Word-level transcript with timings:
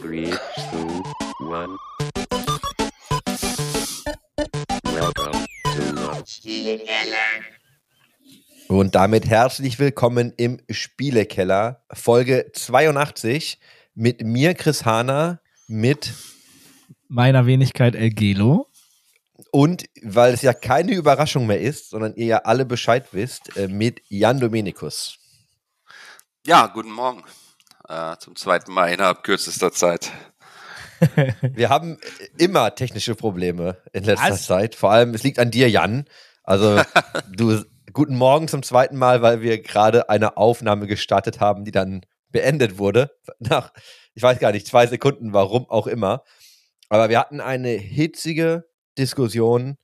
Three, 0.00 0.30
two, 0.70 1.02
one. 1.40 1.76
Welcome 4.84 5.46
to 5.64 5.92
Notch. 5.94 6.40
Und 8.68 8.94
damit 8.94 9.26
herzlich 9.26 9.78
willkommen 9.80 10.32
im 10.36 10.60
Spielekeller, 10.70 11.82
Folge 11.92 12.50
82 12.52 13.58
mit 13.94 14.22
mir, 14.22 14.54
Chris 14.54 14.84
Hahner, 14.84 15.40
mit 15.66 16.12
meiner 17.08 17.46
Wenigkeit 17.46 17.96
El 17.96 18.10
Gelo. 18.10 18.68
und 19.50 19.86
weil 20.02 20.34
es 20.34 20.42
ja 20.42 20.52
keine 20.52 20.92
Überraschung 20.94 21.46
mehr 21.46 21.60
ist, 21.60 21.90
sondern 21.90 22.14
ihr 22.14 22.26
ja 22.26 22.38
alle 22.38 22.64
Bescheid 22.66 23.06
wisst, 23.12 23.56
äh, 23.56 23.66
mit 23.66 24.00
Jan 24.08 24.38
Dominikus. 24.38 25.18
Ja, 26.46 26.66
guten 26.68 26.92
Morgen. 26.92 27.24
Äh, 27.88 28.18
zum 28.18 28.36
zweiten 28.36 28.70
Mal 28.72 28.92
innerhalb 28.92 29.22
kürzester 29.22 29.72
Zeit. 29.72 30.12
Wir 31.40 31.70
haben 31.70 31.98
immer 32.36 32.74
technische 32.74 33.14
Probleme 33.14 33.78
in 33.94 34.04
letzter 34.04 34.32
Was? 34.32 34.44
Zeit. 34.44 34.74
Vor 34.74 34.90
allem, 34.90 35.14
es 35.14 35.22
liegt 35.22 35.38
an 35.38 35.50
dir, 35.50 35.70
Jan. 35.70 36.04
Also, 36.42 36.82
du, 37.32 37.64
guten 37.94 38.16
Morgen 38.16 38.46
zum 38.46 38.62
zweiten 38.62 38.98
Mal, 38.98 39.22
weil 39.22 39.40
wir 39.40 39.62
gerade 39.62 40.10
eine 40.10 40.36
Aufnahme 40.36 40.86
gestartet 40.86 41.40
haben, 41.40 41.64
die 41.64 41.70
dann 41.70 42.02
beendet 42.28 42.76
wurde. 42.76 43.10
Nach, 43.38 43.72
ich 44.12 44.22
weiß 44.22 44.38
gar 44.38 44.52
nicht, 44.52 44.66
zwei 44.66 44.86
Sekunden, 44.86 45.32
warum 45.32 45.68
auch 45.70 45.86
immer. 45.86 46.24
Aber 46.90 47.08
wir 47.08 47.18
hatten 47.18 47.40
eine 47.40 47.70
hitzige 47.70 48.66
Diskussion 48.98 49.78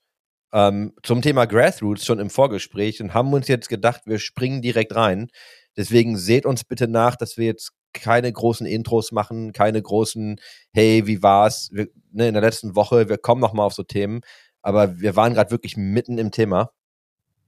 ähm, 0.53 0.93
zum 1.03 1.23
Thema 1.23 1.47
Grassroots 1.47 2.05
schon 2.05 2.19
im 2.19 2.29
Vorgespräch 2.29 3.01
und 3.01 3.15
haben 3.15 3.33
uns 3.33 3.49
jetzt 3.49 3.71
gedacht, 3.71 4.03
wir 4.05 4.19
springen 4.19 4.61
direkt 4.61 4.95
rein. 4.95 5.29
Deswegen 5.77 6.19
seht 6.19 6.45
uns 6.45 6.65
bitte 6.65 6.87
nach, 6.87 7.17
dass 7.17 7.39
wir 7.39 7.47
jetzt 7.47 7.73
keine 7.95 8.33
großen 8.33 8.67
Intros 8.67 9.13
machen, 9.13 9.53
keine 9.53 9.81
großen, 9.81 10.41
hey, 10.73 11.07
wie 11.07 11.23
war's? 11.23 11.71
Wir, 11.73 11.89
ne, 12.13 12.29
in 12.29 12.35
der 12.35 12.43
letzten 12.43 12.77
Woche, 12.77 13.09
wir 13.09 13.19
kommen 13.19 13.41
noch 13.41 13.53
mal 13.53 13.65
auf 13.65 13.75
so 13.75 13.83
Themen, 13.83 14.21
aber 14.63 15.01
wir 15.01 15.17
waren 15.17 15.35
gerade 15.35 15.51
wirklich 15.51 15.77
mitten 15.77 16.19
im 16.19 16.31
Thema. 16.31 16.71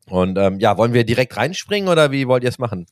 Und 0.09 0.39
ähm, 0.39 0.61
ja, 0.61 0.79
wollen 0.79 0.93
wir 0.93 1.05
direkt 1.05 1.37
reinspringen 1.37 1.89
oder 1.89 2.13
wie 2.13 2.29
wollt 2.29 2.45
ihr 2.45 2.49
es 2.49 2.59
machen? 2.59 2.87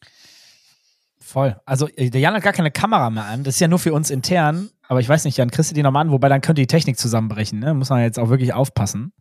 Voll. 1.21 1.57
Also, 1.65 1.89
äh, 1.89 2.11
der 2.11 2.21
Jan 2.21 2.35
hat 2.35 2.43
gar 2.43 2.53
keine 2.53 2.71
Kamera 2.71 3.09
mehr 3.09 3.25
an. 3.25 3.45
Das 3.45 3.55
ist 3.55 3.61
ja 3.61 3.69
nur 3.69 3.79
für 3.79 3.95
uns 3.95 4.11
intern. 4.11 4.71
Aber 4.89 5.01
ich 5.01 5.09
weiß 5.09 5.25
nicht, 5.25 5.39
Jan, 5.39 5.51
kriegst 5.51 5.71
du 5.71 5.75
die 5.75 5.83
nochmal 5.83 6.03
an? 6.03 6.11
Wobei 6.11 6.29
dann 6.29 6.41
könnte 6.41 6.61
die 6.61 6.67
Technik 6.67 6.99
zusammenbrechen. 6.99 7.61
Ne? 7.61 7.73
Muss 7.73 7.89
man 7.89 8.03
jetzt 8.03 8.19
auch 8.19 8.29
wirklich 8.29 8.53
aufpassen. 8.53 9.13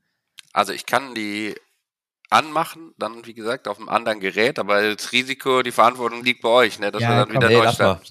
Also 0.51 0.73
ich 0.73 0.85
kann 0.85 1.15
die 1.15 1.55
anmachen, 2.29 2.93
dann 2.97 3.25
wie 3.25 3.33
gesagt 3.33 3.67
auf 3.67 3.77
einem 3.77 3.89
anderen 3.89 4.19
Gerät, 4.19 4.59
aber 4.59 4.95
das 4.95 5.11
Risiko, 5.11 5.61
die 5.61 5.71
Verantwortung 5.71 6.23
liegt 6.23 6.41
bei 6.41 6.49
euch, 6.49 6.79
ne? 6.79 6.91
Dass 6.91 7.01
Ja, 7.01 7.09
wir 7.09 7.15
dann 7.17 7.25
komm, 7.29 7.35
wieder 7.37 7.47
nee, 7.49 7.57
neu 7.57 7.71
starten. 7.71 8.07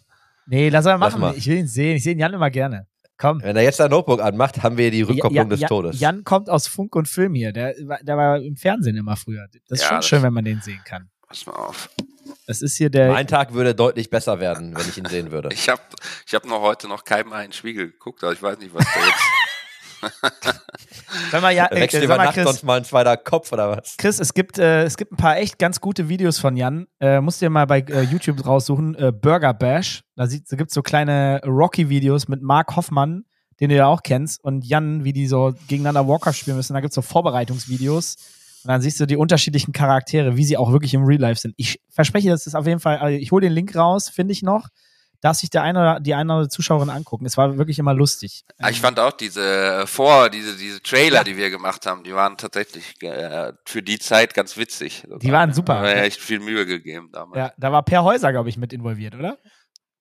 Nee, 0.47 0.69
lass 0.69 0.85
mal 0.85 0.93
Lass 0.97 1.13
machen. 1.15 1.21
mal. 1.21 1.35
Ich 1.37 1.47
will 1.47 1.59
ihn 1.59 1.69
sehen. 1.69 1.97
Ich 1.97 2.03
sehe 2.05 2.15
den 2.15 2.21
Jan 2.21 2.35
immer 2.35 2.51
gerne. 2.51 2.87
Komm. 3.19 3.41
Wenn 3.43 3.55
er 3.57 3.63
jetzt 3.63 3.77
sein 3.77 3.91
Notebook 3.91 4.21
anmacht, 4.21 4.63
haben 4.63 4.77
wir 4.77 4.91
die 4.91 5.03
Rückkopplung 5.03 5.35
Ja- 5.37 5.45
des 5.45 5.61
ja- 5.61 5.69
Todes. 5.69 6.01
Jan 6.01 6.25
kommt 6.25 6.51
aus 6.51 6.67
Funk 6.67 6.97
und 6.97 7.07
Film 7.09 7.35
hier. 7.35 7.53
Der, 7.53 7.75
war- 7.87 8.01
der 8.03 8.17
war 8.17 8.41
im 8.41 8.57
Fernsehen 8.57 8.97
immer 8.97 9.17
früher. 9.17 9.47
Das 9.69 9.79
ist 9.79 9.83
Ja, 9.83 9.89
schon 9.89 9.97
das- 9.99 10.07
schön, 10.09 10.23
wenn 10.23 10.33
man 10.33 10.45
den 10.45 10.61
sehen 10.61 10.81
kann. 10.85 11.09
Pass 11.29 11.47
mal 11.47 11.53
auf. 11.53 11.89
Das 12.47 12.61
ist 12.61 12.77
hier 12.77 12.91
der. 12.91 13.13
mein 13.13 13.27
Tag 13.29 13.53
würde 13.55 13.75
deutlich 13.75 14.11
besser 14.11 14.41
werden, 14.41 14.75
wenn 14.77 14.89
ich 14.89 14.99
ihn 14.99 15.05
sehen 15.07 15.31
würde. 15.31 15.51
Ich 15.53 15.69
habe 15.69 15.81
ich 16.27 16.35
hab 16.35 16.45
noch 16.47 16.61
heute 16.61 16.89
noch 16.89 17.05
keinem 17.05 17.33
einen 17.33 17.53
Spiegel 17.53 17.93
geguckt, 17.93 18.23
aber 18.25 18.33
ich 18.33 18.43
weiß 18.43 18.59
nicht, 18.59 18.75
was 18.75 18.85
da 18.85 19.01
jetzt. 19.07 19.23
Sag 21.31 21.43
mal, 21.43 21.51
ja, 21.55 21.67
äh, 21.71 21.81
Wächst 21.81 21.95
sag 21.95 22.05
über 22.05 22.17
Nacht 22.17 22.35
Chris, 22.35 22.45
sonst 22.45 22.63
mal 22.65 22.79
ein 22.79 22.85
zweiter 22.85 23.17
Kopf 23.17 23.53
oder 23.53 23.77
was? 23.77 23.97
Chris, 23.97 24.19
es 24.19 24.35
gibt, 24.35 24.59
äh, 24.59 24.85
es 24.85 24.97
gibt 24.97 25.13
ein 25.13 25.17
paar 25.17 25.37
echt 25.39 25.59
ganz 25.59 25.81
gute 25.81 26.09
Videos 26.09 26.39
von 26.39 26.57
Jan. 26.57 26.87
Äh, 27.01 27.21
musst 27.21 27.41
dir 27.41 27.51
mal 27.51 27.67
bei 27.67 27.81
äh, 27.81 28.03
YouTube 28.03 28.45
raussuchen. 28.47 28.95
Äh, 28.95 29.13
Burger 29.13 29.55
Bash. 29.55 30.03
Da, 30.17 30.27
sieht- 30.27 30.51
da 30.51 30.57
gibt 30.57 30.71
es 30.71 30.75
so 30.75 30.83
kleine 30.83 31.41
Rocky-Videos 31.45 32.29
mit 32.29 32.43
Mark 32.43 32.77
Hoffmann, 32.77 33.25
den 33.61 33.69
du 33.71 33.77
ja 33.77 33.87
auch 33.87 34.03
kennst, 34.03 34.43
und 34.43 34.65
Jan, 34.67 35.05
wie 35.05 35.13
die 35.13 35.27
so 35.27 35.55
gegeneinander 35.69 36.09
Warcraft 36.09 36.35
spielen 36.35 36.57
müssen. 36.57 36.75
Da 36.75 36.81
gibt 36.81 36.91
es 36.93 36.95
so 36.97 37.03
Vorbereitungsvideos. 37.03 38.17
Und 38.65 38.69
dann 38.69 38.81
siehst 38.81 39.01
du 39.01 39.07
die 39.07 39.17
unterschiedlichen 39.17 39.73
Charaktere, 39.73 40.37
wie 40.37 40.45
sie 40.45 40.57
auch 40.57 40.71
wirklich 40.71 40.95
im 40.95 41.05
Real 41.05 41.21
Life 41.21 41.41
sind. 41.41 41.55
Ich 41.57 41.81
verspreche, 41.91 42.29
das 42.31 42.47
ist 42.47 42.55
auf 42.55 42.67
jeden 42.67 42.79
Fall, 42.79 42.99
also 42.99 43.17
ich 43.19 43.33
hole 43.33 43.43
den 43.47 43.53
Link 43.53 43.75
raus, 43.75 44.09
finde 44.09 44.33
ich 44.33 44.43
noch. 44.43 44.69
Darf 45.23 45.37
sich 45.39 45.49
der 45.51 45.63
eine 45.63 45.79
oder 45.79 46.01
die 46.01 46.15
eine 46.15 46.25
oder 46.31 46.35
andere 46.41 46.49
Zuschauerin 46.51 46.91
angucken. 46.91 47.25
Es 47.25 47.37
war 47.37 47.57
wirklich 47.57 47.79
immer 47.79 47.95
lustig. 47.95 48.45
Ah, 48.59 48.69
ich 48.71 48.81
fand 48.81 48.99
auch 48.99 49.13
diese 49.13 49.85
vor, 49.87 50.29
diese, 50.29 50.57
diese 50.59 50.83
Trailer, 50.83 51.19
Ja. 51.19 51.25
die 51.25 51.37
wir 51.39 51.49
gemacht 51.49 51.87
haben, 51.87 52.03
die 52.05 52.13
waren 52.13 52.37
tatsächlich 52.37 53.01
äh, 53.03 53.53
für 53.65 53.83
die 53.83 53.99
Zeit 54.01 54.35
ganz 54.35 54.57
witzig. 54.57 55.07
Die 55.23 55.33
waren 55.33 55.55
super. 55.55 55.75
Da 55.75 55.79
haben 55.79 55.87
wir 55.97 56.03
echt 56.03 56.21
viel 56.21 56.41
Mühe 56.41 56.67
gegeben 56.67 57.09
damals. 57.13 57.39
Ja, 57.39 57.53
da 57.57 57.73
war 57.73 57.83
Per 57.85 58.03
Häuser, 58.05 58.33
glaube 58.33 58.49
ich, 58.51 58.57
mit 58.59 58.73
involviert, 58.73 59.15
oder? 59.15 59.39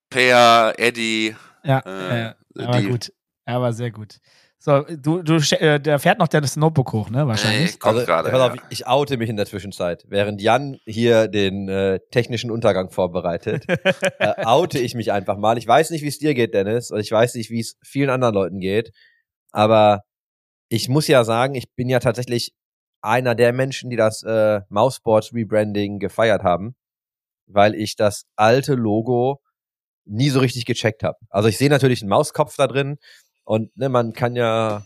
Per, 0.09 0.73
Eddie, 0.77 1.35
Ja, 1.63 1.79
Äh, 1.85 2.27
äh, 2.29 2.33
aber 2.65 2.81
gut. 2.81 3.13
Er 3.45 3.61
war 3.61 3.73
sehr 3.73 3.91
gut. 3.91 4.17
So, 4.63 4.83
du, 4.83 5.23
du, 5.23 5.37
äh, 5.59 5.79
der 5.79 5.97
fährt 5.97 6.19
noch 6.19 6.27
das 6.27 6.55
Notebook 6.55 6.93
hoch, 6.93 7.09
ne? 7.09 7.25
Wahrscheinlich. 7.25 7.71
Nee, 7.71 7.77
kommt 7.79 7.95
Also, 7.95 8.05
gerade. 8.05 8.29
pass 8.29 8.41
auf, 8.41 8.55
Ja. 8.55 8.61
ich 8.69 8.85
oute 8.85 9.17
mich 9.17 9.27
in 9.27 9.35
der 9.35 9.47
Zwischenzeit. 9.47 10.05
Während 10.07 10.39
Jan 10.39 10.77
hier 10.85 11.27
den 11.27 11.67
äh, 11.67 11.99
technischen 12.11 12.51
Untergang 12.51 12.91
vorbereitet, 12.91 13.65
äh, 14.19 14.45
oute 14.45 14.77
ich 14.77 14.93
mich 14.93 15.11
einfach 15.11 15.37
mal. 15.37 15.57
Ich 15.57 15.67
weiß 15.67 15.89
nicht, 15.89 16.03
wie 16.03 16.09
es 16.09 16.19
dir 16.19 16.35
geht, 16.35 16.53
Dennis, 16.53 16.91
und 16.91 16.99
ich 16.99 17.11
weiß 17.11 17.33
nicht, 17.33 17.49
wie 17.49 17.59
es 17.59 17.75
vielen 17.83 18.11
anderen 18.11 18.35
Leuten 18.35 18.59
geht, 18.59 18.91
aber 19.51 20.01
ich 20.69 20.89
muss 20.89 21.07
ja 21.07 21.23
sagen, 21.23 21.55
ich 21.55 21.73
bin 21.73 21.89
ja 21.89 21.97
tatsächlich 21.97 22.53
einer 23.01 23.33
der 23.33 23.53
Menschen, 23.53 23.89
die 23.89 23.95
das 23.97 24.21
äh, 24.21 24.61
Mouseboards 24.69 25.33
Rebranding 25.33 25.97
gefeiert 25.97 26.43
haben, 26.43 26.75
weil 27.47 27.73
ich 27.73 27.95
das 27.95 28.25
alte 28.35 28.75
Logo 28.75 29.41
nie 30.05 30.29
so 30.29 30.39
richtig 30.39 30.65
gecheckt 30.65 31.01
habe. 31.01 31.17
Also 31.31 31.49
ich 31.49 31.57
sehe 31.57 31.69
natürlich 31.71 32.03
einen 32.03 32.09
Mauskopf 32.09 32.55
da 32.57 32.67
drin 32.67 32.97
und 33.51 33.75
ne, 33.75 33.89
man 33.89 34.13
kann 34.13 34.37
ja 34.37 34.81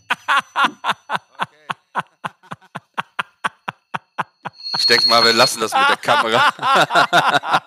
Ich 4.78 4.88
denke 4.88 5.08
mal, 5.08 5.24
wir 5.24 5.34
lassen 5.34 5.62
das 5.62 5.72
mit 5.72 5.88
der 5.88 5.98
Kamera. 5.98 6.52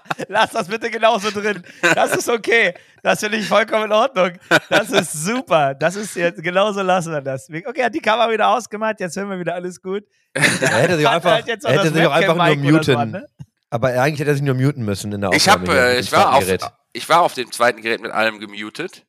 Lass 0.28 0.50
das 0.50 0.66
bitte 0.68 0.90
genauso 0.90 1.30
drin. 1.30 1.62
Das 1.94 2.14
ist 2.16 2.28
okay. 2.28 2.74
Das 3.02 3.20
finde 3.20 3.38
ich 3.38 3.48
vollkommen 3.48 3.84
in 3.84 3.92
Ordnung. 3.92 4.32
Das 4.68 4.90
ist 4.90 5.12
super. 5.24 5.74
Das 5.74 5.94
ist 5.96 6.16
jetzt, 6.16 6.42
genauso 6.42 6.82
lassen 6.82 7.12
wir 7.12 7.22
das. 7.22 7.48
Okay, 7.48 7.84
hat 7.84 7.94
die 7.94 8.00
Kamera 8.00 8.30
wieder 8.30 8.48
ausgemacht, 8.48 9.00
jetzt 9.00 9.16
hören 9.16 9.30
wir 9.30 9.38
wieder 9.38 9.54
alles 9.54 9.80
gut. 9.80 10.04
er 10.34 10.42
hätte 10.42 10.96
sich 10.96 11.06
auch 11.06 11.12
einfach, 11.12 11.32
halt 11.32 11.48
er 11.48 11.72
hätte 11.72 11.92
sich 11.94 12.06
auch 12.06 12.12
einfach 12.12 12.34
nur 12.34 12.56
muten. 12.56 13.10
ne? 13.12 13.26
Aber 13.70 13.88
eigentlich 13.88 14.20
hätte 14.20 14.30
er 14.32 14.34
sich 14.34 14.42
nur 14.42 14.54
muten 14.56 14.84
müssen 14.84 15.12
in 15.12 15.20
der 15.20 15.30
Ich 15.32 15.48
Aufnahme. 15.48 15.68
hab, 15.68 15.72
hier, 15.72 15.82
äh, 15.96 16.00
ich 16.00 16.12
war 16.12 16.34
auf, 16.34 16.44
ich 16.92 17.08
war 17.08 17.22
auf 17.22 17.34
dem 17.34 17.50
zweiten 17.52 17.80
Gerät 17.82 18.02
mit 18.02 18.10
allem 18.10 18.38
gemutet 18.38 19.06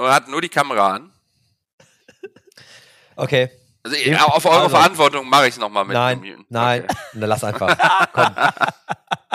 und 0.00 0.10
hatte 0.10 0.30
nur 0.30 0.40
die 0.40 0.48
Kamera 0.48 0.94
an. 0.94 1.12
Okay. 3.16 3.50
Also, 3.82 3.96
ich- 3.96 4.20
auf 4.20 4.44
eure 4.44 4.62
Also. 4.64 4.68
Verantwortung 4.76 5.28
mache 5.28 5.44
ich 5.48 5.54
es 5.54 5.58
nochmal 5.58 5.84
mit 5.84 5.94
Nein, 5.94 6.20
dem 6.22 6.30
Muten. 6.30 6.46
nein, 6.50 6.84
Okay. 6.84 6.94
na, 7.14 7.26
lass 7.26 7.44
einfach. 7.44 7.76
Komm. 8.12 8.34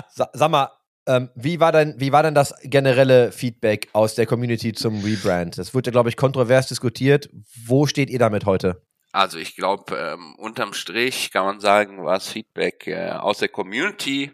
Sa 0.10 0.30
sag 0.34 0.52
mal, 0.52 0.70
ähm, 1.08 1.30
wie, 1.36 1.60
war 1.60 1.72
denn, 1.72 1.96
wie 2.00 2.12
war 2.12 2.24
denn 2.24 2.36
das 2.36 2.54
generelle 2.64 3.32
Feedback 3.32 3.90
aus 3.94 4.16
der 4.16 4.26
Community 4.26 4.74
zum 4.74 5.04
Rebrand? 5.04 5.58
Das 5.58 5.74
wurde 5.74 5.92
glaube 5.92 6.10
ich, 6.10 6.18
kontrovers 6.18 6.68
diskutiert. 6.68 7.30
Wo 7.66 7.86
steht 7.88 8.10
ihr 8.10 8.20
damit 8.20 8.46
heute? 8.46 8.82
Also 9.12 9.38
ich 9.38 9.56
glaube, 9.56 9.96
ähm, 9.96 10.36
unterm 10.38 10.74
Strich 10.74 11.32
kann 11.32 11.46
man 11.46 11.60
sagen, 11.60 12.04
war 12.04 12.16
das 12.16 12.30
Feedback 12.30 12.86
äh, 12.88 13.12
aus 13.12 13.38
der 13.40 13.50
Community 13.50 14.32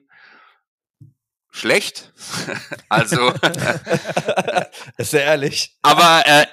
schlecht. 1.52 2.12
also, 2.90 3.30
ist 4.98 5.12
sehr 5.12 5.26
ehrlich. 5.26 5.78
aber 5.82 6.24
äh, 6.26 6.48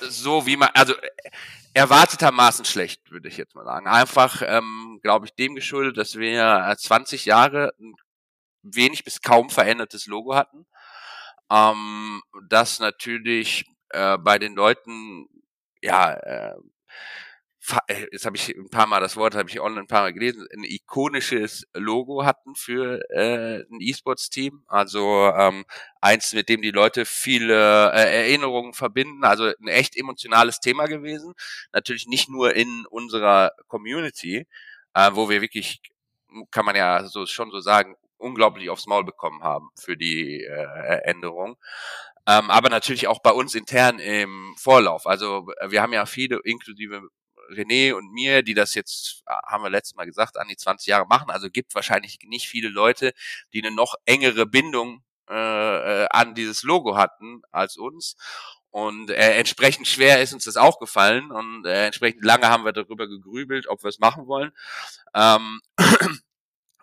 so 0.00 0.46
wie 0.46 0.56
man, 0.56 0.68
also 0.74 0.94
äh, 0.94 1.08
erwartetermaßen 1.74 2.64
schlecht, 2.64 3.10
würde 3.10 3.28
ich 3.28 3.36
jetzt 3.36 3.54
mal 3.54 3.64
sagen. 3.64 3.86
Einfach, 3.86 4.42
ähm, 4.44 5.00
glaube 5.02 5.26
ich, 5.26 5.34
dem 5.34 5.54
geschuldet, 5.54 5.96
dass 5.96 6.16
wir 6.16 6.68
äh, 6.68 6.76
20 6.76 7.24
Jahre 7.24 7.72
ein 7.80 7.94
wenig 8.62 9.04
bis 9.04 9.22
kaum 9.22 9.50
verändertes 9.50 10.06
Logo 10.06 10.34
hatten. 10.34 10.66
Ähm, 11.50 12.22
das 12.48 12.80
natürlich 12.80 13.64
äh, 13.90 14.18
bei 14.18 14.38
den 14.38 14.54
Leuten, 14.54 15.28
ja, 15.82 16.12
äh, 16.12 16.50
äh, 16.50 16.56
jetzt 18.12 18.26
habe 18.26 18.36
ich 18.36 18.48
ein 18.56 18.70
paar 18.70 18.86
Mal 18.86 19.00
das 19.00 19.16
Wort, 19.16 19.34
habe 19.34 19.48
ich 19.48 19.60
online 19.60 19.82
ein 19.82 19.86
paar 19.86 20.02
Mal 20.02 20.12
gelesen, 20.12 20.46
ein 20.52 20.64
ikonisches 20.64 21.66
Logo 21.74 22.24
hatten 22.24 22.54
für 22.54 23.00
äh, 23.10 23.64
ein 23.70 23.80
E-Sports-Team. 23.80 24.64
Also 24.66 25.32
ähm, 25.36 25.64
eins, 26.00 26.32
mit 26.32 26.48
dem 26.48 26.62
die 26.62 26.70
Leute 26.70 27.04
viele 27.04 27.92
äh, 27.92 28.22
Erinnerungen 28.22 28.72
verbinden. 28.72 29.24
Also 29.24 29.44
ein 29.44 29.68
echt 29.68 29.96
emotionales 29.96 30.60
Thema 30.60 30.86
gewesen. 30.86 31.34
Natürlich 31.72 32.06
nicht 32.06 32.28
nur 32.28 32.54
in 32.54 32.86
unserer 32.86 33.52
Community, 33.68 34.46
äh, 34.94 35.10
wo 35.12 35.28
wir 35.28 35.42
wirklich, 35.42 35.80
kann 36.50 36.64
man 36.64 36.76
ja 36.76 37.04
so 37.04 37.26
schon 37.26 37.50
so 37.50 37.60
sagen, 37.60 37.96
unglaublich 38.16 38.70
aufs 38.70 38.86
Maul 38.86 39.04
bekommen 39.04 39.42
haben 39.42 39.70
für 39.78 39.96
die 39.96 40.42
äh, 40.42 41.00
Änderung. 41.04 41.56
Ähm, 42.26 42.50
aber 42.50 42.68
natürlich 42.68 43.08
auch 43.08 43.20
bei 43.20 43.30
uns 43.32 43.54
intern 43.54 43.98
im 43.98 44.54
Vorlauf. 44.58 45.06
Also 45.06 45.48
äh, 45.58 45.70
wir 45.70 45.82
haben 45.82 45.92
ja 45.92 46.06
viele, 46.06 46.40
inklusive 46.44 47.08
René 47.50 47.92
und 47.94 48.12
mir, 48.12 48.42
die 48.42 48.54
das 48.54 48.74
jetzt, 48.74 49.22
äh, 49.26 49.32
haben 49.46 49.62
wir 49.62 49.70
letztes 49.70 49.96
Mal 49.96 50.06
gesagt, 50.06 50.38
an 50.38 50.48
die 50.48 50.56
20 50.56 50.86
Jahre 50.86 51.06
machen. 51.06 51.30
Also 51.30 51.50
gibt 51.50 51.74
wahrscheinlich 51.74 52.18
nicht 52.24 52.48
viele 52.48 52.68
Leute, 52.68 53.12
die 53.52 53.62
eine 53.62 53.74
noch 53.74 53.94
engere 54.04 54.46
Bindung 54.46 55.02
äh, 55.28 56.06
an 56.10 56.34
dieses 56.34 56.62
Logo 56.62 56.96
hatten 56.96 57.42
als 57.50 57.76
uns. 57.76 58.16
Und 58.70 59.10
äh, 59.10 59.36
entsprechend 59.36 59.88
schwer 59.88 60.22
ist 60.22 60.32
uns 60.32 60.44
das 60.44 60.56
auch 60.56 60.78
gefallen 60.78 61.32
und 61.32 61.66
äh, 61.66 61.86
entsprechend 61.86 62.24
lange 62.24 62.48
haben 62.48 62.64
wir 62.64 62.72
darüber 62.72 63.08
gegrübelt, 63.08 63.66
ob 63.66 63.82
wir 63.82 63.88
es 63.88 63.98
machen 63.98 64.28
wollen. 64.28 64.52
Ähm, 65.12 65.60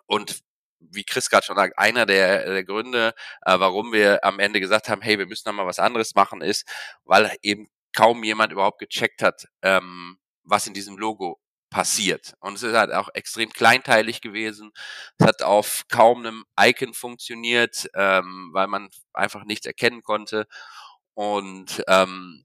und 0.06 0.40
wie 0.80 1.04
Chris 1.04 1.30
gerade 1.30 1.46
schon 1.46 1.56
sagt, 1.56 1.78
einer 1.78 2.06
der, 2.06 2.44
der 2.44 2.64
Gründe, 2.64 3.14
äh, 3.44 3.58
warum 3.58 3.92
wir 3.92 4.22
am 4.24 4.38
Ende 4.38 4.60
gesagt 4.60 4.88
haben, 4.88 5.02
hey, 5.02 5.18
wir 5.18 5.26
müssen 5.26 5.48
noch 5.48 5.54
mal 5.54 5.66
was 5.66 5.78
anderes 5.78 6.14
machen, 6.14 6.42
ist, 6.42 6.68
weil 7.04 7.34
eben 7.42 7.68
kaum 7.94 8.22
jemand 8.22 8.52
überhaupt 8.52 8.78
gecheckt 8.78 9.22
hat, 9.22 9.46
ähm, 9.62 10.18
was 10.48 10.66
in 10.66 10.74
diesem 10.74 10.96
Logo 10.98 11.40
passiert. 11.70 12.34
Und 12.40 12.54
es 12.54 12.62
ist 12.62 12.74
halt 12.74 12.92
auch 12.92 13.08
extrem 13.14 13.50
kleinteilig 13.50 14.20
gewesen. 14.20 14.72
Es 15.18 15.26
hat 15.26 15.42
auf 15.42 15.84
kaum 15.88 16.20
einem 16.20 16.44
Icon 16.58 16.94
funktioniert, 16.94 17.88
ähm, 17.94 18.50
weil 18.52 18.68
man 18.68 18.88
einfach 19.12 19.44
nichts 19.44 19.66
erkennen 19.66 20.02
konnte. 20.02 20.46
Und 21.14 21.82
ähm, 21.88 22.44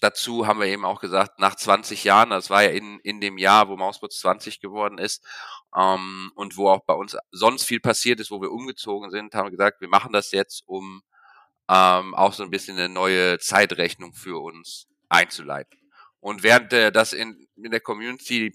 dazu 0.00 0.46
haben 0.46 0.60
wir 0.60 0.66
eben 0.66 0.84
auch 0.84 1.00
gesagt, 1.00 1.38
nach 1.38 1.54
20 1.54 2.04
Jahren, 2.04 2.30
das 2.30 2.50
war 2.50 2.62
ja 2.62 2.70
in, 2.70 2.98
in 3.00 3.20
dem 3.20 3.38
Jahr, 3.38 3.68
wo 3.68 3.76
Mausbots 3.76 4.20
20 4.20 4.60
geworden 4.60 4.98
ist, 4.98 5.24
ähm, 5.76 6.32
und 6.34 6.56
wo 6.56 6.68
auch 6.68 6.84
bei 6.84 6.94
uns 6.94 7.16
sonst 7.30 7.64
viel 7.64 7.80
passiert 7.80 8.20
ist, 8.20 8.30
wo 8.30 8.40
wir 8.42 8.50
umgezogen 8.50 9.10
sind, 9.10 9.34
haben 9.34 9.46
wir 9.46 9.50
gesagt, 9.52 9.80
wir 9.80 9.88
machen 9.88 10.12
das 10.12 10.32
jetzt, 10.32 10.62
um 10.66 11.02
ähm, 11.68 12.14
auch 12.14 12.32
so 12.32 12.42
ein 12.42 12.50
bisschen 12.50 12.76
eine 12.78 12.88
neue 12.88 13.38
Zeitrechnung 13.38 14.12
für 14.12 14.42
uns 14.42 14.88
einzuleiten. 15.08 15.79
Und 16.20 16.42
während 16.42 16.72
äh, 16.72 16.92
das 16.92 17.12
in, 17.12 17.48
in 17.56 17.70
der 17.70 17.80
Community, 17.80 18.54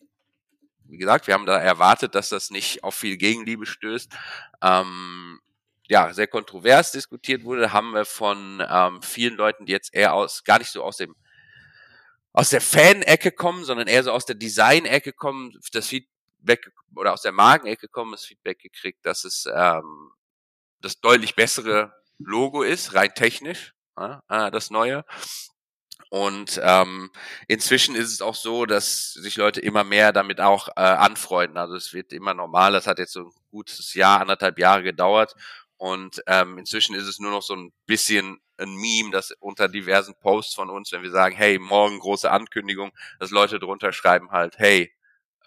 wie 0.86 0.98
gesagt, 0.98 1.28
wir 1.28 1.34
haben 1.34 1.46
da 1.46 1.58
erwartet, 1.58 2.16
dass 2.16 2.30
das 2.30 2.52
nicht 2.52 2.84
auf 2.84 2.96
viel 2.96 3.18
Gegenliebe 3.18 3.66
stößt, 3.66 4.12
ähm, 4.62 5.40
ja, 5.88 6.14
sehr 6.14 6.28
kontrovers 6.28 6.92
diskutiert 6.92 7.44
wurde, 7.44 7.74
haben 7.74 7.92
wir 7.92 8.06
von 8.06 8.64
ähm, 8.68 9.02
vielen 9.02 9.36
Leuten, 9.36 9.66
die 9.66 9.72
jetzt 9.72 9.94
eher 9.94 10.14
aus, 10.14 10.44
gar 10.44 10.60
nicht 10.60 10.72
so 10.72 10.84
aus 10.84 10.98
dem, 10.98 11.16
aus 12.34 12.50
der 12.50 12.62
Fan-Ecke 12.62 13.32
kommen, 13.32 13.64
sondern 13.66 13.88
eher 13.88 14.04
so 14.04 14.12
aus 14.12 14.26
der 14.26 14.36
Design-Ecke 14.36 15.14
kommen, 15.14 15.58
das 15.72 15.88
Feedback 15.88 16.72
oder 16.96 17.14
aus 17.14 17.22
der 17.22 17.32
Magen-Ecke 17.32 17.88
kommen, 17.88 18.12
das 18.12 18.26
Feedback 18.26 18.60
gekriegt, 18.60 19.06
dass 19.06 19.26
es 19.26 19.48
ähm, 19.54 20.12
das 20.82 21.00
deutlich 21.00 21.36
bessere 21.36 21.94
Logo 22.18 22.64
ist, 22.64 22.94
rein 22.94 23.14
technisch, 23.14 23.74
äh, 23.98 24.52
das 24.52 24.72
neue. 24.72 25.06
Und 26.16 26.62
ähm, 26.64 27.12
inzwischen 27.50 27.94
ist 27.94 28.10
es 28.10 28.22
auch 28.22 28.36
so, 28.36 28.66
dass 28.66 29.12
sich 29.12 29.36
Leute 29.36 29.60
immer 29.60 29.84
mehr 29.84 30.14
damit 30.14 30.40
auch 30.40 30.70
äh, 30.70 30.80
anfreunden. 30.80 31.58
Also 31.58 31.76
es 31.76 31.94
wird 31.94 32.14
immer 32.14 32.34
normal. 32.34 32.72
Das 32.72 32.88
hat 32.88 33.00
jetzt 33.00 33.12
so 33.12 33.24
ein 33.24 33.32
gutes 33.52 33.94
Jahr, 33.96 34.22
anderthalb 34.22 34.58
Jahre 34.58 34.82
gedauert. 34.82 35.36
Und 35.76 36.24
ähm, 36.28 36.58
inzwischen 36.58 36.96
ist 36.96 37.08
es 37.08 37.20
nur 37.20 37.32
noch 37.32 37.42
so 37.42 37.54
ein 37.54 37.74
bisschen 37.86 38.40
ein 38.58 38.76
Meme, 38.76 39.12
das 39.12 39.32
unter 39.42 39.68
diversen 39.68 40.16
Posts 40.18 40.56
von 40.56 40.70
uns, 40.70 40.94
wenn 40.94 41.04
wir 41.04 41.12
sagen, 41.12 41.36
hey, 41.36 41.60
morgen 41.60 42.00
große 42.00 42.32
Ankündigung, 42.32 42.94
dass 43.20 43.32
Leute 43.32 43.60
drunter 43.60 43.92
schreiben 43.92 44.32
halt, 44.32 44.58
hey, 44.58 44.96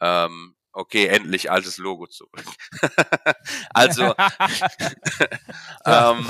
ähm, 0.02 0.54
okay, 0.72 1.06
endlich 1.06 1.50
altes 1.50 1.78
Logo 1.78 2.08
zurück. 2.08 2.44
also, 3.72 4.14
ähm, 5.86 6.26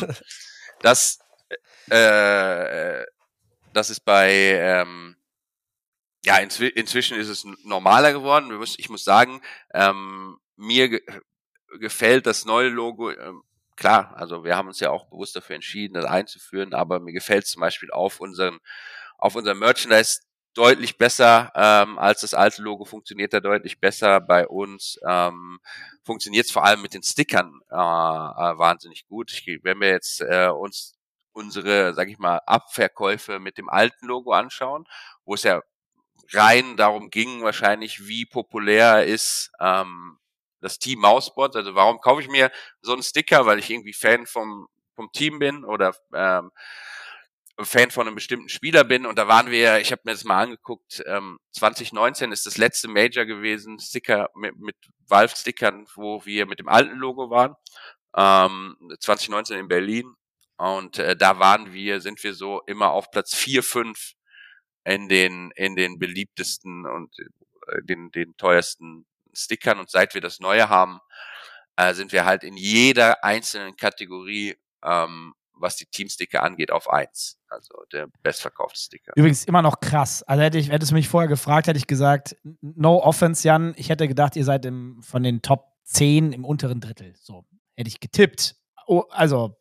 das, 0.81 1.19
äh, 1.91 3.03
das 3.73 3.91
ist 3.91 4.01
bei, 4.01 4.31
ähm, 4.33 5.17
ja, 6.25 6.39
inzw 6.39 6.69
inzwischen 6.69 7.19
ist 7.19 7.29
es 7.29 7.45
normaler 7.65 8.13
geworden. 8.13 8.53
Ich 8.79 8.91
muss 8.91 9.05
sagen, 9.05 9.41
ähm, 9.75 10.39
mir 10.57 10.89
ge 10.89 11.03
gefällt 11.81 12.27
das 12.27 12.47
neue 12.47 12.71
Logo 12.71 13.11
ähm, 13.11 13.43
klar, 13.79 14.13
also 14.17 14.45
wir 14.45 14.57
haben 14.57 14.69
uns 14.69 14.81
ja 14.81 14.91
auch 14.91 15.07
bewusst 15.07 15.37
dafür 15.37 15.55
entschieden, 15.57 15.95
das 15.95 16.05
einzuführen, 16.05 16.75
aber 16.75 17.01
mir 17.01 17.13
gefällt 17.13 17.47
zum 17.47 17.61
Beispiel 17.61 17.91
auf 17.91 18.21
unserem, 18.21 18.61
auf 19.17 19.37
unserem 19.37 19.61
Merchandise 19.61 20.21
deutlich 20.55 20.99
besser 20.99 21.53
ähm, 21.55 21.99
als 21.99 22.23
das 22.23 22.35
alte 22.35 22.63
Logo, 22.63 22.85
funktioniert 22.85 23.33
da 23.33 23.41
deutlich 23.41 23.81
besser 23.81 24.21
bei 24.21 24.47
uns. 24.47 24.99
Ähm, 25.09 25.61
funktioniert 26.03 26.47
es 26.47 26.53
vor 26.53 26.65
allem 26.65 26.83
mit 26.83 26.95
den 26.95 27.03
Stickern 27.05 27.61
äh, 27.71 27.75
äh, 27.77 27.79
wahnsinnig 27.79 29.07
gut. 29.07 29.33
Ich, 29.33 29.47
wenn 29.63 29.81
wir 29.81 29.91
jetzt 29.91 30.21
äh, 30.21 30.49
uns 30.49 30.98
unsere, 31.39 31.95
sag 31.95 32.09
ich 32.09 32.19
mal, 32.19 32.41
Abverkäufe 32.47 33.39
mit 33.39 33.59
dem 33.59 33.69
alten 33.69 34.07
Logo 34.07 34.33
anschauen, 34.33 34.87
wo 35.25 35.35
es 35.35 35.45
ja 35.45 35.63
rein 36.33 36.77
darum 36.77 37.11
ging, 37.11 37.43
wahrscheinlich, 37.43 38.07
wie 38.07 38.27
populär 38.27 39.05
ist 39.07 39.51
ähm, 39.61 40.19
das 40.61 40.79
Team 40.79 41.01
Mousebot. 41.01 41.57
Also 41.57 41.75
warum 41.75 42.01
kaufe 42.01 42.21
ich 42.23 42.29
mir 42.29 42.51
so 42.83 42.93
einen 42.93 43.03
Sticker, 43.03 43.47
weil 43.47 43.59
ich 43.59 43.71
irgendwie 43.71 43.95
Fan 43.95 44.27
vom, 44.27 44.69
vom 44.95 45.11
Team 45.13 45.39
bin 45.39 45.65
oder 45.65 45.95
ähm, 46.13 46.51
Fan 47.61 47.91
von 47.91 48.07
einem 48.07 48.15
bestimmten 48.15 48.49
Spieler 48.49 48.85
bin. 48.85 49.07
Und 49.07 49.19
da 49.19 49.27
waren 49.27 49.51
wir, 49.51 49.81
ich 49.81 49.91
habe 49.91 50.03
mir 50.05 50.13
das 50.13 50.25
mal 50.25 50.43
angeguckt, 50.43 51.03
ähm, 51.07 51.39
2019 51.53 52.31
ist 52.31 52.47
das 52.47 52.57
letzte 52.57 52.89
Major 52.89 53.25
gewesen, 53.25 53.79
Sticker 53.81 54.31
mit, 54.35 54.57
mit 54.59 54.77
Valve-Stickern, 55.09 55.87
wo 55.95 56.25
wir 56.25 56.47
mit 56.47 56.61
dem 56.61 56.69
alten 56.69 56.97
Logo 56.97 57.31
waren. 57.31 57.55
Ähm, 58.17 58.77
2019 59.01 59.59
in 59.59 59.69
Berlin. 59.69 60.15
Und 60.59 60.99
äh, 60.99 61.17
da 61.17 61.39
waren 61.39 61.73
wir, 61.73 62.01
sind 62.01 62.23
wir 62.23 62.35
so 62.35 62.61
immer 62.67 62.91
auf 62.91 63.11
Platz 63.11 63.35
vier 63.35 63.63
fünf 63.63 64.15
in 64.85 65.09
den, 65.09 65.51
in 65.55 65.77
den 65.77 65.99
beliebtesten 65.99 66.85
und 66.85 67.17
äh, 67.19 67.83
den, 67.85 68.11
den 68.11 68.37
teuersten 68.37 69.07
Stickern 69.33 69.79
und 69.79 69.91
seit 69.91 70.15
wir 70.15 70.21
das 70.21 70.41
Neue 70.41 70.69
haben, 70.69 70.99
äh, 71.77 71.95
sind 71.95 72.13
wir 72.13 72.25
halt 72.25 72.43
in 72.43 72.57
jeder 72.57 73.23
einzelnen 73.23 73.77
Kategorie, 73.77 74.57
ähm, 74.85 75.35
was 75.53 75.77
die 75.77 75.87
Teamsticker 75.87 76.43
angeht, 76.43 76.73
auf 76.73 76.91
eins. 76.91 77.39
Also 77.49 77.75
der 77.93 78.09
bestverkaufte 78.23 78.79
Sticker. 78.79 79.13
Übrigens 79.17 79.45
immer 79.45 79.63
noch 79.63 79.81
krass. 79.81 80.23
Also 80.25 80.43
hätte 80.43 80.59
ich, 80.59 80.71
hättest 80.71 80.91
du 80.91 80.97
mich 80.97 81.09
vorher 81.09 81.29
gefragt, 81.29 81.67
hätte 81.69 81.79
ich 81.79 81.87
gesagt, 81.87 82.37
no 82.61 83.03
offense, 83.03 83.47
Jan. 83.47 83.75
Ich 83.77 83.91
hätte 83.91 84.09
gedacht, 84.09 84.37
ihr 84.37 84.45
seid 84.45 84.67
im, 84.67 85.03
von 85.03 85.23
den 85.23 85.41
Top 85.41 85.67
10 85.85 86.33
im 86.33 86.45
unteren 86.45 86.81
Drittel. 86.81 87.15
So. 87.17 87.45
Hätte 87.77 87.89
ich 87.89 88.01
getippt. 88.01 88.57
Oh, 88.87 89.05
also, 89.11 89.57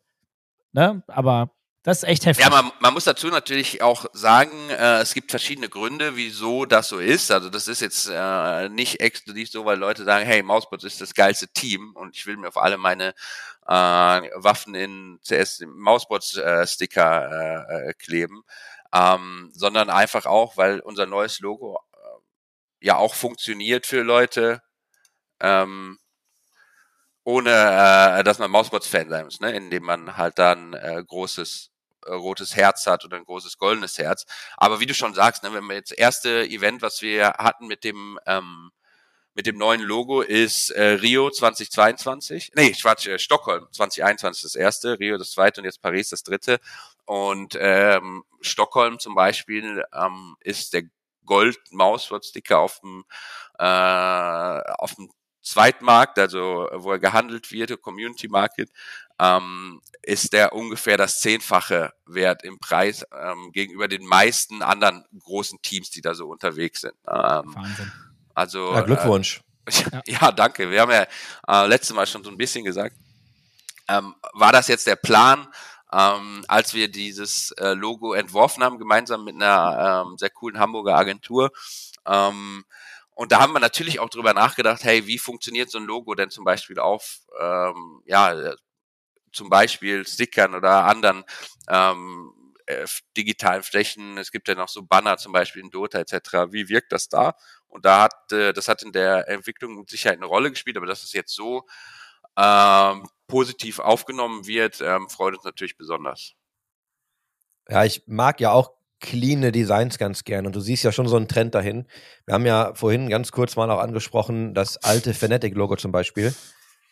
ne? 0.72 1.02
Aber 1.08 1.50
das 1.88 2.02
ist 2.02 2.08
echt 2.08 2.26
heftig. 2.26 2.44
Ja, 2.44 2.50
man, 2.50 2.70
man 2.80 2.92
muss 2.92 3.04
dazu 3.04 3.28
natürlich 3.28 3.80
auch 3.82 4.06
sagen, 4.12 4.68
äh, 4.68 4.98
es 4.98 5.14
gibt 5.14 5.30
verschiedene 5.30 5.68
Gründe, 5.68 6.16
wieso 6.16 6.66
das 6.66 6.88
so 6.88 6.98
ist. 6.98 7.30
Also 7.30 7.48
das 7.48 7.66
ist 7.66 7.80
jetzt 7.80 8.10
äh, 8.12 8.68
nicht 8.68 9.00
exklusiv 9.00 9.50
so, 9.50 9.64
weil 9.64 9.78
Leute 9.78 10.04
sagen, 10.04 10.26
hey, 10.26 10.42
Mausbots 10.42 10.84
ist 10.84 11.00
das 11.00 11.14
geilste 11.14 11.48
Team 11.48 11.94
und 11.94 12.16
ich 12.16 12.26
will 12.26 12.36
mir 12.36 12.48
auf 12.48 12.58
alle 12.58 12.76
meine 12.76 13.14
äh, 13.66 13.72
Waffen 13.72 14.74
in 14.74 15.18
CS 15.22 15.64
Mausbots 15.66 16.36
äh, 16.36 16.66
Sticker 16.66 17.66
äh, 17.70 17.90
äh, 17.90 17.94
kleben, 17.94 18.42
ähm, 18.92 19.50
sondern 19.54 19.88
einfach 19.88 20.26
auch, 20.26 20.56
weil 20.56 20.80
unser 20.80 21.06
neues 21.06 21.40
Logo 21.40 21.78
äh, 21.94 22.86
ja 22.86 22.96
auch 22.96 23.14
funktioniert 23.14 23.86
für 23.86 24.02
Leute, 24.02 24.62
ähm, 25.40 25.98
ohne 27.28 27.50
äh, 27.50 28.24
dass 28.24 28.38
man 28.38 28.50
Mausbots-Fan 28.50 29.10
sein 29.10 29.26
muss, 29.26 29.38
ne? 29.40 29.52
indem 29.52 29.82
man 29.84 30.16
halt 30.16 30.38
dann 30.38 30.72
äh, 30.72 31.04
großes 31.06 31.70
äh, 32.06 32.12
rotes 32.14 32.56
Herz 32.56 32.86
hat 32.86 33.04
oder 33.04 33.18
ein 33.18 33.24
großes 33.24 33.58
goldenes 33.58 33.98
Herz. 33.98 34.24
Aber 34.56 34.80
wie 34.80 34.86
du 34.86 34.94
schon 34.94 35.12
sagst, 35.12 35.42
ne, 35.42 35.52
wenn 35.52 35.64
wir 35.64 35.74
jetzt 35.74 35.92
erste 35.92 36.46
Event, 36.48 36.80
was 36.80 37.02
wir 37.02 37.34
hatten 37.34 37.66
mit 37.66 37.84
dem 37.84 38.18
ähm, 38.24 38.70
mit 39.34 39.44
dem 39.44 39.58
neuen 39.58 39.82
Logo 39.82 40.22
ist 40.22 40.70
äh, 40.70 40.82
Rio 40.82 41.30
2022. 41.30 42.52
Nee, 42.54 42.72
Quatsch, 42.72 43.06
äh, 43.08 43.18
Stockholm 43.18 43.66
2021 43.72 44.42
das 44.44 44.54
erste, 44.54 44.98
Rio 44.98 45.18
das 45.18 45.32
zweite 45.32 45.60
und 45.60 45.66
jetzt 45.66 45.82
Paris 45.82 46.08
das 46.08 46.22
dritte. 46.22 46.60
Und 47.04 47.58
ähm, 47.60 48.24
Stockholm 48.40 48.98
zum 48.98 49.14
Beispiel 49.14 49.84
ähm, 49.92 50.34
ist 50.40 50.72
der 50.72 50.84
Gold 51.26 51.58
Mauswort 51.72 52.24
Sticker 52.24 52.60
auf 52.60 52.80
dem 52.80 53.04
äh, 53.58 53.64
auf 54.78 54.94
dem 54.94 55.10
Zweitmarkt, 55.48 56.18
also 56.18 56.68
wo 56.74 56.92
er 56.92 56.98
gehandelt 56.98 57.50
wird, 57.50 57.80
Community 57.80 58.28
Market, 58.28 58.70
ähm, 59.18 59.80
ist 60.02 60.34
der 60.34 60.52
ungefähr 60.52 60.98
das 60.98 61.20
zehnfache 61.20 61.92
Wert 62.04 62.44
im 62.44 62.58
Preis 62.58 63.04
ähm, 63.18 63.50
gegenüber 63.52 63.88
den 63.88 64.04
meisten 64.04 64.62
anderen 64.62 65.04
großen 65.18 65.60
Teams, 65.62 65.90
die 65.90 66.02
da 66.02 66.14
so 66.14 66.28
unterwegs 66.28 66.82
sind. 66.82 66.94
Ähm, 67.08 67.54
Wahnsinn. 67.54 67.92
Also 68.34 68.74
ja, 68.74 68.82
Glückwunsch. 68.82 69.40
Äh, 69.64 70.00
ja, 70.06 70.32
danke. 70.32 70.70
Wir 70.70 70.82
haben 70.82 70.92
ja 70.92 71.06
äh, 71.48 71.66
letztes 71.66 71.96
Mal 71.96 72.06
schon 72.06 72.22
so 72.22 72.30
ein 72.30 72.36
bisschen 72.36 72.64
gesagt. 72.64 72.94
Ähm, 73.88 74.14
war 74.34 74.52
das 74.52 74.68
jetzt 74.68 74.86
der 74.86 74.96
Plan, 74.96 75.48
ähm, 75.92 76.44
als 76.46 76.74
wir 76.74 76.88
dieses 76.88 77.52
äh, 77.52 77.72
Logo 77.72 78.12
entworfen 78.12 78.62
haben, 78.62 78.78
gemeinsam 78.78 79.24
mit 79.24 79.34
einer 79.34 80.04
ähm, 80.06 80.18
sehr 80.18 80.30
coolen 80.30 80.58
Hamburger 80.58 80.96
Agentur? 80.96 81.50
Ähm, 82.06 82.64
und 83.18 83.32
da 83.32 83.40
haben 83.40 83.52
wir 83.52 83.58
natürlich 83.58 83.98
auch 83.98 84.10
drüber 84.10 84.32
nachgedacht, 84.32 84.84
hey, 84.84 85.08
wie 85.08 85.18
funktioniert 85.18 85.70
so 85.70 85.78
ein 85.78 85.86
Logo 85.86 86.14
denn 86.14 86.30
zum 86.30 86.44
Beispiel 86.44 86.78
auf 86.78 87.18
ähm, 87.40 88.00
ja, 88.06 88.54
zum 89.32 89.48
Beispiel 89.50 90.06
Stickern 90.06 90.54
oder 90.54 90.84
anderen 90.84 91.24
ähm, 91.68 92.32
äh, 92.66 92.86
digitalen 93.16 93.64
Flächen. 93.64 94.18
Es 94.18 94.30
gibt 94.30 94.46
ja 94.46 94.54
noch 94.54 94.68
so 94.68 94.84
Banner, 94.84 95.16
zum 95.16 95.32
Beispiel 95.32 95.64
in 95.64 95.70
Dota 95.70 95.98
etc. 95.98 96.52
Wie 96.52 96.68
wirkt 96.68 96.92
das 96.92 97.08
da? 97.08 97.34
Und 97.66 97.84
da 97.84 98.02
hat, 98.02 98.30
äh, 98.30 98.52
das 98.52 98.68
hat 98.68 98.84
in 98.84 98.92
der 98.92 99.28
Entwicklung 99.28 99.74
mit 99.74 99.90
Sicherheit 99.90 100.18
eine 100.18 100.26
Rolle 100.26 100.50
gespielt, 100.50 100.76
aber 100.76 100.86
dass 100.86 101.02
es 101.02 101.12
jetzt 101.12 101.34
so 101.34 101.66
ähm, 102.36 103.08
positiv 103.26 103.80
aufgenommen 103.80 104.46
wird, 104.46 104.80
ähm, 104.80 105.08
freut 105.08 105.34
uns 105.34 105.42
natürlich 105.42 105.76
besonders. 105.76 106.34
Ja, 107.68 107.84
ich 107.84 108.04
mag 108.06 108.40
ja 108.40 108.52
auch 108.52 108.77
cleane 109.00 109.52
Designs 109.52 109.98
ganz 109.98 110.24
gern 110.24 110.46
und 110.46 110.56
du 110.56 110.60
siehst 110.60 110.82
ja 110.82 110.92
schon 110.92 111.08
so 111.08 111.16
einen 111.16 111.28
Trend 111.28 111.54
dahin. 111.54 111.86
Wir 112.26 112.34
haben 112.34 112.46
ja 112.46 112.72
vorhin 112.74 113.08
ganz 113.08 113.30
kurz 113.32 113.56
mal 113.56 113.70
auch 113.70 113.78
angesprochen, 113.80 114.54
das 114.54 114.76
alte 114.78 115.14
Fnatic-Logo 115.14 115.76
zum 115.76 115.92
Beispiel, 115.92 116.34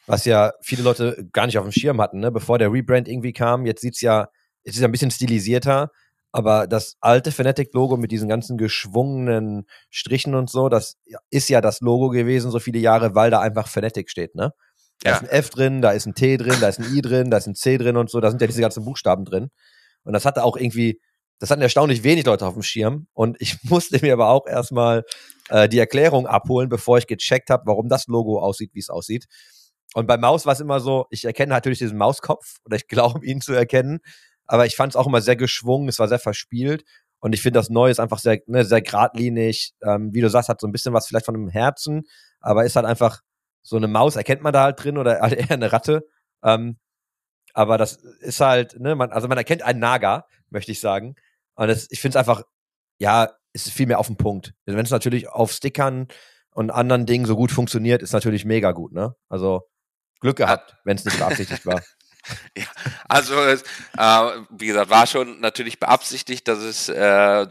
was 0.07 0.25
ja 0.25 0.53
viele 0.63 0.83
Leute 0.83 1.27
gar 1.33 1.47
nicht 1.47 1.59
auf 1.59 1.65
dem 1.65 1.73
Schirm 1.73 2.01
hatten, 2.01 2.21
ne? 2.21 2.31
bevor 2.31 2.59
der 2.59 2.73
Rebrand 2.73 3.09
irgendwie 3.09 3.33
kam. 3.33 3.67
Jetzt 3.67 3.81
sieht's 3.81 4.01
ja, 4.01 4.29
jetzt 4.63 4.77
ist 4.77 4.81
ja 4.83 4.89
ein 4.89 4.93
bisschen 4.93 5.11
stilisierter, 5.11 5.91
aber 6.33 6.67
das 6.67 6.97
alte 7.01 7.33
Fnatic-Logo 7.33 7.97
mit 7.97 8.13
diesen 8.13 8.29
ganzen 8.29 8.57
geschwungenen 8.57 9.67
Strichen 9.91 10.35
und 10.35 10.49
so, 10.51 10.69
das 10.69 10.97
ist 11.31 11.49
ja 11.49 11.61
das 11.61 11.81
Logo 11.81 12.11
gewesen 12.11 12.51
so 12.51 12.61
viele 12.61 12.79
Jahre, 12.79 13.15
weil 13.15 13.31
da 13.31 13.41
einfach 13.41 13.67
Fnatic 13.69 14.11
steht, 14.11 14.35
ne? 14.35 14.53
Da 15.03 15.11
Ja. 15.11 15.17
ist 15.17 15.23
ein 15.23 15.29
F 15.29 15.51
drin, 15.51 15.83
da 15.83 15.91
ist 15.91 16.07
ein 16.07 16.15
T 16.15 16.37
drin, 16.37 16.57
da 16.61 16.69
ist 16.69 16.79
ein 16.79 16.95
I 16.95 17.03
drin, 17.03 17.31
da 17.31 17.37
ist 17.37 17.47
ein 17.47 17.55
C 17.55 17.77
drin 17.79 17.97
und 17.97 18.11
so, 18.11 18.21
da 18.21 18.31
sind 18.31 18.41
ja 18.41 18.47
diese 18.47 18.61
ganzen 18.63 18.85
Buchstaben 18.85 19.25
drin. 19.25 19.51
Und 20.05 20.13
das 20.13 20.25
hatte 20.25 20.43
auch 20.45 20.57
irgendwie, 20.57 21.01
das 21.39 21.51
hatten 21.51 21.63
erstaunlich 21.63 22.03
wenig 22.03 22.25
Leute 22.25 22.47
auf 22.47 22.55
dem 22.55 22.63
Schirm. 22.63 23.07
Und 23.13 23.37
ich 23.41 23.59
musste 23.65 23.99
mir 24.01 24.13
aber 24.13 24.29
auch 24.29 24.47
erstmal 24.47 25.05
äh, 25.49 25.69
die 25.69 25.79
Erklärung 25.79 26.27
abholen, 26.27 26.69
bevor 26.69 26.99
ich 26.99 27.07
gecheckt 27.07 27.51
habe, 27.51 27.65
warum 27.67 27.89
das 27.89 28.07
Logo 28.07 28.41
aussieht, 28.41 28.71
wie 28.75 28.81
es 28.81 28.91
aussieht. 28.91 29.27
Und 29.95 30.07
bei 30.07 30.19
Maus 30.19 30.47
war 30.47 30.53
es 30.53 30.61
immer 30.61 30.81
so, 30.81 31.07
ich 31.11 31.25
erkenne 31.25 31.51
natürlich 31.51 31.79
diesen 31.79 31.99
Mauskopf 31.99 32.57
oder 32.65 32.77
ich 32.77 32.89
glaube 32.89 33.25
ihn 33.25 33.41
zu 33.41 33.53
erkennen, 33.53 34.01
aber 34.47 34.67
ich 34.67 34.77
fand 34.77 34.93
es 34.93 34.97
auch 34.97 35.07
immer 35.07 35.21
sehr 35.21 35.37
geschwungen, 35.37 35.89
es 35.89 35.99
war 35.99 36.09
sehr 36.09 36.19
verspielt. 36.19 36.85
Und 37.19 37.33
ich 37.33 37.43
finde 37.43 37.59
das 37.59 37.71
Neue 37.71 37.91
ist 37.91 37.99
einfach 37.99 38.19
sehr, 38.19 38.41
ne, 38.47 38.65
sehr 38.65 38.83
geradlinig. 38.83 39.73
Ähm, 39.83 40.13
wie 40.13 40.21
du 40.21 40.29
sagst, 40.29 40.49
hat 40.49 40.61
so 40.61 40.67
ein 40.67 40.73
bisschen 40.73 40.93
was 40.93 41.07
vielleicht 41.07 41.25
von 41.27 41.35
einem 41.35 41.49
Herzen, 41.49 42.03
aber 42.41 42.65
ist 42.65 42.77
halt 42.77 42.87
einfach 42.87 43.23
so 43.63 43.77
eine 43.77 43.89
Maus, 43.89 44.17
erkennt 44.17 44.43
man 44.43 44.53
da 44.53 44.65
halt 44.65 44.85
drin 44.85 44.99
oder 44.99 45.21
halt 45.23 45.33
eher 45.33 45.51
eine 45.51 45.73
Ratte. 45.73 46.07
Ähm, 46.45 46.79
aber 47.55 47.79
das 47.79 47.97
ist 48.21 48.41
halt, 48.41 48.79
ne, 48.79 48.95
man, 48.95 49.13
also 49.13 49.29
man 49.29 49.39
erkennt 49.39 49.63
einen 49.63 49.81
Naga, 49.81 50.27
möchte 50.51 50.73
ich 50.73 50.81
sagen. 50.81 51.17
Und 51.57 51.69
das, 51.69 51.87
ich 51.91 52.01
finde 52.01 52.17
es 52.17 52.21
einfach, 52.21 52.43
ja, 52.99 53.31
ist 53.53 53.71
viel 53.71 53.87
mehr 53.87 53.99
auf 53.99 54.07
den 54.07 54.17
Punkt. 54.17 54.55
Wenn 54.67 54.79
es 54.79 54.91
natürlich 54.91 55.29
auf 55.29 55.53
Stickern 55.53 56.09
und 56.53 56.71
anderen 56.71 57.07
Dingen 57.07 57.27
so 57.27 57.37
gut 57.37 57.51
funktioniert, 57.51 58.03
ist 58.03 58.13
natürlich 58.13 58.45
mega 58.45 58.73
gut, 58.73 58.93
ne? 58.93 59.15
Also 59.29 59.63
Glück 60.21 60.37
gehabt, 60.37 60.77
wenn 60.85 60.97
es 60.97 61.05
nicht 61.05 61.19
beabsichtigt 61.19 61.67
war. 61.67 61.83
Also, 63.09 63.41
es, 63.41 63.63
äh, 63.97 64.31
wie 64.51 64.67
gesagt, 64.67 64.91
war 64.91 65.07
schon 65.07 65.39
natürlich 65.39 65.79
beabsichtigt, 65.79 66.49
dass 66.49 66.59
es 66.59 66.89
äh, 66.89 67.47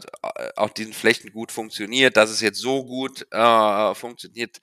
auf 0.54 0.74
diesen 0.74 0.92
Flächen 0.92 1.32
gut 1.32 1.50
funktioniert. 1.50 2.18
Dass 2.18 2.28
es 2.28 2.42
jetzt 2.42 2.58
so 2.58 2.84
gut 2.84 3.26
äh, 3.30 3.94
funktioniert, 3.94 4.58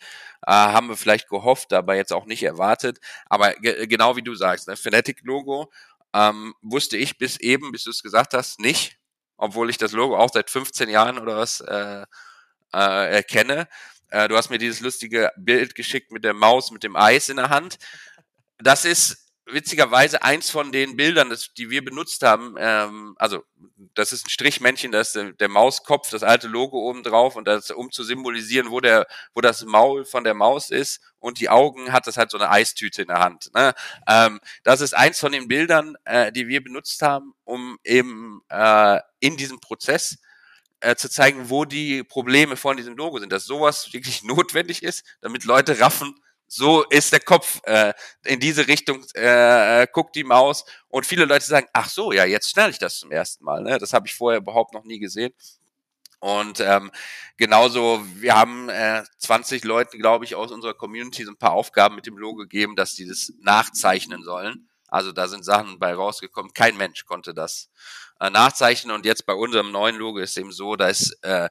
äh, 0.46 0.52
haben 0.52 0.90
wir 0.90 0.98
vielleicht 0.98 1.30
gehofft, 1.30 1.74
aber 1.74 1.96
jetzt 1.96 2.14
auch 2.14 2.28
nicht 2.28 2.44
erwartet. 2.44 3.00
Aber 3.26 3.54
ge 3.56 3.88
genau 3.88 4.16
wie 4.16 4.22
du 4.22 4.36
sagst, 4.36 4.68
ne, 4.68 4.76
Fnatic-Logo 4.76 5.72
ähm, 6.14 6.54
wusste 6.62 6.96
ich 6.96 7.18
bis 7.18 7.40
eben, 7.40 7.72
bis 7.72 7.84
du 7.86 7.90
es 7.90 8.04
gesagt 8.04 8.36
hast, 8.36 8.60
nicht, 8.60 9.00
obwohl 9.44 9.70
ich 9.70 9.78
das 9.78 9.92
Logo 9.92 10.18
auch 10.18 10.30
seit 10.32 10.50
15 10.50 10.90
Jahren 10.90 11.20
oder 11.20 11.38
was 11.38 11.60
äh, 11.60 12.06
äh, 12.74 13.16
erkenne. 13.16 13.68
Äh, 14.10 14.30
du 14.30 14.38
hast 14.38 14.50
mir 14.50 14.58
dieses 14.58 14.80
lustige 14.80 15.32
Bild 15.36 15.76
geschickt 15.76 16.12
mit 16.12 16.24
der 16.24 16.34
Maus, 16.34 16.72
mit 16.72 16.84
dem 16.84 16.96
Eis 16.96 17.28
in 17.28 17.38
der 17.38 17.50
Hand. 17.50 17.78
Das 18.58 18.86
ist 18.86 19.23
witzigerweise 19.46 20.24
eins 20.24 20.50
von 20.50 20.72
den 20.72 20.96
Bildern, 20.96 21.30
das, 21.30 21.54
die 21.54 21.70
wir 21.70 21.84
benutzt 21.84 22.24
haben, 22.24 22.56
ähm, 22.58 23.16
also 23.18 23.44
das 23.94 24.14
ist 24.14 24.26
ein 24.26 24.30
Strichmännchen, 24.30 24.92
da 24.92 25.02
ist 25.02 25.16
der, 25.16 25.34
der 25.34 25.50
Mauskopf, 25.50 26.10
das 26.10 26.24
alte 26.24 26.48
Logo 26.48 26.78
oben 26.80 27.04
drauf 27.04 27.36
und 27.36 27.48
das, 27.48 27.72
um 27.72 27.92
zu 27.92 28.04
symbolisieren, 28.04 28.72
wo 28.72 28.80
der, 28.80 29.06
wo 29.34 29.42
das 29.42 29.66
Maul 29.66 30.06
von 30.06 30.24
der 30.24 30.34
Maus 30.34 30.70
ist 30.70 31.02
und 31.20 31.40
die 31.40 31.50
Augen 31.50 31.92
hat 31.92 32.08
das 32.08 32.18
halt 32.18 32.32
so 32.32 32.38
eine 32.38 32.50
Eistüte 32.50 33.02
in 33.02 33.10
der 33.10 33.20
Hand. 33.20 33.52
Ne? 33.54 33.74
Ähm, 34.08 34.40
das 34.64 34.82
ist 34.82 34.94
eins 34.94 35.20
von 35.20 35.32
den 35.32 35.48
Bildern, 35.48 35.96
äh, 36.06 36.32
die 36.32 36.48
wir 36.48 36.64
benutzt 36.64 37.02
haben, 37.02 37.34
um 37.44 37.78
eben 37.84 38.42
äh, 38.50 39.00
in 39.20 39.36
diesem 39.36 39.60
Prozess 39.60 40.20
äh, 40.80 40.96
zu 40.96 41.10
zeigen, 41.10 41.50
wo 41.50 41.66
die 41.66 42.04
Probleme 42.04 42.58
von 42.58 42.78
diesem 42.78 42.96
Logo 42.96 43.20
sind, 43.20 43.32
dass 43.32 43.46
sowas 43.46 43.92
wirklich 43.94 44.24
notwendig 44.24 44.84
ist, 44.84 45.04
damit 45.22 45.44
Leute 45.44 45.80
raffen, 45.80 46.16
so 46.48 46.84
ist 46.84 47.12
der 47.12 47.20
Kopf 47.20 47.62
äh, 47.64 47.94
in 48.26 48.40
diese 48.40 48.68
Richtung 48.68 49.04
äh, 49.14 49.88
guckt 49.92 50.16
die 50.16 50.24
Maus 50.24 50.66
und 50.90 51.06
viele 51.06 51.26
Leute 51.26 51.46
sagen, 51.46 51.68
ach 51.74 51.90
so, 51.90 52.12
ja, 52.12 52.26
jetzt 52.26 52.52
schnell 52.52 52.70
ich 52.70 52.80
das 52.80 53.00
zum 53.00 53.12
ersten 53.12 53.44
Mal. 53.44 53.62
Ne? 53.62 53.80
Das 53.80 53.94
habe 53.94 54.08
ich 54.08 54.14
vorher 54.14 54.40
überhaupt 54.40 54.74
noch 54.74 54.84
nie 54.84 55.00
gesehen. 55.00 55.34
Und 56.20 56.62
ähm, 56.62 56.90
genauso, 57.36 58.02
wir 58.16 58.36
haben 58.36 58.70
äh, 58.70 59.04
20 59.18 59.66
Leuten, 59.66 60.00
glaube 60.00 60.24
ich, 60.24 60.36
aus 60.36 60.52
unserer 60.52 60.74
Community 60.74 61.26
so 61.26 61.32
ein 61.32 61.38
paar 61.38 61.52
Aufgaben 61.52 61.96
mit 61.96 62.06
dem 62.06 62.18
Logo 62.18 62.38
gegeben, 62.38 62.78
dass 62.78 62.94
die 62.94 63.06
das 63.06 63.34
nachzeichnen 63.42 64.24
sollen. 64.24 64.70
Also 64.88 65.12
da 65.12 65.28
sind 65.28 65.44
Sachen 65.44 65.80
bei 65.80 65.94
rausgekommen. 65.94 66.54
Kein 66.54 66.78
Mensch 66.78 67.06
konnte 67.06 67.34
das 67.34 67.70
äh, 68.22 68.30
nachzeichnen. 68.30 68.96
Und 68.96 69.06
jetzt 69.06 69.26
bei 69.26 69.34
unserem 69.34 69.72
neuen 69.72 69.98
Logo 69.98 70.20
ist 70.20 70.38
eben 70.38 70.54
so, 70.54 70.78
da 70.78 70.88
ist 70.88 71.18
äh, 71.24 71.50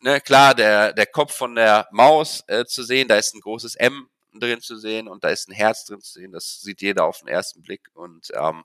ne, 0.00 0.20
klar, 0.20 0.54
der, 0.54 0.92
der 0.92 1.06
Kopf 1.06 1.34
von 1.34 1.54
der 1.54 1.88
Maus 1.90 2.44
äh, 2.46 2.64
zu 2.64 2.82
sehen, 2.82 3.08
da 3.08 3.16
ist 3.16 3.34
ein 3.34 3.40
großes 3.40 3.74
M 3.76 4.08
drin 4.34 4.60
zu 4.60 4.78
sehen 4.78 5.08
und 5.08 5.24
da 5.24 5.28
ist 5.28 5.48
ein 5.48 5.54
Herz 5.54 5.84
drin 5.84 6.00
zu 6.00 6.12
sehen. 6.12 6.32
Das 6.32 6.60
sieht 6.60 6.80
jeder 6.80 7.04
auf 7.04 7.20
den 7.20 7.28
ersten 7.28 7.62
Blick. 7.62 7.88
Und 7.94 8.30
ähm, 8.34 8.64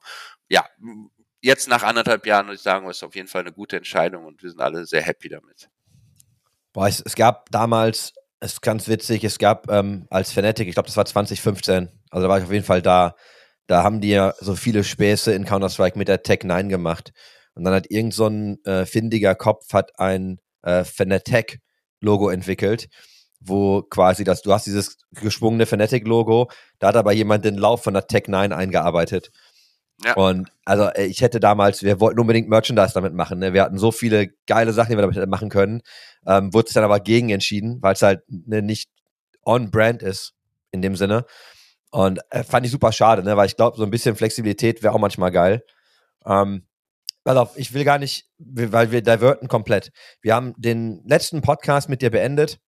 ja, 0.49 0.65
jetzt 1.41 1.67
nach 1.67 1.83
anderthalb 1.83 2.25
Jahren 2.25 2.47
würde 2.47 2.55
ich 2.55 2.61
sagen, 2.61 2.89
ist 2.89 3.03
auf 3.03 3.15
jeden 3.15 3.27
Fall 3.27 3.41
eine 3.41 3.53
gute 3.53 3.77
Entscheidung 3.77 4.25
und 4.25 4.43
wir 4.43 4.49
sind 4.49 4.61
alle 4.61 4.85
sehr 4.85 5.01
happy 5.01 5.29
damit. 5.29 5.69
Boah, 6.71 6.87
es, 6.87 7.01
es 7.01 7.15
gab 7.15 7.49
damals, 7.51 8.13
es 8.39 8.53
ist 8.53 8.61
ganz 8.61 8.87
witzig, 8.87 9.23
es 9.23 9.37
gab 9.37 9.69
ähm, 9.69 10.07
als 10.09 10.31
Fnatic, 10.31 10.67
ich 10.67 10.73
glaube, 10.73 10.87
das 10.87 10.97
war 10.97 11.05
2015, 11.05 11.89
also 12.09 12.23
da 12.23 12.29
war 12.29 12.39
ich 12.39 12.45
auf 12.45 12.51
jeden 12.51 12.65
Fall 12.65 12.81
da, 12.81 13.15
da 13.67 13.83
haben 13.83 14.01
die 14.01 14.09
ja 14.09 14.33
so 14.39 14.55
viele 14.55 14.83
Späße 14.83 15.33
in 15.33 15.45
Counter-Strike 15.45 15.97
mit 15.97 16.07
der 16.07 16.23
Tech 16.23 16.39
9 16.43 16.69
gemacht. 16.69 17.13
Und 17.55 17.63
dann 17.63 17.73
hat 17.73 17.91
irgend 17.91 18.13
so 18.13 18.27
ein 18.27 18.63
äh, 18.65 18.85
findiger 18.85 19.35
Kopf 19.35 19.73
hat 19.73 19.99
ein 19.99 20.39
äh, 20.63 20.83
Fnatic-Logo 20.83 22.29
entwickelt, 22.29 22.89
wo 23.39 23.81
quasi 23.83 24.23
das, 24.23 24.41
du 24.41 24.53
hast 24.53 24.65
dieses 24.65 24.97
geschwungene 25.11 25.65
Fnatic-Logo, 25.65 26.49
da 26.79 26.87
hat 26.87 26.95
aber 26.95 27.13
jemand 27.13 27.45
den 27.45 27.55
Lauf 27.55 27.83
von 27.83 27.93
der 27.93 28.07
Tech 28.07 28.23
9 28.27 28.51
eingearbeitet. 28.51 29.31
Ja. 30.03 30.15
Und 30.15 30.49
also 30.65 30.85
äh, 30.85 31.05
ich 31.05 31.21
hätte 31.21 31.39
damals, 31.39 31.83
wir 31.83 31.99
wollten 31.99 32.19
unbedingt 32.19 32.49
Merchandise 32.49 32.93
damit 32.93 33.13
machen. 33.13 33.39
Ne? 33.39 33.53
Wir 33.53 33.63
hatten 33.63 33.77
so 33.77 33.91
viele 33.91 34.29
geile 34.47 34.73
Sachen, 34.73 34.91
die 34.91 34.97
wir 34.97 35.01
damit 35.01 35.15
hätten 35.15 35.29
machen 35.29 35.49
können. 35.49 35.81
Ähm, 36.25 36.53
wurde 36.53 36.67
sich 36.67 36.73
dann 36.73 36.83
aber 36.83 36.99
gegen 36.99 37.29
entschieden, 37.29 37.81
weil 37.81 37.93
es 37.93 38.01
halt 38.01 38.23
ne, 38.27 38.61
nicht 38.61 38.89
on-brand 39.45 40.01
ist 40.01 40.33
in 40.71 40.81
dem 40.81 40.95
Sinne. 40.95 41.25
Und 41.91 42.19
äh, 42.31 42.43
fand 42.43 42.65
ich 42.65 42.71
super 42.71 42.91
schade, 42.91 43.23
ne? 43.23 43.37
weil 43.37 43.45
ich 43.45 43.55
glaube, 43.55 43.77
so 43.77 43.83
ein 43.83 43.91
bisschen 43.91 44.15
Flexibilität 44.15 44.81
wäre 44.81 44.93
auch 44.93 44.99
manchmal 44.99 45.31
geil. 45.31 45.63
Ähm, 46.25 46.65
pass 47.23 47.37
auf, 47.37 47.57
ich 47.57 47.73
will 47.73 47.83
gar 47.83 47.99
nicht, 47.99 48.27
weil 48.37 48.91
wir 48.91 49.01
diverten 49.01 49.47
komplett. 49.47 49.91
Wir 50.21 50.35
haben 50.35 50.53
den 50.57 51.01
letzten 51.05 51.41
Podcast 51.41 51.89
mit 51.89 52.01
dir 52.01 52.09
beendet 52.09 52.59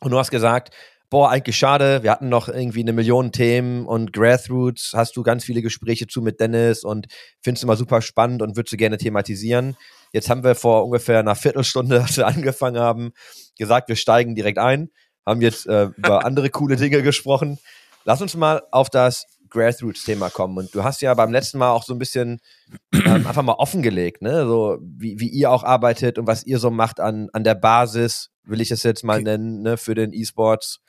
und 0.00 0.10
du 0.10 0.18
hast 0.18 0.30
gesagt, 0.30 0.74
boah, 1.10 1.30
eigentlich 1.30 1.56
schade, 1.56 2.02
wir 2.02 2.10
hatten 2.10 2.28
noch 2.28 2.48
irgendwie 2.48 2.80
eine 2.82 2.92
Million 2.92 3.32
Themen 3.32 3.86
und 3.86 4.12
Grassroots 4.12 4.92
hast 4.94 5.16
du 5.16 5.22
ganz 5.22 5.44
viele 5.44 5.62
Gespräche 5.62 6.06
zu 6.06 6.20
mit 6.20 6.38
Dennis 6.38 6.84
und 6.84 7.06
findest 7.40 7.64
immer 7.64 7.76
super 7.76 8.02
spannend 8.02 8.42
und 8.42 8.56
würdest 8.56 8.72
du 8.72 8.76
gerne 8.76 8.98
thematisieren. 8.98 9.76
Jetzt 10.12 10.28
haben 10.28 10.44
wir 10.44 10.54
vor 10.54 10.84
ungefähr 10.84 11.18
einer 11.18 11.34
Viertelstunde, 11.34 12.00
als 12.02 12.16
wir 12.16 12.26
angefangen 12.26 12.78
haben, 12.78 13.12
gesagt, 13.58 13.88
wir 13.88 13.96
steigen 13.96 14.34
direkt 14.34 14.58
ein, 14.58 14.90
haben 15.24 15.40
jetzt 15.40 15.66
äh, 15.66 15.86
über 15.96 16.24
andere 16.26 16.50
coole 16.50 16.76
Dinge 16.76 17.02
gesprochen. 17.02 17.58
Lass 18.04 18.22
uns 18.22 18.36
mal 18.36 18.62
auf 18.70 18.90
das 18.90 19.26
Grassroots-Thema 19.50 20.30
kommen. 20.30 20.58
Und 20.58 20.74
du 20.74 20.84
hast 20.84 21.02
ja 21.02 21.12
beim 21.14 21.32
letzten 21.32 21.58
Mal 21.58 21.70
auch 21.70 21.84
so 21.84 21.94
ein 21.94 21.98
bisschen 21.98 22.40
ähm, 22.92 23.26
einfach 23.26 23.42
mal 23.42 23.54
offengelegt, 23.54 24.22
ne? 24.22 24.46
So 24.46 24.78
wie, 24.80 25.18
wie 25.20 25.28
ihr 25.28 25.50
auch 25.50 25.64
arbeitet 25.64 26.18
und 26.18 26.26
was 26.26 26.44
ihr 26.44 26.58
so 26.58 26.70
macht 26.70 27.00
an, 27.00 27.28
an 27.32 27.44
der 27.44 27.54
Basis, 27.54 28.30
will 28.44 28.60
ich 28.60 28.70
es 28.70 28.82
jetzt 28.82 29.04
mal 29.04 29.22
nennen, 29.22 29.62
ne, 29.62 29.76
für 29.76 29.94
den 29.94 30.12
E-Sports. 30.12 30.80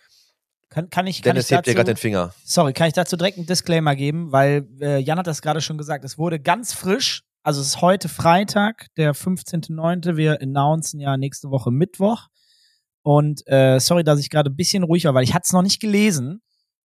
Kann, 0.69 0.89
kann 0.89 1.07
ich, 1.07 1.21
kann 1.21 1.35
ich 1.37 1.47
Dennis 1.47 1.51
hebt 1.51 1.65
dir 1.65 1.73
gerade 1.73 1.93
den 1.93 1.97
Finger. 1.97 2.33
sorry, 2.43 2.73
kann 2.73 2.87
ich 2.87 2.93
dazu 2.93 3.17
direkt 3.17 3.37
einen 3.37 3.47
Disclaimer 3.47 3.95
geben, 3.95 4.31
weil 4.31 4.67
äh, 4.79 4.99
Jan 4.99 5.17
hat 5.17 5.27
das 5.27 5.41
gerade 5.41 5.61
schon 5.61 5.77
gesagt, 5.77 6.05
es 6.05 6.17
wurde 6.17 6.39
ganz 6.39 6.73
frisch, 6.73 7.23
also 7.41 7.59
es 7.61 7.67
ist 7.67 7.81
heute 7.81 8.07
Freitag, 8.07 8.87
der 8.95 9.15
15.09., 9.15 10.15
wir 10.15 10.41
announcen 10.41 10.99
ja 10.99 11.17
nächste 11.17 11.49
Woche 11.49 11.71
Mittwoch 11.71 12.27
und 13.01 13.41
äh, 13.47 13.79
sorry, 13.79 14.03
dass 14.03 14.19
ich 14.19 14.29
gerade 14.29 14.51
ein 14.51 14.55
bisschen 14.55 14.83
ruhig 14.83 15.05
war, 15.05 15.15
weil 15.15 15.23
ich 15.23 15.33
hatte 15.33 15.45
es 15.45 15.53
noch 15.53 15.63
nicht 15.63 15.79
gelesen, 15.79 16.41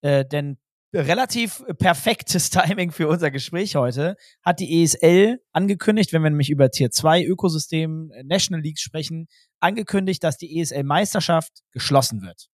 äh, 0.01 0.25
denn 0.25 0.57
relativ 0.93 1.63
perfektes 1.77 2.50
Timing 2.51 2.91
für 2.91 3.08
unser 3.08 3.31
Gespräch 3.31 3.75
heute 3.75 4.15
hat 4.43 4.60
die 4.60 4.84
ESL 4.84 5.39
angekündigt, 5.51 6.13
wenn 6.13 6.24
wir 6.24 6.29
nämlich 6.29 6.50
über 6.50 6.69
Tier 6.72 6.91
2 6.91 7.24
Ökosystem 7.25 8.12
äh, 8.12 8.24
National 8.24 8.62
Leagues 8.62 8.81
sprechen, 8.81 9.27
angekündigt, 9.60 10.24
dass 10.24 10.38
die 10.38 10.60
ESL 10.60 10.84
Meisterschaft 10.84 11.62
geschlossen 11.72 12.22
wird. 12.22 12.48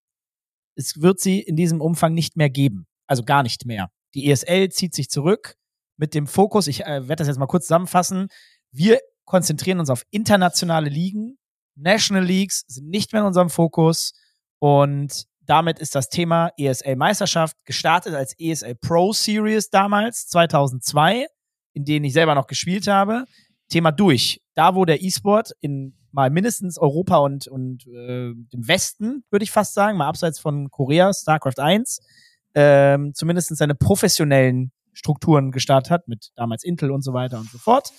Es 0.76 1.02
wird 1.02 1.20
sie 1.20 1.40
in 1.40 1.56
diesem 1.56 1.82
Umfang 1.82 2.14
nicht 2.14 2.36
mehr 2.36 2.50
geben. 2.50 2.88
Also 3.08 3.24
gar 3.24 3.44
nicht 3.44 3.66
mehr. 3.66 3.90
Die 4.14 4.30
ESL 4.30 4.70
zieht 4.70 4.94
sich 4.94 5.10
zurück 5.10 5.56
mit 5.98 6.14
dem 6.14 6.28
Fokus, 6.28 6.68
ich 6.68 6.86
äh, 6.86 7.08
werde 7.08 7.18
das 7.18 7.28
jetzt 7.28 7.40
mal 7.40 7.46
kurz 7.48 7.66
zusammenfassen. 7.66 8.28
Wir 8.72 9.00
konzentrieren 9.26 9.80
uns 9.80 9.90
auf 9.90 10.04
internationale 10.12 10.90
Ligen. 10.90 11.38
National 11.76 12.24
Leagues 12.24 12.64
sind 12.68 12.90
nicht 12.90 13.14
mehr 13.14 13.22
in 13.22 13.28
unserem 13.28 13.50
Fokus. 13.50 14.14
Und 14.60 15.26
damit 15.46 15.80
ist 15.80 15.96
das 15.96 16.10
Thema 16.10 16.52
ESL 16.58 16.96
Meisterschaft 16.96 17.58
gestartet 17.66 18.14
als 18.14 18.34
ESL 18.40 18.76
Pro 18.76 19.14
Series 19.14 19.70
damals, 19.70 20.28
2002, 20.28 21.28
in 21.74 21.86
denen 21.86 22.06
ich 22.06 22.14
selber 22.14 22.36
noch 22.36 22.48
gespielt 22.48 22.88
habe. 22.88 23.26
Thema 23.70 23.92
durch. 23.92 24.42
Da, 24.54 24.76
wo 24.76 24.86
der 24.86 25.02
E-Sport 25.02 25.52
in 25.60 25.96
mal 26.12 26.30
mindestens 26.30 26.78
Europa 26.78 27.18
und, 27.18 27.48
und 27.48 27.86
äh, 27.88 28.34
dem 28.34 28.68
Westen, 28.68 29.26
würde 29.30 29.44
ich 29.44 29.52
fast 29.52 29.74
sagen, 29.74 29.98
mal 29.98 30.08
abseits 30.08 30.40
von 30.40 30.72
Korea, 30.72 31.14
StarCraft 31.14 31.60
1, 31.60 32.00
ähm, 32.56 33.14
zumindest 33.14 33.56
seine 33.58 33.76
professionellen 33.76 34.72
Strukturen 34.94 35.52
gestartet 35.52 35.92
hat, 35.92 36.08
mit 36.08 36.32
damals 36.36 36.64
Intel 36.64 36.90
und 36.92 37.04
so 37.04 37.14
weiter 37.14 37.38
und 37.38 37.50
so 37.50 37.58
fort. 37.58 37.92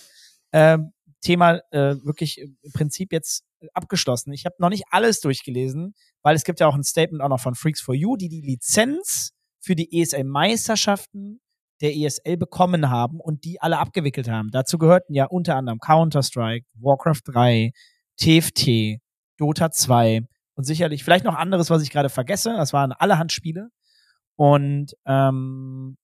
Ähm, 0.53 0.93
Thema 1.21 1.61
äh, 1.71 1.97
wirklich 2.05 2.39
im 2.39 2.73
Prinzip 2.73 3.13
jetzt 3.13 3.45
abgeschlossen. 3.73 4.33
Ich 4.33 4.45
habe 4.45 4.57
noch 4.59 4.69
nicht 4.69 4.85
alles 4.91 5.21
durchgelesen, 5.21 5.95
weil 6.23 6.37
es 6.37 6.45
gibt 6.45 6.61
ja 6.61 6.67
auch 6.67 6.75
ein 6.75 6.85
Statement 6.85 7.23
auch 7.23 7.29
noch 7.29 7.41
von 7.41 7.55
Freaks 7.55 7.81
for 7.81 7.95
You, 7.95 8.17
die 8.17 8.29
die 8.29 8.43
Lizenz 8.43 9.33
für 9.61 9.75
die 9.75 10.01
ESL-Meisterschaften 10.01 11.41
der 11.81 11.95
ESL 11.95 12.37
bekommen 12.37 12.91
haben 12.91 13.21
und 13.21 13.45
die 13.45 13.61
alle 13.61 13.79
abgewickelt 13.79 14.29
haben. 14.29 14.51
Dazu 14.51 14.79
gehörten 14.79 15.15
ja 15.15 15.27
unter 15.27 15.57
anderem 15.57 15.79
Counter-Strike, 15.79 16.67
Warcraft 16.75 17.23
3, 17.27 17.73
TFT, 18.17 19.01
Dota 19.39 19.71
2 19.71 20.23
und 20.55 20.65
sicherlich 20.65 21.05
vielleicht 21.05 21.25
noch 21.25 21.35
anderes, 21.35 21.69
was 21.69 21.83
ich 21.83 21.91
gerade 21.91 22.09
vergesse. 22.09 22.55
Das 22.57 22.73
waren 22.73 22.93
allerhand 22.93 23.33
Spiele. 23.33 23.69
Und 24.37 24.95
ähm, 25.07 25.97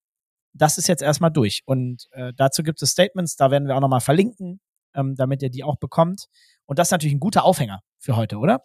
das 0.53 0.77
ist 0.77 0.89
jetzt 0.89 1.03
erstmal 1.03 1.31
durch. 1.31 1.63
Und 1.65 2.07
äh, 2.11 2.33
dazu 2.37 2.63
gibt 2.63 2.83
es 2.83 2.91
Statements, 2.91 3.37
da 3.37 3.51
werden 3.51 3.67
wir 3.67 3.77
auch 3.77 3.81
nochmal 3.81 4.01
verlinken, 4.01 4.61
ähm, 4.95 5.15
damit 5.17 5.43
ihr 5.43 5.51
die 5.51 5.65
auch 5.65 5.77
bekommt. 5.77 6.27
Und 6.67 6.79
das 6.79 6.89
ist 6.89 6.93
natürlich 6.93 7.15
ein 7.15 7.21
guter 7.21 7.45
Aufhänger 7.45 7.81
für 7.99 8.17
heute, 8.17 8.39
oder? 8.39 8.63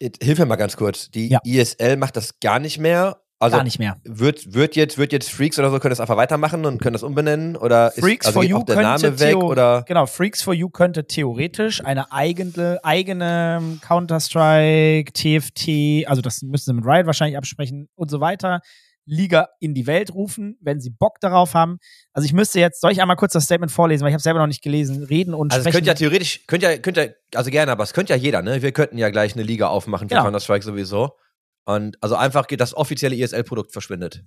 Hilf 0.00 0.38
mir 0.38 0.46
mal 0.46 0.56
ganz 0.56 0.76
kurz. 0.76 1.10
Die 1.10 1.28
Ja. 1.28 1.40
ISL 1.44 1.96
macht 1.96 2.16
das 2.16 2.40
gar 2.40 2.58
nicht 2.58 2.78
mehr. 2.78 3.20
Also 3.40 3.56
Gar 3.58 3.64
nicht 3.64 3.78
mehr. 3.78 3.96
Wird, 4.04 4.54
wird, 4.54 4.74
jetzt, 4.76 4.96
wird 4.96 5.12
jetzt 5.12 5.28
Freaks 5.30 5.58
oder 5.58 5.70
so, 5.70 5.78
können 5.78 5.90
das 5.90 6.00
einfach 6.00 6.16
weitermachen 6.16 6.64
und 6.64 6.80
können 6.80 6.94
das 6.94 7.02
umbenennen? 7.02 7.56
Oder 7.56 7.90
Freaks 7.90 8.26
ist, 8.26 8.28
also 8.28 8.40
for 8.40 8.44
You 8.44 8.58
auch 8.58 8.64
der 8.64 8.76
könnte 8.76 9.06
Name 9.08 9.20
weg? 9.20 9.36
Oder? 9.36 9.82
Genau, 9.86 10.06
Freaks 10.06 10.40
for 10.40 10.54
You 10.54 10.70
könnte 10.70 11.06
theoretisch 11.06 11.84
eine 11.84 12.10
eigene, 12.12 12.78
eigene 12.82 13.78
Counter-Strike, 13.82 15.12
TFT, 15.12 16.08
also 16.08 16.22
das 16.22 16.42
müssen 16.42 16.64
sie 16.64 16.72
mit 16.74 16.86
Riot 16.86 17.06
wahrscheinlich 17.06 17.36
absprechen 17.36 17.88
und 17.96 18.10
so 18.10 18.20
weiter, 18.20 18.60
Liga 19.06 19.48
in 19.60 19.74
die 19.74 19.86
Welt 19.86 20.14
rufen, 20.14 20.56
wenn 20.60 20.80
sie 20.80 20.90
Bock 20.90 21.20
darauf 21.20 21.54
haben. 21.54 21.78
Also 22.12 22.24
ich 22.26 22.32
müsste 22.32 22.60
jetzt, 22.60 22.80
soll 22.80 22.92
ich 22.92 23.00
einmal 23.02 23.16
kurz 23.16 23.32
das 23.34 23.44
Statement 23.44 23.70
vorlesen, 23.72 24.02
weil 24.02 24.10
ich 24.10 24.14
habe 24.14 24.22
selber 24.22 24.38
noch 24.40 24.46
nicht 24.46 24.62
gelesen, 24.62 25.02
reden 25.04 25.34
und 25.34 25.52
Also 25.52 25.60
es 25.60 25.64
sprechen. 25.64 25.74
könnte 25.84 25.88
ja 25.88 25.94
theoretisch, 25.94 26.46
könnte 26.46 26.66
ja, 26.66 26.78
könnte 26.78 27.00
ja, 27.32 27.38
also 27.38 27.50
gerne, 27.50 27.72
aber 27.72 27.84
es 27.84 27.92
könnte 27.92 28.12
ja 28.12 28.18
jeder, 28.18 28.42
ne? 28.42 28.62
Wir 28.62 28.72
könnten 28.72 28.96
ja 28.98 29.10
gleich 29.10 29.34
eine 29.34 29.42
Liga 29.42 29.68
aufmachen 29.68 30.08
für 30.08 30.14
Genau. 30.14 30.24
Counter-Strike 30.24 30.64
sowieso. 30.64 31.16
Und 31.66 31.96
also 32.02 32.14
einfach 32.16 32.46
geht 32.46 32.60
das 32.60 32.74
offizielle 32.74 33.16
ESL-Produkt 33.16 33.72
verschwindet. 33.72 34.24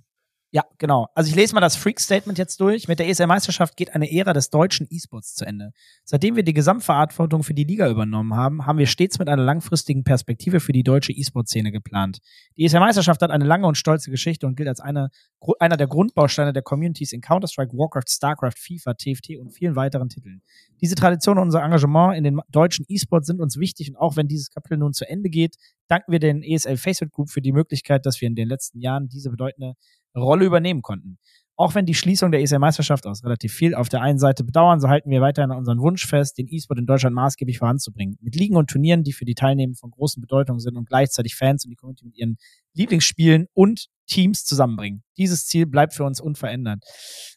Ja, 0.50 0.64
genau. 0.78 1.08
Also 1.14 1.28
ich 1.28 1.36
lese 1.36 1.54
mal 1.54 1.60
das 1.60 1.76
Freak-Statement 1.76 2.38
jetzt 2.38 2.58
durch. 2.58 2.88
Mit 2.88 2.98
der 2.98 3.06
ESL-Meisterschaft 3.08 3.76
geht 3.76 3.94
eine 3.94 4.10
Ära 4.10 4.32
des 4.32 4.48
deutschen 4.48 4.86
E-Sports 4.88 5.34
zu 5.34 5.44
Ende. 5.44 5.72
Seitdem 6.04 6.36
wir 6.36 6.42
die 6.42 6.54
Gesamtverantwortung 6.54 7.42
für 7.42 7.52
die 7.52 7.64
Liga 7.64 7.86
übernommen 7.90 8.34
haben, 8.34 8.64
haben 8.64 8.78
wir 8.78 8.86
stets 8.86 9.18
mit 9.18 9.28
einer 9.28 9.42
langfristigen 9.42 10.04
Perspektive 10.04 10.60
für 10.60 10.72
die 10.72 10.82
deutsche 10.82 11.12
E-Sport-Szene 11.12 11.70
geplant. 11.70 12.20
Die 12.56 12.64
ESL-Meisterschaft 12.64 13.20
hat 13.20 13.30
eine 13.30 13.44
lange 13.44 13.66
und 13.66 13.76
stolze 13.76 14.10
Geschichte 14.10 14.46
und 14.46 14.56
gilt 14.56 14.70
als 14.70 14.80
eine, 14.80 15.10
einer 15.58 15.76
der 15.76 15.86
Grundbausteine 15.86 16.54
der 16.54 16.62
Communities 16.62 17.12
in 17.12 17.20
Counter-Strike, 17.20 17.76
Warcraft, 17.76 18.08
StarCraft, 18.08 18.56
FIFA, 18.56 18.94
TFT 18.94 19.36
und 19.38 19.50
vielen 19.50 19.76
weiteren 19.76 20.08
Titeln. 20.08 20.40
Diese 20.80 20.94
Tradition 20.94 21.36
und 21.36 21.44
unser 21.44 21.62
Engagement 21.62 22.16
in 22.16 22.24
den 22.24 22.40
deutschen 22.48 22.86
E-Sport 22.88 23.26
sind 23.26 23.42
uns 23.42 23.58
wichtig 23.58 23.90
und 23.90 23.96
auch 23.96 24.16
wenn 24.16 24.28
dieses 24.28 24.48
Kapitel 24.48 24.78
nun 24.78 24.94
zu 24.94 25.06
Ende 25.06 25.28
geht, 25.28 25.56
danken 25.88 26.10
wir 26.10 26.20
den 26.20 26.42
ESL 26.42 26.78
Facebook 26.78 27.12
Group 27.12 27.28
für 27.28 27.42
die 27.42 27.52
Möglichkeit, 27.52 28.06
dass 28.06 28.20
wir 28.22 28.28
in 28.28 28.34
den 28.34 28.48
letzten 28.48 28.80
Jahren 28.80 29.08
diese 29.08 29.28
bedeutende 29.28 29.74
Rolle 30.16 30.44
übernehmen 30.44 30.82
konnten. 30.82 31.18
Auch 31.60 31.74
wenn 31.74 31.86
die 31.86 31.94
Schließung 31.94 32.30
der 32.30 32.40
ESL-Meisterschaft 32.40 33.04
aus 33.04 33.24
relativ 33.24 33.52
viel 33.52 33.74
auf 33.74 33.88
der 33.88 34.00
einen 34.00 34.20
Seite 34.20 34.44
bedauern, 34.44 34.78
so 34.78 34.88
halten 34.88 35.10
wir 35.10 35.20
weiterhin 35.20 35.50
unseren 35.50 35.80
Wunsch 35.80 36.06
fest, 36.06 36.38
den 36.38 36.46
E-Sport 36.48 36.78
in 36.78 36.86
Deutschland 36.86 37.16
maßgeblich 37.16 37.58
voranzubringen. 37.58 38.16
Mit 38.20 38.36
Ligen 38.36 38.56
und 38.56 38.70
Turnieren, 38.70 39.02
die 39.02 39.12
für 39.12 39.24
die 39.24 39.34
Teilnehmer 39.34 39.74
von 39.74 39.90
großen 39.90 40.20
Bedeutung 40.20 40.60
sind 40.60 40.76
und 40.76 40.88
gleichzeitig 40.88 41.34
Fans 41.34 41.64
und 41.64 41.70
die 41.70 41.76
Community 41.76 42.04
mit 42.04 42.16
ihren 42.16 42.36
Lieblingsspielen 42.74 43.48
und 43.54 43.88
Teams 44.06 44.44
zusammenbringen. 44.44 45.02
Dieses 45.16 45.46
Ziel 45.46 45.66
bleibt 45.66 45.94
für 45.94 46.04
uns 46.04 46.20
unverändert. 46.20 46.84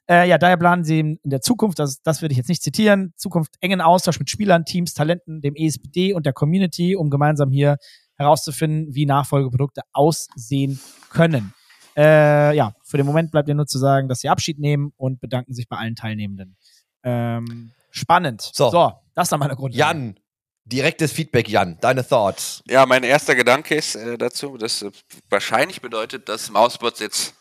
Äh, 0.07 0.29
ja, 0.29 0.37
daher 0.37 0.57
planen 0.57 0.83
sie 0.83 0.99
in 0.99 1.19
der 1.23 1.41
Zukunft, 1.41 1.79
das, 1.79 2.03
das 2.03 2.21
würde 2.21 2.33
ich 2.33 2.37
jetzt 2.37 2.49
nicht 2.49 2.61
zitieren, 2.61 3.13
Zukunft 3.17 3.55
engen 3.59 3.81
Austausch 3.81 4.19
mit 4.19 4.29
Spielern, 4.29 4.65
Teams, 4.65 4.93
Talenten, 4.93 5.41
dem 5.41 5.55
ESPD 5.55 6.13
und 6.13 6.27
der 6.27 6.33
Community, 6.33 6.95
um 6.95 7.09
gemeinsam 7.09 7.49
hier 7.49 7.77
herauszufinden, 8.17 8.93
wie 8.93 9.07
Nachfolgeprodukte 9.07 9.81
aussehen 9.93 10.79
können. 11.09 11.55
Äh, 11.95 12.55
ja, 12.55 12.73
für 12.83 12.97
den 12.97 13.05
Moment 13.05 13.31
bleibt 13.31 13.47
mir 13.47 13.55
nur 13.55 13.67
zu 13.67 13.77
sagen, 13.77 14.07
dass 14.07 14.21
sie 14.21 14.29
Abschied 14.29 14.59
nehmen 14.59 14.93
und 14.97 15.19
bedanken 15.19 15.53
sich 15.53 15.67
bei 15.67 15.77
allen 15.77 15.95
Teilnehmenden. 15.95 16.55
Ähm, 17.03 17.71
spannend. 17.89 18.41
So. 18.41 18.71
das 19.13 19.25
ist 19.25 19.31
dann 19.31 19.39
meine 19.39 19.55
Grundlage. 19.55 19.77
Jan, 19.77 20.19
direktes 20.65 21.11
Feedback, 21.11 21.49
Jan. 21.49 21.77
Deine 21.81 22.07
Thoughts. 22.07 22.63
Ja, 22.67 22.85
mein 22.85 23.03
erster 23.03 23.35
Gedanke 23.35 23.75
ist 23.75 23.95
äh, 23.95 24.17
dazu, 24.17 24.57
dass 24.57 24.81
äh, 24.81 24.91
wahrscheinlich 25.29 25.81
bedeutet, 25.81 26.29
dass 26.29 26.49
Mausbots 26.49 26.99
jetzt 26.99 27.33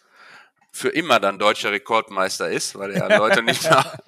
für 0.72 0.88
immer 0.88 1.20
dann 1.20 1.38
deutscher 1.38 1.72
Rekordmeister 1.72 2.48
ist, 2.48 2.78
weil 2.78 2.96
ja 2.96 3.06
Leute 3.18 3.42
nicht 3.42 3.62
mehr, 3.62 3.98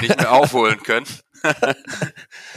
nicht 0.00 0.16
mehr 0.18 0.32
aufholen 0.32 0.82
können. 0.82 1.06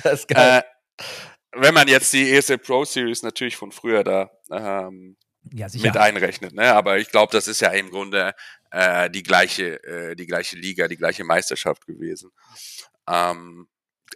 Das 0.04 0.22
ist 0.22 0.28
geil. 0.30 0.64
Äh, 0.64 1.06
wenn 1.52 1.74
man 1.76 1.88
jetzt 1.88 2.12
die 2.14 2.32
ESL 2.32 2.58
Pro 2.58 2.86
Series 2.86 3.22
natürlich 3.22 3.56
von 3.56 3.72
früher 3.72 4.04
da 4.04 4.32
ähm, 4.50 5.16
Ja, 5.54 5.70
sicher. 5.70 5.88
mit 5.88 5.98
einrechnet, 5.98 6.54
ne? 6.54 6.74
Aber 6.74 6.98
ich 6.98 7.10
glaube, 7.10 7.32
das 7.32 7.48
ist 7.48 7.62
ja 7.62 7.70
im 7.70 7.90
Grunde 7.90 8.34
äh, 8.72 9.10
die 9.10 9.24
gleiche, 9.24 9.84
äh, 9.84 10.16
die 10.16 10.26
gleiche 10.28 10.58
Liga, 10.58 10.88
die 10.88 10.98
gleiche 10.98 11.24
Meisterschaft 11.24 11.86
gewesen. 11.86 12.32
Ähm, 13.08 13.68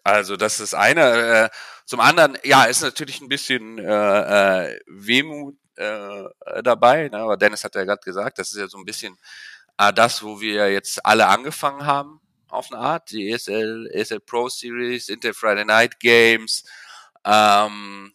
also 0.03 0.35
das 0.35 0.59
ist 0.59 0.73
eine. 0.73 1.01
Äh, 1.01 1.49
zum 1.85 1.99
anderen, 1.99 2.37
ja, 2.43 2.65
ist 2.65 2.81
natürlich 2.81 3.21
ein 3.21 3.29
bisschen 3.29 3.77
äh, 3.77 4.71
äh, 4.71 4.79
Wehmut 4.87 5.57
äh, 5.75 6.23
dabei. 6.63 7.09
Ne? 7.09 7.17
Aber 7.17 7.37
Dennis 7.37 7.63
hat 7.63 7.75
ja 7.75 7.83
gerade 7.83 8.01
gesagt, 8.03 8.39
das 8.39 8.51
ist 8.51 8.57
ja 8.57 8.67
so 8.67 8.77
ein 8.77 8.85
bisschen 8.85 9.17
äh, 9.77 9.93
das, 9.93 10.23
wo 10.23 10.39
wir 10.41 10.71
jetzt 10.71 11.05
alle 11.05 11.27
angefangen 11.27 11.85
haben 11.85 12.21
auf 12.47 12.71
eine 12.71 12.81
Art. 12.81 13.11
Die 13.11 13.31
ESL, 13.31 13.89
ESL 13.91 14.19
Pro 14.19 14.49
Series, 14.49 15.09
Inter 15.09 15.33
Friday 15.33 15.65
Night 15.65 15.99
Games. 15.99 16.63
Ähm, 17.25 18.13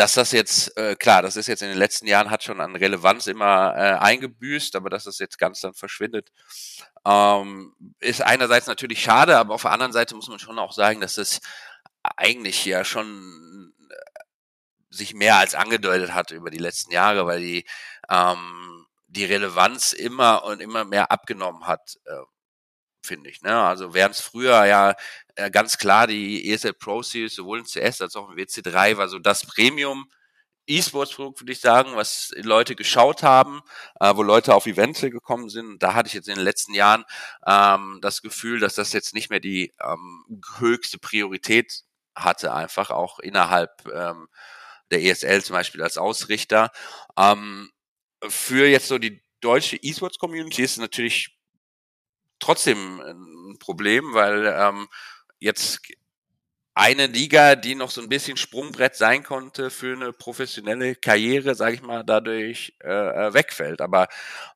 dass 0.00 0.14
das 0.14 0.32
jetzt, 0.32 0.74
äh, 0.78 0.96
klar, 0.96 1.20
das 1.20 1.36
ist 1.36 1.46
jetzt 1.46 1.60
in 1.60 1.68
den 1.68 1.76
letzten 1.76 2.06
Jahren, 2.06 2.30
hat 2.30 2.42
schon 2.42 2.58
an 2.62 2.74
Relevanz 2.74 3.26
immer 3.26 3.74
äh, 3.76 3.98
eingebüßt, 3.98 4.74
aber 4.74 4.88
dass 4.88 5.04
das 5.04 5.18
jetzt 5.18 5.38
ganz 5.38 5.60
dann 5.60 5.74
verschwindet, 5.74 6.32
ähm, 7.04 7.74
ist 7.98 8.22
einerseits 8.22 8.66
natürlich 8.66 9.02
schade, 9.02 9.36
aber 9.36 9.52
auf 9.54 9.62
der 9.62 9.72
anderen 9.72 9.92
Seite 9.92 10.14
muss 10.14 10.28
man 10.28 10.38
schon 10.38 10.58
auch 10.58 10.72
sagen, 10.72 11.02
dass 11.02 11.18
es 11.18 11.42
eigentlich 12.16 12.64
ja 12.64 12.82
schon 12.82 13.74
äh, 13.90 13.94
sich 14.88 15.12
mehr 15.12 15.36
als 15.36 15.54
angedeutet 15.54 16.14
hat 16.14 16.30
über 16.30 16.50
die 16.50 16.56
letzten 16.56 16.92
Jahre, 16.92 17.26
weil 17.26 17.40
die, 17.40 17.66
ähm, 18.08 18.86
die 19.06 19.26
Relevanz 19.26 19.92
immer 19.92 20.44
und 20.44 20.62
immer 20.62 20.86
mehr 20.86 21.10
abgenommen 21.12 21.66
hat, 21.66 21.98
äh, 22.06 22.22
finde 23.02 23.30
ich. 23.30 23.42
Ne? 23.42 23.56
Also 23.56 23.94
während 23.94 24.14
es 24.14 24.20
früher 24.20 24.64
ja 24.64 24.94
äh, 25.36 25.50
ganz 25.50 25.78
klar 25.78 26.06
die 26.06 26.50
ESL 26.50 26.74
Pro 26.74 27.02
Series 27.02 27.34
sowohl 27.34 27.60
in 27.60 27.64
CS 27.64 28.00
als 28.00 28.16
auch 28.16 28.30
im 28.30 28.36
WC3 28.36 28.96
war 28.96 29.08
so 29.08 29.18
das 29.18 29.46
Premium 29.46 30.10
E-Sports-Produkt, 30.66 31.40
würde 31.40 31.52
ich 31.52 31.60
sagen, 31.60 31.96
was 31.96 32.32
Leute 32.36 32.76
geschaut 32.76 33.22
haben, 33.22 33.60
äh, 33.98 34.14
wo 34.14 34.22
Leute 34.22 34.54
auf 34.54 34.66
Events 34.66 35.00
gekommen 35.00 35.48
sind. 35.48 35.82
Da 35.82 35.94
hatte 35.94 36.06
ich 36.06 36.14
jetzt 36.14 36.28
in 36.28 36.36
den 36.36 36.44
letzten 36.44 36.74
Jahren 36.74 37.04
ähm, 37.46 37.98
das 38.02 38.22
Gefühl, 38.22 38.60
dass 38.60 38.74
das 38.74 38.92
jetzt 38.92 39.14
nicht 39.14 39.30
mehr 39.30 39.40
die 39.40 39.74
ähm, 39.82 40.42
höchste 40.58 40.98
Priorität 40.98 41.82
hatte, 42.14 42.54
einfach 42.54 42.90
auch 42.90 43.18
innerhalb 43.18 43.70
ähm, 43.92 44.28
der 44.90 45.02
ESL 45.02 45.42
zum 45.42 45.54
Beispiel 45.54 45.82
als 45.82 45.98
Ausrichter. 45.98 46.70
Ähm, 47.16 47.70
für 48.28 48.66
jetzt 48.66 48.88
so 48.88 48.98
die 48.98 49.22
deutsche 49.40 49.76
E-Sports-Community 49.76 50.62
ist 50.62 50.72
es 50.72 50.78
natürlich 50.78 51.39
trotzdem 52.40 53.00
ein 53.00 53.58
Problem, 53.58 54.14
weil 54.14 54.46
ähm, 54.46 54.88
jetzt 55.38 55.80
eine 56.74 57.06
Liga, 57.06 57.56
die 57.56 57.74
noch 57.74 57.90
so 57.90 58.00
ein 58.00 58.08
bisschen 58.08 58.36
Sprungbrett 58.36 58.96
sein 58.96 59.22
konnte 59.24 59.70
für 59.70 59.94
eine 59.94 60.12
professionelle 60.12 60.94
Karriere, 60.96 61.54
sage 61.54 61.74
ich 61.74 61.82
mal, 61.82 62.04
dadurch 62.04 62.74
äh, 62.82 62.88
äh, 63.28 63.34
wegfällt. 63.34 63.80
Aber 63.80 64.08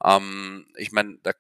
ähm, 0.04 0.66
ich 0.76 0.92
meine, 0.92 1.18
da 1.22 1.32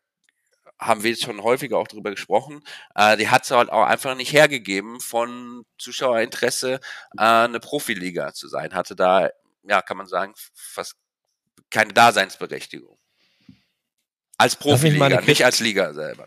haben 0.78 1.02
wir 1.04 1.10
jetzt 1.10 1.22
schon 1.24 1.42
häufiger 1.42 1.78
auch 1.78 1.88
drüber 1.88 2.10
gesprochen, 2.10 2.62
äh, 2.96 3.16
die 3.16 3.28
hat 3.30 3.44
es 3.44 3.50
halt 3.52 3.70
auch 3.70 3.84
einfach 3.86 4.16
nicht 4.16 4.32
hergegeben, 4.32 5.00
von 5.00 5.64
Zuschauerinteresse 5.78 6.80
äh, 7.18 7.22
eine 7.22 7.60
Profiliga 7.60 8.34
zu 8.34 8.48
sein. 8.48 8.74
Hatte 8.74 8.96
da, 8.96 9.30
ja, 9.64 9.82
kann 9.82 9.96
man 9.96 10.06
sagen, 10.08 10.34
fast 10.54 10.96
keine 11.70 11.92
Daseinsberechtigung. 11.94 12.98
Als 14.38 14.56
Profiliga, 14.56 15.06
eine 15.06 15.22
nicht 15.22 15.44
als 15.44 15.60
Liga 15.60 15.92
selber. 15.92 16.26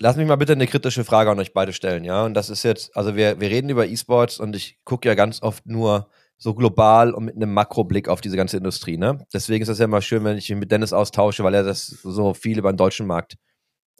Lass 0.00 0.16
mich 0.16 0.26
mal 0.26 0.36
bitte 0.36 0.52
eine 0.52 0.66
kritische 0.66 1.04
Frage 1.04 1.30
an 1.30 1.38
euch 1.40 1.52
beide 1.52 1.72
stellen, 1.72 2.04
ja? 2.04 2.24
Und 2.24 2.34
das 2.34 2.50
ist 2.50 2.62
jetzt, 2.62 2.96
also 2.96 3.16
wir, 3.16 3.40
wir 3.40 3.50
reden 3.50 3.68
über 3.68 3.86
E-Sports 3.86 4.38
und 4.38 4.54
ich 4.54 4.78
gucke 4.84 5.08
ja 5.08 5.14
ganz 5.14 5.42
oft 5.42 5.66
nur 5.66 6.08
so 6.38 6.54
global 6.54 7.12
und 7.12 7.24
mit 7.24 7.34
einem 7.34 7.52
Makroblick 7.52 8.08
auf 8.08 8.20
diese 8.20 8.36
ganze 8.36 8.56
Industrie. 8.56 8.96
Ne? 8.96 9.26
Deswegen 9.32 9.62
ist 9.62 9.68
das 9.68 9.80
ja 9.80 9.86
immer 9.86 10.00
schön, 10.00 10.22
wenn 10.22 10.38
ich 10.38 10.48
mich 10.48 10.58
mit 10.58 10.70
Dennis 10.70 10.92
austausche, 10.92 11.42
weil 11.42 11.54
er 11.54 11.64
das 11.64 11.86
so 11.86 12.32
viel 12.32 12.58
über 12.58 12.72
den 12.72 12.76
deutschen 12.76 13.08
Markt, 13.08 13.36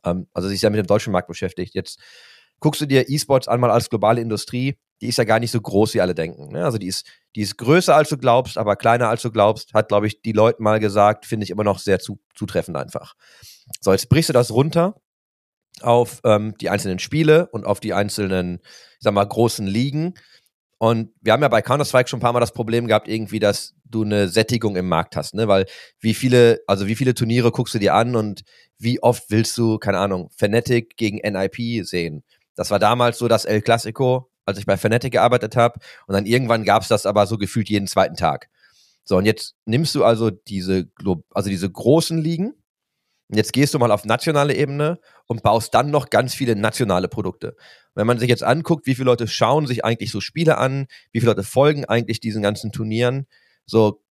ähm, 0.05 0.29
also 0.33 0.49
sich 0.49 0.63
ja 0.63 0.71
mit 0.71 0.79
dem 0.79 0.87
deutschen 0.87 1.13
Markt 1.13 1.27
beschäftigt. 1.27 1.75
Jetzt 1.75 1.99
guckst 2.61 2.81
du 2.81 2.87
dir 2.87 3.09
E-Sports 3.09 3.49
an 3.49 3.59
mal 3.59 3.73
als 3.73 3.91
globale 3.91 4.21
Industrie, 4.21 4.79
die 5.01 5.09
ist 5.09 5.19
ja 5.19 5.25
gar 5.25 5.41
nicht 5.41 5.51
so 5.51 5.61
groß, 5.61 5.95
wie 5.95 6.01
alle 6.01 6.15
denken. 6.15 6.53
Ne? 6.53 6.65
Also 6.65 6.79
die 6.79 6.89
ist, 6.89 7.07
die 7.37 7.43
ist 7.43 7.57
größer, 7.57 7.95
als 7.95 8.09
du 8.09 8.19
glaubst, 8.19 8.59
aber 8.59 8.77
kleiner, 8.77 9.09
als 9.09 9.23
du 9.23 9.31
glaubst, 9.31 9.75
hat, 9.75 9.89
glaube 9.89 10.07
ich, 10.07 10.23
die 10.23 10.33
Leute 10.33 10.63
mal 10.63 10.81
gesagt, 10.81 11.27
finde 11.27 11.45
ich 11.45 11.51
immer 11.51 11.65
noch 11.65 11.79
sehr 11.79 12.01
zu, 12.01 12.19
zutreffend 12.35 12.77
einfach. 12.77 13.15
So, 13.81 13.93
jetzt 13.93 14.09
brichst 14.09 14.29
du 14.29 14.33
das 14.33 14.51
runter 14.51 15.01
auf 15.83 16.21
ähm, 16.25 16.55
die 16.61 16.71
einzelnen 16.71 16.99
Spiele 16.99 17.49
und 17.53 17.65
auf 17.65 17.81
die 17.81 17.95
einzelnen, 17.95 18.61
ich 18.65 18.99
sag 19.01 19.15
mal, 19.15 19.25
großen 19.25 19.67
Ligen. 19.67 20.15
Und 20.79 21.11
wir 21.21 21.33
haben 21.33 21.43
ja 21.43 21.49
bei 21.49 21.63
Counter-Strike 21.63 22.09
schon 22.09 22.19
ein 22.19 22.23
paar 22.23 22.33
Mal 22.33 22.41
das 22.41 22.53
Problem 22.53 22.87
gehabt, 22.87 23.09
irgendwie, 23.09 23.41
dass 23.41 23.75
du 23.85 24.05
eine 24.05 24.29
Sättigung 24.29 24.77
im 24.77 24.89
Markt 24.89 25.17
hast, 25.17 25.35
ne? 25.35 25.49
Weil 25.49 25.67
wie 26.01 26.15
viele, 26.15 26.61
also 26.67 26.87
wie 26.87 26.95
viele 26.95 27.15
Turniere 27.15 27.51
guckst 27.51 27.75
du 27.75 27.79
dir 27.79 27.95
an 27.95 28.17
und 28.17 28.43
wie 28.79 29.03
oft 29.03 29.25
willst 29.31 29.57
du, 29.59 29.79
keine 29.79 29.99
Ahnung, 29.99 30.31
Fnatic 30.37 30.97
gegen 30.97 31.19
NIP 31.19 31.85
sehen? 31.85 32.23
Das 32.55 32.71
war 32.71 32.79
damals 32.79 33.19
so 33.19 33.29
das 33.29 33.45
El 33.45 33.63
Clasico, 33.63 34.28
als 34.49 34.59
ich 34.59 34.67
bei 34.67 34.77
Fnatic 34.77 35.13
gearbeitet 35.13 35.55
habe. 35.55 35.79
Und 36.07 36.15
dann 36.15 36.27
irgendwann 36.27 36.65
gab 36.65 36.83
es 36.83 36.89
das 36.89 37.07
aber 37.07 37.27
so 37.27 37.39
gefühlt 37.39 37.69
jeden 37.69 37.87
zweiten 37.87 38.17
Tag. 38.17 38.49
So, 39.05 39.17
und 39.17 39.25
jetzt 39.27 39.55
nimmst 39.65 39.95
du 39.95 40.05
also 40.05 40.31
diese, 40.31 40.89
also 41.31 41.49
diese 41.49 41.71
großen 41.71 42.19
Ligen, 42.19 42.55
und 43.31 43.37
jetzt 43.37 43.53
gehst 43.53 43.75
du 43.75 43.79
mal 43.79 43.93
auf 43.93 44.07
nationale 44.07 44.55
Ebene 44.55 45.01
und 45.27 45.43
baust 45.43 45.75
dann 45.75 45.91
noch 45.91 46.09
ganz 46.09 46.35
viele 46.35 46.57
nationale 46.57 47.09
Produkte. 47.09 47.57
Wenn 47.95 48.07
man 48.07 48.19
sich 48.19 48.29
jetzt 48.29 48.43
anguckt, 48.43 48.87
wie 48.87 48.95
viele 48.95 49.07
Leute 49.07 49.29
schauen 49.29 49.67
sich 49.67 49.85
eigentlich 49.85 50.11
so 50.11 50.21
Spiele 50.23 50.57
an, 50.57 50.87
wie 51.13 51.21
viele 51.21 51.33
Leute 51.33 51.43
folgen 51.43 51.85
eigentlich 51.85 52.21
diesen 52.21 52.43
ganzen 52.43 52.73
Turnieren, 52.73 53.27
so 53.67 54.03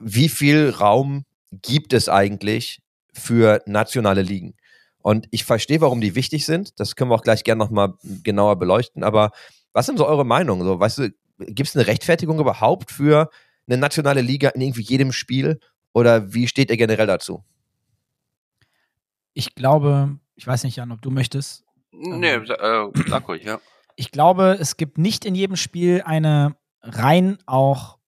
wie 0.00 0.28
viel 0.28 0.70
Raum 0.70 1.26
gibt 1.52 1.92
es 1.92 2.08
eigentlich 2.08 2.82
für 3.12 3.62
nationale 3.66 4.22
Ligen? 4.22 4.56
Und 5.02 5.28
ich 5.30 5.44
verstehe, 5.44 5.80
warum 5.80 6.00
die 6.00 6.14
wichtig 6.14 6.44
sind. 6.44 6.78
Das 6.78 6.96
können 6.96 7.10
wir 7.10 7.14
auch 7.14 7.22
gleich 7.22 7.44
gerne 7.44 7.58
nochmal 7.58 7.94
genauer 8.22 8.58
beleuchten. 8.58 9.02
Aber 9.02 9.30
was 9.72 9.86
sind 9.86 9.98
so 9.98 10.06
eure 10.06 10.24
Meinungen? 10.24 10.64
So, 10.64 10.78
weißt 10.78 10.98
du, 10.98 11.10
gibt 11.38 11.68
es 11.68 11.76
eine 11.76 11.86
Rechtfertigung 11.86 12.38
überhaupt 12.38 12.90
für 12.90 13.30
eine 13.66 13.78
nationale 13.78 14.20
Liga 14.20 14.50
in 14.50 14.60
irgendwie 14.60 14.82
jedem 14.82 15.12
Spiel? 15.12 15.60
Oder 15.92 16.32
wie 16.32 16.46
steht 16.46 16.70
ihr 16.70 16.76
generell 16.76 17.06
dazu? 17.06 17.44
Ich 19.32 19.54
glaube, 19.54 20.18
ich 20.34 20.46
weiß 20.46 20.64
nicht, 20.64 20.76
Jan, 20.76 20.92
ob 20.92 21.02
du 21.02 21.10
möchtest. 21.10 21.64
Nee, 21.92 22.34
äh, 22.34 22.90
sag 23.08 23.28
ruhig, 23.28 23.44
ja. 23.44 23.60
Ich 23.96 24.12
glaube, 24.12 24.56
es 24.58 24.78
gibt 24.78 24.96
nicht 24.96 25.26
in 25.26 25.34
jedem 25.34 25.56
Spiel 25.56 26.00
eine 26.06 26.56
rein 26.80 27.36
auch 27.44 27.98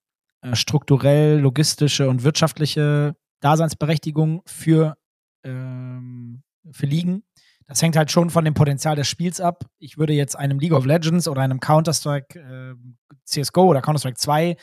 äh, 0.41 0.57
strukturell, 0.57 1.39
logistische 1.39 2.09
und 2.09 2.25
wirtschaftliche 2.25 3.15
Daseinsberechtigung 3.41 4.43
für, 4.47 4.97
ähm, 5.45 6.43
für 6.71 6.87
Ligen. 6.87 7.25
Das 7.67 7.81
hängt 7.83 7.97
halt 7.97 8.11
schon 8.11 8.31
von 8.31 8.45
dem 8.45 8.55
Potenzial 8.55 8.97
des 8.97 9.09
Spiels 9.09 9.41
ab. 9.41 9.65
Ich 9.79 9.99
würde 9.99 10.13
jetzt 10.13 10.37
einem 10.37 10.59
League 10.59 10.73
of 10.73 10.85
Legends 10.85 11.29
oder 11.29 11.43
einem 11.43 11.61
Counter-Strike 11.61 12.39
äh, 12.39 12.75
CSGO 13.25 13.65
oder 13.67 13.81
Counter-Strike 13.81 14.19
2 14.19 14.57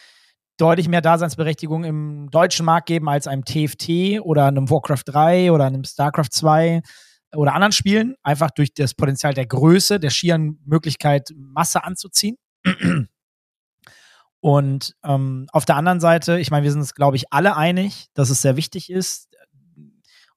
deutlich 0.57 0.89
mehr 0.89 1.01
Daseinsberechtigung 1.01 1.85
im 1.85 2.29
deutschen 2.31 2.65
Markt 2.65 2.87
geben 2.87 3.07
als 3.07 3.27
einem 3.27 3.45
TFT 3.45 4.19
oder 4.21 4.45
einem 4.45 4.69
Warcraft 4.69 5.03
3 5.05 5.51
oder 5.51 5.65
einem 5.65 5.83
StarCraft 5.85 6.31
2 6.31 6.81
oder 7.35 7.53
anderen 7.53 7.71
Spielen, 7.71 8.15
einfach 8.23 8.51
durch 8.51 8.73
das 8.73 8.93
Potenzial 8.93 9.33
der 9.33 9.45
Größe, 9.45 9.99
der 9.99 10.09
schieren 10.09 10.59
Möglichkeit, 10.65 11.29
Masse 11.35 11.83
anzuziehen. 11.83 12.37
Und 14.41 14.95
ähm, 15.03 15.47
auf 15.51 15.65
der 15.65 15.75
anderen 15.75 15.99
Seite, 15.99 16.39
ich 16.39 16.49
meine, 16.49 16.63
wir 16.63 16.71
sind 16.71 16.81
uns, 16.81 16.95
glaube 16.95 17.17
ich, 17.17 17.31
alle 17.31 17.55
einig, 17.57 18.07
dass 18.13 18.29
es 18.29 18.41
sehr 18.41 18.55
wichtig 18.55 18.89
ist, 18.89 19.28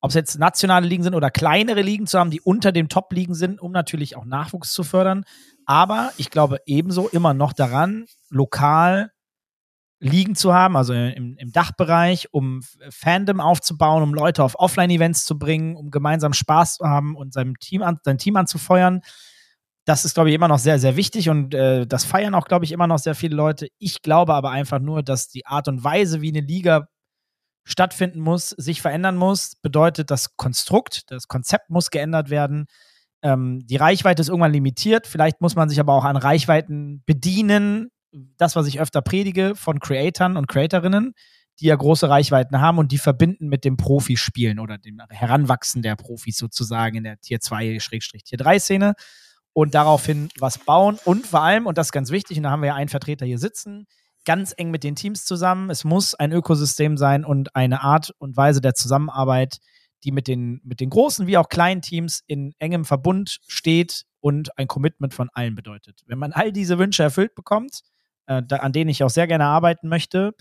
ob 0.03 0.11
es 0.11 0.15
jetzt 0.17 0.39
nationale 0.39 0.87
Ligen 0.87 1.05
sind 1.05 1.15
oder 1.15 1.31
kleinere 1.31 1.81
Ligen 1.81 2.07
zu 2.07 2.19
haben, 2.19 2.31
die 2.31 2.41
unter 2.41 2.73
den 2.73 2.89
Top-Ligen 2.89 3.35
sind, 3.35 3.61
um 3.63 3.71
natürlich 3.71 4.17
auch 4.17 4.25
Nachwuchs 4.25 4.73
zu 4.73 4.83
fördern. 4.83 5.25
Aber 5.65 6.13
ich 6.17 6.29
glaube 6.31 6.59
ebenso 6.67 7.09
immer 7.09 7.35
noch 7.35 7.53
daran, 7.53 8.07
lokal 8.29 9.13
Ligen 10.01 10.35
zu 10.35 10.53
haben, 10.53 10.77
also 10.77 10.93
im, 10.93 11.37
im 11.39 11.53
Dachbereich, 11.53 12.27
um 12.33 12.63
Fandom 12.91 13.41
aufzubauen, 13.41 14.03
um 14.03 14.13
Leute 14.13 14.43
auf 14.43 14.59
Offline-Events 14.59 15.25
zu 15.25 15.39
bringen, 15.39 15.77
um 15.77 15.93
gemeinsam 15.93 16.33
Spaß 16.33 16.79
zu 16.79 16.85
haben 16.85 17.15
und 17.15 17.33
seinem 17.33 17.57
Team 17.61 17.83
an, 17.83 18.01
sein 18.03 18.19
Team 18.19 18.35
anzufeuern. 18.35 19.03
Das 19.85 20.05
ist, 20.05 20.15
glaube 20.15 20.31
ich, 20.31 20.35
immer 20.35 20.49
noch 20.49 20.59
sehr, 20.59 20.81
sehr 20.81 20.97
wichtig 20.97 21.29
und 21.29 21.55
äh, 21.55 21.87
das 21.87 22.05
feiern 22.05 22.35
auch, 22.35 22.47
glaube 22.47 22.65
ich, 22.65 22.73
immer 22.73 22.89
noch 22.89 22.99
sehr 22.99 23.15
viele 23.15 23.37
Leute. 23.37 23.69
Ich 23.79 24.03
glaube 24.03 24.35
aber 24.35 24.51
einfach 24.51 24.81
nur, 24.81 25.05
dass 25.05 25.29
die 25.29 25.47
Art 25.47 25.69
und 25.69 25.85
Weise, 25.85 26.21
wie 26.21 26.31
eine 26.31 26.45
Liga 26.45 26.89
stattfinden 27.65 28.21
muss, 28.21 28.51
sich 28.51 28.83
verändern 28.83 29.17
muss. 29.17 29.57
Bedeutet, 29.63 30.11
das 30.11 30.37
Konstrukt, 30.37 31.11
das 31.11 31.29
Konzept 31.29 31.71
muss 31.71 31.91
geändert 31.91 32.31
werden. 32.31 32.67
Ähm, 33.23 33.67
die 33.67 33.77
Reichweite 33.77 34.21
ist 34.21 34.29
irgendwann 34.29 34.53
limitiert. 34.53 35.07
Vielleicht 35.07 35.41
muss 35.41 35.55
man 35.55 35.69
sich 35.69 35.81
aber 35.81 35.95
auch 35.95 36.05
an 36.05 36.17
Reichweiten 36.17 37.03
bedienen, 37.07 37.91
das, 38.37 38.57
was 38.57 38.67
ich 38.67 38.81
öfter 38.81 39.01
predige 39.01 39.55
von 39.55 39.81
Creatoren 39.81 40.37
und 40.37 40.49
Creatorinnen, 40.49 41.15
die 41.61 41.67
ja 41.67 41.77
große 41.77 42.09
Reichweiten 42.09 42.61
haben 42.61 42.79
und 42.79 42.93
die 42.93 42.99
verbinden 42.99 43.49
mit 43.49 43.65
dem 43.65 43.77
Profispielen 43.77 44.59
oder 44.59 44.79
dem 44.79 45.01
Heranwachsen 45.09 45.83
der 45.83 45.97
Profis 45.97 46.37
sozusagen 46.37 46.97
in 46.97 47.05
der 47.05 47.21
Tier 47.21 47.41
2, 47.41 47.79
Tier 48.25 48.39
3 48.39 48.59
Szene 48.59 48.95
und 49.53 49.75
daraufhin 49.75 50.29
was 50.39 50.59
bauen 50.59 50.99
und 51.05 51.27
vor 51.27 51.43
allem, 51.43 51.67
und 51.67 51.79
das 51.79 51.89
ist 51.89 51.93
ganz 51.93 52.11
wichtig, 52.11 52.39
und 52.39 52.45
da 52.45 52.51
haben 52.51 52.63
wir 52.63 52.69
ja 52.69 52.75
einen 52.75 52.89
Vertreter 52.89 53.27
hier 53.27 53.39
sitzen, 53.39 53.87
ganz 54.25 54.55
eng 54.57 54.71
mit 54.71 54.85
den 54.85 54.95
Teams 54.95 55.25
zusammen. 55.25 55.71
Es 55.71 55.85
muss 55.85 56.15
ein 56.15 56.33
Ökosystem 56.33 56.97
sein 56.97 57.25
und 57.25 57.55
eine 57.57 57.83
Art 57.83 58.13
und 58.19 58.37
Weise 58.37 58.61
der 58.61 58.75
Zusammenarbeit, 58.75 59.59
die 60.05 60.13
mit 60.13 60.29
den, 60.29 60.61
mit 60.65 60.81
den 60.81 60.91
großen 60.91 61.27
wie 61.27 61.39
auch 61.39 61.49
kleinen 61.49 61.83
Teams 61.83 62.23
in 62.27 62.55
engem 62.59 62.85
Verbund 62.85 63.39
steht 63.47 64.05
und 64.21 64.57
ein 64.59 64.69
Commitment 64.69 65.15
von 65.15 65.31
allen 65.33 65.55
bedeutet. 65.55 66.03
Wenn 66.07 66.19
man 66.19 66.33
all 66.33 66.53
diese 66.53 66.79
Wünsche 66.79 67.03
erfüllt 67.03 67.35
bekommt, 67.35 67.83
äh, 68.27 68.43
da, 68.47 68.57
an 68.57 68.73
denen 68.73 68.91
ich 68.91 69.03
auch 69.05 69.11
sehr 69.11 69.27
gerne 69.27 69.47
arbeiten 69.47 69.89
möchte, 69.89 70.35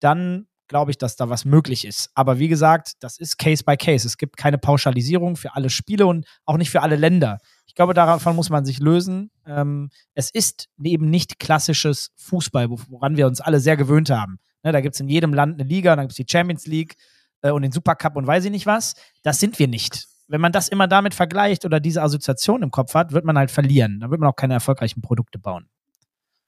dann 0.00 0.46
glaube 0.72 0.90
ich, 0.90 0.96
dass 0.96 1.16
da 1.16 1.28
was 1.28 1.44
möglich 1.44 1.86
ist. 1.86 2.10
Aber 2.14 2.38
wie 2.38 2.48
gesagt, 2.48 2.94
das 3.00 3.18
ist 3.18 3.36
Case 3.36 3.62
by 3.62 3.76
Case. 3.76 4.06
Es 4.06 4.16
gibt 4.16 4.38
keine 4.38 4.56
Pauschalisierung 4.56 5.36
für 5.36 5.54
alle 5.54 5.68
Spiele 5.68 6.06
und 6.06 6.26
auch 6.46 6.56
nicht 6.56 6.70
für 6.70 6.80
alle 6.80 6.96
Länder. 6.96 7.40
Ich 7.66 7.74
glaube, 7.74 7.92
davon 7.92 8.34
muss 8.34 8.48
man 8.48 8.64
sich 8.64 8.78
lösen. 8.78 9.30
Ähm, 9.46 9.90
es 10.14 10.30
ist 10.30 10.70
eben 10.82 11.10
nicht 11.10 11.38
klassisches 11.38 12.10
Fußball, 12.16 12.70
woran 12.70 13.18
wir 13.18 13.26
uns 13.26 13.42
alle 13.42 13.60
sehr 13.60 13.76
gewöhnt 13.76 14.08
haben. 14.08 14.38
Ne, 14.62 14.72
da 14.72 14.80
gibt 14.80 14.94
es 14.94 15.00
in 15.00 15.10
jedem 15.10 15.34
Land 15.34 15.60
eine 15.60 15.68
Liga, 15.68 15.94
dann 15.94 16.06
gibt 16.06 16.18
es 16.18 16.26
die 16.26 16.30
Champions 16.30 16.66
League 16.66 16.94
äh, 17.42 17.50
und 17.50 17.60
den 17.60 17.72
Supercup 17.72 18.16
und 18.16 18.26
weiß 18.26 18.46
ich 18.46 18.50
nicht 18.50 18.64
was. 18.64 18.94
Das 19.22 19.40
sind 19.40 19.58
wir 19.58 19.68
nicht. 19.68 20.08
Wenn 20.26 20.40
man 20.40 20.52
das 20.52 20.68
immer 20.68 20.88
damit 20.88 21.12
vergleicht 21.12 21.66
oder 21.66 21.80
diese 21.80 22.00
Assoziation 22.00 22.62
im 22.62 22.70
Kopf 22.70 22.94
hat, 22.94 23.12
wird 23.12 23.26
man 23.26 23.36
halt 23.36 23.50
verlieren. 23.50 24.00
Dann 24.00 24.10
wird 24.10 24.20
man 24.20 24.30
auch 24.30 24.36
keine 24.36 24.54
erfolgreichen 24.54 25.02
Produkte 25.02 25.38
bauen. 25.38 25.68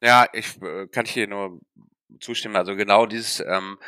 Ja, 0.03 0.27
ich 0.33 0.63
äh, 0.63 0.87
kann 0.87 1.05
hier 1.05 1.29
nur 1.29 1.61
zustimmen. 2.21 2.57
Also 2.57 2.77
genau 2.77 3.07
dieses 3.07 3.41
ähm, 3.41 3.79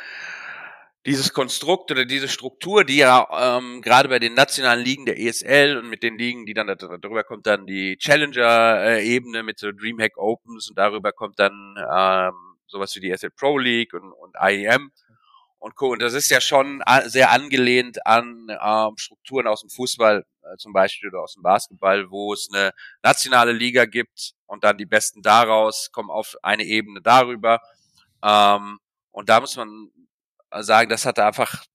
dieses 1.07 1.31
Konstrukt 1.31 1.89
oder 1.89 2.03
diese 2.03 2.27
Struktur, 2.27 2.83
die 2.83 2.97
ja 2.97 3.57
ähm, 3.57 3.81
gerade 3.81 4.09
bei 4.09 4.19
den 4.19 4.33
nationalen 4.33 4.83
Ligen 4.83 5.05
der 5.05 5.17
ESL 5.17 5.77
und 5.77 5.89
mit 5.89 6.03
den 6.03 6.17
Ligen, 6.17 6.45
die 6.45 6.53
dann 6.53 6.67
darüber 6.67 7.23
kommt 7.23 7.47
dann 7.47 7.65
die 7.65 7.95
Challenger-Ebene 7.97 9.41
mit 9.41 9.57
so 9.57 9.71
Dreamhack 9.71 10.17
Opens 10.17 10.69
und 10.69 10.77
darüber 10.77 11.13
kommt 11.13 11.39
dann 11.39 11.75
ähm, 11.77 12.33
sowas 12.67 12.93
wie 12.95 12.99
die 12.99 13.09
ESL 13.09 13.29
Pro 13.31 13.57
League 13.57 13.93
und, 13.93 14.11
und 14.11 14.35
IEM 14.37 14.91
und 15.59 15.75
Co. 15.75 15.91
Und 15.91 16.01
das 16.01 16.13
ist 16.13 16.29
ja 16.29 16.41
schon 16.41 16.83
sehr 17.05 17.31
angelehnt 17.31 18.05
an 18.05 18.47
ähm, 18.49 18.97
Strukturen 18.97 19.47
aus 19.47 19.61
dem 19.61 19.69
Fußball 19.69 20.25
äh, 20.43 20.57
zum 20.57 20.73
Beispiel 20.73 21.09
oder 21.09 21.21
aus 21.21 21.35
dem 21.35 21.43
Basketball, 21.43 22.11
wo 22.11 22.33
es 22.33 22.49
eine 22.53 22.71
nationale 23.01 23.53
Liga 23.53 23.85
gibt 23.85 24.33
und 24.45 24.65
dann 24.65 24.77
die 24.77 24.85
Besten 24.85 25.21
daraus 25.21 25.89
kommen 25.93 26.09
auf 26.09 26.35
eine 26.43 26.63
Ebene 26.63 27.01
darüber. 27.01 27.61
Ähm, 28.23 28.79
und 29.11 29.29
da 29.29 29.39
muss 29.41 29.55
man 29.55 29.91
sagen, 30.59 30.89
das 30.89 31.05
hat 31.05 31.19
einfach 31.19 31.65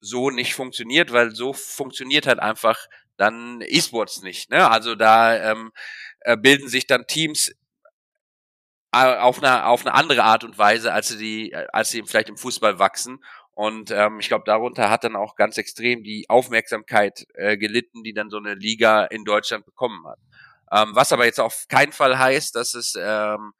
so 0.00 0.30
nicht 0.30 0.54
funktioniert, 0.54 1.12
weil 1.12 1.34
so 1.34 1.52
funktioniert 1.52 2.26
halt 2.26 2.38
einfach 2.38 2.86
dann 3.16 3.60
E-Sports 3.62 4.22
nicht. 4.22 4.50
Ne? 4.50 4.70
Also 4.70 4.94
da 4.94 5.52
ähm, 5.52 5.72
äh, 6.20 6.36
bilden 6.36 6.68
sich 6.68 6.86
dann 6.86 7.06
Teams 7.06 7.52
äh, 8.92 9.16
auf 9.16 9.42
eine 9.42 9.66
auf 9.66 9.84
eine 9.84 9.94
andere 9.94 10.24
Art 10.24 10.44
und 10.44 10.56
Weise, 10.56 10.92
als 10.92 11.08
sie 11.08 11.18
die, 11.18 11.54
als 11.72 11.90
sie 11.90 12.02
vielleicht 12.04 12.28
im 12.28 12.36
Fußball 12.36 12.78
wachsen. 12.78 13.22
Und 13.52 13.90
ähm, 13.90 14.20
ich 14.20 14.28
glaube, 14.28 14.44
darunter 14.46 14.88
hat 14.88 15.02
dann 15.02 15.16
auch 15.16 15.34
ganz 15.34 15.58
extrem 15.58 16.04
die 16.04 16.26
Aufmerksamkeit 16.28 17.26
äh, 17.34 17.56
gelitten, 17.58 18.04
die 18.04 18.14
dann 18.14 18.30
so 18.30 18.38
eine 18.38 18.54
Liga 18.54 19.04
in 19.04 19.24
Deutschland 19.24 19.64
bekommen 19.64 20.06
hat. 20.06 20.20
Ähm, 20.70 20.94
was 20.94 21.12
aber 21.12 21.24
jetzt 21.24 21.40
auf 21.40 21.66
keinen 21.68 21.92
Fall 21.92 22.18
heißt, 22.18 22.54
dass 22.54 22.74
es 22.74 22.94
ähm, 22.96 23.52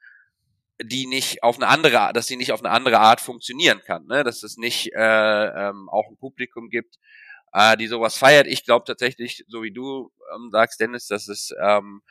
die 0.81 1.07
nicht 1.07 1.43
auf 1.43 1.57
eine 1.57 1.67
andere 1.67 1.99
Art, 1.99 2.15
dass 2.15 2.27
die 2.27 2.37
nicht 2.37 2.51
auf 2.51 2.63
eine 2.63 2.71
andere 2.73 2.99
Art 2.99 3.21
funktionieren 3.21 3.81
kann, 3.85 4.05
ne? 4.05 4.23
dass 4.23 4.43
es 4.43 4.57
nicht 4.57 4.93
äh, 4.93 5.45
ähm, 5.69 5.89
auch 5.89 6.07
ein 6.09 6.17
Publikum 6.17 6.69
gibt, 6.69 6.97
äh, 7.53 7.75
die 7.77 7.87
sowas 7.87 8.17
feiert. 8.17 8.47
Ich 8.47 8.63
glaube 8.63 8.85
tatsächlich, 8.85 9.43
so 9.47 9.61
wie 9.61 9.71
du 9.71 10.11
ähm, 10.33 10.49
sagst, 10.51 10.79
Dennis, 10.79 11.07
dass 11.07 11.27
es 11.27 11.53
ähm, 11.61 12.01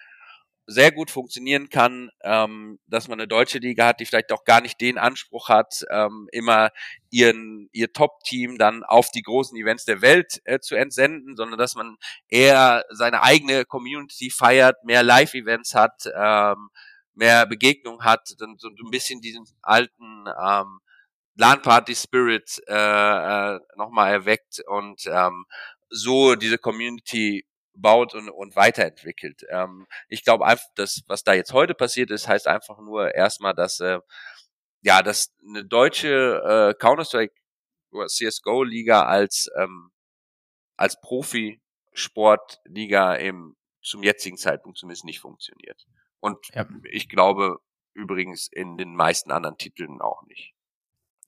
sehr 0.71 0.93
gut 0.93 1.11
funktionieren 1.11 1.71
kann, 1.71 2.11
ähm, 2.23 2.79
dass 2.87 3.09
man 3.09 3.19
eine 3.19 3.27
deutsche 3.27 3.59
Liga 3.59 3.87
hat, 3.87 4.01
die 4.01 4.05
vielleicht 4.05 4.33
auch 4.33 4.45
gar 4.45 4.61
nicht 4.61 4.79
den 4.83 4.99
Anspruch 4.99 5.49
hat, 5.49 5.87
ähm, 5.91 6.29
immer 6.31 6.71
ihren 7.11 7.71
ihr 7.73 7.91
Top-Team 7.91 8.59
dann 8.59 8.85
auf 8.85 9.11
die 9.11 9.23
großen 9.23 9.57
Events 9.57 9.87
der 9.87 10.03
Welt 10.03 10.43
äh, 10.45 10.59
zu 10.61 10.75
entsenden, 10.75 11.37
sondern 11.37 11.59
dass 11.59 11.75
man 11.75 11.97
eher 12.29 12.85
seine 12.91 13.23
eigene 13.23 13.65
Community 13.65 14.29
feiert, 14.31 14.85
mehr 14.85 15.03
Live-Events 15.03 15.75
hat, 15.75 16.05
ähm, 16.15 16.69
mehr 17.19 17.47
Begegnung 17.47 18.05
hat, 18.05 18.35
dann 18.39 18.57
so 18.59 18.69
ein 18.69 18.91
bisschen 18.91 19.21
diesen 19.21 19.45
alten 19.63 20.27
ähm, 20.41 20.81
LAN-Party-Spirit 21.37 22.63
äh, 22.67 22.75
äh, 22.75 23.61
nochmal 23.77 24.13
erweckt 24.13 24.61
und 24.67 25.07
ähm, 25.07 25.47
so 25.91 26.35
diese 26.35 26.59
Community 26.59 27.47
baut 27.75 28.15
und, 28.15 28.29
und 28.31 28.57
weiterentwickelt. 28.57 29.45
Ähm, 29.51 29.87
ich 30.09 30.25
glaube 30.25 30.47
einfach, 30.47 30.67
dass 30.75 31.03
was 31.07 31.23
da 31.25 31.35
jetzt 31.35 31.53
heute 31.53 31.75
passiert 31.75 32.11
ist, 32.11 32.29
heißt 32.29 32.47
einfach 32.49 32.79
nur 32.79 33.15
erstmal, 33.15 33.55
dass 33.55 33.81
äh, 33.81 34.01
ja, 34.83 35.03
dass 35.03 35.35
eine 35.47 35.65
deutsche 35.65 36.43
äh, 36.45 36.75
Counter-Strike 36.79 37.35
oder 37.93 38.07
CSGO-Liga 38.07 39.05
als 39.05 39.49
ähm, 39.57 39.91
als 40.77 41.01
Profi-Sportliga 41.01 43.15
im 43.15 43.57
zum 43.83 44.03
jetzigen 44.03 44.37
Zeitpunkt 44.37 44.79
zumindest 44.79 45.05
nicht 45.05 45.21
funktioniert. 45.21 45.87
Und 46.21 46.39
ja. 46.55 46.67
ich 46.91 47.09
glaube 47.09 47.59
übrigens 47.95 48.49
in 48.51 48.77
den 48.77 48.95
meisten 48.95 49.31
anderen 49.31 49.59
Titeln 49.59 50.01
auch 50.01 50.23
nicht. 50.27 50.55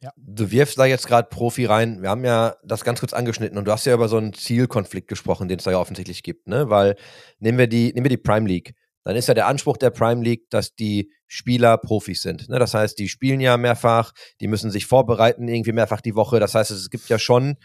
Ja. 0.03 0.13
Du 0.17 0.51
wirfst 0.51 0.79
da 0.79 0.87
jetzt 0.87 1.07
gerade 1.07 1.29
Profi 1.29 1.67
rein. 1.67 2.01
Wir 2.01 2.09
haben 2.09 2.25
ja 2.25 2.57
das 2.65 2.85
ganz 2.85 3.01
kurz 3.01 3.13
angeschnitten 3.13 3.59
und 3.59 3.67
du 3.67 3.73
hast 3.73 3.85
ja 3.85 3.93
über 3.93 4.09
so 4.09 4.17
einen 4.17 4.33
Zielkonflikt 4.33 5.09
gesprochen, 5.09 5.49
den 5.49 5.59
es 5.59 5.65
da 5.65 5.73
ja 5.73 5.79
offensichtlich 5.79 6.23
gibt, 6.23 6.49
ne? 6.49 6.71
Weil 6.71 6.97
nehmen 7.39 7.59
wir 7.59 7.67
die, 7.67 7.93
nehmen 7.93 8.05
wir 8.05 8.11
die 8.11 8.17
Prime 8.17 8.49
League. 8.49 8.73
Dann 9.05 9.17
ist 9.17 9.29
ja 9.29 9.35
der 9.35 9.47
Anspruch 9.47 9.77
der 9.77 9.91
Prime 9.91 10.23
League, 10.23 10.49
dass 10.51 10.75
die 10.75 11.13
Spieler 11.27 11.77
Profis 11.79 12.23
sind. 12.23 12.49
Ne? 12.49 12.59
Das 12.59 12.75
heißt, 12.75 12.99
die 12.99 13.09
spielen 13.09 13.41
ja 13.41 13.57
mehrfach, 13.57 14.13
die 14.41 14.49
müssen 14.49 14.71
sich 14.71 14.87
vorbereiten, 14.87 15.49
irgendwie 15.49 15.73
mehrfach 15.73 16.01
die 16.01 16.15
Woche. 16.15 16.39
Das 16.39 16.55
heißt, 16.55 16.71
es 16.71 16.91
gibt 16.91 17.09
ja 17.09 17.19
schon 17.19 17.57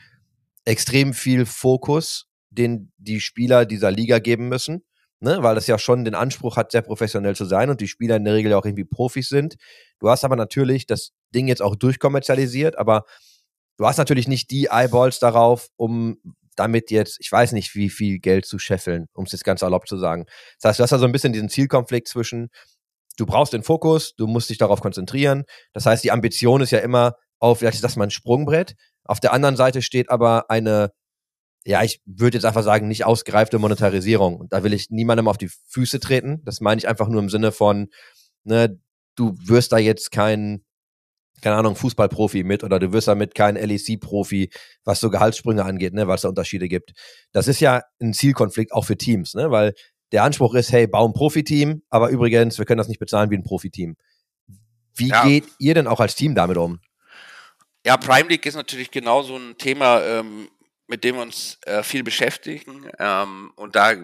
extrem 0.64 1.14
viel 1.14 1.46
Fokus, 1.46 2.28
den 2.50 2.94
die 2.98 3.20
Spieler 3.20 3.66
dieser 3.66 3.92
Liga 3.92 4.20
geben 4.20 4.48
müssen 4.48 4.84
ne? 5.26 5.44
weil 5.44 5.56
das 5.56 5.68
ja 5.68 5.78
schon 5.78 6.06
den 6.06 6.16
Anspruch 6.16 6.56
hat, 6.56 6.72
sehr 6.72 6.82
professionell 6.82 7.36
zu 7.36 7.46
sein 7.46 7.70
und 7.70 7.82
die 7.82 7.88
Spieler 7.88 8.16
in 8.16 8.24
der 8.24 8.36
Regel 8.36 8.52
ja 8.52 8.58
auch 8.58 8.66
irgendwie 8.66 8.86
Profis 8.86 9.28
sind. 9.28 9.56
Du 10.00 10.10
hast 10.10 10.24
aber 10.24 10.36
natürlich 10.36 10.86
das 10.86 11.12
Ding 11.34 11.48
jetzt 11.48 11.62
auch 11.62 11.76
durchkommerzialisiert, 11.76 12.78
aber 12.78 13.04
du 13.78 13.86
hast 13.86 13.98
natürlich 13.98 14.28
nicht 14.28 14.52
die 14.52 14.70
Eyeballs 14.72 15.20
darauf, 15.20 15.68
um 15.76 16.18
damit 16.56 16.92
jetzt, 16.92 17.18
ich 17.20 17.30
weiß 17.30 17.52
nicht, 17.52 17.76
wie 17.76 17.90
viel 17.90 18.20
Geld 18.20 18.46
zu 18.46 18.60
scheffeln, 18.60 19.08
um 19.14 19.26
es 19.26 19.34
jetzt 19.34 19.44
ganz 19.44 19.62
erlaubt 19.62 19.90
zu 19.90 19.98
sagen. 19.98 20.26
Das 20.62 20.70
heißt, 20.70 20.80
du 20.80 20.84
hast 20.84 20.92
da 20.92 21.00
so 21.00 21.06
ein 21.06 21.12
bisschen 21.12 21.34
diesen 21.34 21.50
Zielkonflikt 21.50 22.08
zwischen, 22.08 22.50
du 23.18 23.26
brauchst 23.26 23.52
den 23.52 23.64
Fokus, 23.64 24.16
du 24.16 24.28
musst 24.28 24.50
dich 24.50 24.58
darauf 24.58 24.80
konzentrieren. 24.80 25.44
Das 25.74 25.86
heißt, 25.86 26.04
die 26.04 26.12
Ambition 26.12 26.62
ist 26.62 26.72
ja 26.72 26.80
immer 26.80 27.16
auf, 27.40 27.60
vielleicht 27.60 27.76
ist 27.76 27.84
das 27.84 27.98
mal 27.98 28.06
ein 28.06 28.12
Sprungbrett. 28.12 28.76
Auf 29.04 29.20
der 29.20 29.34
anderen 29.34 29.58
Seite 29.58 29.82
steht 29.82 30.10
aber 30.10 30.50
eine 30.50 30.92
ja, 31.66 31.84
ich 31.84 32.00
würde 32.06 32.38
jetzt 32.38 32.46
einfach 32.46 32.64
sagen, 32.64 32.88
nicht 32.88 33.06
ausgereifte 33.06 33.58
Monetarisierung. 33.58 34.38
Und 34.38 34.54
da 34.54 34.64
will 34.64 34.74
ich 34.74 34.92
niemandem 34.92 35.28
auf 35.28 35.38
die 35.38 35.50
Füße 35.70 36.00
treten. 36.00 36.42
Das 36.46 36.62
meine 36.62 36.78
ich 36.78 36.88
einfach 36.88 37.08
nur 37.08 37.20
im 37.20 37.30
Sinne 37.30 37.52
von, 37.52 37.90
ne, 38.44 38.80
du 39.16 39.36
wirst 39.40 39.72
da 39.72 39.80
jetzt 39.80 40.12
kein, 40.12 40.64
keine 41.42 41.56
Ahnung, 41.56 41.76
Fußballprofi 41.76 42.44
mit 42.44 42.64
oder 42.64 42.78
du 42.78 42.94
wirst 42.94 43.08
damit 43.08 43.34
kein 43.34 43.56
LEC-Profi, 43.56 44.52
was 44.84 45.00
so 45.00 45.10
Gehaltssprünge 45.10 45.66
angeht, 45.66 45.94
ne, 45.94 46.08
weil 46.08 46.16
es 46.16 46.22
da 46.22 46.30
Unterschiede 46.30 46.68
gibt. 46.68 46.94
Das 47.32 47.48
ist 47.48 47.60
ja 47.60 47.82
ein 48.00 48.14
Zielkonflikt 48.14 48.72
auch 48.72 48.86
für 48.86 48.96
Teams, 48.98 49.34
ne, 49.34 49.50
weil 49.50 49.74
der 50.12 50.24
Anspruch 50.24 50.54
ist, 50.54 50.72
hey, 50.72 50.86
bau 50.86 51.08
ein 51.08 51.14
Profiteam, 51.14 51.82
aber 51.90 52.10
übrigens, 52.10 52.60
wir 52.60 52.66
können 52.66 52.78
das 52.78 52.88
nicht 52.88 53.00
bezahlen 53.00 53.32
wie 53.32 53.38
ein 53.38 53.44
Profiteam. 53.44 53.96
Wie 54.96 55.10
ja. 55.10 55.24
geht 55.26 55.46
ihr 55.58 55.74
denn 55.74 55.88
auch 55.88 56.00
als 56.00 56.16
Team 56.16 56.36
damit 56.36 56.58
um? 56.58 56.80
Ja, 57.86 57.98
Prime 57.98 58.30
League 58.30 58.46
ist 58.46 58.56
natürlich 58.56 58.92
genau 58.92 59.24
so 59.24 59.36
ein 59.36 59.58
Thema, 59.58 60.02
ähm, 60.02 60.48
mit 60.88 61.04
dem 61.04 61.16
wir 61.16 61.22
uns 61.22 61.58
äh, 61.64 61.84
viel 61.84 62.04
beschäftigen. 62.04 62.90
Ähm, 63.00 63.52
und 63.56 63.76
da, 63.76 63.96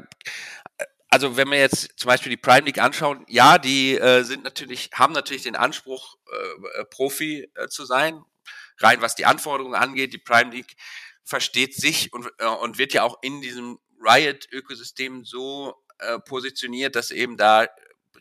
also 1.10 1.38
wenn 1.38 1.50
wir 1.50 1.60
jetzt 1.60 2.00
zum 2.00 2.08
Beispiel 2.08 2.32
die 2.32 2.38
Prime 2.38 2.66
League 2.66 2.80
anschauen, 2.80 3.26
ja, 3.28 3.58
die 3.58 3.98
äh, 3.98 4.24
sind 4.24 4.44
natürlich, 4.44 4.90
haben 4.94 5.14
natürlich 5.14 5.44
den 5.44 5.56
Anspruch, 5.56 6.16
äh, 6.32 6.80
äh, 6.80 6.86
Profi 6.86 7.52
äh, 7.56 7.68
zu 7.68 7.86
sein, 7.86 8.24
rein 8.80 9.02
was 9.02 9.16
die 9.16 9.26
Anforderungen 9.26 9.76
angeht. 9.76 10.14
Die 10.14 10.18
Prime 10.18 10.52
League 10.52 10.76
versteht 11.24 11.76
sich 11.76 12.12
und, 12.14 12.30
äh, 12.40 12.46
und 12.46 12.78
wird 12.78 12.94
ja 12.94 13.04
auch 13.04 13.18
in 13.22 13.42
diesem 13.42 13.80
Riot-Ökosystem 14.04 15.24
so 15.26 15.76
äh, 16.00 16.18
positioniert, 16.20 16.96
dass 16.96 17.12
eben 17.12 17.38
da 17.38 17.68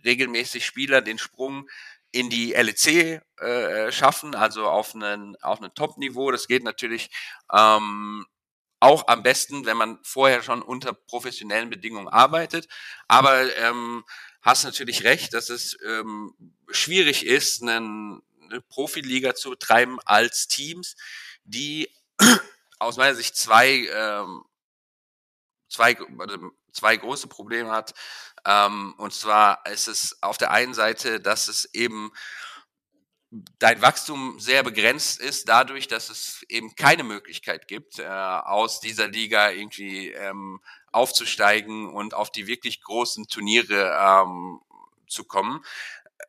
regelmäßig 0.04 0.66
Spieler 0.66 1.00
den 1.00 1.18
Sprung 1.18 1.68
in 2.12 2.28
die 2.28 2.52
LEC 2.52 3.22
äh, 3.38 3.92
schaffen, 3.92 4.34
also 4.34 4.66
auf 4.66 4.94
einen 4.94 5.36
auf 5.42 5.60
einen 5.60 5.74
Top-Niveau. 5.74 6.30
Das 6.30 6.48
geht 6.48 6.64
natürlich 6.64 7.10
ähm, 7.52 8.26
auch 8.80 9.06
am 9.08 9.22
besten, 9.22 9.66
wenn 9.66 9.76
man 9.76 9.98
vorher 10.02 10.42
schon 10.42 10.62
unter 10.62 10.92
professionellen 10.94 11.70
Bedingungen 11.70 12.08
arbeitet. 12.08 12.66
Aber 13.08 13.54
ähm, 13.56 14.04
hast 14.42 14.64
natürlich 14.64 15.04
recht, 15.04 15.34
dass 15.34 15.50
es 15.50 15.76
ähm, 15.86 16.34
schwierig 16.70 17.26
ist, 17.26 17.62
einen, 17.62 18.22
eine 18.42 18.62
Profiliga 18.62 19.34
zu 19.34 19.50
betreiben 19.50 19.98
als 20.06 20.48
Teams, 20.48 20.96
die 21.44 21.88
aus 22.78 22.96
meiner 22.96 23.14
Sicht 23.14 23.36
zwei, 23.36 23.86
ähm, 23.92 24.44
zwei, 25.68 25.96
zwei 26.72 26.96
große 26.96 27.28
Probleme 27.28 27.70
hat. 27.70 27.92
Ähm, 28.46 28.94
und 28.96 29.12
zwar 29.12 29.64
ist 29.66 29.88
es 29.88 30.22
auf 30.22 30.38
der 30.38 30.50
einen 30.50 30.72
Seite, 30.72 31.20
dass 31.20 31.48
es 31.48 31.66
eben 31.74 32.12
dein 33.30 33.80
Wachstum 33.80 34.40
sehr 34.40 34.62
begrenzt 34.62 35.20
ist, 35.20 35.48
dadurch, 35.48 35.86
dass 35.86 36.10
es 36.10 36.44
eben 36.48 36.74
keine 36.74 37.04
Möglichkeit 37.04 37.68
gibt, 37.68 37.98
äh, 38.00 38.06
aus 38.06 38.80
dieser 38.80 39.06
Liga 39.06 39.50
irgendwie 39.50 40.08
ähm, 40.08 40.60
aufzusteigen 40.90 41.88
und 41.88 42.12
auf 42.14 42.32
die 42.32 42.48
wirklich 42.48 42.82
großen 42.82 43.28
Turniere 43.28 43.96
ähm, 43.96 44.60
zu 45.06 45.24
kommen. 45.24 45.64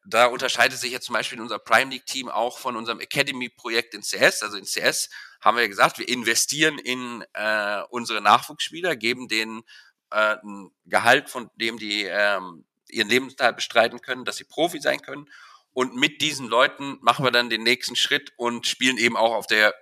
Da 0.05 0.25
unterscheidet 0.27 0.79
sich 0.79 0.91
jetzt 0.91 1.05
zum 1.05 1.13
Beispiel 1.13 1.41
unser 1.41 1.59
Prime 1.59 1.91
League 1.91 2.05
Team 2.05 2.29
auch 2.29 2.59
von 2.59 2.75
unserem 2.75 2.99
Academy-Projekt 2.99 3.93
in 3.95 4.01
CS. 4.01 4.43
Also 4.43 4.57
in 4.57 4.65
CS 4.65 5.09
haben 5.41 5.57
wir 5.57 5.67
gesagt, 5.67 5.97
wir 5.97 6.07
investieren 6.07 6.77
in 6.77 7.23
äh, 7.33 7.81
unsere 7.89 8.21
Nachwuchsspieler, 8.21 8.95
geben 8.95 9.27
denen 9.27 9.63
äh, 10.11 10.37
ein 10.43 10.71
Gehalt, 10.85 11.29
von 11.29 11.49
dem 11.55 11.77
die 11.77 12.03
ähm, 12.03 12.65
ihren 12.89 13.09
Lebensteil 13.09 13.53
bestreiten 13.53 14.01
können, 14.01 14.25
dass 14.25 14.37
sie 14.37 14.43
Profi 14.43 14.79
sein 14.79 15.01
können 15.01 15.27
und 15.73 15.95
mit 15.95 16.21
diesen 16.21 16.47
Leuten 16.47 16.97
machen 17.01 17.25
wir 17.25 17.31
dann 17.31 17.49
den 17.49 17.63
nächsten 17.63 17.95
Schritt 17.95 18.33
und 18.37 18.67
spielen 18.67 18.97
eben 18.97 19.15
auch 19.15 19.33
auf 19.33 19.47
der 19.47 19.73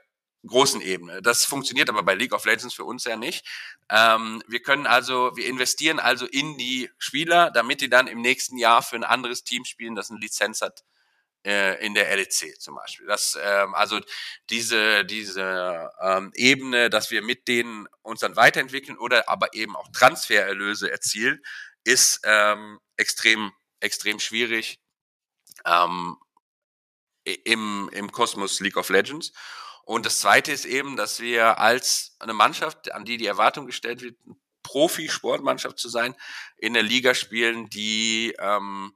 großen 0.45 0.81
Ebene. 0.81 1.21
Das 1.21 1.45
funktioniert 1.45 1.89
aber 1.89 2.03
bei 2.03 2.15
League 2.15 2.33
of 2.33 2.45
Legends 2.45 2.73
für 2.73 2.85
uns 2.85 3.03
ja 3.03 3.17
nicht. 3.17 3.45
Ähm, 3.89 4.41
wir 4.47 4.61
können 4.61 4.87
also, 4.87 5.31
wir 5.35 5.47
investieren 5.47 5.99
also 5.99 6.25
in 6.25 6.57
die 6.57 6.89
Spieler, 6.97 7.51
damit 7.51 7.81
die 7.81 7.89
dann 7.89 8.07
im 8.07 8.21
nächsten 8.21 8.57
Jahr 8.57 8.81
für 8.81 8.95
ein 8.95 9.03
anderes 9.03 9.43
Team 9.43 9.65
spielen, 9.65 9.95
das 9.95 10.09
eine 10.09 10.19
Lizenz 10.19 10.61
hat 10.61 10.83
äh, 11.45 11.85
in 11.85 11.93
der 11.93 12.15
LEC 12.15 12.59
zum 12.59 12.75
Beispiel. 12.75 13.07
Das, 13.07 13.37
ähm, 13.41 13.75
also 13.75 13.99
diese, 14.49 15.03
diese 15.05 15.91
ähm, 16.01 16.31
Ebene, 16.35 16.89
dass 16.89 17.11
wir 17.11 17.21
mit 17.21 17.47
denen 17.47 17.87
uns 18.01 18.21
dann 18.21 18.35
weiterentwickeln 18.35 18.97
oder 18.97 19.27
aber 19.27 19.53
eben 19.53 19.75
auch 19.75 19.89
Transfererlöse 19.91 20.89
erzielen, 20.89 21.41
ist 21.83 22.21
ähm, 22.23 22.79
extrem, 22.97 23.51
extrem 23.79 24.19
schwierig 24.19 24.79
ähm, 25.65 26.17
im, 27.23 27.89
im 27.93 28.11
Kosmos 28.11 28.59
League 28.59 28.77
of 28.77 28.89
Legends. 28.89 29.33
Und 29.83 30.05
das 30.05 30.19
Zweite 30.19 30.51
ist 30.51 30.65
eben, 30.65 30.97
dass 30.97 31.19
wir 31.19 31.57
als 31.59 32.15
eine 32.19 32.33
Mannschaft, 32.33 32.91
an 32.91 33.05
die 33.05 33.17
die 33.17 33.25
Erwartung 33.25 33.65
gestellt 33.65 34.01
wird, 34.01 34.17
Profi-Sportmannschaft 34.63 35.79
zu 35.79 35.89
sein, 35.89 36.15
in 36.57 36.73
der 36.73 36.83
Liga 36.83 37.15
spielen, 37.15 37.69
die 37.69 38.35
ähm, 38.39 38.93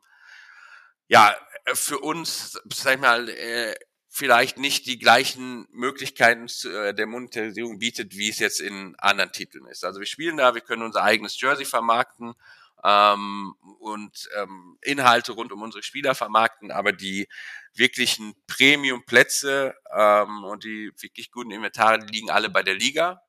ja 1.08 1.36
für 1.74 2.00
uns, 2.00 2.60
sag 2.72 2.96
ich 2.96 3.02
mal, 3.02 3.30
äh, 3.30 3.74
vielleicht 4.10 4.60
nicht 4.60 4.86
die 4.86 5.00
gleichen 5.00 5.68
Möglichkeiten 5.72 6.46
äh, 6.66 6.94
der 6.94 7.08
Monetarisierung 7.08 7.80
bietet, 7.80 8.16
wie 8.16 8.30
es 8.30 8.38
jetzt 8.38 8.60
in 8.60 8.96
anderen 9.00 9.32
Titeln 9.32 9.66
ist. 9.66 9.84
Also 9.84 10.00
wir 10.00 10.06
spielen 10.06 10.38
da, 10.38 10.54
wir 10.54 10.62
können 10.62 10.84
unser 10.84 11.02
eigenes 11.02 11.40
Jersey 11.42 11.66
vermarkten, 11.66 12.36
ähm, 12.84 13.56
und 13.80 14.30
ähm, 14.38 14.78
Inhalte 14.82 15.34
rund 15.34 15.52
um 15.52 15.62
unsere 15.62 15.84
Spieler 15.84 16.16
vermarkten, 16.16 16.72
aber 16.72 16.92
die 16.92 17.28
wirklichen 17.74 18.36
Premium-Plätze 18.48 19.76
ähm, 19.96 20.44
und 20.44 20.64
die 20.64 20.92
wirklich 21.00 21.32
guten 21.32 21.52
Inventare 21.52 21.98
liegen 22.06 22.30
alle 22.30 22.50
bei 22.50 22.64
der 22.64 22.76
Liga. 22.76 23.22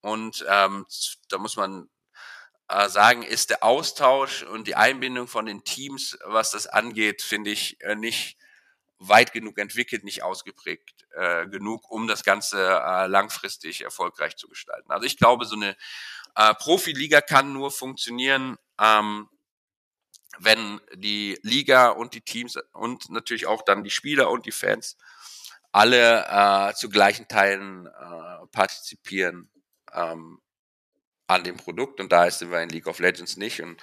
Und 0.00 0.44
ähm, 0.48 0.86
da 1.28 1.38
muss 1.38 1.56
man 1.56 1.88
äh, 2.68 2.88
sagen, 2.88 3.22
ist 3.22 3.50
der 3.50 3.62
Austausch 3.62 4.42
und 4.42 4.66
die 4.66 4.76
Einbindung 4.76 5.28
von 5.28 5.46
den 5.46 5.64
Teams, 5.64 6.18
was 6.24 6.50
das 6.50 6.66
angeht, 6.66 7.22
finde 7.22 7.50
ich 7.50 7.80
äh, 7.82 7.94
nicht 7.94 8.38
weit 8.98 9.32
genug 9.32 9.58
entwickelt, 9.58 10.04
nicht 10.04 10.22
ausgeprägt 10.22 11.06
äh, 11.14 11.46
genug, 11.46 11.90
um 11.90 12.06
das 12.06 12.24
Ganze 12.24 12.58
äh, 12.58 13.06
langfristig 13.06 13.82
erfolgreich 13.82 14.36
zu 14.36 14.48
gestalten. 14.48 14.90
Also 14.90 15.06
ich 15.06 15.18
glaube, 15.18 15.44
so 15.44 15.56
eine 15.56 15.76
äh, 16.36 16.54
Profiliga 16.54 17.20
kann 17.20 17.52
nur 17.52 17.70
funktionieren, 17.70 18.56
ähm, 18.80 19.28
wenn 20.38 20.80
die 20.94 21.38
Liga 21.42 21.90
und 21.90 22.14
die 22.14 22.20
Teams 22.20 22.58
und 22.72 23.10
natürlich 23.10 23.46
auch 23.46 23.62
dann 23.62 23.84
die 23.84 23.90
Spieler 23.90 24.30
und 24.30 24.46
die 24.46 24.52
Fans 24.52 24.96
alle 25.72 26.24
äh, 26.28 26.74
zu 26.74 26.88
gleichen 26.88 27.26
Teilen 27.28 27.86
äh, 27.86 28.46
partizipieren 28.52 29.50
ähm, 29.92 30.40
an 31.26 31.42
dem 31.42 31.56
Produkt. 31.56 32.00
Und 32.00 32.12
da 32.12 32.30
sind 32.30 32.50
wir 32.50 32.62
in 32.62 32.68
League 32.68 32.86
of 32.86 33.00
Legends 33.00 33.36
nicht. 33.36 33.60
Und 33.60 33.82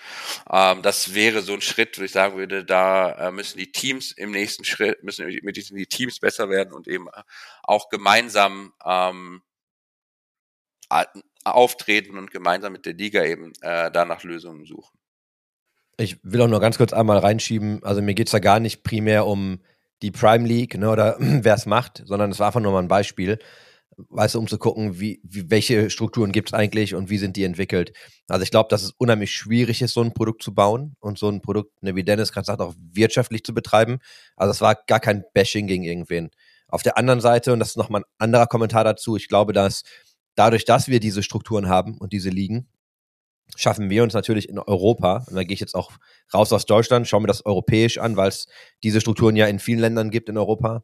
ähm, 0.50 0.82
das 0.84 1.14
wäre 1.14 1.42
so 1.42 1.54
ein 1.54 1.62
Schritt, 1.62 2.00
wo 2.00 2.04
ich 2.04 2.12
sagen 2.12 2.38
würde, 2.38 2.64
da 2.64 3.28
äh, 3.28 3.32
müssen 3.32 3.58
die 3.58 3.72
Teams 3.72 4.12
im 4.14 4.32
nächsten 4.32 4.64
Schritt 4.64 5.04
müssen 5.04 5.28
mit 5.44 5.58
diesen 5.58 5.76
die 5.76 5.88
Teams 5.88 6.20
besser 6.20 6.50
werden 6.50 6.74
und 6.74 6.88
eben 6.88 7.10
auch 7.64 7.90
gemeinsam 7.90 8.74
ähm, 8.86 9.42
auftreten 11.44 12.18
und 12.18 12.32
gemeinsam 12.32 12.74
mit 12.74 12.86
der 12.86 12.94
Liga 12.94 13.24
eben 13.24 13.54
äh, 13.62 13.92
da 13.92 14.06
nach 14.06 14.24
Lösungen 14.24 14.66
suchen. 14.66 14.98
Ich 15.98 16.18
will 16.24 16.42
auch 16.42 16.48
nur 16.48 16.60
ganz 16.60 16.78
kurz 16.78 16.94
einmal 16.94 17.20
reinschieben. 17.20 17.84
Also 17.84 18.02
mir 18.02 18.14
geht 18.14 18.28
es 18.28 18.32
da 18.32 18.40
gar 18.40 18.60
nicht 18.60 18.84
primär 18.84 19.26
um 19.26 19.60
die 20.02 20.12
Prime 20.12 20.48
League 20.48 20.78
ne, 20.78 20.90
oder 20.90 21.16
wer 21.20 21.56
es 21.56 21.66
macht, 21.66 22.02
sondern 22.06 22.32
es 22.32 22.40
war 22.40 22.48
einfach 22.48 22.62
nur 22.62 22.72
mal 22.72 22.80
ein 22.80 22.88
Beispiel, 22.88 23.40
weißt 24.10 24.36
du, 24.36 24.40
um 24.40 24.48
zu 24.48 24.58
gucken, 24.58 25.00
wie, 25.00 25.22
wie 25.24 25.50
welche 25.50 25.90
Strukturen 25.90 26.32
gibt 26.32 26.50
es 26.50 26.54
eigentlich 26.54 26.96
und 26.96 27.10
wie 27.10 27.18
sind 27.18 27.36
die 27.36 27.44
entwickelt. 27.44 27.94
Also 28.28 28.44
ich 28.44 28.52
glaube, 28.52 28.70
dass 28.70 28.84
es 28.84 28.92
unheimlich 28.92 29.32
schwierig 29.32 29.82
ist, 29.82 29.94
so 29.94 30.02
ein 30.02 30.14
Produkt 30.14 30.42
zu 30.42 30.54
bauen 30.54 30.96
und 31.00 31.20
so 31.20 31.30
ein 31.30 31.42
Produkt, 31.42 31.84
ne, 31.84 31.96
wie 31.96 32.04
Dennis 32.04 32.32
gerade 32.32 32.46
sagt, 32.46 32.62
auch 32.62 32.74
wirtschaftlich 32.78 33.44
zu 33.44 33.54
betreiben. 33.54 34.00
Also 34.36 34.52
es 34.52 34.62
war 34.62 34.76
gar 34.88 35.00
kein 35.00 35.24
Bashing 35.34 35.68
gegen 35.68 35.84
irgendwen. 35.84 36.32
Auf 36.68 36.84
der 36.84 36.98
anderen 36.98 37.20
Seite, 37.20 37.52
und 37.52 37.60
das 37.60 37.70
ist 37.70 37.78
nochmal 37.78 38.02
ein 38.02 38.12
anderer 38.18 38.48
Kommentar 38.48 38.86
dazu, 38.86 39.18
ich 39.18 39.28
glaube, 39.28 39.52
dass 39.52 39.84
dadurch, 40.42 40.66
dass 40.66 40.88
wir 40.88 41.00
diese 41.00 41.22
Strukturen 41.22 41.70
haben 41.70 42.00
und 42.00 42.14
diese 42.14 42.32
Ligen, 42.32 42.68
schaffen 43.56 43.92
wir 43.92 44.02
uns 44.02 44.16
natürlich 44.16 44.50
in 44.50 44.58
Europa, 44.58 45.24
und 45.28 45.36
da 45.36 45.44
gehe 45.44 45.54
ich 45.54 45.60
jetzt 45.60 45.76
auch 45.76 45.92
raus 46.34 46.52
aus 46.52 46.66
Deutschland, 46.66 47.08
schauen 47.08 47.22
wir 47.22 47.28
das 47.28 47.46
europäisch 47.46 48.00
an, 48.00 48.18
weil 48.18 48.30
es 48.30 48.48
diese 48.82 49.02
Strukturen 49.02 49.36
ja 49.36 49.46
in 49.46 49.60
vielen 49.60 49.78
Ländern 49.78 50.10
gibt 50.10 50.30
in 50.30 50.40
Europa. 50.40 50.84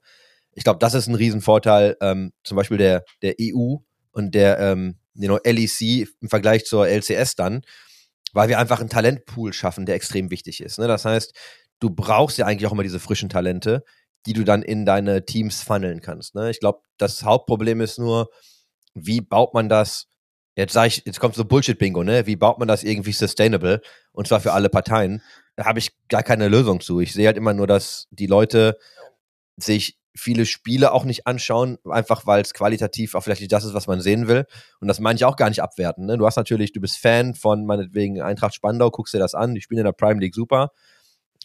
Ich 0.51 0.63
glaube, 0.63 0.77
das 0.77 0.93
ist 0.93 1.07
ein 1.07 1.15
Riesenvorteil, 1.15 1.97
ähm, 2.01 2.33
zum 2.43 2.55
Beispiel 2.55 2.77
der, 2.77 3.03
der 3.23 3.33
EU 3.41 3.77
und 4.11 4.35
der 4.35 4.59
ähm, 4.59 4.99
you 5.15 5.27
know, 5.27 5.39
LEC 5.43 6.07
im 6.21 6.29
Vergleich 6.29 6.65
zur 6.65 6.87
LCS 6.87 7.33
dann, 7.33 7.63
weil 8.33 8.49
wir 8.49 8.59
einfach 8.59 8.79
einen 8.79 8.89
Talentpool 8.89 9.53
schaffen, 9.53 9.87
der 9.87 9.95
extrem 9.95 10.29
wichtig 10.29 10.61
ist. 10.61 10.77
Ne? 10.77 10.87
Das 10.87 11.03
heißt, 11.03 11.33
du 11.79 11.89
brauchst 11.89 12.37
ja 12.37 12.45
eigentlich 12.45 12.67
auch 12.67 12.73
immer 12.73 12.83
diese 12.83 12.99
frischen 12.99 13.29
Talente, 13.29 13.83
die 14.27 14.33
du 14.33 14.43
dann 14.43 14.61
in 14.61 14.85
deine 14.85 15.25
Teams 15.25 15.63
funneln 15.63 16.01
kannst. 16.01 16.35
Ne? 16.35 16.51
Ich 16.51 16.59
glaube, 16.59 16.81
das 16.97 17.23
Hauptproblem 17.23 17.81
ist 17.81 17.97
nur, 17.97 18.29
wie 19.05 19.21
baut 19.21 19.53
man 19.53 19.69
das 19.69 20.07
Jetzt 20.57 20.73
sage 20.73 20.87
ich, 20.87 21.03
jetzt 21.05 21.19
kommt 21.19 21.35
so 21.35 21.45
Bullshit-Bingo, 21.45 22.03
ne? 22.03 22.25
Wie 22.25 22.35
baut 22.35 22.57
man 22.57 22.67
das 22.67 22.83
irgendwie 22.83 23.11
sustainable? 23.11 23.79
Und 24.11 24.27
zwar 24.27 24.39
für 24.39 24.53
alle 24.53 24.69
Parteien. 24.69 25.21
Da 25.55 25.65
habe 25.65 25.77
ich 25.77 25.91
gar 26.07 26.23
keine 26.23 26.47
Lösung 26.47 26.81
zu. 26.81 26.99
Ich 26.99 27.13
sehe 27.13 27.27
halt 27.27 27.37
immer 27.37 27.53
nur, 27.53 27.67
dass 27.67 28.07
die 28.09 28.25
Leute 28.25 28.75
sich 29.55 29.99
viele 30.15 30.47
Spiele 30.47 30.93
auch 30.93 31.05
nicht 31.05 31.27
anschauen, 31.27 31.77
einfach 31.87 32.25
weil 32.25 32.41
es 32.41 32.55
qualitativ 32.55 33.13
auch 33.13 33.21
vielleicht 33.21 33.41
nicht 33.41 33.51
das 33.51 33.65
ist, 33.65 33.75
was 33.75 33.85
man 33.85 34.01
sehen 34.01 34.27
will. 34.27 34.45
Und 34.79 34.87
das 34.87 34.99
meine 34.99 35.17
ich 35.17 35.25
auch 35.25 35.35
gar 35.35 35.49
nicht 35.49 35.61
abwerten. 35.61 36.07
Ne? 36.07 36.17
Du 36.17 36.25
hast 36.25 36.37
natürlich, 36.37 36.73
du 36.73 36.81
bist 36.81 36.97
Fan 36.97 37.35
von 37.35 37.67
meinetwegen 37.67 38.19
Eintracht 38.21 38.55
Spandau, 38.55 38.89
guckst 38.89 39.13
dir 39.13 39.19
das 39.19 39.35
an, 39.35 39.53
die 39.53 39.61
spielen 39.61 39.79
in 39.79 39.85
der 39.85 39.91
Prime 39.91 40.19
League 40.19 40.33
super. 40.33 40.71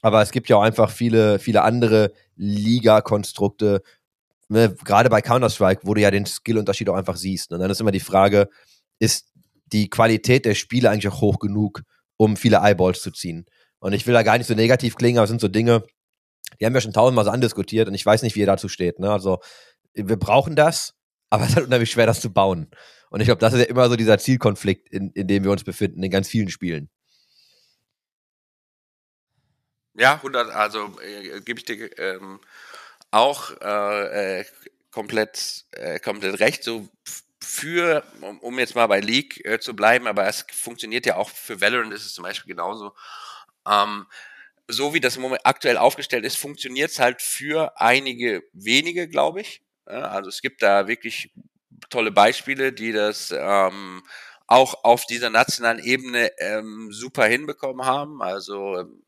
Aber 0.00 0.22
es 0.22 0.30
gibt 0.30 0.48
ja 0.48 0.56
auch 0.56 0.62
einfach 0.62 0.90
viele, 0.90 1.38
viele 1.38 1.62
andere 1.62 2.12
Liga-Konstrukte, 2.36 3.82
ne? 4.52 4.74
gerade 4.84 5.10
bei 5.10 5.20
Counter-Strike, 5.20 5.82
wo 5.84 5.94
du 5.94 6.00
ja 6.00 6.10
den 6.10 6.26
Skillunterschied 6.26 6.88
auch 6.88 6.96
einfach 6.96 7.16
siehst. 7.16 7.50
Ne? 7.50 7.56
Und 7.56 7.62
dann 7.62 7.70
ist 7.70 7.80
immer 7.80 7.90
die 7.90 8.00
Frage, 8.00 8.48
ist 8.98 9.32
die 9.66 9.88
Qualität 9.88 10.44
der 10.44 10.54
Spiele 10.54 10.90
eigentlich 10.90 11.08
auch 11.08 11.20
hoch 11.20 11.38
genug, 11.38 11.82
um 12.16 12.36
viele 12.36 12.58
Eyeballs 12.58 13.00
zu 13.00 13.10
ziehen. 13.10 13.46
Und 13.78 13.94
ich 13.94 14.06
will 14.06 14.14
da 14.14 14.22
gar 14.22 14.38
nicht 14.38 14.46
so 14.46 14.54
negativ 14.54 14.96
klingen, 14.96 15.18
aber 15.18 15.24
es 15.24 15.30
sind 15.30 15.40
so 15.40 15.48
Dinge, 15.48 15.84
die 16.60 16.66
haben 16.66 16.74
wir 16.74 16.80
schon 16.80 16.92
tausendmal 16.92 17.24
so 17.24 17.30
andiskutiert 17.30 17.88
und 17.88 17.94
ich 17.94 18.06
weiß 18.06 18.22
nicht, 18.22 18.36
wie 18.36 18.40
ihr 18.40 18.46
dazu 18.46 18.68
steht. 18.68 18.98
Ne? 18.98 19.10
Also 19.10 19.40
wir 19.94 20.16
brauchen 20.16 20.54
das, 20.54 20.94
aber 21.30 21.44
es 21.44 21.50
ist 21.50 21.56
halt 21.56 21.66
unheimlich 21.66 21.90
schwer, 21.90 22.06
das 22.06 22.20
zu 22.20 22.32
bauen. 22.32 22.70
Und 23.10 23.20
ich 23.20 23.26
glaube, 23.26 23.40
das 23.40 23.52
ist 23.52 23.60
ja 23.60 23.66
immer 23.66 23.88
so 23.88 23.96
dieser 23.96 24.18
Zielkonflikt, 24.18 24.88
in, 24.88 25.10
in 25.10 25.26
dem 25.26 25.44
wir 25.44 25.50
uns 25.50 25.64
befinden, 25.64 26.02
in 26.02 26.10
ganz 26.10 26.28
vielen 26.28 26.48
Spielen. 26.48 26.88
Ja, 29.94 30.14
100, 30.14 30.50
also 30.50 30.96
äh, 31.02 31.40
gebe 31.42 31.58
ich 31.58 31.66
dir 31.66 31.98
ähm, 31.98 32.40
auch 33.12 33.52
äh, 33.60 34.40
äh, 34.40 34.44
komplett, 34.90 35.66
äh, 35.72 36.00
komplett 36.00 36.40
recht. 36.40 36.64
So 36.64 36.88
für, 37.40 38.04
um, 38.20 38.40
um 38.40 38.58
jetzt 38.58 38.74
mal 38.74 38.86
bei 38.86 39.00
League 39.00 39.44
äh, 39.44 39.60
zu 39.60 39.76
bleiben, 39.76 40.06
aber 40.06 40.26
es 40.26 40.46
funktioniert 40.52 41.06
ja 41.06 41.16
auch 41.16 41.30
für 41.30 41.60
Valorant 41.60 41.92
ist 41.92 42.06
es 42.06 42.14
zum 42.14 42.24
Beispiel 42.24 42.54
genauso. 42.54 42.94
Ähm, 43.68 44.06
so 44.68 44.94
wie 44.94 45.00
das 45.00 45.18
Moment 45.18 45.42
aktuell 45.44 45.76
aufgestellt 45.76 46.24
ist, 46.24 46.36
funktioniert 46.38 46.90
es 46.90 46.98
halt 46.98 47.20
für 47.22 47.80
einige 47.80 48.42
wenige, 48.52 49.08
glaube 49.08 49.40
ich. 49.42 49.62
Ja, 49.88 50.02
also 50.10 50.30
es 50.30 50.40
gibt 50.40 50.62
da 50.62 50.88
wirklich 50.88 51.32
tolle 51.90 52.12
Beispiele, 52.12 52.72
die 52.72 52.92
das 52.92 53.34
ähm, 53.36 54.02
auch 54.46 54.84
auf 54.84 55.06
dieser 55.06 55.30
nationalen 55.30 55.80
Ebene 55.80 56.30
ähm, 56.38 56.92
super 56.92 57.24
hinbekommen 57.26 57.84
haben. 57.86 58.22
Also 58.22 58.78
ähm, 58.78 59.02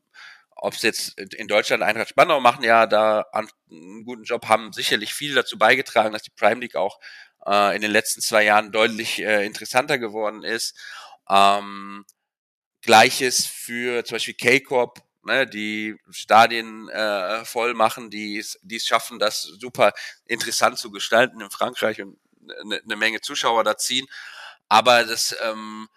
ob 0.55 0.73
es 0.73 0.81
jetzt 0.81 1.19
in 1.19 1.47
Deutschland 1.47 1.83
Eintracht 1.83 2.09
Spandau 2.09 2.39
machen, 2.39 2.63
ja, 2.63 2.87
da 2.87 3.25
einen 3.31 4.03
guten 4.05 4.23
Job 4.23 4.47
haben 4.47 4.73
sicherlich 4.73 5.13
viel 5.13 5.35
dazu 5.35 5.57
beigetragen, 5.57 6.13
dass 6.13 6.23
die 6.23 6.31
Prime 6.31 6.61
League 6.61 6.75
auch 6.75 6.99
äh, 7.45 7.75
in 7.75 7.81
den 7.81 7.91
letzten 7.91 8.21
zwei 8.21 8.43
Jahren 8.43 8.71
deutlich 8.71 9.21
äh, 9.21 9.45
interessanter 9.45 9.97
geworden 9.97 10.43
ist. 10.43 10.75
Ähm, 11.29 12.05
Gleiches 12.81 13.45
für 13.45 14.05
zum 14.05 14.15
Beispiel 14.15 14.35
K-Corp, 14.35 15.01
ne, 15.23 15.47
die 15.47 15.97
Stadien 16.11 16.87
äh, 16.89 17.43
voll 17.43 17.73
machen, 17.73 18.09
die 18.09 18.37
es 18.37 18.59
schaffen, 18.85 19.19
das 19.19 19.41
super 19.41 19.93
interessant 20.25 20.77
zu 20.77 20.91
gestalten 20.91 21.41
in 21.41 21.49
Frankreich 21.49 22.01
und 22.01 22.19
eine 22.63 22.79
ne 22.85 22.95
Menge 22.95 23.21
Zuschauer 23.21 23.63
da 23.63 23.77
ziehen. 23.77 24.07
Aber 24.69 25.03
das 25.03 25.35
ähm, 25.43 25.89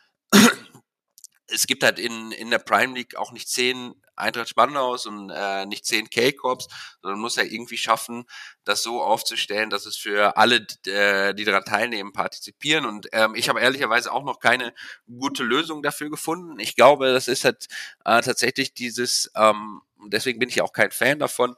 es 1.48 1.66
gibt 1.66 1.82
halt 1.82 1.98
in, 1.98 2.32
in 2.32 2.50
der 2.50 2.58
Prime 2.58 2.94
League 2.94 3.16
auch 3.16 3.32
nicht 3.32 3.48
zehn 3.48 3.94
Eintracht 4.16 4.48
Spandaus 4.48 5.06
und 5.06 5.30
äh, 5.30 5.64
nicht 5.66 5.86
zehn 5.86 6.10
K-Corps, 6.10 6.66
sondern 7.00 7.20
muss 7.20 7.36
ja 7.36 7.44
irgendwie 7.44 7.78
schaffen, 7.78 8.24
das 8.64 8.82
so 8.82 9.02
aufzustellen, 9.02 9.70
dass 9.70 9.86
es 9.86 9.96
für 9.96 10.36
alle, 10.36 10.66
äh, 10.86 11.34
die 11.34 11.44
daran 11.44 11.64
teilnehmen, 11.64 12.12
partizipieren. 12.12 12.84
Und 12.84 13.08
ähm, 13.12 13.34
ich 13.34 13.48
habe 13.48 13.60
ehrlicherweise 13.60 14.12
auch 14.12 14.24
noch 14.24 14.40
keine 14.40 14.74
gute 15.06 15.44
Lösung 15.44 15.82
dafür 15.82 16.10
gefunden. 16.10 16.58
Ich 16.58 16.74
glaube, 16.74 17.12
das 17.12 17.28
ist 17.28 17.44
halt 17.44 17.66
äh, 18.04 18.20
tatsächlich 18.20 18.74
dieses, 18.74 19.30
ähm, 19.36 19.80
deswegen 20.06 20.38
bin 20.38 20.48
ich 20.48 20.60
auch 20.60 20.72
kein 20.72 20.90
Fan 20.90 21.18
davon, 21.18 21.54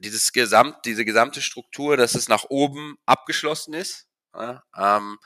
dieses 0.00 0.32
Gesamt, 0.32 0.84
diese 0.84 1.04
gesamte 1.04 1.42
Struktur, 1.42 1.96
dass 1.96 2.14
es 2.14 2.28
nach 2.28 2.44
oben 2.48 2.96
abgeschlossen 3.04 3.74
ist. 3.74 4.06
Ja, 4.34 4.62
ähm, 4.76 5.18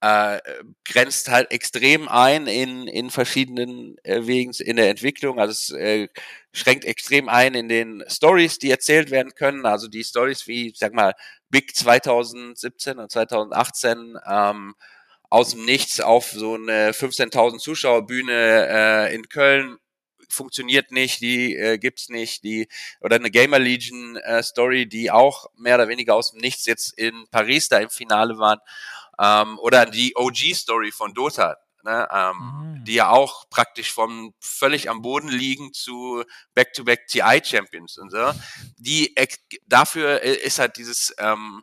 äh, 0.00 0.40
grenzt 0.84 1.28
halt 1.28 1.50
extrem 1.50 2.08
ein 2.08 2.46
in, 2.46 2.86
in 2.86 3.10
verschiedenen 3.10 3.96
äh, 4.04 4.26
Wegen 4.26 4.52
in 4.52 4.76
der 4.76 4.90
Entwicklung. 4.90 5.40
Also 5.40 5.52
es 5.52 5.70
äh, 5.70 6.08
schränkt 6.52 6.84
extrem 6.84 7.28
ein 7.28 7.54
in 7.54 7.68
den 7.68 8.04
Stories, 8.08 8.58
die 8.58 8.70
erzählt 8.70 9.10
werden 9.10 9.34
können. 9.34 9.66
Also 9.66 9.88
die 9.88 10.04
Stories 10.04 10.46
wie, 10.46 10.72
sag 10.76 10.94
mal, 10.94 11.14
Big 11.50 11.74
2017 11.74 12.98
und 12.98 13.10
2018 13.10 14.18
ähm, 14.26 14.74
aus 15.30 15.50
dem 15.50 15.64
Nichts 15.64 16.00
auf 16.00 16.30
so 16.30 16.54
eine 16.54 16.92
15.000 16.92 17.58
Zuschauerbühne 17.58 18.68
äh, 18.68 19.14
in 19.14 19.28
Köln 19.28 19.78
funktioniert 20.30 20.92
nicht, 20.92 21.22
die 21.22 21.56
äh, 21.56 21.78
gibt's 21.78 22.10
nicht, 22.10 22.44
die 22.44 22.68
oder 23.00 23.16
eine 23.16 23.30
Gamer 23.30 23.58
Legion 23.58 24.16
äh, 24.16 24.42
Story, 24.42 24.86
die 24.86 25.10
auch 25.10 25.46
mehr 25.56 25.76
oder 25.76 25.88
weniger 25.88 26.14
aus 26.14 26.32
dem 26.32 26.40
Nichts 26.40 26.66
jetzt 26.66 26.98
in 26.98 27.26
Paris 27.30 27.68
da 27.68 27.78
im 27.78 27.90
Finale 27.90 28.38
waren 28.38 28.58
ähm, 29.18 29.58
oder 29.58 29.86
die 29.86 30.14
OG-Story 30.16 30.92
von 30.92 31.14
Dota, 31.14 31.56
ne, 31.82 32.08
ähm, 32.12 32.36
mhm. 32.36 32.84
die 32.84 32.94
ja 32.94 33.10
auch 33.10 33.48
praktisch 33.50 33.92
vom 33.92 34.34
völlig 34.40 34.90
am 34.90 35.02
Boden 35.02 35.28
liegen 35.28 35.72
zu 35.72 36.24
Back-to-Back 36.54 37.06
TI 37.08 37.40
Champions 37.44 37.98
und 37.98 38.10
so. 38.10 38.32
Die 38.78 39.14
dafür 39.66 40.22
ist 40.22 40.58
halt 40.58 40.76
dieses 40.76 41.14
ähm, 41.18 41.62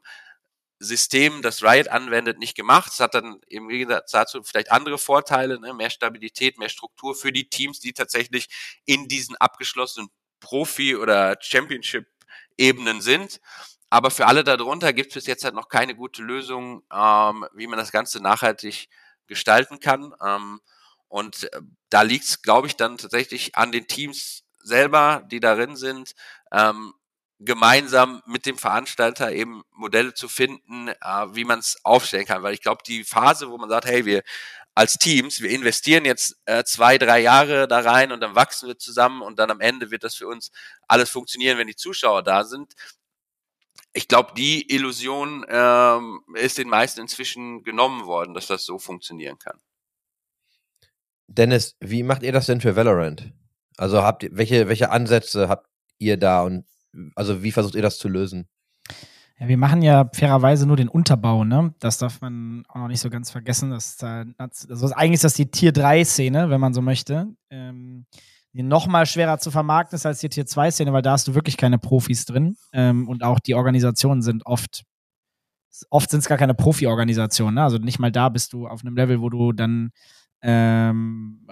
System, 0.79 1.41
das 1.41 1.63
Riot 1.63 1.87
anwendet, 1.87 2.37
nicht 2.37 2.55
gemacht. 2.55 2.91
Es 2.91 2.99
hat 2.99 3.13
dann 3.13 3.39
im 3.47 3.69
Gegensatz 3.69 4.11
dazu 4.11 4.43
vielleicht 4.43 4.71
andere 4.71 4.97
Vorteile, 4.97 5.59
ne? 5.59 5.73
mehr 5.73 5.89
Stabilität, 5.89 6.57
mehr 6.57 6.69
Struktur 6.69 7.15
für 7.15 7.31
die 7.31 7.49
Teams, 7.49 7.79
die 7.79 7.93
tatsächlich 7.93 8.49
in 8.85 9.07
diesen 9.07 9.35
abgeschlossenen 9.37 10.09
Profi- 10.41 10.95
oder 10.95 11.37
Championship-Ebenen 11.39 13.01
sind. 13.01 13.39
Aber 13.95 14.11
für 14.11 14.27
alle 14.27 14.43
darunter 14.43 14.91
gibt 14.91 15.11
es 15.11 15.13
bis 15.13 15.25
jetzt 15.25 15.45
halt 15.45 15.55
noch 15.55 15.69
keine 15.69 15.95
gute 15.95 16.21
Lösung, 16.21 16.83
ähm, 16.91 17.47
wie 17.53 17.65
man 17.65 17.79
das 17.79 17.93
Ganze 17.93 18.19
nachhaltig 18.19 18.89
gestalten 19.25 19.79
kann. 19.79 20.13
Ähm, 20.21 20.59
und 21.07 21.45
äh, 21.53 21.61
da 21.89 22.01
liegt 22.01 22.25
es, 22.25 22.41
glaube 22.41 22.67
ich, 22.67 22.75
dann 22.75 22.97
tatsächlich 22.97 23.55
an 23.55 23.71
den 23.71 23.87
Teams 23.87 24.43
selber, 24.61 25.23
die 25.31 25.39
darin 25.39 25.77
sind, 25.77 26.11
ähm, 26.51 26.93
gemeinsam 27.39 28.21
mit 28.25 28.45
dem 28.45 28.57
Veranstalter 28.57 29.31
eben 29.31 29.63
Modelle 29.71 30.13
zu 30.13 30.27
finden, 30.27 30.89
äh, 30.89 30.95
wie 31.31 31.45
man 31.45 31.59
es 31.59 31.77
aufstellen 31.85 32.25
kann. 32.25 32.43
Weil 32.43 32.53
ich 32.53 32.61
glaube, 32.61 32.83
die 32.85 33.05
Phase, 33.05 33.49
wo 33.49 33.57
man 33.57 33.69
sagt, 33.69 33.85
hey, 33.85 34.03
wir 34.03 34.23
als 34.77 34.95
Teams, 34.95 35.39
wir 35.39 35.51
investieren 35.51 36.03
jetzt 36.03 36.35
äh, 36.43 36.65
zwei, 36.65 36.97
drei 36.97 37.21
Jahre 37.21 37.65
da 37.69 37.79
rein 37.79 38.11
und 38.11 38.19
dann 38.19 38.35
wachsen 38.35 38.67
wir 38.67 38.77
zusammen 38.77 39.21
und 39.21 39.39
dann 39.39 39.49
am 39.51 39.61
Ende 39.61 39.89
wird 39.89 40.03
das 40.03 40.15
für 40.15 40.27
uns 40.27 40.51
alles 40.85 41.09
funktionieren, 41.09 41.57
wenn 41.57 41.67
die 41.67 41.77
Zuschauer 41.77 42.23
da 42.23 42.43
sind. 42.43 42.73
Ich 43.93 44.07
glaube, 44.07 44.33
die 44.35 44.69
Illusion 44.73 45.45
ähm, 45.47 46.19
ist 46.35 46.57
den 46.57 46.69
meisten 46.69 47.01
inzwischen 47.01 47.63
genommen 47.63 48.05
worden, 48.05 48.33
dass 48.33 48.47
das 48.47 48.65
so 48.65 48.77
funktionieren 48.77 49.39
kann. 49.39 49.59
Dennis, 51.27 51.75
wie 51.79 52.03
macht 52.03 52.23
ihr 52.23 52.31
das 52.31 52.45
denn 52.45 52.61
für 52.61 52.75
Valorant? 52.75 53.33
Also 53.77 54.03
habt 54.03 54.23
ihr, 54.23 54.29
welche, 54.33 54.67
welche 54.67 54.91
Ansätze 54.91 55.49
habt 55.49 55.67
ihr 55.97 56.17
da 56.17 56.43
und 56.43 56.65
also 57.15 57.43
wie 57.43 57.51
versucht 57.51 57.75
ihr 57.75 57.81
das 57.81 57.97
zu 57.97 58.07
lösen? 58.07 58.47
Ja, 59.39 59.49
wir 59.49 59.57
machen 59.57 59.81
ja 59.81 60.09
fairerweise 60.13 60.65
nur 60.65 60.77
den 60.77 60.87
Unterbau, 60.87 61.43
ne? 61.43 61.73
Das 61.79 61.97
darf 61.97 62.21
man 62.21 62.63
auch 62.69 62.75
noch 62.75 62.87
nicht 62.87 63.01
so 63.01 63.09
ganz 63.09 63.31
vergessen. 63.31 63.69
Das, 63.69 64.01
also 64.01 64.93
eigentlich 64.93 65.15
ist 65.15 65.25
das 65.25 65.33
die 65.33 65.51
Tier 65.51 65.73
3-Szene, 65.73 66.49
wenn 66.49 66.61
man 66.61 66.73
so 66.73 66.81
möchte. 66.81 67.27
Ähm, 67.49 68.05
noch 68.63 68.87
mal 68.87 69.05
schwerer 69.05 69.37
zu 69.37 69.51
vermarkten 69.51 69.95
ist 69.95 70.05
als 70.05 70.19
die 70.19 70.29
Tier 70.29 70.45
2-Szene, 70.45 70.93
weil 70.93 71.01
da 71.01 71.11
hast 71.11 71.27
du 71.27 71.35
wirklich 71.35 71.57
keine 71.57 71.77
Profis 71.77 72.25
drin. 72.25 72.55
Ähm, 72.71 73.07
und 73.09 73.23
auch 73.23 73.39
die 73.39 73.53
Organisationen 73.53 74.21
sind 74.21 74.45
oft, 74.45 74.83
oft 75.89 76.09
sind 76.09 76.19
es 76.19 76.27
gar 76.27 76.37
keine 76.37 76.53
Profi-Organisationen. 76.53 77.55
Ne? 77.55 77.63
Also 77.63 77.77
nicht 77.77 77.99
mal 77.99 78.11
da 78.11 78.29
bist 78.29 78.53
du 78.53 78.67
auf 78.67 78.81
einem 78.81 78.95
Level, 78.95 79.19
wo 79.21 79.29
du 79.29 79.51
dann 79.51 79.91
ähm, 80.41 81.45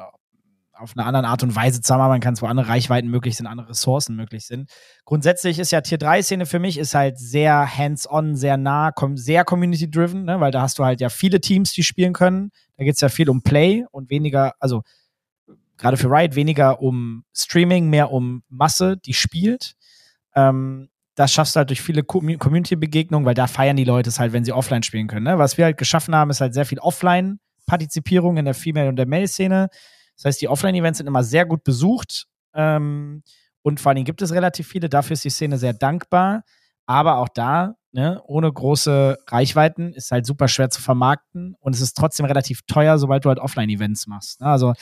auf 0.74 0.94
eine 0.96 1.06
andere 1.06 1.28
Art 1.28 1.44
und 1.44 1.56
Weise 1.56 1.82
zusammenarbeiten 1.82 2.22
kannst, 2.22 2.42
wo 2.42 2.46
andere 2.46 2.68
Reichweiten 2.68 3.10
möglich 3.10 3.38
sind, 3.38 3.48
andere 3.48 3.70
Ressourcen 3.70 4.16
möglich 4.16 4.46
sind. 4.46 4.70
Grundsätzlich 5.06 5.60
ist 5.60 5.72
ja 5.72 5.82
Tier 5.82 5.98
3-Szene 5.98 6.46
für 6.46 6.60
mich 6.60 6.78
ist 6.78 6.96
halt 6.96 7.18
sehr 7.20 7.78
hands-on, 7.78 8.36
sehr 8.36 8.58
nah, 8.58 8.92
sehr 9.16 9.46
community-driven, 9.46 10.26
ne? 10.26 10.40
weil 10.40 10.52
da 10.52 10.62
hast 10.62 10.80
du 10.80 10.86
halt 10.86 11.02
ja 11.02 11.10
viele 11.10 11.42
Teams, 11.42 11.74
die 11.74 11.84
spielen 11.84 12.14
können. 12.14 12.52
Da 12.78 12.84
geht 12.84 12.96
es 12.96 13.02
ja 13.02 13.10
viel 13.10 13.30
um 13.30 13.44
Play 13.44 13.86
und 13.92 14.10
weniger, 14.10 14.54
also 14.60 14.84
gerade 15.78 15.98
für 15.98 16.10
Riot 16.10 16.36
weniger 16.36 16.82
um 16.82 17.26
Streaming, 17.34 17.90
mehr 17.90 18.12
um 18.12 18.44
Masse, 18.50 18.98
die 18.98 19.14
spielt. 19.14 19.76
Ähm, 20.36 20.90
das 21.16 21.32
schaffst 21.32 21.56
du 21.56 21.60
halt 21.60 21.70
durch 21.70 21.82
viele 21.82 22.04
Community-Begegnungen, 22.04 23.26
weil 23.26 23.36
da 23.36 23.48
feiern 23.48 23.76
die 23.76 23.84
Leute 23.84 24.10
es 24.10 24.20
halt, 24.20 24.34
wenn 24.34 24.44
sie 24.44 24.52
offline 24.52 24.84
spielen 24.84 25.08
können. 25.08 25.26
Ne? 25.26 25.38
Was 25.38 25.58
wir 25.58 25.66
halt 25.66 25.78
geschaffen 25.78 26.16
haben, 26.16 26.32
ist 26.32 26.42
halt 26.42 26.54
sehr 26.54 26.66
viel 26.66 26.80
Offline-Partizipierung 26.80 28.38
in 28.38 28.46
der 28.46 28.56
Female- 28.56 28.90
und 28.90 28.96
der 28.96 29.08
Male-Szene. 29.08 29.70
Das 30.16 30.26
heißt, 30.26 30.42
die 30.42 30.48
Offline-Events 30.48 30.98
sind 30.98 31.08
immer 31.08 31.24
sehr 31.24 31.46
gut 31.46 31.64
besucht. 31.64 32.26
Ähm, 32.56 33.24
und 33.62 33.80
vor 33.80 33.92
allem 33.92 34.04
gibt 34.04 34.22
es 34.22 34.34
relativ 34.34 34.68
viele. 34.68 34.90
Dafür 34.90 35.14
ist 35.14 35.24
die 35.24 35.30
Szene 35.30 35.58
sehr 35.58 35.74
dankbar. 35.74 36.44
Aber 36.86 37.18
auch 37.20 37.30
da, 37.30 37.76
ne, 37.92 38.22
ohne 38.26 38.52
große 38.52 39.18
Reichweiten, 39.28 39.94
ist 39.94 40.12
halt 40.12 40.26
super 40.26 40.48
schwer 40.48 40.70
zu 40.70 40.82
vermarkten. 40.82 41.56
Und 41.60 41.76
es 41.76 41.82
ist 41.82 41.96
trotzdem 41.96 42.26
relativ 42.26 42.62
teuer, 42.66 42.98
sobald 42.98 43.24
du 43.24 43.30
halt 43.30 43.40
Offline-Events 43.40 44.08
machst. 44.08 44.42
Ne? 44.42 44.48
Also 44.48 44.74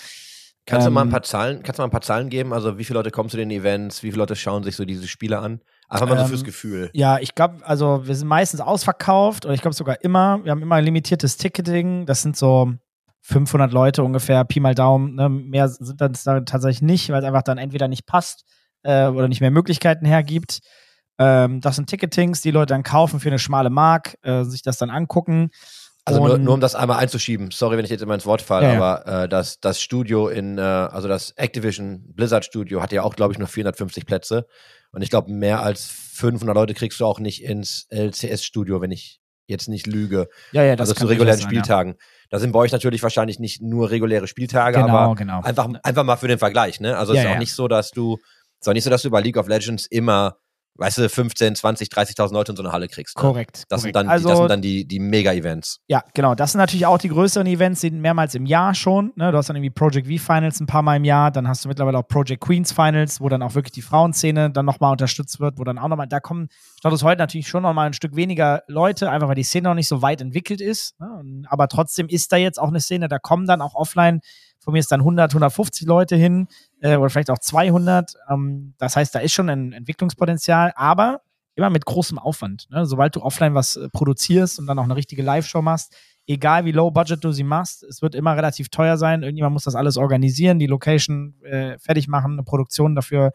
Kannst 0.65 0.87
du 0.87 0.91
mal 0.91 1.01
ein 1.01 1.07
ähm, 1.07 1.11
paar 1.11 1.23
Zahlen, 1.23 1.63
kannst 1.63 1.79
du 1.79 1.81
mal 1.81 1.87
ein 1.87 1.91
paar 1.91 2.01
Zahlen 2.01 2.29
geben? 2.29 2.53
Also 2.53 2.77
wie 2.77 2.83
viele 2.83 2.99
Leute 2.99 3.11
kommen 3.11 3.29
zu 3.29 3.37
den 3.37 3.49
Events? 3.49 4.03
Wie 4.03 4.11
viele 4.11 4.19
Leute 4.19 4.35
schauen 4.35 4.63
sich 4.63 4.75
so 4.75 4.85
diese 4.85 5.07
Spiele 5.07 5.39
an? 5.39 5.61
Einfach 5.89 6.07
mal 6.07 6.19
so 6.19 6.27
fürs 6.27 6.41
ähm, 6.41 6.45
Gefühl. 6.45 6.89
Ja, 6.93 7.19
ich 7.19 7.35
glaube, 7.35 7.65
also 7.65 8.07
wir 8.07 8.15
sind 8.15 8.27
meistens 8.27 8.61
ausverkauft 8.61 9.45
oder 9.45 9.53
ich 9.53 9.61
glaube 9.61 9.75
sogar 9.75 10.01
immer. 10.03 10.39
Wir 10.43 10.51
haben 10.51 10.61
immer 10.61 10.75
ein 10.75 10.85
limitiertes 10.85 11.37
Ticketing. 11.37 12.05
Das 12.05 12.21
sind 12.21 12.37
so 12.37 12.73
500 13.21 13.71
Leute 13.71 14.03
ungefähr, 14.03 14.45
Pi 14.45 14.59
mal 14.59 14.75
Daumen. 14.75 15.15
Ne? 15.15 15.29
Mehr 15.29 15.67
sind 15.67 15.99
dann 15.99 16.13
tatsächlich 16.13 16.81
nicht, 16.81 17.09
weil 17.09 17.19
es 17.19 17.25
einfach 17.25 17.43
dann 17.43 17.57
entweder 17.57 17.87
nicht 17.87 18.05
passt 18.05 18.45
äh, 18.83 19.07
oder 19.07 19.27
nicht 19.27 19.41
mehr 19.41 19.51
Möglichkeiten 19.51 20.05
hergibt. 20.05 20.59
Ähm, 21.17 21.61
das 21.61 21.75
sind 21.75 21.89
Ticketings, 21.89 22.41
die 22.41 22.51
Leute 22.51 22.73
dann 22.73 22.83
kaufen 22.83 23.19
für 23.19 23.29
eine 23.29 23.39
schmale 23.39 23.69
Mark, 23.69 24.15
äh, 24.23 24.43
sich 24.43 24.61
das 24.61 24.77
dann 24.77 24.89
angucken. 24.89 25.49
Also 26.03 26.25
nur, 26.25 26.37
nur, 26.39 26.53
um 26.55 26.61
das 26.61 26.73
einmal 26.73 26.97
einzuschieben, 26.97 27.51
sorry, 27.51 27.77
wenn 27.77 27.85
ich 27.85 27.91
jetzt 27.91 28.01
immer 28.01 28.15
ins 28.15 28.25
Wort 28.25 28.41
falle, 28.41 28.73
ja, 28.73 28.81
aber 28.81 29.23
äh, 29.23 29.29
das, 29.29 29.59
das 29.59 29.79
Studio 29.79 30.29
in, 30.29 30.57
äh, 30.57 30.61
also 30.61 31.07
das 31.07 31.31
Activision 31.31 32.13
Blizzard 32.15 32.43
Studio 32.43 32.81
hat 32.81 32.91
ja 32.91 33.03
auch, 33.03 33.15
glaube 33.15 33.33
ich, 33.33 33.39
nur 33.39 33.47
450 33.47 34.05
Plätze. 34.07 34.47
Und 34.91 35.03
ich 35.03 35.09
glaube, 35.09 35.31
mehr 35.31 35.61
als 35.61 35.85
500 35.85 36.55
Leute 36.55 36.73
kriegst 36.73 36.99
du 36.99 37.05
auch 37.05 37.19
nicht 37.19 37.43
ins 37.43 37.87
LCS 37.89 38.43
Studio, 38.43 38.81
wenn 38.81 38.91
ich 38.91 39.21
jetzt 39.45 39.69
nicht 39.69 39.85
lüge. 39.85 40.27
Ja, 40.51 40.63
ja, 40.63 40.75
das 40.75 40.89
Also 40.89 41.01
zu 41.01 41.07
regulären 41.07 41.39
sein, 41.39 41.47
Spieltagen. 41.47 41.91
Ja. 41.91 41.97
Da 42.31 42.39
sind 42.39 42.51
bei 42.51 42.59
euch 42.59 42.71
natürlich 42.71 43.03
wahrscheinlich 43.03 43.39
nicht 43.39 43.61
nur 43.61 43.91
reguläre 43.91 44.27
Spieltage, 44.27 44.81
genau, 44.81 44.97
aber 44.97 45.15
genau. 45.15 45.41
Einfach, 45.41 45.69
einfach 45.83 46.03
mal 46.03 46.15
für 46.15 46.27
den 46.27 46.39
Vergleich. 46.39 46.79
Ne? 46.79 46.97
Also 46.97 47.13
ja, 47.13 47.19
es 47.19 47.25
ist 47.25 47.29
auch 47.29 47.33
ja. 47.33 47.39
nicht 47.39 47.53
so, 47.53 47.67
dass 47.67 47.91
du, 47.91 48.17
es 48.59 48.61
ist 48.61 48.69
auch 48.69 48.73
nicht 48.73 48.83
so, 48.83 48.89
dass 48.89 49.03
du 49.03 49.11
bei 49.11 49.21
League 49.21 49.37
of 49.37 49.47
Legends 49.47 49.85
immer 49.85 50.37
weißt 50.75 50.97
du, 50.99 51.09
15, 51.09 51.55
20, 51.55 51.89
30.000 51.89 52.33
Leute 52.33 52.51
in 52.51 52.55
so 52.55 52.63
eine 52.63 52.71
Halle 52.71 52.87
kriegst. 52.87 53.15
Ne? 53.17 53.21
Korrekt. 53.21 53.65
Das, 53.69 53.81
korrekt. 53.81 53.81
Sind 53.83 53.95
dann, 53.95 54.09
also, 54.09 54.29
das 54.29 54.37
sind 54.37 54.49
dann 54.49 54.61
die, 54.61 54.87
die 54.87 54.99
Mega-Events. 54.99 55.79
Ja, 55.87 56.03
genau. 56.13 56.35
Das 56.35 56.51
sind 56.51 56.59
natürlich 56.59 56.85
auch 56.85 56.97
die 56.97 57.09
größeren 57.09 57.45
Events, 57.47 57.81
die 57.81 57.89
sind 57.89 58.01
mehrmals 58.01 58.35
im 58.35 58.45
Jahr 58.45 58.73
schon. 58.73 59.11
Ne? 59.15 59.31
Du 59.31 59.37
hast 59.37 59.49
dann 59.49 59.55
irgendwie 59.55 59.71
Project 59.71 60.07
V 60.07 60.23
Finals 60.23 60.59
ein 60.59 60.65
paar 60.65 60.81
Mal 60.81 60.97
im 60.97 61.03
Jahr. 61.03 61.31
Dann 61.31 61.47
hast 61.47 61.65
du 61.65 61.69
mittlerweile 61.69 61.97
auch 61.97 62.07
Project 62.07 62.41
Queens 62.41 62.71
Finals, 62.71 63.21
wo 63.21 63.29
dann 63.29 63.41
auch 63.43 63.55
wirklich 63.55 63.73
die 63.73 63.81
Frauenszene 63.81 64.51
dann 64.51 64.65
nochmal 64.65 64.91
unterstützt 64.91 65.39
wird, 65.39 65.59
wo 65.59 65.63
dann 65.63 65.77
auch 65.77 65.87
nochmal, 65.87 66.07
da 66.07 66.19
kommen 66.19 66.47
Status 66.77 67.03
heute 67.03 67.19
natürlich 67.19 67.47
schon 67.47 67.63
nochmal 67.63 67.87
ein 67.87 67.93
Stück 67.93 68.15
weniger 68.15 68.63
Leute, 68.67 69.09
einfach 69.09 69.27
weil 69.27 69.35
die 69.35 69.43
Szene 69.43 69.69
noch 69.69 69.75
nicht 69.75 69.87
so 69.87 70.01
weit 70.01 70.21
entwickelt 70.21 70.61
ist. 70.61 70.99
Ne? 70.99 71.43
Aber 71.47 71.67
trotzdem 71.67 72.07
ist 72.07 72.31
da 72.31 72.37
jetzt 72.37 72.59
auch 72.59 72.69
eine 72.69 72.79
Szene, 72.79 73.07
da 73.07 73.19
kommen 73.19 73.45
dann 73.45 73.61
auch 73.61 73.75
offline 73.75 74.21
von 74.63 74.73
mir 74.73 74.79
ist 74.79 74.91
dann 74.91 75.01
100, 75.01 75.31
150 75.31 75.87
Leute 75.87 76.15
hin 76.15 76.47
äh, 76.81 76.95
oder 76.95 77.09
vielleicht 77.09 77.31
auch 77.31 77.39
200. 77.39 78.13
Ähm, 78.29 78.73
das 78.77 78.95
heißt, 78.95 79.13
da 79.13 79.19
ist 79.19 79.33
schon 79.33 79.49
ein 79.49 79.73
Entwicklungspotenzial, 79.73 80.71
aber 80.75 81.21
immer 81.55 81.69
mit 81.69 81.85
großem 81.85 82.17
Aufwand. 82.17 82.67
Ne? 82.69 82.85
Sobald 82.85 83.15
du 83.15 83.21
offline 83.21 83.55
was 83.55 83.75
äh, 83.75 83.89
produzierst 83.89 84.59
und 84.59 84.67
dann 84.67 84.79
auch 84.79 84.83
eine 84.83 84.95
richtige 84.95 85.23
Live-Show 85.23 85.61
machst, 85.61 85.95
egal 86.27 86.65
wie 86.65 86.71
low 86.71 86.91
budget 86.91 87.23
du 87.23 87.31
sie 87.31 87.43
machst, 87.43 87.83
es 87.83 88.01
wird 88.01 88.15
immer 88.15 88.35
relativ 88.35 88.69
teuer 88.69 88.97
sein. 88.97 89.23
Irgendjemand 89.23 89.53
muss 89.53 89.63
das 89.63 89.75
alles 89.75 89.97
organisieren, 89.97 90.59
die 90.59 90.67
Location 90.67 91.35
äh, 91.43 91.77
fertig 91.79 92.07
machen, 92.07 92.33
eine 92.33 92.43
Produktion 92.43 92.95
dafür 92.95 93.31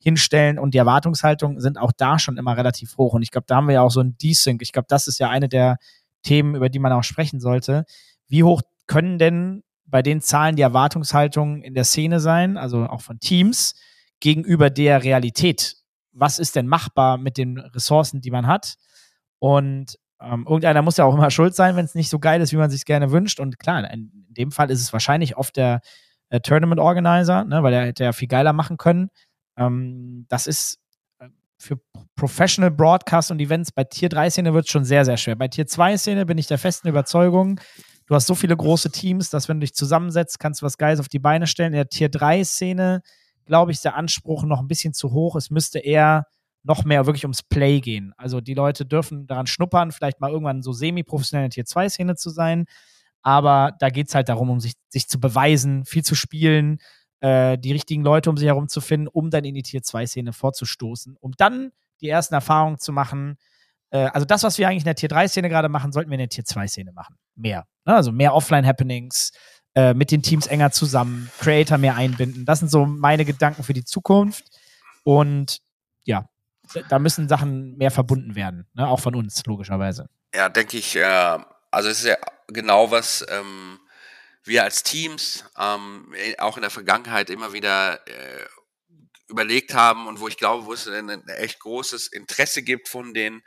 hinstellen 0.00 0.60
und 0.60 0.74
die 0.74 0.78
Erwartungshaltungen 0.78 1.60
sind 1.60 1.76
auch 1.76 1.92
da 1.96 2.20
schon 2.20 2.36
immer 2.36 2.56
relativ 2.56 2.96
hoch. 2.96 3.14
Und 3.14 3.22
ich 3.22 3.32
glaube, 3.32 3.46
da 3.48 3.56
haben 3.56 3.66
wir 3.66 3.74
ja 3.74 3.82
auch 3.82 3.90
so 3.90 4.00
ein 4.00 4.16
Desync. 4.16 4.62
Ich 4.62 4.72
glaube, 4.72 4.86
das 4.88 5.08
ist 5.08 5.18
ja 5.18 5.28
eine 5.28 5.48
der 5.48 5.78
Themen, 6.22 6.54
über 6.54 6.68
die 6.68 6.78
man 6.78 6.92
auch 6.92 7.02
sprechen 7.02 7.40
sollte. 7.40 7.84
Wie 8.28 8.44
hoch 8.44 8.62
können 8.86 9.18
denn 9.18 9.64
bei 9.88 10.02
den 10.02 10.20
Zahlen 10.20 10.56
die 10.56 10.62
Erwartungshaltungen 10.62 11.62
in 11.62 11.74
der 11.74 11.84
Szene 11.84 12.20
sein, 12.20 12.56
also 12.56 12.84
auch 12.84 13.00
von 13.00 13.18
Teams, 13.20 13.74
gegenüber 14.20 14.70
der 14.70 15.02
Realität? 15.04 15.78
was 16.18 16.38
ist 16.38 16.56
denn 16.56 16.66
machbar 16.66 17.16
mit 17.16 17.38
den 17.38 17.58
Ressourcen, 17.58 18.20
die 18.20 18.30
man 18.30 18.46
hat. 18.46 18.74
Und 19.38 19.98
ähm, 20.20 20.44
irgendeiner 20.46 20.82
muss 20.82 20.96
ja 20.96 21.04
auch 21.04 21.14
immer 21.14 21.30
schuld 21.30 21.54
sein, 21.54 21.76
wenn 21.76 21.84
es 21.84 21.94
nicht 21.94 22.10
so 22.10 22.18
geil 22.18 22.40
ist, 22.40 22.52
wie 22.52 22.56
man 22.56 22.70
sich 22.70 22.84
gerne 22.84 23.10
wünscht. 23.10 23.40
Und 23.40 23.58
klar, 23.58 23.78
in, 23.90 24.10
in, 24.28 24.34
dem 24.34 24.52
Fall 24.52 24.70
ist 24.70 24.80
es 24.80 24.92
wahrscheinlich 24.92 25.36
oft 25.36 25.56
der 25.56 25.80
äh, 26.30 26.40
Tournament 26.40 26.80
Organizer, 26.80 27.44
ne, 27.44 27.62
weil 27.62 27.72
der 27.72 27.86
hätte 27.86 28.04
ja 28.04 28.12
viel 28.12 28.28
geiler 28.28 28.52
machen 28.52 28.76
können. 28.76 29.10
Ähm, 29.56 30.26
das 30.28 30.46
ist 30.46 30.80
äh, 31.20 31.28
für 31.58 31.80
Professional 32.16 32.70
Broadcast 32.70 33.30
und 33.30 33.40
Events 33.40 33.70
bei 33.72 33.84
Tier 33.84 34.08
3 34.08 34.30
Szene 34.30 34.54
wird 34.54 34.66
es 34.66 34.70
schon 34.70 34.84
sehr, 34.84 35.04
sehr 35.04 35.16
schwer. 35.16 35.36
Bei 35.36 35.48
Tier 35.48 35.66
2 35.66 35.96
Szene 35.96 36.26
bin 36.26 36.38
ich 36.38 36.48
der 36.48 36.58
festen 36.58 36.88
Überzeugung, 36.88 37.60
du 38.08 38.14
hast 38.14 38.26
so 38.26 38.34
viele 38.34 38.56
große 38.56 38.90
Teams, 38.90 39.30
dass 39.30 39.48
wenn 39.48 39.60
du 39.60 39.64
dich 39.64 39.74
zusammensetzt, 39.74 40.40
kannst 40.40 40.62
du 40.62 40.66
was 40.66 40.78
Geiles 40.78 40.98
auf 40.98 41.08
die 41.08 41.18
Beine 41.18 41.46
stellen. 41.46 41.72
In 41.72 41.76
der 41.76 41.88
Tier 41.88 42.08
3 42.08 42.42
Szene 42.42 43.02
glaube 43.48 43.72
ich, 43.72 43.80
der 43.80 43.96
Anspruch 43.96 44.44
noch 44.44 44.60
ein 44.60 44.68
bisschen 44.68 44.94
zu 44.94 45.10
hoch. 45.10 45.34
Es 45.34 45.50
müsste 45.50 45.80
eher 45.80 46.26
noch 46.62 46.84
mehr 46.84 47.06
wirklich 47.06 47.24
ums 47.24 47.42
Play 47.42 47.80
gehen. 47.80 48.12
Also 48.16 48.40
die 48.40 48.54
Leute 48.54 48.84
dürfen 48.84 49.26
daran 49.26 49.46
schnuppern, 49.46 49.90
vielleicht 49.90 50.20
mal 50.20 50.30
irgendwann 50.30 50.62
so 50.62 50.72
semi-professionell 50.72 51.46
in 51.46 51.50
Tier 51.50 51.64
2-Szene 51.64 52.14
zu 52.14 52.30
sein. 52.30 52.66
Aber 53.22 53.72
da 53.80 53.88
geht 53.90 54.08
es 54.08 54.14
halt 54.14 54.28
darum, 54.28 54.50
um 54.50 54.60
sich, 54.60 54.74
sich 54.88 55.08
zu 55.08 55.18
beweisen, 55.18 55.84
viel 55.84 56.04
zu 56.04 56.14
spielen, 56.14 56.78
äh, 57.20 57.58
die 57.58 57.72
richtigen 57.72 58.02
Leute 58.02 58.30
um 58.30 58.36
sich 58.36 58.46
herum 58.46 58.68
zu 58.68 58.80
finden, 58.80 59.08
um 59.08 59.30
dann 59.30 59.44
in 59.44 59.54
die 59.54 59.62
Tier 59.62 59.80
2-Szene 59.80 60.32
vorzustoßen, 60.32 61.16
um 61.18 61.32
dann 61.36 61.72
die 62.00 62.08
ersten 62.08 62.34
Erfahrungen 62.34 62.78
zu 62.78 62.92
machen. 62.92 63.38
Äh, 63.90 64.08
also 64.12 64.24
das, 64.24 64.42
was 64.42 64.58
wir 64.58 64.68
eigentlich 64.68 64.82
in 64.82 64.86
der 64.86 64.94
Tier 64.94 65.08
3-Szene 65.08 65.48
gerade 65.48 65.68
machen, 65.68 65.92
sollten 65.92 66.10
wir 66.10 66.14
in 66.14 66.20
der 66.20 66.28
Tier 66.28 66.44
2-Szene 66.44 66.92
machen. 66.92 67.16
Mehr. 67.34 67.66
Ne? 67.84 67.94
Also 67.94 68.12
mehr 68.12 68.34
Offline-Happenings, 68.34 69.32
äh, 69.74 69.94
mit 69.94 70.10
den 70.10 70.22
Teams 70.22 70.46
enger 70.46 70.70
zusammen, 70.70 71.30
Creator 71.40 71.78
mehr 71.78 71.96
einbinden. 71.96 72.44
Das 72.44 72.58
sind 72.58 72.70
so 72.70 72.86
meine 72.86 73.24
Gedanken 73.24 73.62
für 73.62 73.74
die 73.74 73.84
Zukunft. 73.84 74.44
Und 75.04 75.60
ja, 76.04 76.28
da 76.88 76.98
müssen 76.98 77.28
Sachen 77.28 77.76
mehr 77.76 77.90
verbunden 77.90 78.34
werden, 78.34 78.66
ne? 78.74 78.88
auch 78.88 79.00
von 79.00 79.14
uns, 79.14 79.44
logischerweise. 79.46 80.08
Ja, 80.34 80.48
denke 80.48 80.76
ich, 80.76 80.96
äh, 80.96 81.38
also 81.70 81.88
es 81.88 82.00
ist 82.00 82.06
ja 82.06 82.16
genau 82.48 82.90
was 82.90 83.24
ähm, 83.30 83.78
wir 84.42 84.64
als 84.64 84.82
Teams 84.82 85.44
ähm, 85.58 86.14
auch 86.38 86.56
in 86.56 86.62
der 86.62 86.70
Vergangenheit 86.70 87.30
immer 87.30 87.52
wieder 87.52 88.06
äh, 88.06 88.46
überlegt 89.28 89.74
haben 89.74 90.06
und 90.06 90.20
wo 90.20 90.28
ich 90.28 90.38
glaube, 90.38 90.66
wo 90.66 90.72
es 90.72 90.88
ein, 90.88 91.10
ein 91.10 91.28
echt 91.28 91.60
großes 91.60 92.08
Interesse 92.08 92.62
gibt 92.62 92.88
von 92.88 93.12
den 93.14 93.42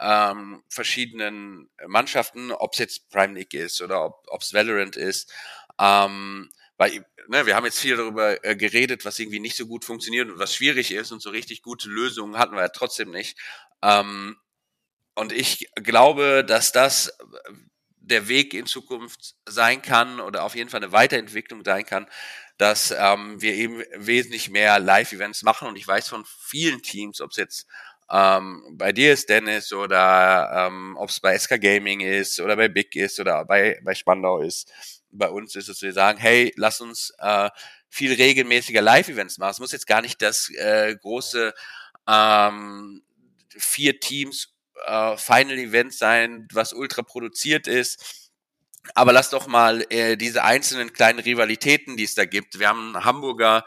ähm, 0.00 0.62
verschiedenen 0.68 1.70
Mannschaften, 1.86 2.52
ob 2.52 2.72
es 2.72 2.78
jetzt 2.78 3.10
Prime 3.10 3.34
League 3.34 3.54
ist 3.54 3.80
oder 3.80 4.04
ob 4.04 4.40
es 4.40 4.52
Valorant 4.52 4.96
ist, 4.96 5.32
ähm, 5.80 6.50
weil 6.76 7.04
ne, 7.28 7.46
wir 7.46 7.56
haben 7.56 7.64
jetzt 7.64 7.80
viel 7.80 7.96
darüber 7.96 8.44
äh, 8.44 8.56
geredet, 8.56 9.04
was 9.04 9.18
irgendwie 9.18 9.40
nicht 9.40 9.56
so 9.56 9.66
gut 9.66 9.84
funktioniert 9.84 10.30
und 10.30 10.38
was 10.38 10.54
schwierig 10.54 10.92
ist 10.92 11.12
und 11.12 11.22
so 11.22 11.30
richtig 11.30 11.62
gute 11.62 11.88
Lösungen 11.88 12.38
hatten 12.38 12.54
wir 12.54 12.62
ja 12.62 12.68
trotzdem 12.68 13.10
nicht. 13.10 13.38
Ähm, 13.82 14.36
und 15.14 15.32
ich 15.32 15.70
glaube, 15.76 16.44
dass 16.46 16.72
das 16.72 17.16
der 18.06 18.28
Weg 18.28 18.54
in 18.54 18.66
Zukunft 18.66 19.34
sein 19.46 19.82
kann 19.82 20.20
oder 20.20 20.44
auf 20.44 20.54
jeden 20.54 20.70
Fall 20.70 20.82
eine 20.82 20.92
Weiterentwicklung 20.92 21.64
sein 21.64 21.84
kann, 21.84 22.06
dass 22.58 22.94
ähm, 22.96 23.40
wir 23.40 23.54
eben 23.54 23.82
wesentlich 23.94 24.48
mehr 24.50 24.78
Live-Events 24.78 25.42
machen. 25.42 25.68
Und 25.68 25.76
ich 25.76 25.86
weiß 25.86 26.08
von 26.08 26.24
vielen 26.24 26.82
Teams, 26.82 27.20
ob 27.20 27.30
es 27.32 27.36
jetzt 27.36 27.66
ähm, 28.10 28.62
bei 28.72 28.92
dir 28.92 29.12
ist 29.12 29.28
Dennis 29.28 29.72
oder 29.72 30.68
ähm, 30.68 30.96
ob 30.96 31.08
es 31.08 31.20
bei 31.20 31.36
SK 31.36 31.60
Gaming 31.60 32.00
ist 32.00 32.40
oder 32.40 32.56
bei 32.56 32.68
Big 32.68 32.94
ist 32.94 33.18
oder 33.18 33.44
bei, 33.44 33.80
bei 33.82 33.94
Spandau 33.94 34.40
ist. 34.40 34.70
Bei 35.10 35.28
uns 35.28 35.56
ist 35.56 35.68
es, 35.68 35.82
wir 35.82 35.92
sagen, 35.92 36.18
hey, 36.18 36.52
lass 36.56 36.80
uns 36.80 37.12
äh, 37.18 37.50
viel 37.88 38.12
regelmäßiger 38.12 38.82
Live-Events 38.82 39.38
machen. 39.38 39.52
Es 39.52 39.60
muss 39.60 39.72
jetzt 39.72 39.86
gar 39.86 40.02
nicht 40.02 40.22
das 40.22 40.50
äh, 40.50 40.94
große 40.94 41.52
ähm, 42.06 43.02
vier 43.48 43.98
Teams 43.98 44.54
äh, 44.84 45.16
Final 45.16 45.58
Event 45.58 45.94
sein, 45.94 46.46
was 46.52 46.72
ultra 46.72 47.02
produziert 47.02 47.66
ist. 47.66 48.30
Aber 48.94 49.12
lass 49.12 49.30
doch 49.30 49.48
mal 49.48 49.84
äh, 49.90 50.16
diese 50.16 50.44
einzelnen 50.44 50.92
kleinen 50.92 51.18
Rivalitäten, 51.18 51.96
die 51.96 52.04
es 52.04 52.14
da 52.14 52.24
gibt. 52.24 52.58
Wir 52.60 52.68
haben 52.68 53.04
Hamburger 53.04 53.64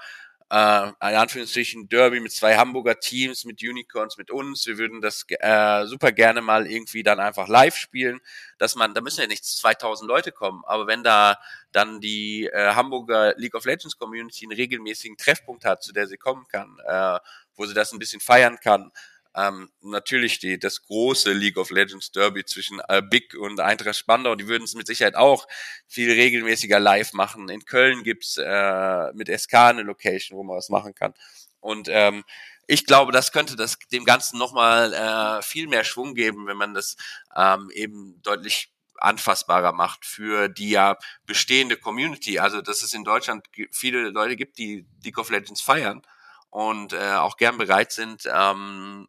äh, 0.51 0.87
in 0.87 1.15
Anführungsstrichen 1.15 1.89
Derby 1.89 2.19
mit 2.19 2.31
zwei 2.31 2.57
Hamburger 2.57 2.99
Teams, 2.99 3.45
mit 3.45 3.61
Unicorns, 3.61 4.17
mit 4.17 4.31
uns. 4.31 4.65
Wir 4.65 4.77
würden 4.77 5.01
das 5.01 5.25
äh, 5.29 5.85
super 5.85 6.11
gerne 6.11 6.41
mal 6.41 6.67
irgendwie 6.67 7.03
dann 7.03 7.19
einfach 7.19 7.47
live 7.47 7.75
spielen, 7.75 8.19
dass 8.57 8.75
man, 8.75 8.93
da 8.93 9.01
müssen 9.01 9.21
ja 9.21 9.27
nicht 9.27 9.45
2000 9.45 10.07
Leute 10.07 10.31
kommen, 10.31 10.63
aber 10.65 10.87
wenn 10.87 11.03
da 11.03 11.37
dann 11.71 12.01
die 12.01 12.47
äh, 12.47 12.73
Hamburger 12.73 13.35
League 13.37 13.55
of 13.55 13.65
Legends 13.65 13.97
Community 13.97 14.45
einen 14.45 14.55
regelmäßigen 14.55 15.17
Treffpunkt 15.17 15.65
hat, 15.65 15.83
zu 15.83 15.93
der 15.93 16.07
sie 16.07 16.17
kommen 16.17 16.47
kann, 16.47 16.77
äh, 16.87 17.19
wo 17.55 17.65
sie 17.65 17.73
das 17.73 17.91
ein 17.91 17.99
bisschen 17.99 18.21
feiern 18.21 18.57
kann, 18.59 18.91
ähm, 19.35 19.69
natürlich 19.81 20.39
die, 20.39 20.57
das 20.57 20.81
große 20.83 21.31
League 21.33 21.57
of 21.57 21.69
Legends 21.69 22.11
Derby 22.11 22.45
zwischen 22.45 22.81
äh, 22.87 23.01
Big 23.01 23.35
und 23.35 23.59
Eintracht 23.59 23.97
Spandau, 23.97 24.35
die 24.35 24.47
würden 24.47 24.63
es 24.63 24.75
mit 24.75 24.87
Sicherheit 24.87 25.15
auch 25.15 25.47
viel 25.87 26.11
regelmäßiger 26.11 26.79
live 26.79 27.13
machen. 27.13 27.49
In 27.49 27.65
Köln 27.65 28.03
gibt's 28.03 28.37
äh, 28.37 29.13
mit 29.13 29.29
SK 29.29 29.53
eine 29.53 29.83
Location, 29.83 30.37
wo 30.37 30.43
man 30.43 30.57
was 30.57 30.69
machen 30.69 30.95
kann. 30.95 31.13
Und 31.59 31.87
ähm, 31.91 32.23
ich 32.67 32.85
glaube, 32.85 33.11
das 33.11 33.31
könnte 33.31 33.55
das 33.55 33.77
dem 33.91 34.05
Ganzen 34.05 34.37
nochmal 34.37 34.93
äh, 34.93 35.41
viel 35.41 35.67
mehr 35.67 35.83
Schwung 35.83 36.15
geben, 36.15 36.47
wenn 36.47 36.57
man 36.57 36.73
das 36.73 36.97
ähm, 37.35 37.69
eben 37.73 38.21
deutlich 38.21 38.71
anfassbarer 38.97 39.71
macht 39.71 40.05
für 40.05 40.49
die 40.49 40.71
ja 40.71 40.97
bestehende 41.25 41.77
Community. 41.77 42.39
Also, 42.39 42.61
dass 42.61 42.81
es 42.81 42.93
in 42.93 43.03
Deutschland 43.03 43.47
viele 43.71 44.09
Leute 44.09 44.35
gibt, 44.35 44.57
die 44.57 44.85
League 45.03 45.17
of 45.17 45.29
Legends 45.29 45.61
feiern 45.61 46.01
und 46.49 46.93
äh, 46.93 47.13
auch 47.13 47.37
gern 47.37 47.57
bereit 47.57 47.91
sind, 47.91 48.27
ähm, 48.31 49.07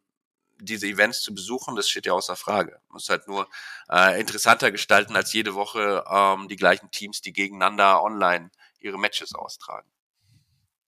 diese 0.61 0.87
Events 0.87 1.21
zu 1.21 1.33
besuchen, 1.33 1.75
das 1.75 1.89
steht 1.89 2.05
ja 2.05 2.13
außer 2.13 2.35
Frage. 2.35 2.73
Man 2.87 2.93
muss 2.93 3.09
halt 3.09 3.27
nur 3.27 3.47
äh, 3.89 4.19
interessanter 4.19 4.71
gestalten 4.71 5.15
als 5.15 5.33
jede 5.33 5.55
Woche 5.55 6.03
ähm, 6.09 6.47
die 6.47 6.55
gleichen 6.55 6.91
Teams, 6.91 7.21
die 7.21 7.33
gegeneinander 7.33 8.01
online 8.03 8.51
ihre 8.79 8.97
Matches 8.97 9.35
austragen. 9.35 9.89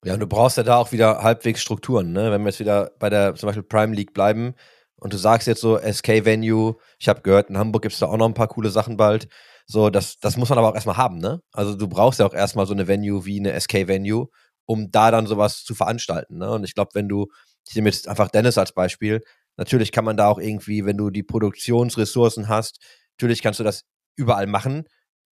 Ja, 0.05 0.15
und 0.15 0.19
du 0.19 0.27
brauchst 0.27 0.57
ja 0.57 0.63
da 0.63 0.77
auch 0.77 0.91
wieder 0.91 1.23
halbwegs 1.23 1.61
Strukturen, 1.61 2.11
ne? 2.11 2.31
Wenn 2.31 2.41
wir 2.41 2.49
jetzt 2.49 2.59
wieder 2.59 2.91
bei 2.99 3.09
der 3.09 3.35
zum 3.35 3.47
Beispiel 3.47 3.63
Prime 3.63 3.95
League 3.95 4.13
bleiben 4.13 4.53
und 4.97 5.13
du 5.13 5.17
sagst 5.17 5.47
jetzt 5.47 5.61
so 5.61 5.77
SK 5.77 6.25
Venue, 6.25 6.75
ich 6.99 7.07
habe 7.07 7.21
gehört, 7.21 7.49
in 7.49 7.57
Hamburg 7.57 7.83
gibt 7.83 7.93
es 7.93 7.99
da 7.99 8.07
auch 8.07 8.17
noch 8.17 8.27
ein 8.27 8.33
paar 8.33 8.49
coole 8.49 8.69
Sachen 8.69 8.97
bald. 8.97 9.27
So, 9.65 9.89
das, 9.89 10.17
das 10.19 10.35
muss 10.35 10.49
man 10.49 10.57
aber 10.57 10.69
auch 10.69 10.75
erstmal 10.75 10.97
haben, 10.97 11.19
ne? 11.19 11.41
Also 11.53 11.75
du 11.75 11.87
brauchst 11.87 12.19
ja 12.19 12.25
auch 12.25 12.33
erstmal 12.33 12.65
so 12.65 12.73
eine 12.73 12.87
Venue 12.87 13.25
wie 13.25 13.39
eine 13.39 13.57
SK 13.59 13.87
Venue, 13.87 14.27
um 14.65 14.91
da 14.91 15.11
dann 15.11 15.27
sowas 15.27 15.63
zu 15.63 15.75
veranstalten. 15.75 16.37
Ne? 16.37 16.51
Und 16.51 16.63
ich 16.63 16.75
glaube, 16.75 16.91
wenn 16.93 17.07
du, 17.07 17.27
ich 17.67 17.75
nehme 17.75 17.89
jetzt 17.89 18.07
einfach 18.07 18.29
Dennis 18.29 18.57
als 18.57 18.73
Beispiel, 18.73 19.21
Natürlich 19.57 19.91
kann 19.91 20.05
man 20.05 20.17
da 20.17 20.27
auch 20.27 20.39
irgendwie, 20.39 20.85
wenn 20.85 20.97
du 20.97 21.09
die 21.09 21.23
Produktionsressourcen 21.23 22.47
hast, 22.47 22.79
natürlich 23.17 23.41
kannst 23.41 23.59
du 23.59 23.63
das 23.63 23.85
überall 24.15 24.47
machen, 24.47 24.87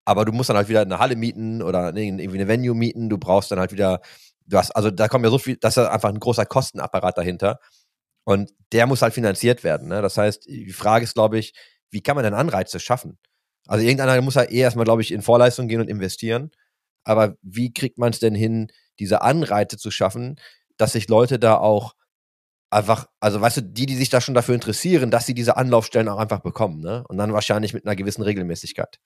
aber 0.05 0.25
du 0.25 0.31
musst 0.31 0.49
dann 0.49 0.57
halt 0.57 0.69
wieder 0.69 0.81
eine 0.81 0.99
Halle 0.99 1.15
mieten 1.15 1.61
oder 1.61 1.95
irgendwie 1.95 2.37
eine 2.37 2.47
Venue 2.47 2.75
mieten. 2.75 3.09
Du 3.09 3.17
brauchst 3.17 3.51
dann 3.51 3.59
halt 3.59 3.71
wieder, 3.71 4.01
du 4.45 4.57
hast, 4.57 4.71
also 4.71 4.91
da 4.91 5.07
kommt 5.07 5.25
ja 5.25 5.31
so 5.31 5.37
viel, 5.37 5.57
das 5.57 5.77
ist 5.77 5.85
einfach 5.85 6.09
ein 6.09 6.19
großer 6.19 6.45
Kostenapparat 6.45 7.17
dahinter. 7.17 7.59
Und 8.23 8.53
der 8.71 8.87
muss 8.87 9.01
halt 9.01 9.13
finanziert 9.13 9.63
werden. 9.63 9.87
Ne? 9.89 10.01
Das 10.01 10.17
heißt, 10.17 10.47
die 10.47 10.73
Frage 10.73 11.03
ist, 11.03 11.13
glaube 11.13 11.39
ich, 11.39 11.53
wie 11.89 12.01
kann 12.01 12.15
man 12.15 12.23
denn 12.23 12.33
Anreize 12.33 12.79
schaffen? 12.79 13.17
Also 13.67 13.83
irgendeiner 13.83 14.19
muss 14.21 14.35
ja 14.35 14.43
eh 14.43 14.59
erstmal, 14.59 14.85
glaube 14.85 15.01
ich, 15.01 15.11
in 15.11 15.21
Vorleistung 15.21 15.67
gehen 15.67 15.81
und 15.81 15.89
investieren. 15.89 16.51
Aber 17.03 17.35
wie 17.41 17.73
kriegt 17.73 17.97
man 17.97 18.11
es 18.11 18.19
denn 18.19 18.35
hin, 18.35 18.71
diese 18.99 19.21
Anreize 19.21 19.77
zu 19.77 19.91
schaffen, 19.91 20.35
dass 20.77 20.93
sich 20.93 21.09
Leute 21.09 21.39
da 21.39 21.57
auch 21.57 21.95
einfach, 22.71 23.07
also 23.19 23.39
weißt 23.39 23.57
du, 23.57 23.61
die, 23.61 23.85
die 23.85 23.95
sich 23.95 24.09
da 24.09 24.21
schon 24.21 24.33
dafür 24.33 24.55
interessieren, 24.55 25.11
dass 25.11 25.25
sie 25.25 25.33
diese 25.33 25.57
Anlaufstellen 25.57 26.07
auch 26.07 26.17
einfach 26.17 26.39
bekommen, 26.39 26.79
ne? 26.81 27.03
Und 27.07 27.17
dann 27.17 27.33
wahrscheinlich 27.33 27.73
mit 27.73 27.85
einer 27.85 27.95
gewissen 27.95 28.23
Regelmäßigkeit. 28.23 28.99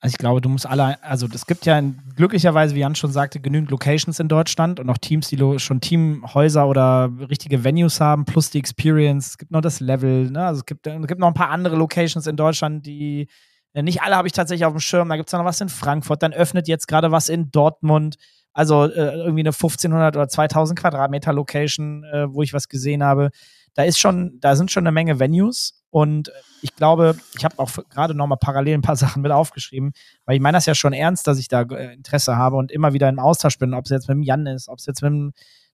Also 0.00 0.14
ich 0.14 0.18
glaube, 0.18 0.40
du 0.40 0.48
musst 0.48 0.66
alle, 0.66 1.00
also 1.04 1.28
es 1.32 1.46
gibt 1.46 1.64
ja 1.64 1.80
glücklicherweise, 2.16 2.74
wie 2.74 2.80
Jan 2.80 2.96
schon 2.96 3.12
sagte, 3.12 3.38
genügend 3.38 3.70
Locations 3.70 4.18
in 4.18 4.26
Deutschland 4.26 4.80
und 4.80 4.90
auch 4.90 4.98
Teams, 4.98 5.28
die 5.28 5.38
schon 5.60 5.80
Teamhäuser 5.80 6.66
oder 6.66 7.08
richtige 7.30 7.62
Venues 7.62 8.00
haben, 8.00 8.24
plus 8.24 8.50
die 8.50 8.58
Experience. 8.58 9.28
Es 9.28 9.38
gibt 9.38 9.52
noch 9.52 9.60
das 9.60 9.78
Level, 9.78 10.28
ne? 10.28 10.44
Also 10.44 10.58
es 10.58 10.66
gibt, 10.66 10.88
es 10.88 11.06
gibt 11.06 11.20
noch 11.20 11.28
ein 11.28 11.34
paar 11.34 11.50
andere 11.50 11.76
Locations 11.76 12.26
in 12.26 12.36
Deutschland, 12.36 12.84
die 12.84 13.28
nicht 13.74 14.02
alle 14.02 14.16
habe 14.16 14.26
ich 14.26 14.32
tatsächlich 14.32 14.66
auf 14.66 14.74
dem 14.74 14.80
Schirm. 14.80 15.08
Da 15.08 15.16
gibt 15.16 15.28
es 15.28 15.32
noch 15.32 15.44
was 15.44 15.60
in 15.60 15.68
Frankfurt, 15.68 16.22
dann 16.22 16.32
öffnet 16.32 16.66
jetzt 16.66 16.88
gerade 16.88 17.12
was 17.12 17.28
in 17.28 17.52
Dortmund. 17.52 18.16
Also 18.52 18.84
äh, 18.84 19.16
irgendwie 19.16 19.40
eine 19.40 19.50
1500 19.50 20.16
oder 20.16 20.28
2000 20.28 20.78
Quadratmeter 20.78 21.32
Location, 21.32 22.04
äh, 22.04 22.32
wo 22.32 22.42
ich 22.42 22.52
was 22.52 22.68
gesehen 22.68 23.02
habe. 23.02 23.30
Da 23.74 23.84
ist 23.84 23.98
schon, 23.98 24.38
da 24.40 24.54
sind 24.54 24.70
schon 24.70 24.86
eine 24.86 24.92
Menge 24.92 25.18
Venues 25.18 25.82
und 25.88 26.30
ich 26.60 26.76
glaube, 26.76 27.16
ich 27.36 27.44
habe 27.44 27.58
auch 27.58 27.70
gerade 27.88 28.14
noch 28.14 28.26
mal 28.26 28.36
parallel 28.36 28.74
ein 28.74 28.82
paar 28.82 28.96
Sachen 29.04 29.22
mit 29.22 29.32
aufgeschrieben, 29.32 29.92
weil 30.26 30.36
ich 30.36 30.42
meine 30.42 30.56
das 30.56 30.66
ja 30.66 30.74
schon 30.74 30.92
ernst, 30.92 31.26
dass 31.26 31.38
ich 31.38 31.48
da 31.48 31.62
äh, 31.62 31.94
Interesse 31.94 32.36
habe 32.36 32.56
und 32.56 32.70
immer 32.70 32.92
wieder 32.92 33.08
im 33.08 33.18
Austausch 33.18 33.58
bin, 33.58 33.74
ob 33.74 33.86
es 33.86 33.90
jetzt 33.90 34.08
mit 34.08 34.16
dem 34.16 34.22
Jan 34.22 34.46
ist, 34.46 34.68
ob 34.68 34.78
es 34.78 34.86
jetzt 34.86 35.02
mit 35.02 35.10
dem 35.10 35.32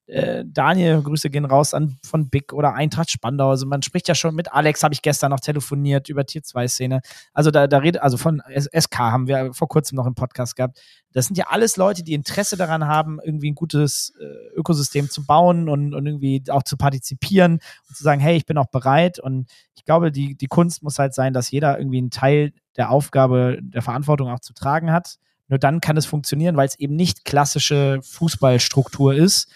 äh, 0.08 0.44
Daniel, 0.46 1.02
Grüße 1.02 1.28
gehen 1.28 1.44
raus 1.44 1.74
an 1.74 1.98
von 2.02 2.30
Big 2.30 2.54
oder 2.54 2.72
Eintracht 2.72 3.10
Spandau. 3.10 3.50
Also 3.50 3.66
man 3.66 3.82
spricht 3.82 4.08
ja 4.08 4.14
schon 4.14 4.34
mit 4.34 4.50
Alex, 4.52 4.82
habe 4.82 4.94
ich 4.94 5.02
gestern 5.02 5.30
noch 5.30 5.40
telefoniert 5.40 6.08
über 6.08 6.24
Tier 6.24 6.42
2 6.42 6.66
Szene. 6.66 7.00
Also 7.34 7.50
da, 7.50 7.66
da 7.66 7.78
redet, 7.78 8.00
also 8.02 8.16
von 8.16 8.42
SK 8.48 8.98
haben 8.98 9.28
wir 9.28 9.52
vor 9.52 9.68
kurzem 9.68 9.96
noch 9.96 10.06
im 10.06 10.14
Podcast 10.14 10.56
gehabt. 10.56 10.80
Das 11.12 11.26
sind 11.26 11.36
ja 11.36 11.48
alles 11.48 11.76
Leute, 11.76 12.02
die 12.02 12.14
Interesse 12.14 12.56
daran 12.56 12.86
haben, 12.86 13.18
irgendwie 13.22 13.50
ein 13.50 13.54
gutes 13.54 14.14
äh, 14.18 14.56
Ökosystem 14.58 15.10
zu 15.10 15.26
bauen 15.26 15.68
und, 15.68 15.92
und 15.92 16.06
irgendwie 16.06 16.42
auch 16.48 16.62
zu 16.62 16.78
partizipieren 16.78 17.60
und 17.88 17.96
zu 17.96 18.02
sagen, 18.02 18.20
hey, 18.20 18.36
ich 18.36 18.46
bin 18.46 18.56
auch 18.56 18.70
bereit. 18.70 19.18
Und 19.18 19.50
ich 19.74 19.84
glaube, 19.84 20.10
die, 20.10 20.36
die 20.36 20.46
Kunst 20.46 20.82
muss 20.82 20.98
halt 20.98 21.12
sein, 21.12 21.34
dass 21.34 21.50
jeder 21.50 21.78
irgendwie 21.78 21.98
einen 21.98 22.10
Teil 22.10 22.52
der 22.78 22.90
Aufgabe, 22.90 23.58
der 23.60 23.82
Verantwortung 23.82 24.30
auch 24.30 24.40
zu 24.40 24.54
tragen 24.54 24.90
hat. 24.90 25.16
Nur 25.48 25.58
dann 25.58 25.80
kann 25.80 25.98
es 25.98 26.06
funktionieren, 26.06 26.56
weil 26.56 26.68
es 26.68 26.78
eben 26.78 26.96
nicht 26.96 27.26
klassische 27.26 28.00
Fußballstruktur 28.02 29.14
ist, 29.14 29.50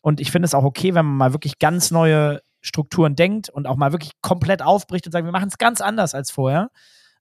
und 0.00 0.20
ich 0.20 0.30
finde 0.30 0.46
es 0.46 0.54
auch 0.54 0.64
okay, 0.64 0.94
wenn 0.94 1.06
man 1.06 1.16
mal 1.16 1.32
wirklich 1.32 1.58
ganz 1.58 1.90
neue 1.90 2.40
Strukturen 2.60 3.16
denkt 3.16 3.48
und 3.48 3.66
auch 3.66 3.76
mal 3.76 3.92
wirklich 3.92 4.12
komplett 4.20 4.62
aufbricht 4.62 5.06
und 5.06 5.12
sagt, 5.12 5.24
wir 5.24 5.32
machen 5.32 5.48
es 5.48 5.58
ganz 5.58 5.80
anders 5.80 6.14
als 6.14 6.30
vorher. 6.30 6.70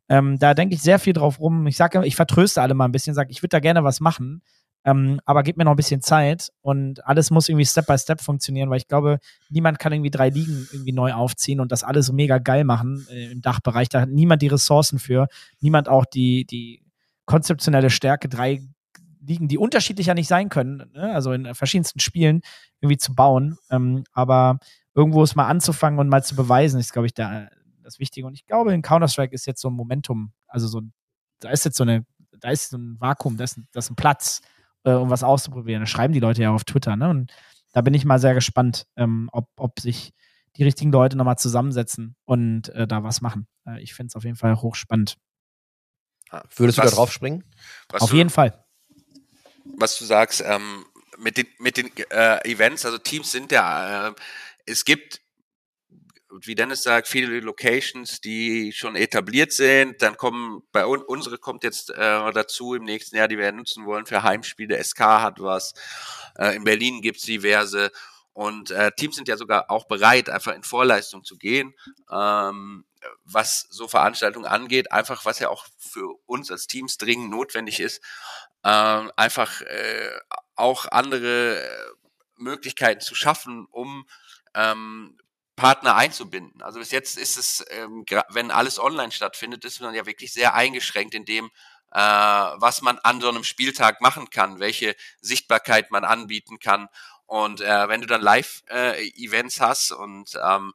Ähm, 0.10 0.40
da 0.40 0.54
denke 0.54 0.76
ich 0.76 0.82
sehr 0.82 1.00
viel 1.00 1.14
drauf 1.14 1.40
rum. 1.40 1.68
Ich 1.68 1.78
sage, 1.78 2.06
ich 2.06 2.16
vertröste 2.16 2.62
alle 2.62 2.74
mal 2.74 2.86
ein 2.86 2.92
bisschen, 2.92 3.14
sage, 3.14 3.32
ich 3.32 3.44
würde 3.44 3.50
da 3.50 3.60
gerne 3.60 3.84
was 3.84 4.00
machen, 4.00 4.42
ähm, 4.86 5.20
aber 5.26 5.44
gib 5.44 5.58
mir 5.58 5.66
noch 5.66 5.72
ein 5.72 5.78
bisschen 5.78 6.02
Zeit 6.02 6.50
und 6.62 7.06
alles 7.06 7.30
muss 7.30 7.50
irgendwie 7.50 7.66
Step 7.66 7.88
by 7.88 7.98
Step 7.98 8.22
funktionieren, 8.22 8.70
weil 8.70 8.78
ich 8.78 8.88
glaube, 8.88 9.20
niemand 9.50 9.80
kann 9.80 9.92
irgendwie 9.92 10.12
drei 10.12 10.30
Ligen 10.30 10.68
irgendwie 10.72 10.94
neu 10.94 11.14
aufziehen 11.14 11.60
und 11.60 11.72
das 11.72 11.84
alles 11.84 12.12
mega 12.12 12.38
geil 12.38 12.64
machen 12.64 13.06
äh, 13.12 13.32
im 13.32 13.42
Dachbereich. 13.42 13.90
Da 13.90 14.02
hat 14.02 14.10
niemand 14.10 14.42
die 14.42 14.48
Ressourcen 14.48 14.98
für, 14.98 15.28
niemand 15.60 15.90
auch 15.90 16.06
die, 16.06 16.46
die 16.46 16.82
konzeptionelle 17.26 17.90
Stärke, 17.90 18.30
drei 18.30 18.62
Ligen, 19.28 19.48
die 19.48 19.58
unterschiedlicher 19.58 20.14
nicht 20.14 20.28
sein 20.28 20.50
können, 20.50 20.90
ne? 20.94 21.14
also 21.14 21.34
in 21.34 21.54
verschiedensten 21.54 22.00
Spielen 22.00 22.42
irgendwie 22.82 22.98
zu 22.98 23.14
bauen. 23.14 23.58
Ähm, 23.70 24.04
aber 24.14 24.60
irgendwo 24.96 25.24
ist 25.24 25.36
mal 25.36 25.48
anzufangen 25.48 26.00
und 26.00 26.10
mal 26.10 26.24
zu 26.24 26.36
beweisen, 26.36 26.80
ist, 26.80 26.94
glaube 26.94 27.08
ich, 27.08 27.14
der, 27.14 27.52
das 27.84 28.00
Wichtige. 28.00 28.26
Und 28.26 28.34
ich 28.34 28.46
glaube, 28.46 28.74
in 28.74 28.82
Counter-Strike 28.82 29.34
ist 29.34 29.46
jetzt 29.46 29.62
so 29.62 29.70
ein 29.70 29.74
Momentum, 29.74 30.32
also 30.48 30.68
so 30.68 30.82
da 31.40 31.50
ist 31.50 31.66
jetzt 31.66 31.78
so 31.78 31.84
eine, 31.84 32.06
da 32.40 32.50
ist 32.50 32.70
so 32.70 32.78
ein 32.78 33.00
Vakuum, 33.00 33.38
da 33.38 33.44
ist, 33.44 33.60
da 33.72 33.80
ist 33.80 33.92
ein 33.92 33.96
Platz, 33.96 34.42
äh, 34.84 34.92
um 34.92 35.10
was 35.10 35.24
auszuprobieren. 35.24 35.82
Das 35.82 35.90
schreiben 35.90 36.14
die 36.14 36.20
Leute 36.20 36.42
ja 36.42 36.52
auf 36.52 36.64
Twitter, 36.64 36.96
ne? 36.96 37.10
Und 37.10 37.32
da 37.74 37.82
bin 37.82 37.94
ich 37.94 38.06
mal 38.06 38.20
sehr 38.20 38.34
gespannt, 38.34 38.88
ähm, 38.96 39.30
ob, 39.32 39.50
ob 39.58 39.80
sich 39.80 40.14
die 40.56 40.64
richtigen 40.64 40.92
Leute 40.92 41.18
nochmal 41.18 41.38
zusammensetzen 41.38 42.16
und 42.26 42.70
äh, 42.70 42.88
da 42.88 43.04
was 43.04 43.22
machen. 43.22 43.48
Äh, 43.68 43.82
ich 43.82 43.94
finde 43.94 44.08
es 44.08 44.16
auf 44.16 44.24
jeden 44.24 44.38
Fall 44.38 44.56
hochspannend. 44.56 45.18
Würdest 46.56 46.80
was, 46.80 46.86
du 46.86 46.90
da 46.90 46.96
drauf 46.96 47.12
springen? 47.12 47.44
Auf 47.94 48.14
jeden 48.14 48.30
Fall 48.30 48.67
was 49.76 49.98
du 49.98 50.06
sagst, 50.06 50.44
ähm, 50.46 50.86
mit 51.18 51.38
den, 51.38 51.48
mit 51.60 51.78
den 51.78 51.92
äh, 52.12 52.50
Events, 52.50 52.86
also 52.86 52.98
Teams 52.98 53.32
sind 53.32 53.52
ja, 53.52 54.10
äh, 54.10 54.14
es 54.66 54.86
gibt, 54.86 55.22
wie 56.44 56.56
Dennis 56.56 56.84
sagt, 56.84 57.08
viele 57.08 57.40
Locations, 57.40 58.22
die 58.22 58.72
schon 58.74 58.96
etabliert 58.96 59.54
sind. 59.54 60.02
Dann 60.02 60.18
kommen, 60.18 60.62
bei 60.72 60.86
uns, 60.86 61.04
unsere 61.04 61.38
kommt 61.38 61.64
jetzt 61.64 61.90
äh, 61.90 62.32
dazu 62.34 62.76
im 62.76 62.84
nächsten 62.84 63.16
Jahr, 63.16 63.28
die 63.28 63.38
wir 63.38 63.52
nutzen 63.52 63.86
wollen 63.86 64.06
für 64.06 64.24
Heimspiele. 64.24 64.84
SK 64.84 65.00
hat 65.00 65.40
was. 65.40 65.74
Äh, 66.38 66.56
in 66.58 66.64
Berlin 66.64 67.02
gibt's 67.02 67.24
diverse. 67.24 67.92
Und 68.38 68.70
äh, 68.70 68.92
Teams 68.92 69.16
sind 69.16 69.28
ja 69.28 69.36
sogar 69.36 69.72
auch 69.72 69.88
bereit, 69.88 70.30
einfach 70.30 70.54
in 70.54 70.62
Vorleistung 70.62 71.24
zu 71.24 71.40
gehen, 71.40 71.74
ähm, 72.12 72.86
was 73.24 73.66
so 73.72 73.88
Veranstaltungen 73.88 74.46
angeht, 74.46 74.92
einfach 74.92 75.26
was 75.26 75.40
ja 75.40 75.50
auch 75.50 75.66
für 75.80 76.14
uns 76.28 76.52
als 76.52 76.68
Teams 76.68 77.00
dringend 77.00 77.32
notwendig 77.32 77.80
ist, 77.80 78.00
ähm, 78.64 79.12
einfach 79.16 79.62
äh, 79.62 80.12
auch 80.54 80.86
andere 80.92 81.64
äh, 81.64 81.68
Möglichkeiten 82.36 83.02
zu 83.02 83.16
schaffen, 83.16 83.66
um 83.72 84.08
ähm, 84.54 85.18
Partner 85.56 85.96
einzubinden. 85.96 86.62
Also 86.62 86.78
bis 86.78 86.92
jetzt 86.92 87.18
ist 87.18 87.38
es, 87.38 87.66
ähm, 87.72 88.06
wenn 88.30 88.52
alles 88.52 88.78
online 88.80 89.12
stattfindet, 89.12 89.66
ist 89.66 89.82
man 89.82 89.96
ja 89.96 90.06
wirklich 90.06 90.32
sehr 90.32 90.54
eingeschränkt 90.54 91.16
in 91.16 91.26
dem, 91.26 91.50
äh, 91.92 92.00
was 92.00 92.84
man 92.84 93.00
an 93.00 93.20
so 93.20 93.30
einem 93.30 93.44
Spieltag 93.44 94.00
machen 94.00 94.30
kann, 94.30 94.60
welche 94.60 94.96
Sichtbarkeit 95.22 95.90
man 95.90 96.04
anbieten 96.04 96.60
kann. 96.60 96.88
Und 97.28 97.62
äh, 97.62 97.90
wenn 97.90 98.02
du 98.02 98.08
dann 98.08 98.22
Live-Events 98.22 99.58
äh, 99.58 99.62
hast 99.62 99.92
und 99.92 100.40
ähm, 100.44 100.74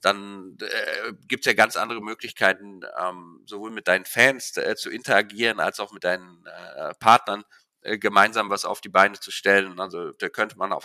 dann 0.00 0.58
äh, 0.60 1.12
gibt 1.28 1.46
es 1.46 1.50
ja 1.50 1.54
ganz 1.54 1.76
andere 1.76 2.02
Möglichkeiten, 2.02 2.82
ähm, 3.00 3.42
sowohl 3.46 3.70
mit 3.70 3.88
deinen 3.88 4.04
Fans 4.04 4.56
äh, 4.56 4.76
zu 4.76 4.90
interagieren, 4.90 5.60
als 5.60 5.80
auch 5.80 5.92
mit 5.92 6.04
deinen 6.04 6.44
äh, 6.46 6.94
Partnern 6.98 7.44
äh, 7.84 7.98
gemeinsam 7.98 8.50
was 8.50 8.64
auf 8.64 8.80
die 8.80 8.88
Beine 8.88 9.20
zu 9.20 9.30
stellen. 9.30 9.78
Also 9.78 10.12
da 10.12 10.28
könnte 10.28 10.56
man 10.58 10.72
auch, 10.72 10.84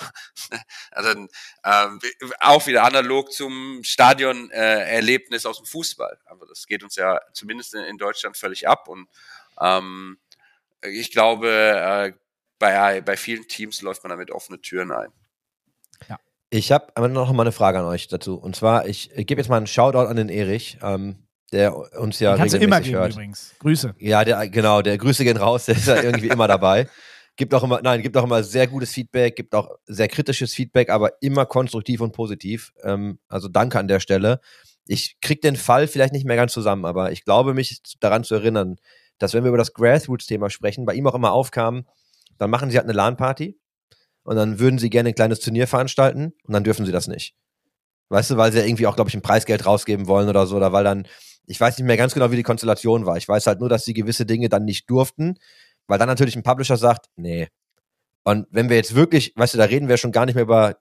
also 0.92 1.28
äh, 1.64 1.88
auch 2.40 2.68
wieder 2.68 2.84
analog 2.84 3.32
zum 3.32 3.82
Stadion-Erlebnis 3.84 5.46
aus 5.46 5.58
dem 5.58 5.66
Fußball. 5.66 6.20
Aber 6.26 6.46
das 6.46 6.68
geht 6.68 6.84
uns 6.84 6.96
ja 6.96 7.20
zumindest 7.34 7.74
in, 7.74 7.84
in 7.86 7.98
Deutschland 7.98 8.38
völlig 8.38 8.68
ab. 8.68 8.88
Und 8.88 9.08
ähm, 9.62 10.20
ich 10.82 11.12
glaube, 11.12 11.50
äh, 11.50 12.14
bei, 12.60 13.02
bei 13.02 13.18
vielen 13.18 13.48
Teams 13.48 13.82
läuft 13.82 14.04
man 14.04 14.10
damit 14.10 14.32
offene 14.32 14.62
Türen 14.62 14.92
ein. 14.92 15.10
Ich 16.52 16.72
habe 16.72 16.88
aber 16.96 17.08
noch 17.08 17.32
mal 17.32 17.44
eine 17.44 17.52
Frage 17.52 17.78
an 17.78 17.86
euch 17.86 18.08
dazu. 18.08 18.36
Und 18.36 18.56
zwar, 18.56 18.88
ich, 18.88 19.12
ich 19.16 19.28
gebe 19.28 19.40
jetzt 19.40 19.50
mal 19.50 19.58
einen 19.58 19.68
Shoutout 19.68 20.08
an 20.08 20.16
den 20.16 20.30
Erich. 20.30 20.80
Ähm, 20.82 21.30
der 21.52 21.76
uns 21.76 22.20
ja 22.20 22.34
Den 22.34 22.40
kannst 22.40 22.56
du 22.56 22.60
immer 22.60 22.82
geben 22.82 22.98
hört. 22.98 23.14
übrigens. 23.14 23.54
Grüße. 23.60 23.96
Ja, 24.00 24.24
der, 24.24 24.48
genau, 24.50 24.82
der 24.82 24.98
Grüße 24.98 25.24
gehen 25.24 25.38
raus, 25.38 25.66
der 25.66 25.76
ist 25.76 25.88
ja 25.88 26.02
irgendwie 26.02 26.28
immer 26.28 26.48
dabei. 26.48 26.88
Gibt 27.36 27.54
auch 27.54 27.64
immer, 27.64 27.82
nein, 27.82 28.02
gibt 28.02 28.18
auch 28.18 28.24
immer 28.24 28.44
sehr 28.44 28.68
gutes 28.68 28.92
Feedback, 28.92 29.36
gibt 29.36 29.56
auch 29.56 29.70
sehr 29.86 30.08
kritisches 30.08 30.54
Feedback, 30.54 30.90
aber 30.90 31.14
immer 31.22 31.46
konstruktiv 31.46 32.02
und 32.02 32.12
positiv. 32.12 32.74
Ähm, 32.84 33.20
also 33.28 33.48
danke 33.48 33.80
an 33.80 33.88
der 33.88 34.00
Stelle. 34.00 34.42
Ich 34.86 35.20
krieg 35.22 35.42
den 35.42 35.56
Fall 35.56 35.88
vielleicht 35.88 36.14
nicht 36.14 36.26
mehr 36.26 36.36
ganz 36.36 36.52
zusammen, 36.52 36.86
aber 36.86 37.12
ich 37.12 37.24
glaube 37.24 37.54
mich 37.54 37.82
daran 38.00 38.24
zu 38.24 38.36
erinnern, 38.36 38.78
dass 39.20 39.34
wenn 39.34 39.44
wir 39.44 39.50
über 39.50 39.58
das 39.58 39.74
Grassroots-Thema 39.74 40.50
sprechen, 40.50 40.86
bei 40.86 40.94
ihm 40.94 41.08
auch 41.08 41.16
immer 41.16 41.32
aufkam, 41.32 41.86
dann 42.40 42.50
machen 42.50 42.72
sie 42.72 42.78
halt 42.78 42.88
eine 42.88 42.94
LAN-Party 42.94 43.60
und 44.24 44.36
dann 44.36 44.60
würden 44.60 44.80
sie 44.80 44.90
gerne 44.90 45.10
ein 45.10 45.16
kleines 45.16 45.40
Turnier 45.40 45.68
veranstalten 45.68 46.34
und 46.44 46.54
dann 46.54 46.64
dürfen 46.64 46.88
sie 46.88 46.92
das 46.92 47.08
nicht. 47.08 47.36
Weißt 48.10 48.32
du, 48.32 48.38
weil 48.38 48.52
sie 48.52 48.58
ja 48.58 48.66
irgendwie 48.66 48.88
auch, 48.88 48.96
glaube 48.96 49.10
ich, 49.10 49.16
ein 49.16 49.22
Preisgeld 49.22 49.68
rausgeben 49.68 50.08
wollen 50.08 50.30
oder 50.30 50.48
so, 50.48 50.56
oder 50.56 50.74
weil 50.74 50.84
dann 50.84 51.06
ich 51.50 51.60
weiß 51.60 51.78
nicht 51.78 51.88
mehr 51.88 51.98
ganz 51.98 52.14
genau, 52.14 52.32
wie 52.32 52.36
die 52.36 52.44
Konstellation 52.44 53.08
war. 53.08 53.18
Ich 53.18 53.28
weiß 53.28 53.48
halt 53.48 53.60
nur, 53.60 53.70
dass 53.70 53.84
sie 53.84 53.94
gewisse 53.94 54.26
Dinge 54.28 54.50
dann 54.50 54.66
nicht 54.66 54.88
durften, 54.88 55.40
weil 55.88 55.98
dann 55.98 56.08
natürlich 56.08 56.36
ein 56.36 56.44
Publisher 56.44 56.78
sagt, 56.78 57.08
nee. 57.16 57.48
Und 58.24 58.46
wenn 58.52 58.70
wir 58.70 58.76
jetzt 58.76 58.94
wirklich, 58.94 59.34
weißt 59.36 59.56
du, 59.56 59.58
da 59.58 59.64
reden 59.64 59.90
wir 59.90 59.98
schon 59.98 60.12
gar 60.12 60.28
nicht 60.28 60.36
mehr 60.36 60.44
über, 60.44 60.78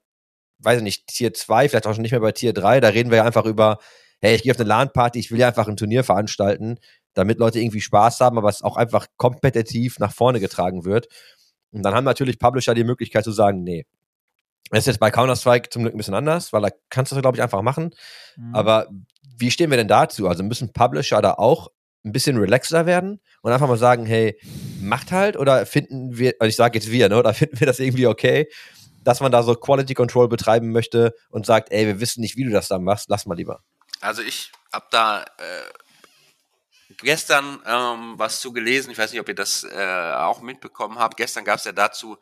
weiß 0.58 0.78
ich 0.78 0.82
nicht, 0.82 1.06
Tier 1.06 1.32
2, 1.32 1.70
vielleicht 1.70 1.86
auch 1.86 1.94
schon 1.94 2.02
nicht 2.02 2.10
mehr 2.10 2.18
über 2.18 2.34
Tier 2.34 2.52
3, 2.52 2.80
da 2.80 2.88
reden 2.88 3.08
wir 3.08 3.18
ja 3.18 3.24
einfach 3.24 3.46
über, 3.46 3.78
hey, 4.20 4.34
ich 4.34 4.42
gehe 4.42 4.52
auf 4.52 4.60
eine 4.60 4.68
LAN-Party, 4.68 5.18
ich 5.18 5.30
will 5.30 5.38
ja 5.40 5.48
einfach 5.48 5.68
ein 5.68 5.76
Turnier 5.78 6.04
veranstalten, 6.04 6.78
damit 7.14 7.38
Leute 7.38 7.60
irgendwie 7.60 7.80
Spaß 7.80 8.20
haben, 8.20 8.36
aber 8.36 8.50
es 8.50 8.60
auch 8.60 8.76
einfach 8.76 9.06
kompetitiv 9.16 9.98
nach 9.98 10.12
vorne 10.12 10.38
getragen 10.38 10.84
wird. 10.84 11.08
Und 11.72 11.82
dann 11.82 11.94
haben 11.94 12.04
natürlich 12.04 12.38
Publisher 12.38 12.74
die 12.74 12.84
Möglichkeit 12.84 13.24
zu 13.24 13.32
sagen, 13.32 13.62
nee, 13.62 13.86
das 14.70 14.80
ist 14.80 14.86
jetzt 14.86 15.00
bei 15.00 15.10
Counter-Strike 15.10 15.70
zum 15.70 15.82
Glück 15.82 15.94
ein 15.94 15.98
bisschen 15.98 16.14
anders, 16.14 16.52
weil 16.52 16.62
da 16.62 16.68
kannst 16.90 17.12
du 17.12 17.16
das, 17.16 17.22
glaube 17.22 17.36
ich, 17.36 17.42
einfach 17.42 17.62
machen. 17.62 17.94
Mhm. 18.36 18.54
Aber 18.54 18.88
wie 19.38 19.50
stehen 19.50 19.70
wir 19.70 19.76
denn 19.76 19.88
dazu? 19.88 20.28
Also 20.28 20.42
müssen 20.42 20.72
Publisher 20.72 21.22
da 21.22 21.34
auch 21.34 21.68
ein 22.04 22.12
bisschen 22.12 22.36
relaxer 22.36 22.86
werden 22.86 23.20
und 23.42 23.52
einfach 23.52 23.68
mal 23.68 23.78
sagen, 23.78 24.06
hey, 24.06 24.38
macht 24.80 25.12
halt 25.12 25.36
oder 25.36 25.66
finden 25.66 26.16
wir, 26.16 26.34
also 26.38 26.48
ich 26.48 26.56
sage 26.56 26.78
jetzt 26.78 26.90
wir, 26.90 27.08
ne, 27.08 27.18
oder 27.18 27.34
finden 27.34 27.58
wir 27.60 27.66
das 27.66 27.80
irgendwie 27.80 28.06
okay, 28.06 28.48
dass 29.04 29.20
man 29.20 29.32
da 29.32 29.42
so 29.42 29.54
Quality 29.54 29.94
Control 29.94 30.28
betreiben 30.28 30.70
möchte 30.70 31.14
und 31.30 31.46
sagt, 31.46 31.72
ey, 31.72 31.86
wir 31.86 32.00
wissen 32.00 32.20
nicht, 32.20 32.36
wie 32.36 32.44
du 32.44 32.50
das 32.50 32.68
dann 32.68 32.84
machst, 32.84 33.08
lass 33.08 33.26
mal 33.26 33.36
lieber. 33.36 33.62
Also 34.00 34.22
ich 34.22 34.52
hab 34.72 34.90
da 34.90 35.22
äh, 35.22 35.24
gestern 36.98 37.62
ähm, 37.64 38.14
was 38.16 38.40
zu 38.40 38.52
gelesen, 38.52 38.90
ich 38.90 38.98
weiß 38.98 39.12
nicht, 39.12 39.20
ob 39.20 39.28
ihr 39.28 39.34
das 39.34 39.64
äh, 39.64 40.12
auch 40.14 40.40
mitbekommen 40.40 40.98
habt. 40.98 41.16
Gestern 41.16 41.44
gab 41.44 41.58
es 41.58 41.64
ja 41.64 41.72
dazu 41.72 42.18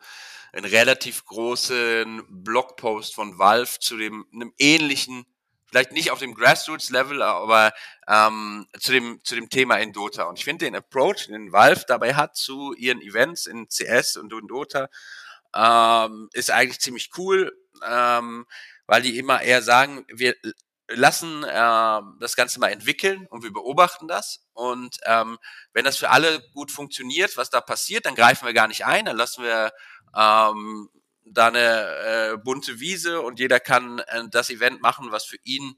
einen 0.53 0.65
relativ 0.65 1.25
großen 1.25 2.23
Blogpost 2.29 3.13
von 3.13 3.37
Valve 3.37 3.79
zu 3.79 3.97
dem 3.97 4.25
einem 4.33 4.53
ähnlichen, 4.57 5.25
vielleicht 5.65 5.91
nicht 5.91 6.11
auf 6.11 6.19
dem 6.19 6.33
Grassroots-Level, 6.33 7.21
aber 7.21 7.73
ähm, 8.07 8.67
zu 8.79 8.91
dem 8.93 9.19
zu 9.23 9.35
dem 9.35 9.49
Thema 9.49 9.75
in 9.77 9.93
Dota. 9.93 10.23
Und 10.23 10.39
ich 10.39 10.45
finde 10.45 10.65
den 10.65 10.75
Approach, 10.75 11.27
den 11.27 11.51
Valve 11.51 11.83
dabei 11.87 12.15
hat 12.15 12.35
zu 12.35 12.73
ihren 12.73 13.01
Events 13.01 13.45
in 13.45 13.67
CS 13.67 14.17
und 14.17 14.31
in 14.31 14.47
Dota, 14.47 14.89
ähm, 15.53 16.29
ist 16.33 16.51
eigentlich 16.51 16.79
ziemlich 16.79 17.11
cool, 17.17 17.51
ähm, 17.85 18.45
weil 18.85 19.01
die 19.01 19.17
immer 19.17 19.41
eher 19.41 19.61
sagen, 19.61 20.05
wir 20.07 20.35
lassen 20.89 21.43
äh, 21.43 22.01
das 22.19 22.35
Ganze 22.35 22.59
mal 22.59 22.71
entwickeln 22.71 23.27
und 23.29 23.43
wir 23.43 23.51
beobachten 23.51 24.07
das. 24.07 24.47
Und 24.53 24.97
ähm, 25.05 25.37
wenn 25.73 25.85
das 25.85 25.97
für 25.97 26.09
alle 26.09 26.41
gut 26.53 26.71
funktioniert, 26.71 27.35
was 27.37 27.49
da 27.49 27.61
passiert, 27.61 28.05
dann 28.05 28.15
greifen 28.15 28.45
wir 28.45 28.53
gar 28.53 28.67
nicht 28.67 28.85
ein, 28.85 29.05
dann 29.05 29.17
lassen 29.17 29.43
wir 29.43 29.71
ähm, 30.15 30.89
da 31.25 31.47
eine 31.47 32.33
äh, 32.33 32.37
bunte 32.37 32.79
Wiese 32.79 33.21
und 33.21 33.39
jeder 33.39 33.59
kann 33.59 33.99
äh, 33.99 34.23
das 34.31 34.49
Event 34.49 34.81
machen, 34.81 35.11
was 35.11 35.25
für 35.25 35.37
ihn 35.43 35.77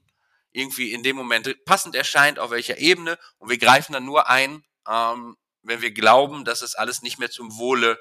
irgendwie 0.52 0.92
in 0.92 1.02
dem 1.02 1.16
Moment 1.16 1.64
passend 1.64 1.94
erscheint, 1.94 2.38
auf 2.38 2.50
welcher 2.50 2.78
Ebene. 2.78 3.18
Und 3.38 3.50
wir 3.50 3.58
greifen 3.58 3.92
dann 3.92 4.04
nur 4.04 4.28
ein, 4.28 4.64
ähm, 4.88 5.36
wenn 5.62 5.82
wir 5.82 5.92
glauben, 5.92 6.44
dass 6.44 6.62
es 6.62 6.74
alles 6.74 7.02
nicht 7.02 7.18
mehr 7.18 7.30
zum 7.30 7.56
Wohle 7.56 7.98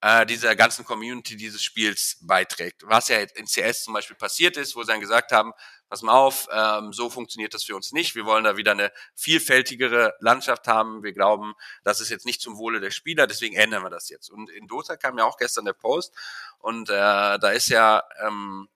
äh, 0.00 0.26
dieser 0.26 0.56
ganzen 0.56 0.84
Community 0.84 1.36
dieses 1.36 1.62
Spiels 1.62 2.18
beiträgt. 2.22 2.82
Was 2.84 3.08
ja 3.08 3.18
in 3.18 3.46
CS 3.46 3.84
zum 3.84 3.94
Beispiel 3.94 4.16
passiert 4.16 4.56
ist, 4.56 4.74
wo 4.74 4.82
sie 4.82 4.88
dann 4.88 5.00
gesagt 5.00 5.32
haben, 5.32 5.52
pass 5.92 6.00
mal 6.00 6.14
auf, 6.14 6.48
ähm, 6.50 6.94
so 6.94 7.10
funktioniert 7.10 7.52
das 7.52 7.64
für 7.64 7.76
uns 7.76 7.92
nicht. 7.92 8.14
Wir 8.14 8.24
wollen 8.24 8.44
da 8.44 8.56
wieder 8.56 8.70
eine 8.70 8.90
vielfältigere 9.14 10.14
Landschaft 10.20 10.66
haben. 10.66 11.02
Wir 11.02 11.12
glauben, 11.12 11.52
das 11.84 12.00
ist 12.00 12.08
jetzt 12.08 12.24
nicht 12.24 12.40
zum 12.40 12.56
Wohle 12.56 12.80
der 12.80 12.90
Spieler, 12.90 13.26
deswegen 13.26 13.56
ändern 13.56 13.82
wir 13.82 13.90
das 13.90 14.08
jetzt. 14.08 14.30
Und 14.30 14.48
in 14.48 14.66
Dota 14.68 14.96
kam 14.96 15.18
ja 15.18 15.26
auch 15.26 15.36
gestern 15.36 15.66
der 15.66 15.74
Post 15.74 16.14
und 16.60 16.88
äh, 16.88 16.94
da 16.94 17.50
ist 17.50 17.68
ja, 17.68 18.02
ähm, 18.26 18.70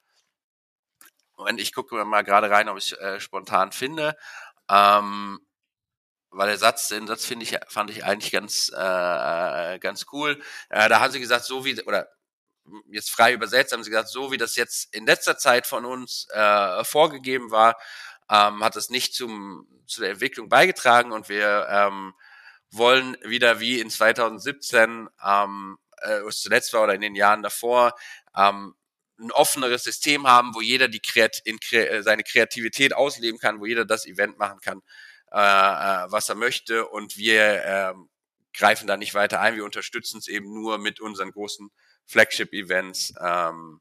Moment, 1.39 1.59
ich 1.59 1.73
gucke 1.73 2.05
mal 2.05 2.21
gerade 2.21 2.51
rein, 2.51 2.69
ob 2.69 2.77
ich 2.77 2.93
äh, 3.01 3.19
spontan 3.19 3.73
finde. 3.73 4.14
Ähm, 4.69 5.41
weil 6.29 6.49
der 6.49 6.59
Satz, 6.59 6.89
den 6.89 7.07
Satz 7.07 7.25
finde 7.25 7.45
ich, 7.45 7.57
fand 7.69 7.89
ich 7.89 8.05
eigentlich 8.05 8.31
ganz, 8.31 8.71
äh, 8.77 9.79
ganz 9.79 10.05
cool. 10.12 10.39
Äh, 10.69 10.91
da 10.91 11.01
haben 11.01 11.12
sie 11.12 11.21
gesagt, 11.21 11.47
so 11.47 11.64
wie, 11.64 11.81
oder 11.85 12.11
jetzt 12.91 13.11
frei 13.11 13.33
übersetzt, 13.33 13.73
haben 13.73 13.83
sie 13.83 13.91
gesagt, 13.91 14.09
so 14.09 14.33
wie 14.33 14.37
das 14.37 14.57
jetzt 14.57 14.95
in 14.95 15.07
letzter 15.07 15.39
Zeit 15.39 15.67
von 15.67 15.85
uns 15.85 16.27
äh, 16.31 16.85
vorgegeben 16.85 17.51
war, 17.51 17.77
ähm, 18.31 18.62
hat 18.64 18.77
es 18.77 18.91
nicht 18.91 19.14
zum, 19.14 19.67
zu 19.87 20.01
der 20.01 20.11
Entwicklung 20.11 20.49
beigetragen 20.49 21.12
und 21.12 21.29
wir 21.29 21.67
ähm, 21.71 22.14
wollen 22.71 23.17
wieder 23.23 23.61
wie 23.61 23.81
in 23.81 23.91
2017, 23.91 25.09
ähm, 25.25 25.79
äh, 25.99 26.21
was 26.23 26.41
zuletzt 26.41 26.73
war 26.73 26.83
oder 26.83 26.95
in 26.95 27.01
den 27.01 27.14
Jahren 27.14 27.43
davor, 27.43 27.95
ähm, 28.37 28.75
ein 29.19 29.33
offeneres 29.33 29.85
System 29.85 30.27
haben, 30.27 30.55
wo 30.55 30.61
jeder 30.61 30.89
die 30.89 31.01
Kreat 31.01 31.41
in, 31.45 31.59
äh, 31.71 32.03
seine 32.03 32.23
Kreativität 32.23 32.95
ausleben 32.95 33.41
kann, 33.41 33.61
wo 33.61 33.67
jeder 33.67 33.85
das 33.85 34.07
Event 34.07 34.39
machen 34.39 34.61
kann, 34.61 34.83
äh, 35.33 35.39
äh, 35.39 36.11
was 36.11 36.29
er 36.29 36.35
möchte 36.35 36.87
und 36.87 37.17
wir 37.17 37.64
äh, 37.64 37.95
greifen 38.53 38.87
da 38.87 38.97
nicht 38.97 39.14
weiter 39.14 39.41
ein, 39.41 39.57
wir 39.57 39.64
unterstützen 39.64 40.19
es 40.19 40.29
eben 40.29 40.53
nur 40.53 40.79
mit 40.79 41.01
unseren 41.01 41.31
großen 41.31 41.71
Flagship-Events 42.07 43.14
ähm, 43.20 43.80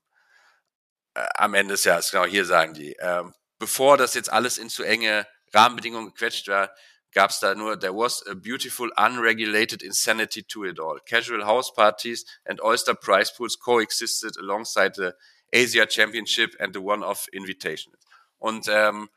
äh, 1.13 1.25
am 1.35 1.53
Ende 1.53 1.73
des 1.73 1.83
Jahres. 1.83 2.11
Genau, 2.11 2.25
hier 2.25 2.45
sagen 2.45 2.73
die. 2.73 2.95
Ähm, 2.99 3.33
bevor 3.59 3.97
das 3.97 4.13
jetzt 4.13 4.31
alles 4.31 4.57
in 4.57 4.69
zu 4.69 4.83
enge 4.83 5.27
Rahmenbedingungen 5.53 6.07
gequetscht 6.07 6.47
war, 6.47 6.73
gab 7.13 7.29
es 7.29 7.39
da 7.39 7.55
nur, 7.55 7.79
there 7.79 7.93
was 7.93 8.25
a 8.27 8.33
beautiful 8.33 8.91
unregulated 8.97 9.81
insanity 9.81 10.43
to 10.43 10.65
it 10.65 10.79
all. 10.79 10.99
Casual 10.99 11.45
house 11.45 11.73
parties 11.73 12.25
and 12.43 12.61
oyster 12.61 12.93
prize 12.93 13.31
pools 13.31 13.57
coexisted 13.57 14.37
alongside 14.37 14.95
the 14.95 15.13
Asia 15.53 15.87
Championship 15.89 16.55
and 16.59 16.75
the 16.75 16.81
one-off 16.81 17.27
invitation. 17.31 17.93
Und 18.37 18.67
ähm, 18.67 19.09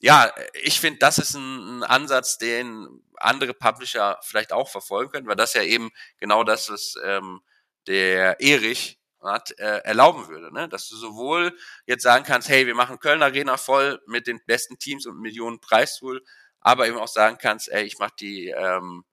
ja, 0.00 0.34
ich 0.54 0.80
finde, 0.80 0.98
das 0.98 1.18
ist 1.18 1.34
ein, 1.34 1.78
ein, 1.78 1.82
Ansatz, 1.84 2.38
den 2.38 3.02
andere 3.16 3.54
Publisher 3.54 4.18
vielleicht 4.22 4.52
auch 4.52 4.68
verfolgen 4.68 5.12
können, 5.12 5.26
weil 5.28 5.36
das 5.36 5.54
ja 5.54 5.62
eben 5.62 5.90
genau 6.18 6.42
das, 6.42 6.68
was 6.68 6.96
ähm, 7.04 7.40
der 7.86 8.40
Erich 8.40 8.98
hat, 9.22 9.58
äh, 9.58 9.78
erlauben 9.78 10.28
würde, 10.28 10.52
ne? 10.52 10.68
dass 10.68 10.88
du 10.88 10.96
sowohl 10.96 11.56
jetzt 11.86 12.02
sagen 12.02 12.24
kannst, 12.24 12.48
hey, 12.48 12.66
wir 12.66 12.74
machen 12.74 12.98
Köln 12.98 13.22
Arena 13.22 13.56
voll 13.56 14.02
mit 14.06 14.26
den 14.26 14.40
besten 14.46 14.78
Teams 14.78 15.06
und 15.06 15.20
Millionen 15.20 15.60
Preispool, 15.60 16.22
aber 16.60 16.86
eben 16.86 16.98
auch 16.98 17.08
sagen 17.08 17.38
kannst, 17.40 17.70
ey, 17.70 17.84
ich 17.84 17.98
mache 17.98 18.14
die 18.20 18.48
ähm, 18.48 19.04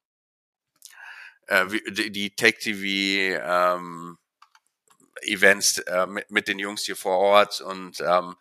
äh, 1.47 1.65
die, 1.91 2.11
die 2.11 2.36
Tech 2.36 2.59
TV 2.59 3.39
ähm, 3.43 4.17
Events 5.22 5.80
äh, 5.80 6.07
mit, 6.07 6.30
mit 6.32 6.47
den 6.47 6.59
Jungs 6.59 6.84
hier 6.84 6.95
vor 6.95 7.17
Ort 7.17 7.61
und 7.61 8.01
ähm, 8.01 8.36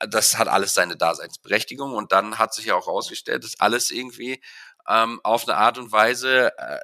das 0.00 0.38
hat 0.38 0.48
alles 0.48 0.74
seine 0.74 0.96
Daseinsberechtigung 0.96 1.92
und 1.92 2.12
dann 2.12 2.38
hat 2.38 2.54
sich 2.54 2.66
ja 2.66 2.74
auch 2.74 2.86
herausgestellt, 2.86 3.44
dass 3.44 3.58
alles 3.60 3.90
irgendwie 3.90 4.40
ähm, 4.88 5.20
auf 5.24 5.48
eine 5.48 5.56
Art 5.56 5.78
und 5.78 5.90
Weise 5.92 6.52
äh, 6.56 6.78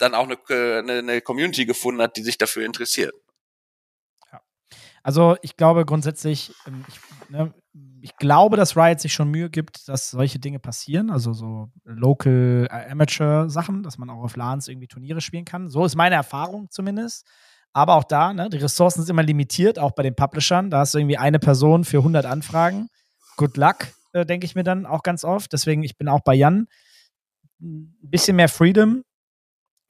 dann 0.00 0.14
auch 0.14 0.28
eine, 0.28 0.38
eine, 0.78 0.98
eine 0.98 1.20
Community 1.20 1.66
gefunden 1.66 2.02
hat, 2.02 2.16
die 2.16 2.22
sich 2.22 2.38
dafür 2.38 2.64
interessiert. 2.64 3.14
Also 5.02 5.36
ich 5.42 5.56
glaube 5.56 5.86
grundsätzlich, 5.86 6.52
ähm, 6.66 6.84
ich, 6.88 7.00
ne, 7.30 7.54
ich, 8.02 8.16
glaube, 8.16 8.56
dass 8.56 8.76
Riot 8.76 9.00
sich 9.00 9.12
schon 9.12 9.30
Mühe 9.30 9.50
gibt, 9.50 9.88
dass 9.88 10.10
solche 10.10 10.38
Dinge 10.38 10.58
passieren, 10.58 11.10
also 11.10 11.32
so 11.32 11.70
Local 11.84 12.68
äh, 12.70 12.90
Amateur 12.90 13.48
Sachen, 13.48 13.82
dass 13.82 13.98
man 13.98 14.10
auch 14.10 14.22
auf 14.22 14.36
LANs 14.36 14.68
irgendwie 14.68 14.88
Turniere 14.88 15.20
spielen 15.20 15.44
kann. 15.44 15.68
So 15.68 15.84
ist 15.84 15.96
meine 15.96 16.16
Erfahrung 16.16 16.68
zumindest. 16.70 17.26
Aber 17.72 17.94
auch 17.94 18.04
da, 18.04 18.32
ne, 18.32 18.50
die 18.50 18.58
Ressourcen 18.58 19.02
sind 19.02 19.10
immer 19.10 19.22
limitiert, 19.22 19.78
auch 19.78 19.92
bei 19.92 20.02
den 20.02 20.16
Publishern. 20.16 20.70
Da 20.70 20.80
hast 20.80 20.94
du 20.94 20.98
irgendwie 20.98 21.18
eine 21.18 21.38
Person 21.38 21.84
für 21.84 21.98
100 21.98 22.26
Anfragen. 22.26 22.88
Good 23.36 23.56
luck, 23.56 23.86
äh, 24.12 24.26
denke 24.26 24.44
ich 24.44 24.54
mir 24.54 24.64
dann 24.64 24.86
auch 24.86 25.02
ganz 25.02 25.24
oft. 25.24 25.52
Deswegen, 25.52 25.82
ich 25.82 25.96
bin 25.96 26.08
auch 26.08 26.20
bei 26.20 26.34
Jan. 26.34 26.66
Ein 27.62 27.94
bisschen 28.02 28.36
mehr 28.36 28.48
Freedom 28.48 29.02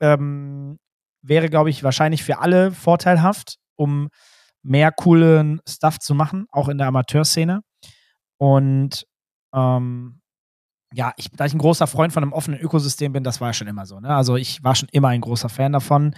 ähm, 0.00 0.78
wäre, 1.22 1.48
glaube 1.48 1.70
ich, 1.70 1.84
wahrscheinlich 1.84 2.24
für 2.24 2.38
alle 2.38 2.72
vorteilhaft, 2.72 3.56
um 3.76 4.08
mehr 4.62 4.92
coolen 4.92 5.60
Stuff 5.68 5.98
zu 5.98 6.14
machen, 6.14 6.46
auch 6.50 6.68
in 6.68 6.78
der 6.78 6.86
Amateurszene. 6.86 7.60
Und 8.38 9.04
ähm, 9.54 10.20
ja, 10.92 11.12
ich, 11.16 11.30
da 11.30 11.44
ich 11.44 11.54
ein 11.54 11.58
großer 11.58 11.86
Freund 11.86 12.12
von 12.12 12.22
einem 12.22 12.32
offenen 12.32 12.60
Ökosystem 12.60 13.12
bin, 13.12 13.22
das 13.22 13.40
war 13.40 13.50
ja 13.50 13.52
schon 13.52 13.68
immer 13.68 13.86
so. 13.86 14.00
Ne? 14.00 14.08
Also 14.08 14.36
ich 14.36 14.62
war 14.64 14.74
schon 14.74 14.88
immer 14.92 15.08
ein 15.08 15.20
großer 15.20 15.48
Fan 15.48 15.72
davon. 15.72 16.14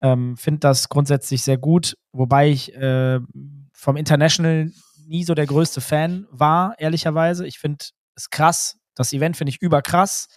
Ähm, 0.00 0.36
Finde 0.36 0.60
das 0.60 0.88
grundsätzlich 0.88 1.42
sehr 1.42 1.58
gut, 1.58 1.96
wobei 2.12 2.50
ich 2.50 2.74
äh, 2.74 3.20
vom 3.72 3.96
International 3.96 4.70
nie 5.06 5.24
so 5.24 5.34
der 5.34 5.46
größte 5.46 5.80
Fan 5.80 6.26
war, 6.30 6.74
ehrlicherweise. 6.78 7.46
Ich 7.46 7.58
finde 7.58 7.84
es 8.16 8.30
krass. 8.30 8.76
Das 8.94 9.12
Event 9.12 9.36
finde 9.36 9.50
ich 9.50 9.60
überkrass. 9.60 10.28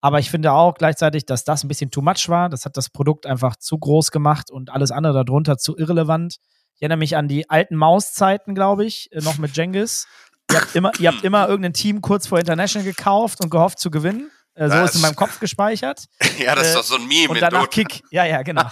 Aber 0.00 0.18
ich 0.18 0.30
finde 0.30 0.52
auch 0.52 0.74
gleichzeitig, 0.74 1.26
dass 1.26 1.44
das 1.44 1.64
ein 1.64 1.68
bisschen 1.68 1.90
too 1.90 2.02
much 2.02 2.28
war. 2.28 2.48
Das 2.48 2.64
hat 2.64 2.76
das 2.76 2.90
Produkt 2.90 3.26
einfach 3.26 3.56
zu 3.56 3.78
groß 3.78 4.10
gemacht 4.10 4.50
und 4.50 4.70
alles 4.70 4.90
andere 4.90 5.24
darunter 5.24 5.58
zu 5.58 5.76
irrelevant. 5.76 6.36
Ich 6.74 6.82
erinnere 6.82 6.98
mich 6.98 7.16
an 7.16 7.26
die 7.26 7.50
alten 7.50 7.74
Mauszeiten, 7.74 8.54
glaube 8.54 8.84
ich, 8.84 9.10
äh, 9.10 9.20
noch 9.20 9.38
mit 9.38 9.56
Jengis. 9.56 10.06
Ihr 10.50 10.60
habt, 10.60 10.76
immer, 10.76 10.92
ihr 10.98 11.12
habt 11.12 11.24
immer 11.24 11.48
irgendein 11.48 11.74
Team 11.74 12.00
kurz 12.00 12.26
vor 12.26 12.38
International 12.38 12.86
gekauft 12.86 13.42
und 13.42 13.50
gehofft 13.50 13.80
zu 13.80 13.90
gewinnen. 13.90 14.30
Äh, 14.54 14.68
so 14.68 14.74
das 14.74 14.90
ist 14.90 14.96
in 14.96 15.02
meinem 15.02 15.16
Kopf 15.16 15.40
gespeichert. 15.40 16.04
Ja, 16.38 16.54
das 16.54 16.68
ist 16.68 16.76
doch 16.76 16.84
so 16.84 16.94
ein 16.94 17.08
Meme. 17.08 17.30
Und 17.30 17.42
danach 17.42 17.68
Kick. 17.68 18.00
Ja, 18.12 18.24
ja, 18.24 18.42
genau. 18.42 18.62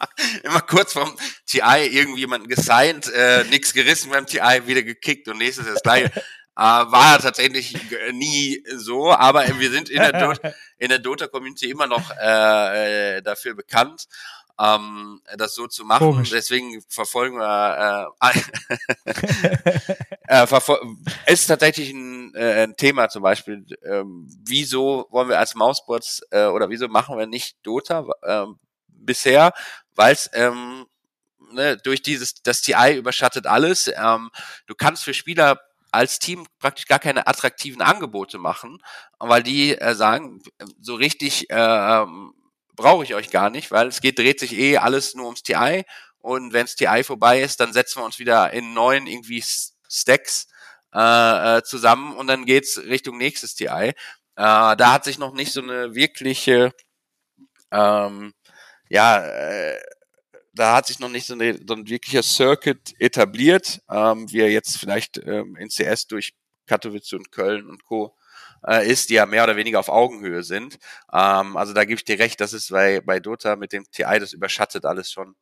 immer 0.44 0.60
kurz 0.60 0.92
vom 0.92 1.10
TI 1.44 1.88
irgendjemanden 1.90 2.48
gesigned, 2.48 3.12
äh, 3.12 3.42
nichts 3.50 3.74
gerissen 3.74 4.10
beim 4.10 4.26
TI, 4.26 4.62
wieder 4.66 4.84
gekickt 4.84 5.26
und 5.26 5.38
nächstes 5.38 5.66
das 5.66 5.82
gleiche. 5.82 6.12
Äh, 6.56 6.60
war 6.60 7.18
tatsächlich 7.18 7.76
nie 8.12 8.64
so, 8.76 9.12
aber 9.12 9.46
wir 9.58 9.70
sind 9.70 9.90
in 9.90 9.98
der 9.98 10.12
Dota, 10.20 10.54
in 10.78 10.88
der 10.88 10.98
Dota 10.98 11.26
Community 11.26 11.70
immer 11.70 11.86
noch 11.86 12.10
äh, 12.18 13.18
äh 13.18 13.22
dafür 13.22 13.54
bekannt 13.54 14.06
ähm, 14.58 15.20
das 15.36 15.54
so 15.54 15.66
zu 15.66 15.84
machen. 15.84 16.12
Komisch. 16.12 16.30
Deswegen 16.30 16.82
verfolgen 16.88 17.38
wir 17.38 18.10
äh, 18.20 18.40
äh, 20.28 20.46
verfol 20.46 20.96
ist 21.26 21.46
tatsächlich 21.46 21.90
ein, 21.90 22.34
äh, 22.34 22.64
ein 22.64 22.76
Thema 22.76 23.08
zum 23.08 23.22
Beispiel. 23.22 23.66
Ähm, 23.84 24.26
wieso 24.44 25.06
wollen 25.10 25.28
wir 25.28 25.38
als 25.38 25.54
Mausbots 25.54 26.22
äh, 26.30 26.46
oder 26.46 26.70
wieso 26.70 26.88
machen 26.88 27.18
wir 27.18 27.26
nicht 27.26 27.58
Dota 27.64 28.06
äh, 28.22 28.46
bisher? 28.88 29.52
Weil 29.94 30.14
es 30.14 30.30
ähm, 30.32 30.86
ne, 31.52 31.76
durch 31.76 32.02
dieses 32.02 32.34
das 32.42 32.62
TI 32.62 32.96
überschattet 32.96 33.46
alles. 33.46 33.88
Ähm, 33.94 34.30
du 34.66 34.74
kannst 34.74 35.04
für 35.04 35.14
Spieler 35.14 35.60
als 35.96 36.18
Team 36.18 36.46
praktisch 36.58 36.86
gar 36.86 36.98
keine 36.98 37.26
attraktiven 37.26 37.82
Angebote 37.82 38.38
machen, 38.38 38.78
weil 39.18 39.42
die 39.42 39.76
äh, 39.76 39.94
sagen, 39.94 40.40
so 40.80 40.94
richtig 40.94 41.50
äh, 41.50 42.04
brauche 42.76 43.04
ich 43.04 43.14
euch 43.14 43.30
gar 43.30 43.50
nicht, 43.50 43.70
weil 43.70 43.88
es 43.88 44.00
geht, 44.00 44.18
dreht 44.18 44.38
sich 44.38 44.52
eh 44.56 44.78
alles 44.78 45.14
nur 45.14 45.26
ums 45.26 45.42
TI 45.42 45.84
und 46.18 46.52
wenns 46.52 46.76
TI 46.76 47.02
vorbei 47.04 47.40
ist, 47.40 47.60
dann 47.60 47.72
setzen 47.72 48.00
wir 48.00 48.04
uns 48.04 48.18
wieder 48.18 48.52
in 48.52 48.74
neuen 48.74 49.06
irgendwie 49.06 49.42
Stacks 49.88 50.48
äh, 50.94 51.58
äh, 51.58 51.62
zusammen 51.62 52.16
und 52.16 52.26
dann 52.26 52.44
geht's 52.44 52.78
Richtung 52.78 53.18
nächstes 53.18 53.54
TI. 53.54 53.68
Äh, 53.68 53.94
da 54.36 54.92
hat 54.92 55.04
sich 55.04 55.18
noch 55.18 55.32
nicht 55.32 55.52
so 55.52 55.62
eine 55.62 55.94
wirkliche, 55.94 56.72
ähm, 57.70 58.34
ja, 58.88 59.18
äh, 59.24 59.78
da 60.56 60.76
hat 60.76 60.86
sich 60.86 60.98
noch 60.98 61.08
nicht 61.08 61.26
so, 61.26 61.34
eine, 61.34 61.58
so 61.66 61.74
ein 61.74 61.88
wirklicher 61.88 62.22
Circuit 62.22 62.94
etabliert, 62.98 63.80
ähm, 63.90 64.30
wie 64.32 64.40
er 64.40 64.50
jetzt 64.50 64.78
vielleicht 64.78 65.18
ähm, 65.18 65.56
in 65.56 65.68
CS 65.68 66.06
durch 66.06 66.34
Katowice 66.66 67.12
und 67.12 67.30
Köln 67.30 67.68
und 67.68 67.84
Co 67.84 68.16
äh, 68.66 68.90
ist, 68.90 69.10
die 69.10 69.14
ja 69.14 69.26
mehr 69.26 69.44
oder 69.44 69.56
weniger 69.56 69.78
auf 69.78 69.88
Augenhöhe 69.88 70.42
sind. 70.42 70.78
Ähm, 71.12 71.56
also 71.56 71.72
da 71.72 71.84
gebe 71.84 71.96
ich 71.96 72.04
dir 72.04 72.18
recht, 72.18 72.40
das 72.40 72.52
ist 72.52 72.70
bei, 72.70 73.00
bei 73.00 73.20
Dota 73.20 73.56
mit 73.56 73.72
dem 73.72 73.84
TI, 73.90 74.18
das 74.18 74.32
überschattet 74.32 74.84
alles 74.84 75.12
schon. 75.12 75.36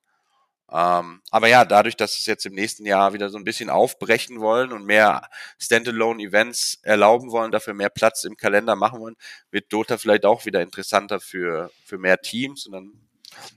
Ähm, 0.72 1.22
aber 1.30 1.48
ja, 1.48 1.64
dadurch, 1.64 1.96
dass 1.96 2.18
es 2.18 2.26
jetzt 2.26 2.46
im 2.46 2.54
nächsten 2.54 2.86
Jahr 2.86 3.12
wieder 3.12 3.28
so 3.28 3.38
ein 3.38 3.44
bisschen 3.44 3.70
aufbrechen 3.70 4.40
wollen 4.40 4.72
und 4.72 4.84
mehr 4.84 5.28
Standalone-Events 5.58 6.80
erlauben 6.82 7.30
wollen, 7.30 7.52
dafür 7.52 7.74
mehr 7.74 7.90
Platz 7.90 8.24
im 8.24 8.36
Kalender 8.36 8.74
machen 8.74 9.00
wollen, 9.00 9.16
wird 9.50 9.72
Dota 9.72 9.98
vielleicht 9.98 10.24
auch 10.24 10.46
wieder 10.46 10.62
interessanter 10.62 11.20
für, 11.20 11.70
für 11.84 11.98
mehr 11.98 12.20
Teams 12.20 12.66
und 12.66 12.72
dann 12.72 12.92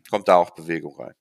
kommt 0.10 0.28
da 0.28 0.36
auch 0.36 0.52
Bewegung 0.52 1.00
rein. 1.00 1.14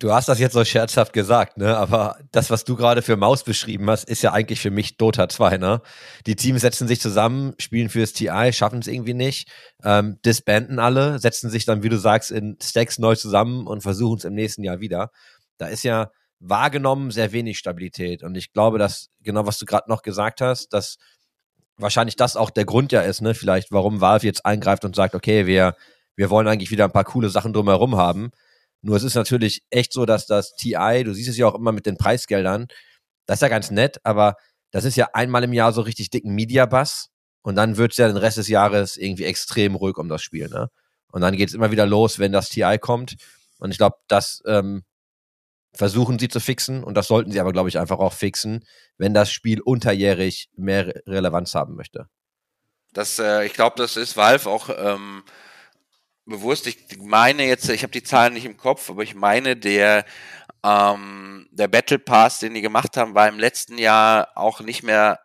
Du 0.00 0.14
hast 0.14 0.30
das 0.30 0.38
jetzt 0.38 0.54
so 0.54 0.64
scherzhaft 0.64 1.12
gesagt, 1.12 1.58
ne? 1.58 1.76
Aber 1.76 2.16
das, 2.32 2.48
was 2.48 2.64
du 2.64 2.74
gerade 2.74 3.02
für 3.02 3.18
Maus 3.18 3.44
beschrieben 3.44 3.90
hast, 3.90 4.08
ist 4.08 4.22
ja 4.22 4.32
eigentlich 4.32 4.58
für 4.58 4.70
mich 4.70 4.96
Dota 4.96 5.28
2, 5.28 5.58
ne? 5.58 5.82
Die 6.26 6.36
Teams 6.36 6.62
setzen 6.62 6.88
sich 6.88 7.02
zusammen, 7.02 7.52
spielen 7.58 7.90
fürs 7.90 8.14
TI, 8.14 8.50
schaffen 8.54 8.78
es 8.78 8.86
irgendwie 8.86 9.12
nicht, 9.12 9.50
ähm, 9.84 10.18
disbanden 10.24 10.78
alle, 10.78 11.18
setzen 11.18 11.50
sich 11.50 11.66
dann, 11.66 11.82
wie 11.82 11.90
du 11.90 11.98
sagst, 11.98 12.30
in 12.30 12.56
Stacks 12.62 12.98
neu 12.98 13.14
zusammen 13.14 13.66
und 13.66 13.82
versuchen 13.82 14.16
es 14.16 14.24
im 14.24 14.32
nächsten 14.32 14.64
Jahr 14.64 14.80
wieder. 14.80 15.10
Da 15.58 15.66
ist 15.66 15.82
ja 15.82 16.10
wahrgenommen 16.38 17.10
sehr 17.10 17.32
wenig 17.32 17.58
Stabilität. 17.58 18.22
Und 18.22 18.38
ich 18.38 18.54
glaube, 18.54 18.78
dass, 18.78 19.10
genau 19.22 19.46
was 19.46 19.58
du 19.58 19.66
gerade 19.66 19.90
noch 19.90 20.00
gesagt 20.00 20.40
hast, 20.40 20.72
dass 20.72 20.96
wahrscheinlich 21.76 22.16
das 22.16 22.36
auch 22.36 22.48
der 22.48 22.64
Grund 22.64 22.90
ja 22.92 23.02
ist, 23.02 23.20
ne? 23.20 23.34
Vielleicht, 23.34 23.70
warum 23.70 24.00
Valve 24.00 24.24
jetzt 24.24 24.46
eingreift 24.46 24.86
und 24.86 24.96
sagt, 24.96 25.14
okay, 25.14 25.44
wir, 25.44 25.74
wir 26.16 26.30
wollen 26.30 26.48
eigentlich 26.48 26.70
wieder 26.70 26.86
ein 26.86 26.92
paar 26.92 27.04
coole 27.04 27.28
Sachen 27.28 27.52
drumherum 27.52 27.98
haben 27.98 28.30
nur 28.82 28.96
es 28.96 29.02
ist 29.02 29.14
natürlich 29.14 29.62
echt 29.70 29.92
so, 29.92 30.06
dass 30.06 30.26
das 30.26 30.54
TI, 30.54 31.02
du 31.04 31.12
siehst 31.12 31.28
es 31.28 31.36
ja 31.36 31.46
auch 31.46 31.54
immer 31.54 31.72
mit 31.72 31.86
den 31.86 31.96
Preisgeldern, 31.96 32.66
das 33.26 33.38
ist 33.38 33.42
ja 33.42 33.48
ganz 33.48 33.70
nett, 33.70 33.98
aber 34.04 34.36
das 34.70 34.84
ist 34.84 34.96
ja 34.96 35.08
einmal 35.12 35.44
im 35.44 35.52
Jahr 35.52 35.72
so 35.72 35.82
richtig 35.82 36.10
dicken 36.10 36.34
Media-Bass 36.34 37.10
und 37.42 37.56
dann 37.56 37.76
wird 37.76 37.92
es 37.92 37.98
ja 37.98 38.08
den 38.08 38.16
Rest 38.16 38.38
des 38.38 38.48
Jahres 38.48 38.96
irgendwie 38.96 39.24
extrem 39.24 39.74
ruhig 39.74 39.98
um 39.98 40.08
das 40.08 40.22
Spiel, 40.22 40.48
ne? 40.48 40.70
Und 41.12 41.22
dann 41.22 41.36
geht 41.36 41.48
es 41.48 41.54
immer 41.54 41.72
wieder 41.72 41.86
los, 41.86 42.20
wenn 42.20 42.30
das 42.30 42.50
TI 42.50 42.78
kommt. 42.78 43.16
Und 43.58 43.72
ich 43.72 43.78
glaube, 43.78 43.96
das 44.06 44.42
ähm, 44.46 44.84
versuchen 45.74 46.18
sie 46.18 46.28
zu 46.28 46.40
fixen 46.40 46.84
und 46.84 46.94
das 46.94 47.08
sollten 47.08 47.32
sie 47.32 47.40
aber, 47.40 47.52
glaube 47.52 47.68
ich, 47.68 47.78
einfach 47.78 47.98
auch 47.98 48.12
fixen, 48.12 48.64
wenn 48.96 49.14
das 49.14 49.30
Spiel 49.30 49.60
unterjährig 49.60 50.50
mehr 50.56 51.02
Relevanz 51.06 51.54
haben 51.54 51.74
möchte. 51.74 52.06
Das, 52.92 53.18
äh, 53.18 53.44
ich 53.44 53.52
glaube, 53.52 53.76
das 53.76 53.96
ist 53.96 54.16
Valve 54.16 54.48
auch 54.48 54.68
ähm, 54.76 55.22
bewusst, 56.30 56.66
ich 56.66 56.78
meine 56.98 57.44
jetzt, 57.44 57.68
ich 57.68 57.82
habe 57.82 57.92
die 57.92 58.02
Zahlen 58.02 58.32
nicht 58.34 58.46
im 58.46 58.56
Kopf, 58.56 58.88
aber 58.88 59.02
ich 59.02 59.14
meine, 59.14 59.56
der, 59.56 60.06
ähm, 60.64 61.48
der 61.50 61.68
Battle 61.68 61.98
Pass, 61.98 62.38
den 62.38 62.54
die 62.54 62.62
gemacht 62.62 62.96
haben, 62.96 63.14
war 63.14 63.28
im 63.28 63.38
letzten 63.38 63.78
Jahr 63.78 64.28
auch 64.36 64.60
nicht 64.60 64.82
mehr 64.82 65.20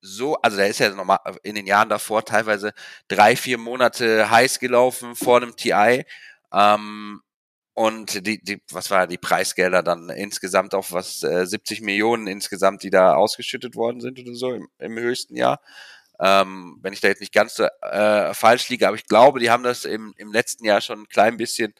so, 0.00 0.36
also 0.36 0.56
der 0.56 0.68
ist 0.68 0.80
ja 0.80 0.90
normal 0.90 1.18
in 1.42 1.54
den 1.54 1.66
Jahren 1.66 1.90
davor 1.90 2.24
teilweise 2.24 2.72
drei, 3.08 3.36
vier 3.36 3.58
Monate 3.58 4.30
heiß 4.30 4.58
gelaufen 4.58 5.14
vor 5.14 5.36
einem 5.36 5.56
TI. 5.56 6.04
Ähm, 6.52 7.20
und 7.74 8.26
die, 8.26 8.42
die, 8.42 8.62
was 8.70 8.90
war 8.90 9.06
die 9.06 9.18
Preisgelder 9.18 9.82
dann 9.82 10.10
insgesamt 10.10 10.74
auf 10.74 10.92
was, 10.92 11.22
äh, 11.22 11.46
70 11.46 11.82
Millionen 11.82 12.26
insgesamt, 12.26 12.82
die 12.82 12.90
da 12.90 13.14
ausgeschüttet 13.14 13.74
worden 13.76 14.00
sind 14.00 14.18
oder 14.18 14.34
so 14.34 14.52
im, 14.54 14.68
im 14.78 14.98
höchsten 14.98 15.36
Jahr 15.36 15.60
ähm, 16.20 16.78
wenn 16.82 16.92
ich 16.92 17.00
da 17.00 17.08
jetzt 17.08 17.20
nicht 17.20 17.32
ganz 17.32 17.58
äh, 17.58 18.34
falsch 18.34 18.68
liege, 18.68 18.86
aber 18.86 18.96
ich 18.96 19.06
glaube, 19.06 19.40
die 19.40 19.50
haben 19.50 19.62
das 19.62 19.84
im, 19.84 20.14
im 20.16 20.32
letzten 20.32 20.64
Jahr 20.64 20.80
schon 20.80 21.00
ein 21.00 21.08
klein 21.08 21.36
bisschen 21.36 21.74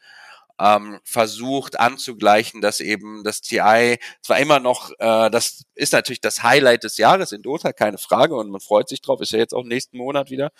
ähm, 0.61 1.01
versucht 1.05 1.81
anzugleichen, 1.81 2.61
dass 2.61 2.81
eben 2.81 3.25
das 3.25 3.41
TI 3.41 3.99
zwar 4.23 4.39
immer 4.39 4.61
noch, 4.61 4.91
äh, 4.99 5.31
das 5.31 5.65
ist 5.75 5.93
natürlich 5.93 6.21
das 6.21 6.43
Highlight 6.43 6.85
des 6.85 6.99
Jahres 6.99 7.33
in 7.33 7.43
Dota, 7.43 7.73
keine 7.73 7.99
Frage, 7.99 8.37
und 8.37 8.51
man 8.51 8.61
freut 8.61 8.89
sich 8.89 9.01
drauf, 9.01 9.21
ist 9.21 9.33
ja 9.33 9.39
jetzt 9.39 9.55
auch 9.55 9.65
nächsten 9.65 9.97
Monat 9.97 10.31
wieder, 10.31 10.53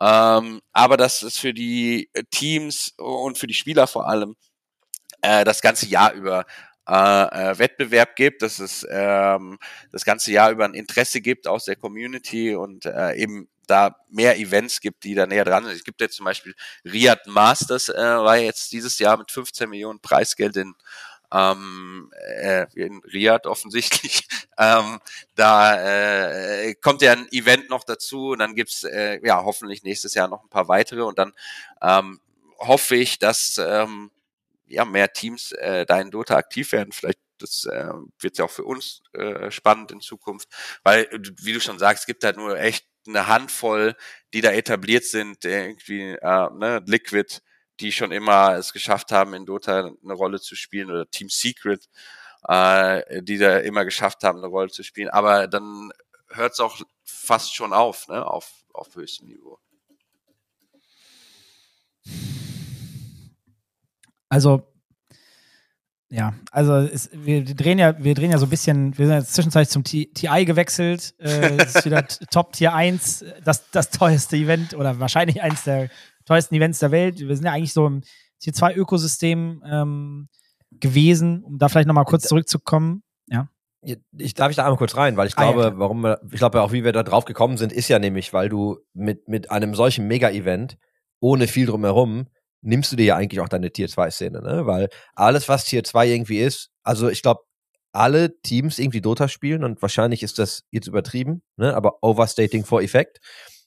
ähm, 0.00 0.60
aber 0.72 0.96
dass 0.96 1.22
es 1.22 1.38
für 1.38 1.52
die 1.52 2.10
Teams 2.30 2.94
und 2.98 3.36
für 3.36 3.48
die 3.48 3.54
Spieler 3.54 3.86
vor 3.88 4.08
allem 4.08 4.36
äh, 5.22 5.44
das 5.44 5.60
ganze 5.60 5.86
Jahr 5.86 6.12
über 6.12 6.44
äh, 6.88 6.94
äh, 6.94 7.58
Wettbewerb 7.58 8.16
gibt, 8.16 8.42
dass 8.42 8.58
es 8.58 8.86
ähm, 8.90 9.58
das 9.92 10.04
ganze 10.04 10.32
Jahr 10.32 10.50
über 10.50 10.64
ein 10.64 10.74
Interesse 10.74 11.20
gibt 11.20 11.46
aus 11.46 11.64
der 11.64 11.76
Community 11.76 12.54
und 12.54 12.86
äh, 12.86 13.14
eben 13.14 13.48
da 13.66 13.96
mehr 14.10 14.38
Events 14.38 14.80
gibt, 14.80 15.04
die 15.04 15.14
da 15.14 15.26
näher 15.26 15.44
dran 15.44 15.64
sind. 15.64 15.74
Es 15.74 15.84
gibt 15.84 16.00
jetzt 16.00 16.16
zum 16.16 16.24
Beispiel 16.24 16.54
Riyadh 16.84 17.26
Masters, 17.26 17.88
äh, 17.88 17.94
war 17.94 18.36
jetzt 18.36 18.72
dieses 18.72 18.98
Jahr 18.98 19.16
mit 19.16 19.30
15 19.30 19.70
Millionen 19.70 20.00
Preisgeld 20.00 20.56
in 20.56 20.74
ähm, 21.32 22.12
äh, 22.42 22.66
in 22.74 23.00
Riyadh 23.04 23.46
offensichtlich. 23.46 24.28
ähm, 24.58 24.98
da 25.34 25.80
äh, 25.80 26.74
kommt 26.74 27.02
ja 27.02 27.12
ein 27.12 27.26
Event 27.32 27.70
noch 27.70 27.84
dazu 27.84 28.30
und 28.30 28.40
dann 28.40 28.54
gibt's 28.54 28.84
äh, 28.84 29.18
ja 29.24 29.42
hoffentlich 29.42 29.82
nächstes 29.82 30.14
Jahr 30.14 30.28
noch 30.28 30.42
ein 30.42 30.50
paar 30.50 30.68
weitere 30.68 31.02
und 31.02 31.18
dann 31.18 31.32
ähm, 31.80 32.20
hoffe 32.58 32.96
ich, 32.96 33.18
dass 33.18 33.58
ähm, 33.58 34.10
ja 34.72 34.84
mehr 34.84 35.12
Teams 35.12 35.52
äh, 35.52 35.86
da 35.86 36.00
in 36.00 36.10
Dota 36.10 36.36
aktiv 36.36 36.72
werden. 36.72 36.92
Vielleicht 36.92 37.18
das 37.38 37.64
äh, 37.66 37.92
wird 38.20 38.38
ja 38.38 38.44
auch 38.44 38.50
für 38.50 38.64
uns 38.64 39.02
äh, 39.14 39.50
spannend 39.50 39.90
in 39.92 40.00
Zukunft, 40.00 40.48
weil 40.84 41.08
wie 41.40 41.52
du 41.52 41.60
schon 41.60 41.78
sagst, 41.78 42.02
es 42.02 42.06
gibt 42.06 42.24
halt 42.24 42.36
nur 42.36 42.58
echt 42.58 42.86
eine 43.06 43.26
Handvoll, 43.26 43.96
die 44.32 44.40
da 44.40 44.52
etabliert 44.52 45.04
sind, 45.04 45.44
irgendwie 45.44 46.12
äh, 46.12 46.50
ne, 46.54 46.82
Liquid, 46.86 47.40
die 47.80 47.92
schon 47.92 48.12
immer 48.12 48.56
es 48.56 48.72
geschafft 48.72 49.12
haben, 49.12 49.34
in 49.34 49.46
Dota 49.46 49.90
eine 50.02 50.12
Rolle 50.14 50.40
zu 50.40 50.54
spielen 50.54 50.90
oder 50.90 51.10
Team 51.10 51.28
Secret, 51.28 51.88
äh, 52.48 53.22
die 53.22 53.38
da 53.38 53.58
immer 53.58 53.84
geschafft 53.84 54.22
haben, 54.22 54.38
eine 54.38 54.46
Rolle 54.46 54.70
zu 54.70 54.82
spielen. 54.84 55.08
Aber 55.08 55.48
dann 55.48 55.90
hört 56.28 56.52
es 56.52 56.60
auch 56.60 56.80
fast 57.04 57.54
schon 57.54 57.72
auf, 57.72 58.08
ne, 58.08 58.24
auf, 58.24 58.50
auf 58.72 58.94
höchstem 58.94 59.28
Niveau. 59.28 59.58
Also, 64.32 64.62
ja, 66.08 66.32
also 66.52 66.76
es, 66.76 67.10
wir 67.12 67.44
drehen 67.44 67.78
ja, 67.78 68.02
wir 68.02 68.14
drehen 68.14 68.30
ja 68.30 68.38
so 68.38 68.46
ein 68.46 68.48
bisschen, 68.48 68.96
wir 68.96 69.06
sind 69.06 69.16
jetzt 69.16 69.34
zwischenzeitlich 69.34 69.68
zum 69.68 69.84
T 69.84 70.06
TI 70.06 70.46
gewechselt. 70.46 71.14
Äh, 71.18 71.58
das 71.58 71.74
ist 71.74 71.84
wieder 71.84 72.06
Top 72.30 72.54
Tier 72.54 72.72
1, 72.72 73.26
das, 73.44 73.70
das 73.72 73.90
teuerste 73.90 74.36
Event 74.36 74.72
oder 74.72 74.98
wahrscheinlich 75.00 75.42
eins 75.42 75.64
der 75.64 75.90
teuersten 76.24 76.54
Events 76.54 76.78
der 76.78 76.92
Welt. 76.92 77.18
Wir 77.18 77.36
sind 77.36 77.44
ja 77.44 77.52
eigentlich 77.52 77.74
so 77.74 77.86
im 77.86 78.00
Tier 78.40 78.54
2 78.54 78.74
Ökosystem 78.74 79.62
ähm, 79.70 80.28
gewesen, 80.70 81.44
um 81.44 81.58
da 81.58 81.68
vielleicht 81.68 81.88
nochmal 81.88 82.06
kurz 82.06 82.26
zurückzukommen. 82.26 83.02
Ja. 83.26 83.48
Ich 84.16 84.32
darf 84.32 84.48
ich 84.48 84.56
da 84.56 84.62
einmal 84.64 84.78
kurz 84.78 84.96
rein, 84.96 85.18
weil 85.18 85.28
ich 85.28 85.36
Ah, 85.36 85.44
ja, 85.44 85.52
glaube, 85.52 85.68
klar. 85.68 85.78
warum 85.78 86.00
wir, 86.04 86.20
ich 86.30 86.38
glaube 86.38 86.62
auch, 86.62 86.72
wie 86.72 86.84
wir 86.84 86.92
da 86.92 87.02
drauf 87.02 87.26
gekommen 87.26 87.58
sind, 87.58 87.70
ist 87.70 87.88
ja 87.88 87.98
nämlich, 87.98 88.32
weil 88.32 88.48
du 88.48 88.78
mit, 88.94 89.28
mit 89.28 89.50
einem 89.50 89.74
solchen 89.74 90.06
Mega-Event 90.06 90.78
ohne 91.20 91.46
viel 91.48 91.66
drumherum 91.66 92.28
nimmst 92.62 92.92
du 92.92 92.96
dir 92.96 93.04
ja 93.04 93.16
eigentlich 93.16 93.40
auch 93.40 93.48
deine 93.48 93.70
Tier 93.70 93.88
2 93.88 94.10
Szene, 94.10 94.40
ne? 94.42 94.66
Weil 94.66 94.88
alles, 95.14 95.48
was 95.48 95.64
Tier 95.64 95.84
2 95.84 96.08
irgendwie 96.08 96.40
ist, 96.40 96.70
also 96.82 97.08
ich 97.08 97.22
glaube, 97.22 97.42
alle 97.92 98.40
Teams 98.42 98.78
irgendwie 98.78 99.02
Dota 99.02 99.28
spielen 99.28 99.64
und 99.64 99.82
wahrscheinlich 99.82 100.22
ist 100.22 100.38
das 100.38 100.64
jetzt 100.70 100.86
übertrieben, 100.86 101.42
ne? 101.56 101.74
Aber 101.74 101.98
overstating 102.02 102.64
for 102.64 102.82
effect. 102.82 103.20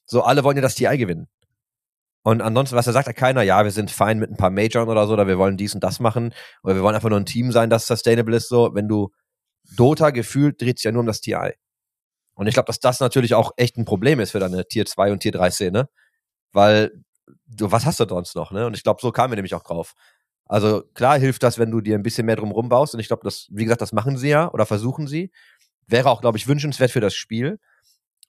So, 0.05 0.23
alle 0.23 0.43
wollen 0.43 0.57
ja 0.57 0.61
das 0.61 0.75
TI 0.75 0.97
gewinnen. 0.97 1.27
Und 2.23 2.41
ansonsten, 2.41 2.75
was 2.75 2.85
da 2.85 2.91
sagt 2.91 3.15
keiner, 3.15 3.43
ja, 3.43 3.63
wir 3.63 3.71
sind 3.71 3.91
fein 3.91 4.17
mit 4.17 4.31
ein 4.31 4.37
paar 4.37 4.49
Majoren 4.49 4.89
oder 4.89 5.05
so, 5.05 5.13
oder 5.13 5.27
wir 5.27 5.37
wollen 5.37 5.57
dies 5.57 5.75
und 5.75 5.83
das 5.83 5.99
machen, 5.99 6.33
oder 6.63 6.75
wir 6.75 6.81
wollen 6.81 6.95
einfach 6.95 7.09
nur 7.09 7.19
ein 7.19 7.27
Team 7.27 7.51
sein, 7.51 7.69
das 7.69 7.85
sustainable 7.85 8.35
ist, 8.35 8.49
so, 8.49 8.73
wenn 8.73 8.87
du 8.87 9.11
Dota 9.75 10.09
gefühlt 10.09 10.59
dreht 10.61 10.79
sich 10.79 10.85
ja 10.85 10.91
nur 10.91 11.01
um 11.01 11.07
das 11.07 11.21
TI. 11.21 11.53
Und 12.33 12.47
ich 12.47 12.55
glaube, 12.55 12.67
dass 12.67 12.79
das 12.79 12.99
natürlich 12.99 13.35
auch 13.35 13.51
echt 13.57 13.77
ein 13.77 13.85
Problem 13.85 14.19
ist 14.19 14.31
für 14.31 14.39
deine 14.39 14.67
Tier 14.67 14.85
2 14.85 15.11
und 15.11 15.19
Tier 15.19 15.31
3 15.33 15.51
Szene, 15.51 15.89
weil 16.51 16.91
was 17.59 17.85
hast 17.85 17.99
du 17.99 18.05
sonst 18.07 18.35
noch, 18.35 18.51
ne? 18.51 18.65
Und 18.65 18.75
ich 18.75 18.83
glaube, 18.83 19.01
so 19.01 19.11
kamen 19.11 19.31
wir 19.31 19.35
nämlich 19.35 19.55
auch 19.55 19.63
drauf. 19.63 19.93
Also 20.47 20.83
klar 20.93 21.17
hilft 21.17 21.43
das, 21.43 21.57
wenn 21.57 21.71
du 21.71 21.81
dir 21.81 21.95
ein 21.95 22.03
bisschen 22.03 22.25
mehr 22.25 22.35
drum 22.35 22.51
rumbaust. 22.51 22.93
Und 22.93 22.99
ich 22.99 23.07
glaube, 23.07 23.23
das, 23.23 23.47
wie 23.51 23.63
gesagt, 23.63 23.81
das 23.81 23.93
machen 23.93 24.17
sie 24.17 24.29
ja 24.29 24.51
oder 24.51 24.65
versuchen 24.65 25.07
sie. 25.07 25.31
Wäre 25.87 26.09
auch, 26.09 26.21
glaube 26.21 26.37
ich, 26.37 26.47
wünschenswert 26.47 26.91
für 26.91 27.01
das 27.01 27.15
Spiel. 27.15 27.59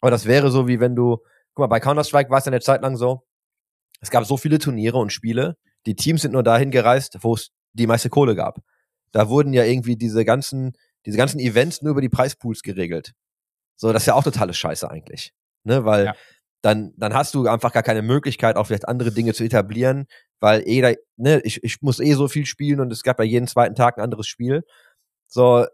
Aber 0.00 0.10
das 0.10 0.26
wäre 0.26 0.50
so, 0.50 0.68
wie 0.68 0.80
wenn 0.80 0.94
du, 0.94 1.18
guck 1.54 1.64
mal, 1.64 1.66
bei 1.66 1.80
Counter-Strike 1.80 2.30
war 2.30 2.38
es 2.38 2.44
ja 2.46 2.52
eine 2.52 2.60
Zeit 2.60 2.82
lang 2.82 2.96
so, 2.96 3.26
es 4.00 4.10
gab 4.10 4.24
so 4.24 4.36
viele 4.36 4.58
Turniere 4.58 4.98
und 4.98 5.12
Spiele, 5.12 5.56
die 5.86 5.94
Teams 5.94 6.22
sind 6.22 6.32
nur 6.32 6.42
dahin 6.42 6.70
gereist, 6.70 7.18
wo 7.22 7.34
es 7.34 7.50
die 7.72 7.86
meiste 7.86 8.10
Kohle 8.10 8.34
gab. 8.34 8.58
Da 9.12 9.28
wurden 9.28 9.52
ja 9.52 9.64
irgendwie 9.64 9.96
diese 9.96 10.24
ganzen, 10.24 10.72
diese 11.06 11.16
ganzen 11.16 11.38
Events 11.38 11.82
nur 11.82 11.92
über 11.92 12.00
die 12.00 12.08
Preispools 12.08 12.62
geregelt. 12.62 13.12
So, 13.76 13.92
das 13.92 14.02
ist 14.02 14.06
ja 14.06 14.14
auch 14.14 14.24
totale 14.24 14.54
Scheiße 14.54 14.90
eigentlich. 14.90 15.32
Ne, 15.64 15.84
weil 15.84 16.06
Ja. 16.06 16.14
Dann, 16.62 16.92
dann 16.96 17.14
hast 17.14 17.34
du 17.34 17.46
einfach 17.46 17.72
gar 17.72 17.82
keine 17.82 18.02
Möglichkeit, 18.02 18.56
auch 18.56 18.66
vielleicht 18.66 18.88
andere 18.88 19.12
Dinge 19.12 19.34
zu 19.34 19.44
etablieren, 19.44 20.06
weil 20.40 20.62
eh, 20.66 20.80
da, 20.80 20.92
ne, 21.16 21.40
ich, 21.44 21.62
ich 21.62 21.82
muss 21.82 22.00
eh 22.00 22.14
so 22.14 22.28
viel 22.28 22.46
spielen 22.46 22.80
und 22.80 22.92
es 22.92 23.02
gab 23.02 23.18
bei 23.18 23.24
jedem 23.24 23.46
zweiten 23.46 23.74
Tag 23.74 23.98
ein 23.98 24.04
anderes 24.04 24.26
Spiel. 24.26 24.64
So, 25.28 25.64
äh, 25.64 25.68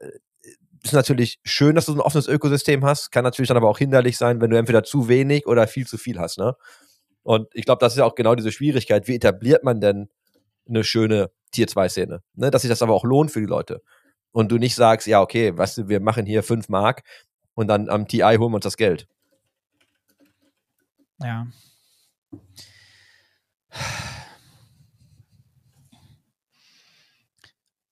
ist 0.82 0.92
natürlich 0.92 1.38
schön, 1.44 1.76
dass 1.76 1.86
du 1.86 1.92
so 1.92 1.98
ein 1.98 2.02
offenes 2.02 2.26
Ökosystem 2.26 2.84
hast, 2.84 3.12
kann 3.12 3.24
natürlich 3.24 3.48
dann 3.48 3.56
aber 3.56 3.68
auch 3.68 3.78
hinderlich 3.78 4.18
sein, 4.18 4.40
wenn 4.40 4.50
du 4.50 4.58
entweder 4.58 4.82
zu 4.82 5.08
wenig 5.08 5.46
oder 5.46 5.66
viel 5.66 5.86
zu 5.86 5.96
viel 5.96 6.18
hast, 6.18 6.38
ne? 6.38 6.56
Und 7.22 7.48
ich 7.54 7.64
glaube, 7.64 7.80
das 7.80 7.92
ist 7.92 7.98
ja 7.98 8.04
auch 8.04 8.14
genau 8.14 8.34
diese 8.34 8.52
Schwierigkeit. 8.52 9.06
Wie 9.06 9.14
etabliert 9.14 9.64
man 9.64 9.80
denn 9.80 10.08
eine 10.68 10.84
schöne 10.84 11.30
Tier-2-Szene? 11.52 12.22
Ne? 12.34 12.50
Dass 12.50 12.62
sich 12.62 12.68
das 12.68 12.82
aber 12.82 12.94
auch 12.94 13.04
lohnt 13.04 13.30
für 13.30 13.40
die 13.40 13.46
Leute. 13.46 13.80
Und 14.32 14.50
du 14.50 14.58
nicht 14.58 14.74
sagst, 14.74 15.06
ja, 15.06 15.20
okay, 15.20 15.56
weißt 15.56 15.78
du, 15.78 15.88
wir 15.88 16.00
machen 16.00 16.26
hier 16.26 16.42
fünf 16.42 16.68
Mark 16.68 17.02
und 17.54 17.68
dann 17.68 17.88
am 17.88 18.08
TI 18.08 18.22
holen 18.22 18.50
wir 18.50 18.56
uns 18.56 18.64
das 18.64 18.76
Geld. 18.76 19.06
Ja. 21.22 21.46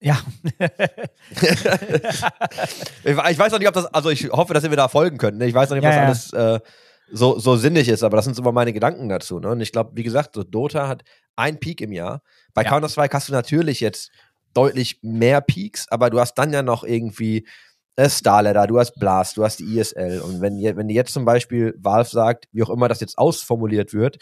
Ja. 0.01 0.19
Ich, 3.05 3.17
weiß 3.17 3.53
noch 3.53 3.59
nicht, 3.59 3.69
ob 3.69 3.75
das, 3.75 3.87
also 3.87 4.11
ich 4.11 4.31
hoffe, 4.31 4.55
dass 4.55 4.65
ihr 4.65 4.71
mir 4.71 4.77
da 4.77 4.89
folgen 4.89 5.19
könnt. 5.19 5.39
Ne? 5.39 5.47
Ich 5.47 5.55
weiß 5.55 5.71
noch 5.71 5.77
nicht, 5.77 5.87
ob 5.87 5.93
Ja, 5.93 6.07
das 6.07 6.33
alles 6.35 6.61
äh, 6.61 6.67
so, 7.11 7.39
so 7.39 7.57
sinnig 7.57 7.89
ist, 7.89 8.03
aber 8.03 8.17
das 8.17 8.25
sind 8.25 8.35
so 8.35 8.43
immer 8.43 8.53
meine 8.53 8.73
Gedanken 8.73 9.09
dazu. 9.09 9.41
Ne? 9.41 9.49
Und 9.51 9.61
ich 9.61 9.73
glaube, 9.73 9.93
wie 9.95 10.03
gesagt, 10.03 10.35
so 10.35 10.43
Dota 10.45 10.87
hat 10.89 11.03
ein 11.37 11.59
Peak 11.59 11.81
im 11.81 11.93
Jahr. 11.93 12.23
Bei 12.55 12.63
Ja. 12.63 12.71
Counter-Strike 12.71 13.15
hast 13.17 13.29
du 13.29 13.33
natürlich 13.33 13.81
jetzt 13.81 14.11
deutlich 14.55 14.99
mehr 15.03 15.41
Peaks, 15.41 15.89
aber 15.89 16.11
du 16.11 16.21
hast 16.21 16.35
dann 16.35 16.53
ja 16.53 16.63
noch 16.63 16.85
irgendwie 16.85 17.47
Starladder, 18.09 18.67
du 18.67 18.79
hast 18.79 18.95
Blast, 18.99 19.37
du 19.37 19.45
hast 19.45 19.59
die 19.59 19.79
ISL. 19.79 20.21
Und 20.21 20.41
wenn, 20.41 20.57
wenn 20.77 20.89
die 20.89 20.95
jetzt 20.95 21.13
zum 21.13 21.25
Beispiel 21.25 21.75
Valve 21.79 22.09
sagt, 22.09 22.47
wie 22.53 22.63
auch 22.63 22.71
immer 22.71 22.89
das 22.89 23.01
jetzt 23.01 23.19
ausformuliert 23.19 23.93
wird, 23.93 24.19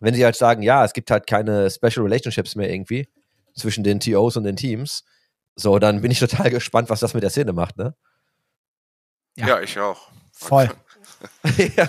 wenn 0.00 0.14
sie 0.14 0.24
halt 0.24 0.36
sagen, 0.36 0.62
ja, 0.62 0.84
es 0.84 0.92
gibt 0.92 1.10
halt 1.10 1.26
keine 1.26 1.70
Special 1.70 2.04
Relationships 2.04 2.56
mehr 2.56 2.72
irgendwie 2.72 3.08
zwischen 3.54 3.84
den 3.84 4.00
TOs 4.00 4.36
und 4.36 4.44
den 4.44 4.56
Teams, 4.56 5.04
so, 5.56 5.78
dann 5.78 6.00
bin 6.00 6.10
ich 6.10 6.18
total 6.18 6.50
gespannt, 6.52 6.90
was 6.90 7.00
das 7.00 7.14
mit 7.14 7.22
der 7.22 7.30
Szene 7.30 7.52
macht, 7.52 7.76
ne? 7.76 7.94
Ja. 9.36 9.48
Ja, 9.48 9.60
ich 9.60 9.78
auch. 9.78 10.08
Voll. 10.32 10.70
Ja. 11.76 11.88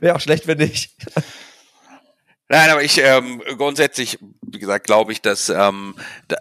Wäre 0.00 0.14
auch 0.14 0.20
schlecht, 0.20 0.46
wenn 0.46 0.58
nicht. 0.58 0.94
Nein, 2.52 2.68
aber 2.70 2.82
ich 2.82 2.98
ähm, 2.98 3.40
grundsätzlich, 3.56 4.18
wie 4.42 4.58
gesagt, 4.58 4.84
glaube 4.86 5.12
ich, 5.12 5.22
dass 5.22 5.50
ähm, 5.50 5.94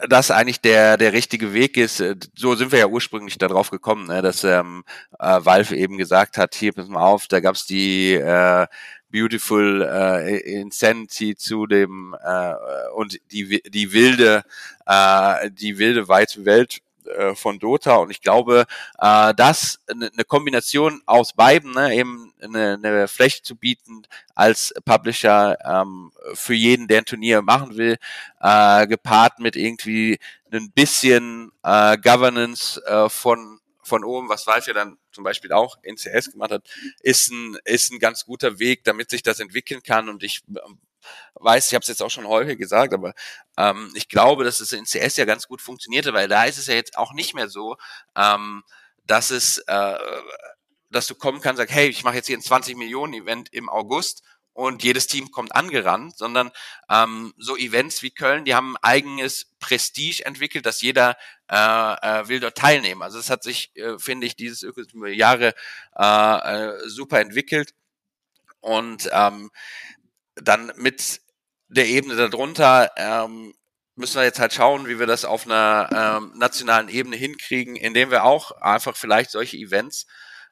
das 0.10 0.32
eigentlich 0.32 0.60
der 0.60 0.98
der 0.98 1.14
richtige 1.14 1.54
Weg 1.54 1.78
ist. 1.78 2.00
Äh, 2.00 2.16
So 2.36 2.56
sind 2.56 2.72
wir 2.72 2.80
ja 2.80 2.88
ursprünglich 2.88 3.38
darauf 3.38 3.70
gekommen, 3.70 4.08
ne, 4.08 4.24
dass 4.24 4.44
ähm, 4.44 4.84
äh, 5.20 5.40
Valve 5.46 5.76
eben 5.76 5.98
gesagt 5.98 6.38
hat, 6.40 6.56
hier 6.56 6.74
pass 6.74 6.88
mal 6.88 7.04
auf, 7.06 7.28
da 7.28 7.40
gab's 7.42 7.68
die 7.68 8.16
äh, 8.16 8.66
Beautiful 9.12 9.84
äh, 9.84 10.38
Insanity 10.40 11.36
zu 11.36 11.68
dem 11.68 12.16
äh, 12.24 12.54
und 12.96 13.20
die 13.32 13.62
die 13.70 13.94
wilde 13.94 14.42
äh, 14.88 15.52
die 15.52 15.78
wilde 15.78 16.08
weite 16.08 16.44
Welt 16.46 16.80
äh, 17.10 17.36
von 17.36 17.60
Dota 17.60 17.96
und 17.98 18.12
ich 18.12 18.22
glaube, 18.22 18.66
äh, 19.00 19.34
das 19.36 19.80
eine 19.88 20.10
eine 20.12 20.24
Kombination 20.24 21.02
aus 21.06 21.34
beiden, 21.34 21.72
ne, 21.72 21.94
eben 21.96 22.34
eine, 22.42 22.80
eine 22.82 23.08
Fläche 23.08 23.42
zu 23.44 23.56
bieten 23.56 24.04
als 24.36 24.74
Publisher 24.86 25.58
ähm, 25.66 26.12
für 26.34 26.54
jeden, 26.54 26.88
der 26.88 27.00
ein 27.00 27.06
Turnier 27.06 27.42
machen 27.42 27.78
will, 27.78 27.98
äh, 28.40 28.88
gepaart 28.88 29.40
mit 29.40 29.56
irgendwie 29.56 30.20
ein 30.52 30.72
bisschen 30.72 31.52
äh, 31.64 31.98
Governance 31.98 32.82
äh, 32.86 33.10
von 33.10 33.60
von 33.82 34.04
oben, 34.04 34.30
was 34.30 34.46
Valve 34.46 34.68
ja 34.68 34.74
dann 34.74 34.98
zum 35.12 35.24
Beispiel 35.24 35.52
auch 35.52 35.78
in 35.82 35.96
CS 35.96 36.32
gemacht 36.32 36.52
hat, 36.52 36.70
ist 37.02 37.32
ein 37.32 37.58
ist 37.66 37.92
ein 37.92 38.00
ganz 38.00 38.26
guter 38.26 38.60
Weg, 38.60 38.84
damit 38.84 39.10
sich 39.10 39.24
das 39.24 39.40
entwickeln 39.40 39.82
kann. 39.84 40.10
Und 40.10 40.24
ich 40.24 40.44
weiß, 41.36 41.68
ich 41.68 41.74
habe 41.74 41.84
es 41.84 41.88
jetzt 41.88 42.02
auch 42.02 42.10
schon 42.10 42.28
häufig 42.28 42.58
gesagt, 42.58 42.94
aber 42.94 43.14
ähm, 43.58 43.92
ich 43.96 44.10
glaube, 44.10 44.44
dass 44.44 44.60
es 44.60 44.72
in 44.72 44.86
CS 44.86 45.18
ja 45.18 45.26
ganz 45.26 45.48
gut 45.48 45.62
funktionierte, 45.62 46.14
weil 46.14 46.28
da 46.28 46.46
ist 46.46 46.58
es 46.58 46.68
ja 46.68 46.76
jetzt 46.76 46.98
auch 46.98 47.14
nicht 47.14 47.34
mehr 47.34 47.50
so, 47.50 47.76
ähm, 48.16 48.64
dass 49.06 49.32
es, 49.32 49.60
äh, 49.68 49.98
dass 50.90 51.08
du 51.08 51.16
kommen 51.16 51.42
kannst, 51.42 51.58
sag, 51.58 51.70
hey, 51.72 51.88
ich 51.88 52.04
mache 52.04 52.16
jetzt 52.16 52.28
hier 52.28 52.38
ein 52.38 52.42
20 52.42 52.78
Millionen 52.78 53.14
Event 53.14 53.52
im 53.54 53.70
August 53.70 54.24
und 54.54 54.84
jedes 54.84 55.08
Team 55.08 55.32
kommt 55.32 55.56
angerannt, 55.56 56.18
sondern 56.18 56.52
ähm, 56.90 57.34
so 57.38 57.56
Events 57.56 58.02
wie 58.02 58.12
Köln, 58.12 58.44
die 58.44 58.56
haben 58.56 58.76
ein 58.76 58.84
eigenes 58.84 59.54
Prestige 59.60 60.26
entwickelt, 60.26 60.66
dass 60.66 60.82
jeder 60.82 61.16
äh, 61.50 61.56
äh, 61.56 62.28
will 62.28 62.42
dort 62.42 62.58
teilnehmen. 62.58 63.02
Also 63.02 63.20
es 63.20 63.30
hat 63.30 63.42
sich, 63.42 63.72
äh, 63.76 63.98
finde 63.98 64.28
ich, 64.28 64.36
dieses 64.36 64.64
Ökosystem 64.64 65.00
über 65.00 65.10
Jahre 65.10 65.54
äh, 65.98 66.04
äh, 66.76 66.90
super 66.90 67.22
entwickelt 67.22 67.74
und 68.60 69.10
ähm, 69.14 69.50
dann 70.42 70.72
mit 70.76 71.22
der 71.68 71.88
Ebene 71.88 72.16
darunter 72.16 72.92
ähm, 72.98 73.54
müssen 73.96 74.16
wir 74.16 74.24
jetzt 74.24 74.40
halt 74.40 74.54
schauen, 74.54 74.88
wie 74.88 75.00
wir 75.00 75.08
das 75.08 75.26
auf 75.26 75.46
einer 75.46 75.90
ähm, 75.92 76.34
nationalen 76.38 76.90
Ebene 76.90 77.16
hinkriegen, 77.16 77.76
indem 77.76 78.12
wir 78.12 78.24
auch 78.24 78.52
einfach 78.62 78.96
vielleicht 78.96 79.32
solche 79.32 79.58
Events 79.58 80.08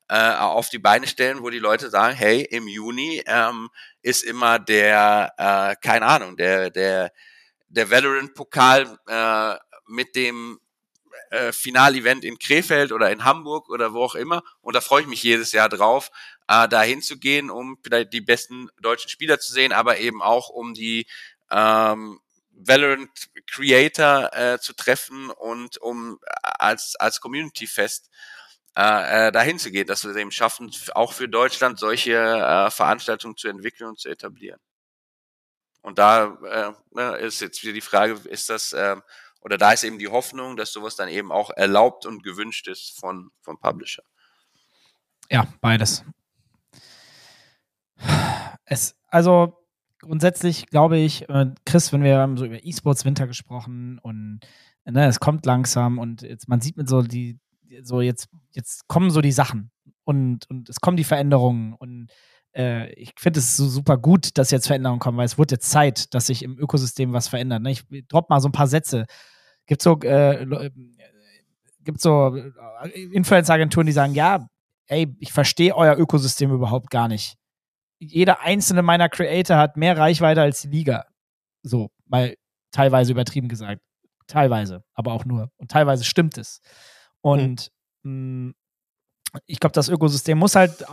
äh, 0.10 0.34
auf 0.34 0.70
die 0.70 0.80
Beine 0.80 1.08
stellen, 1.08 1.42
wo 1.42 1.50
die 1.50 1.60
Leute 1.60 1.90
sagen, 1.90 2.16
hey, 2.16 2.42
im 2.42 2.68
Juni 2.68 3.24
ähm, 3.26 3.70
ist 4.02 4.24
immer 4.24 4.60
der, 4.60 5.34
äh, 5.38 5.76
keine 5.82 6.06
Ahnung, 6.06 6.38
der, 6.38 6.70
der 6.70 7.12
der 7.70 7.90
Valorant-Pokal 7.90 8.98
äh, 9.08 9.56
mit 9.88 10.16
dem 10.16 10.60
äh, 11.30 11.52
Finalevent 11.52 12.24
in 12.24 12.40
Krefeld 12.40 12.92
oder 12.92 13.12
in 13.12 13.24
Hamburg 13.24 13.70
oder 13.70 13.94
wo 13.94 14.04
auch 14.04 14.16
immer. 14.16 14.44
Und 14.62 14.76
da 14.76 14.82
freue 14.82 15.02
ich 15.02 15.08
mich 15.08 15.24
jedes 15.24 15.52
Jahr 15.52 15.70
drauf, 15.70 16.10
äh, 16.48 16.68
da 16.68 16.82
hinzugehen, 16.82 17.50
um 17.50 17.78
vielleicht 17.84 18.14
die 18.14 18.22
besten 18.22 18.70
deutschen 18.82 19.10
Spieler 19.10 19.40
zu 19.40 19.52
sehen, 19.52 19.72
aber 19.72 19.98
eben 19.98 20.22
auch 20.22 20.50
um 20.50 20.74
die 20.74 21.08
ähm, 21.52 22.20
Valorant 22.52 23.10
Creator 23.46 24.34
äh, 24.34 24.60
zu 24.60 24.74
treffen 24.74 25.30
und 25.30 25.78
um 25.78 26.20
als 26.42 26.96
als 26.96 27.22
Community 27.22 27.68
Fest 27.68 28.10
äh, 28.76 29.28
äh, 29.28 29.32
dahin 29.32 29.60
zu 29.60 29.72
gehen, 29.72 29.88
dass 29.88 30.04
wir 30.04 30.12
es 30.12 30.18
eben 30.18 30.32
schaffen, 30.32 30.72
auch 30.94 31.14
für 31.14 31.30
Deutschland 31.30 31.80
solche 31.80 32.14
äh, 32.14 32.72
Veranstaltungen 32.72 33.38
zu 33.38 33.48
entwickeln 33.48 33.90
und 33.90 34.00
zu 34.00 34.10
etablieren. 34.10 34.60
Und 35.82 36.00
da 36.00 36.38
äh, 36.46 36.74
ne, 36.92 37.18
ist 37.18 37.42
jetzt 37.42 37.64
wieder 37.64 37.74
die 37.74 37.82
Frage, 37.82 38.14
ist 38.26 38.50
das 38.50 38.74
äh, 38.74 38.96
oder 39.42 39.58
da 39.58 39.72
ist 39.72 39.84
eben 39.84 40.00
die 40.00 40.10
Hoffnung, 40.10 40.58
dass 40.58 40.74
sowas 40.74 40.96
dann 40.96 41.10
eben 41.10 41.32
auch 41.32 41.52
erlaubt 41.52 42.06
und 42.06 42.24
gewünscht 42.24 42.68
ist 42.68 43.00
von 43.00 43.32
vom 43.42 43.60
Publisher. 43.60 44.04
Ja, 45.30 45.48
beides. 45.62 46.04
Es, 48.70 48.96
also 49.08 49.54
grundsätzlich 50.00 50.68
glaube 50.68 50.98
ich, 50.98 51.30
äh, 51.30 51.48
Chris, 51.66 51.94
wenn 51.94 52.04
wir 52.04 52.30
so 52.36 52.46
über 52.46 52.64
E-Sports 52.64 53.06
Winter 53.06 53.28
gesprochen 53.28 53.98
und 54.00 54.42
ne, 54.86 55.08
es 55.08 55.20
kommt 55.20 55.46
langsam 55.46 56.00
und 56.00 56.22
jetzt 56.22 56.50
man 56.50 56.60
sieht 56.60 56.76
mit 56.76 56.90
so 56.90 57.02
die 57.02 57.40
so 57.84 58.02
jetzt, 58.02 58.30
jetzt 58.52 58.88
kommen 58.88 59.10
so 59.10 59.22
die 59.22 59.32
Sachen 59.32 59.72
und, 60.04 60.50
und 60.50 60.70
es 60.70 60.80
kommen 60.80 60.98
die 60.98 61.04
Veränderungen 61.04 61.74
und 61.74 62.10
äh, 62.56 62.92
ich 62.94 63.14
finde 63.18 63.40
es 63.40 63.58
so 63.58 63.68
super 63.68 63.98
gut, 63.98 64.38
dass 64.38 64.52
jetzt 64.52 64.68
Veränderungen 64.68 65.00
kommen, 65.00 65.18
weil 65.18 65.26
es 65.26 65.38
wird 65.38 65.52
jetzt 65.52 65.70
Zeit, 65.70 66.14
dass 66.14 66.28
sich 66.28 66.44
im 66.44 66.58
Ökosystem 66.58 67.14
was 67.14 67.28
verändert. 67.28 67.62
Ne? 67.62 67.72
Ich 67.72 67.84
drop 68.08 68.30
mal 68.30 68.40
so 68.40 68.50
ein 68.50 68.54
paar 68.54 68.68
Sätze. 68.68 69.06
Gibt 69.66 69.82
so, 69.82 70.00
äh, 70.02 70.72
gibt 71.84 72.02
so 72.02 72.36
äh, 72.36 73.02
Influencer-Agenturen, 73.12 73.86
die 73.86 73.92
sagen, 73.92 74.14
ja, 74.14 74.48
ey, 74.88 75.14
ich 75.20 75.34
verstehe 75.34 75.76
euer 75.76 75.98
Ökosystem 75.98 76.52
überhaupt 76.52 76.90
gar 76.90 77.08
nicht. 77.08 77.36
Jeder 78.00 78.42
einzelne 78.42 78.84
meiner 78.84 79.10
Creator 79.10 79.58
hat 79.58 79.78
mehr 79.78 79.98
Reichweite 79.98 80.42
als 80.42 80.62
die 80.62 80.68
Liga. 80.70 81.06
So, 81.64 81.90
mal 82.06 82.36
teilweise 82.72 83.12
übertrieben 83.12 83.48
gesagt. 83.48 83.82
Teilweise, 84.28 84.84
aber 84.94 85.14
auch 85.14 85.26
nur. 85.26 85.52
Und 85.58 85.72
teilweise 85.72 86.04
stimmt 86.04 86.38
es. 86.38 86.62
Und 87.22 87.72
mhm. 88.04 88.54
ich 89.46 89.60
glaube, 89.60 89.74
das 89.74 89.90
Ökosystem 89.90 90.38
muss 90.38 90.56
halt 90.56 90.86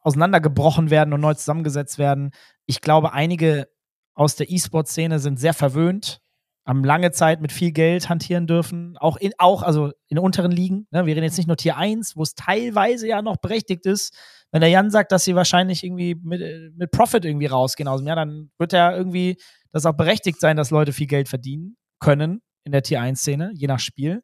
auseinandergebrochen 0.00 0.90
werden 0.90 1.14
und 1.14 1.20
neu 1.20 1.34
zusammengesetzt 1.34 1.98
werden. 1.98 2.30
Ich 2.66 2.80
glaube, 2.80 3.12
einige 3.12 3.68
aus 4.14 4.34
der 4.34 4.50
E-Sport-Szene 4.50 5.20
sind 5.20 5.38
sehr 5.38 5.54
verwöhnt, 5.54 6.20
haben 6.68 6.84
lange 6.84 7.10
Zeit 7.10 7.40
mit 7.40 7.50
viel 7.50 7.72
Geld 7.72 8.08
hantieren 8.08 8.46
dürfen, 8.46 8.96
auch 8.98 9.16
in, 9.16 9.32
auch, 9.38 9.62
also 9.62 9.90
in 10.08 10.18
unteren 10.18 10.52
Ligen. 10.52 10.86
Ne? 10.90 11.06
Wir 11.06 11.16
reden 11.16 11.24
jetzt 11.24 11.38
nicht 11.38 11.46
nur 11.46 11.56
Tier 11.56 11.76
1, 11.76 12.16
wo 12.16 12.22
es 12.22 12.34
teilweise 12.34 13.08
ja 13.08 13.22
noch 13.22 13.38
berechtigt 13.38 13.86
ist. 13.86 14.14
Wenn 14.52 14.60
der 14.60 14.70
Jan 14.70 14.90
sagt, 14.90 15.10
dass 15.10 15.24
sie 15.24 15.34
wahrscheinlich 15.34 15.82
irgendwie 15.82 16.14
mit, 16.14 16.76
mit 16.76 16.90
Profit 16.90 17.24
irgendwie 17.24 17.46
rausgehen 17.46 17.88
aus 17.88 18.00
dem 18.00 18.06
Jahr, 18.06 18.16
dann 18.16 18.50
wird 18.58 18.72
ja 18.72 18.94
irgendwie 18.94 19.36
das 19.72 19.86
auch 19.86 19.94
berechtigt 19.94 20.40
sein, 20.40 20.56
dass 20.56 20.70
Leute 20.70 20.92
viel 20.92 21.06
Geld 21.06 21.28
verdienen 21.28 21.76
können 22.00 22.42
in 22.64 22.72
der 22.72 22.82
Tier 22.82 23.00
1-Szene, 23.00 23.52
je 23.54 23.66
nach 23.66 23.80
Spiel 23.80 24.22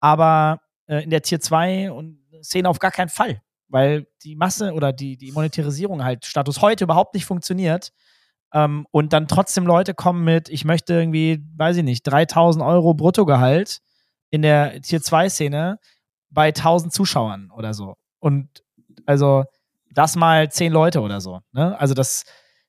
aber 0.00 0.60
äh, 0.86 1.04
in 1.04 1.10
der 1.10 1.22
Tier 1.22 1.40
2 1.40 1.92
und 1.92 2.18
Szene 2.42 2.68
auf 2.68 2.78
gar 2.78 2.90
keinen 2.90 3.10
Fall, 3.10 3.42
weil 3.68 4.06
die 4.24 4.34
Masse 4.34 4.72
oder 4.72 4.92
die, 4.92 5.16
die 5.16 5.32
Monetarisierung 5.32 6.02
halt 6.02 6.24
Status 6.24 6.62
heute 6.62 6.84
überhaupt 6.84 7.14
nicht 7.14 7.26
funktioniert. 7.26 7.92
Ähm, 8.52 8.86
und 8.90 9.12
dann 9.12 9.28
trotzdem 9.28 9.66
Leute 9.66 9.94
kommen 9.94 10.24
mit, 10.24 10.48
ich 10.48 10.64
möchte 10.64 10.94
irgendwie, 10.94 11.44
weiß 11.56 11.76
ich 11.78 11.84
nicht, 11.84 12.02
3000 12.02 12.64
Euro 12.64 12.94
Bruttogehalt 12.94 13.80
in 14.30 14.42
der 14.42 14.80
Tier 14.82 15.00
2 15.00 15.28
Szene 15.28 15.78
bei 16.30 16.48
1000 16.48 16.92
Zuschauern 16.92 17.50
oder 17.56 17.74
so. 17.74 17.96
Und 18.18 18.48
also 19.06 19.44
das 19.92 20.16
mal 20.16 20.50
10 20.50 20.72
Leute 20.72 21.00
oder 21.00 21.20
so. 21.20 21.40
Ne? 21.52 21.78
Also 21.78 21.94
das, 21.94 22.24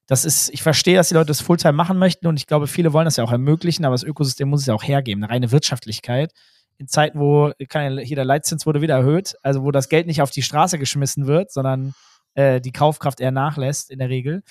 das 0.06 0.24
ist, 0.24 0.50
ich 0.50 0.62
verstehe, 0.62 0.96
dass 0.96 1.08
die 1.08 1.14
Leute 1.14 1.28
das 1.28 1.40
Fulltime 1.40 1.72
machen 1.72 1.98
möchten 1.98 2.26
und 2.26 2.36
ich 2.36 2.46
glaube, 2.46 2.66
viele 2.66 2.92
wollen 2.92 3.04
das 3.04 3.16
ja 3.16 3.24
auch 3.24 3.32
ermöglichen, 3.32 3.84
aber 3.84 3.94
das 3.94 4.02
Ökosystem 4.02 4.48
muss 4.48 4.60
es 4.60 4.66
ja 4.66 4.74
auch 4.74 4.82
hergeben, 4.82 5.22
eine 5.22 5.32
reine 5.32 5.52
Wirtschaftlichkeit 5.52 6.32
in 6.78 6.88
Zeiten, 6.88 7.20
wo 7.20 7.52
kann, 7.68 7.98
hier 7.98 8.16
der 8.16 8.24
Leitzins 8.24 8.66
wurde 8.66 8.80
wieder 8.80 8.96
erhöht, 8.96 9.36
also 9.42 9.62
wo 9.62 9.70
das 9.70 9.88
Geld 9.88 10.06
nicht 10.06 10.22
auf 10.22 10.30
die 10.30 10.42
Straße 10.42 10.78
geschmissen 10.78 11.26
wird, 11.26 11.52
sondern 11.52 11.94
äh, 12.34 12.60
die 12.60 12.72
Kaufkraft 12.72 13.20
eher 13.20 13.30
nachlässt 13.30 13.90
in 13.90 14.00
der 14.00 14.08
Regel, 14.08 14.42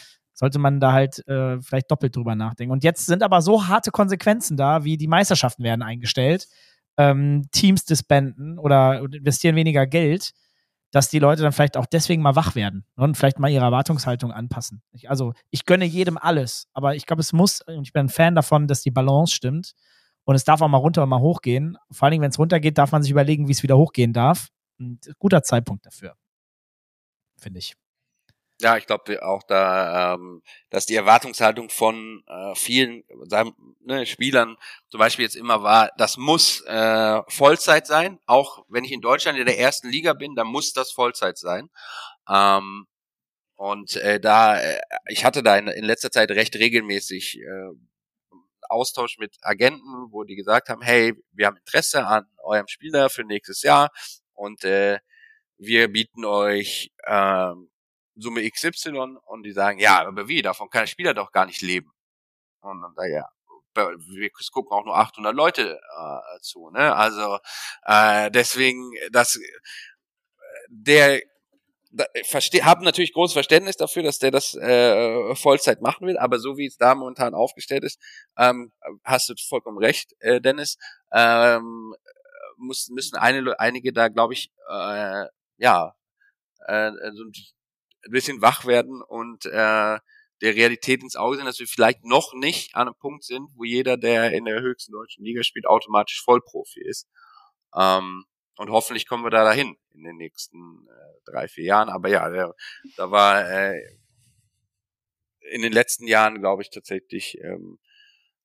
sollte 0.42 0.58
man 0.58 0.80
da 0.80 0.92
halt 0.92 1.26
äh, 1.28 1.62
vielleicht 1.62 1.92
doppelt 1.92 2.16
drüber 2.16 2.34
nachdenken. 2.34 2.72
Und 2.72 2.84
jetzt 2.84 3.06
sind 3.06 3.22
aber 3.22 3.44
so 3.44 3.68
harte 3.68 3.92
Konsequenzen 3.92 4.58
da, 4.58 4.84
wie 4.84 4.98
die 4.98 5.08
Meisterschaften 5.08 5.64
werden 5.64 5.84
eingestellt, 5.84 6.48
ähm, 6.98 7.44
Teams 7.52 7.86
disbanden 7.86 8.58
oder 8.58 9.02
investieren 9.02 9.56
weniger 9.56 9.86
Geld, 9.86 10.32
dass 10.90 11.10
die 11.10 11.20
Leute 11.20 11.44
dann 11.44 11.52
vielleicht 11.52 11.78
auch 11.78 11.86
deswegen 11.86 12.24
mal 12.24 12.36
wach 12.36 12.56
werden 12.56 12.86
und 12.96 13.16
vielleicht 13.18 13.38
mal 13.38 13.52
ihre 13.52 13.66
Erwartungshaltung 13.66 14.32
anpassen. 14.32 14.82
Ich, 14.94 15.12
also 15.12 15.34
ich 15.52 15.66
gönne 15.66 15.86
jedem 15.86 16.18
alles, 16.18 16.68
aber 16.74 16.96
ich 16.96 17.06
glaube, 17.06 17.22
es 17.22 17.34
muss, 17.34 17.62
und 17.62 17.84
ich 17.84 17.94
bin 17.94 18.08
ein 18.08 18.10
Fan 18.10 18.34
davon, 18.34 18.68
dass 18.68 18.82
die 18.82 18.92
Balance 18.92 19.36
stimmt 19.36 19.74
und 20.24 20.34
es 20.34 20.44
darf 20.44 20.62
auch 20.62 20.68
mal 20.68 20.78
runter 20.78 21.04
und 21.04 21.10
mal 21.10 21.20
hochgehen. 21.20 21.78
Vor 21.92 22.08
allen 22.08 22.14
Dingen, 22.14 22.24
wenn 22.24 22.32
es 22.32 22.40
runtergeht, 22.40 22.80
darf 22.80 22.92
man 22.92 23.04
sich 23.04 23.12
überlegen, 23.12 23.48
wie 23.48 23.52
es 23.52 23.62
wieder 23.62 23.78
hochgehen 23.78 24.12
darf. 24.12 24.48
Ein 24.80 25.00
guter 25.20 25.44
Zeitpunkt 25.44 25.86
dafür. 25.86 26.16
Finde 27.38 27.60
ich. 27.60 27.76
Ja, 28.62 28.78
ich 28.78 28.86
glaube 28.86 29.24
auch 29.26 29.42
da, 29.44 30.14
ähm, 30.14 30.44
dass 30.70 30.86
die 30.86 30.96
Erwartungshaltung 30.96 31.70
von 31.72 32.24
äh, 32.28 32.54
vielen 32.56 33.04
sagen, 33.28 33.56
ne, 33.80 34.06
Spielern 34.06 34.56
zum 34.90 35.00
Beispiel 35.00 35.24
jetzt 35.26 35.36
immer 35.36 35.64
war, 35.64 35.90
das 35.98 36.18
muss 36.18 36.62
äh, 36.68 37.22
Vollzeit 37.28 37.88
sein. 37.88 38.20
Auch 38.28 38.64
wenn 38.70 38.84
ich 38.84 38.92
in 38.92 39.02
Deutschland 39.02 39.40
in 39.40 39.48
der 39.48 39.58
ersten 39.58 39.90
Liga 39.90 40.14
bin, 40.14 40.36
dann 40.36 40.46
muss 40.48 40.74
das 40.74 40.92
Vollzeit 40.92 41.40
sein. 41.40 41.70
Ähm, 42.30 42.86
und 43.56 43.96
äh, 43.98 44.20
da, 44.20 44.60
äh, 44.62 44.80
ich 45.08 45.26
hatte 45.26 45.44
da 45.44 45.58
in, 45.58 45.68
in 45.68 45.86
letzter 45.86 46.12
Zeit 46.12 46.30
recht 46.32 46.56
regelmäßig 46.56 47.40
äh, 47.40 47.72
Austausch 48.70 49.18
mit 49.18 49.38
Agenten, 49.42 50.12
wo 50.12 50.24
die 50.24 50.36
gesagt 50.36 50.70
haben, 50.70 50.82
hey, 50.82 51.14
wir 51.32 51.48
haben 51.48 51.58
Interesse 51.58 52.06
an 52.06 52.26
eurem 52.38 52.68
Spieler 52.68 53.10
für 53.10 53.24
nächstes 53.24 53.64
Jahr 53.64 53.90
und 54.34 54.64
äh, 54.64 55.00
wir 55.58 55.92
bieten 55.92 56.26
euch 56.26 56.92
äh, 57.06 57.54
Summe 58.16 58.50
XY 58.50 59.18
und 59.26 59.44
die 59.44 59.52
sagen, 59.52 59.80
ja, 59.80 60.06
aber 60.06 60.28
wie, 60.28 60.42
davon 60.42 60.70
kann 60.70 60.84
der 60.84 60.88
Spieler 60.88 61.14
doch 61.14 61.32
gar 61.32 61.46
nicht 61.46 61.62
leben. 61.62 61.92
Und 62.62 62.82
dann 62.82 62.94
sage 62.96 63.14
ja, 63.14 63.30
wir 63.74 64.30
gucken 64.52 64.78
auch 64.78 64.86
nur 64.86 64.98
800 64.98 65.34
Leute 65.34 65.80
äh, 65.98 66.40
zu, 66.42 66.70
ne? 66.72 66.96
Also 66.96 67.40
äh, 67.86 68.30
deswegen, 68.32 68.92
dass 69.12 69.40
der 70.70 71.22
verstehe, 72.26 72.64
habe 72.66 72.84
natürlich 72.86 73.14
großes 73.14 73.34
Verständnis 73.34 73.76
dafür, 73.76 74.04
dass 74.04 74.20
der 74.20 74.32
das 74.32 74.56
äh, 74.56 75.36
Vollzeit 75.36 75.82
machen 75.82 76.08
will, 76.08 76.18
aber 76.18 76.40
so 76.40 76.58
wie 76.58 76.66
es 76.66 76.78
da 76.78 76.96
momentan 76.96 77.34
aufgestellt 77.34 77.84
ist, 77.84 78.00
ähm, 78.38 78.72
hast 79.04 79.30
du 79.30 79.34
vollkommen 79.48 79.78
recht, 79.78 80.14
äh, 80.20 80.40
Dennis. 80.40 80.78
Ähm, 81.12 81.94
muss, 82.58 82.90
müssen 82.90 83.18
eine, 83.18 83.60
einige 83.60 83.92
da, 83.92 84.08
glaube 84.08 84.34
ich, 84.34 84.52
äh, 84.70 85.26
ja, 85.58 85.96
äh, 86.68 86.92
so 87.14 87.24
ein 87.26 87.34
bisschen 88.10 88.42
wach 88.42 88.66
werden 88.66 89.02
und 89.02 89.46
äh, 89.46 90.00
der 90.42 90.56
Realität 90.56 91.04
ins 91.04 91.16
Auge 91.16 91.38
sehen, 91.38 91.46
dass 91.46 91.60
wir 91.60 91.68
vielleicht 91.68 92.04
noch 92.04 92.34
nicht 92.34 92.76
an 92.76 92.88
einem 92.88 92.98
Punkt 92.98 93.24
sind, 93.24 93.50
wo 93.56 93.64
jeder, 93.64 93.96
der 93.98 94.32
in 94.32 94.46
der 94.46 94.62
höchsten 94.62 94.92
deutschen 94.92 95.24
Liga 95.24 95.44
spielt, 95.44 95.68
automatisch 95.68 96.24
Vollprofi 96.24 96.82
ist. 96.82 97.08
Ähm, 97.78 98.26
und 98.58 98.70
hoffentlich 98.72 99.08
kommen 99.08 99.24
wir 99.24 99.30
da 99.30 99.44
dahin 99.44 99.78
in 99.94 100.04
den 100.04 100.18
nächsten 100.18 100.88
äh, 100.88 101.32
drei, 101.32 101.48
vier 101.48 101.66
Jahren. 101.66 101.90
Aber 101.90 102.10
ja, 102.10 102.28
der, 102.30 102.56
da 102.98 103.12
war 103.12 103.48
äh, 103.50 103.80
in 105.52 105.62
den 105.62 105.72
letzten 105.72 106.08
Jahren, 106.08 106.40
glaube 106.40 106.64
ich, 106.64 106.70
tatsächlich 106.72 107.38
ähm, 107.42 107.80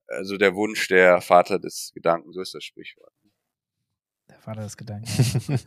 also 0.08 0.36
der 0.36 0.54
Wunsch 0.54 0.88
der 0.88 1.20
Vater 1.20 1.58
des 1.58 1.92
Gedanken, 1.94 2.32
so 2.32 2.40
ist 2.40 2.54
das 2.54 2.64
Sprichwort. 2.64 3.12
Der 4.28 4.38
Vater 4.38 4.62
des 4.62 4.76
Gedanken. 4.76 5.06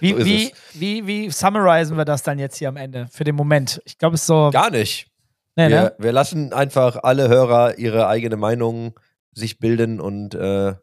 wie, 0.00 0.12
so 0.12 0.24
wie, 0.24 0.52
wie, 0.74 1.06
wie 1.06 1.30
summarisen 1.30 1.96
wir 1.96 2.04
das 2.04 2.22
dann 2.22 2.38
jetzt 2.38 2.56
hier 2.56 2.68
am 2.68 2.76
Ende 2.76 3.08
für 3.10 3.24
den 3.24 3.34
Moment? 3.34 3.82
Ich 3.84 3.98
glaube, 3.98 4.14
es 4.14 4.22
ist 4.22 4.26
so. 4.26 4.50
Gar 4.52 4.70
nicht. 4.70 5.08
Nee, 5.56 5.68
wir, 5.68 5.80
ne? 5.82 5.94
wir 5.98 6.12
lassen 6.12 6.52
einfach 6.52 7.02
alle 7.02 7.28
Hörer 7.28 7.78
ihre 7.78 8.08
eigene 8.08 8.36
Meinung 8.36 8.98
sich 9.32 9.58
bilden 9.58 10.00
und 10.00 10.34
äh, 10.34 10.74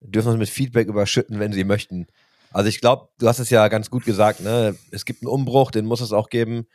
dürfen 0.00 0.28
uns 0.28 0.38
mit 0.38 0.48
Feedback 0.48 0.88
überschütten, 0.88 1.38
wenn 1.38 1.52
sie 1.52 1.64
möchten. 1.64 2.06
Also 2.52 2.68
ich 2.68 2.80
glaube, 2.80 3.08
du 3.18 3.28
hast 3.28 3.38
es 3.38 3.50
ja 3.50 3.68
ganz 3.68 3.90
gut 3.90 4.04
gesagt, 4.04 4.40
ne? 4.40 4.74
Es 4.90 5.04
gibt 5.04 5.22
einen 5.22 5.30
Umbruch, 5.30 5.70
den 5.70 5.84
muss 5.84 6.00
es 6.00 6.12
auch 6.12 6.28
geben. 6.28 6.66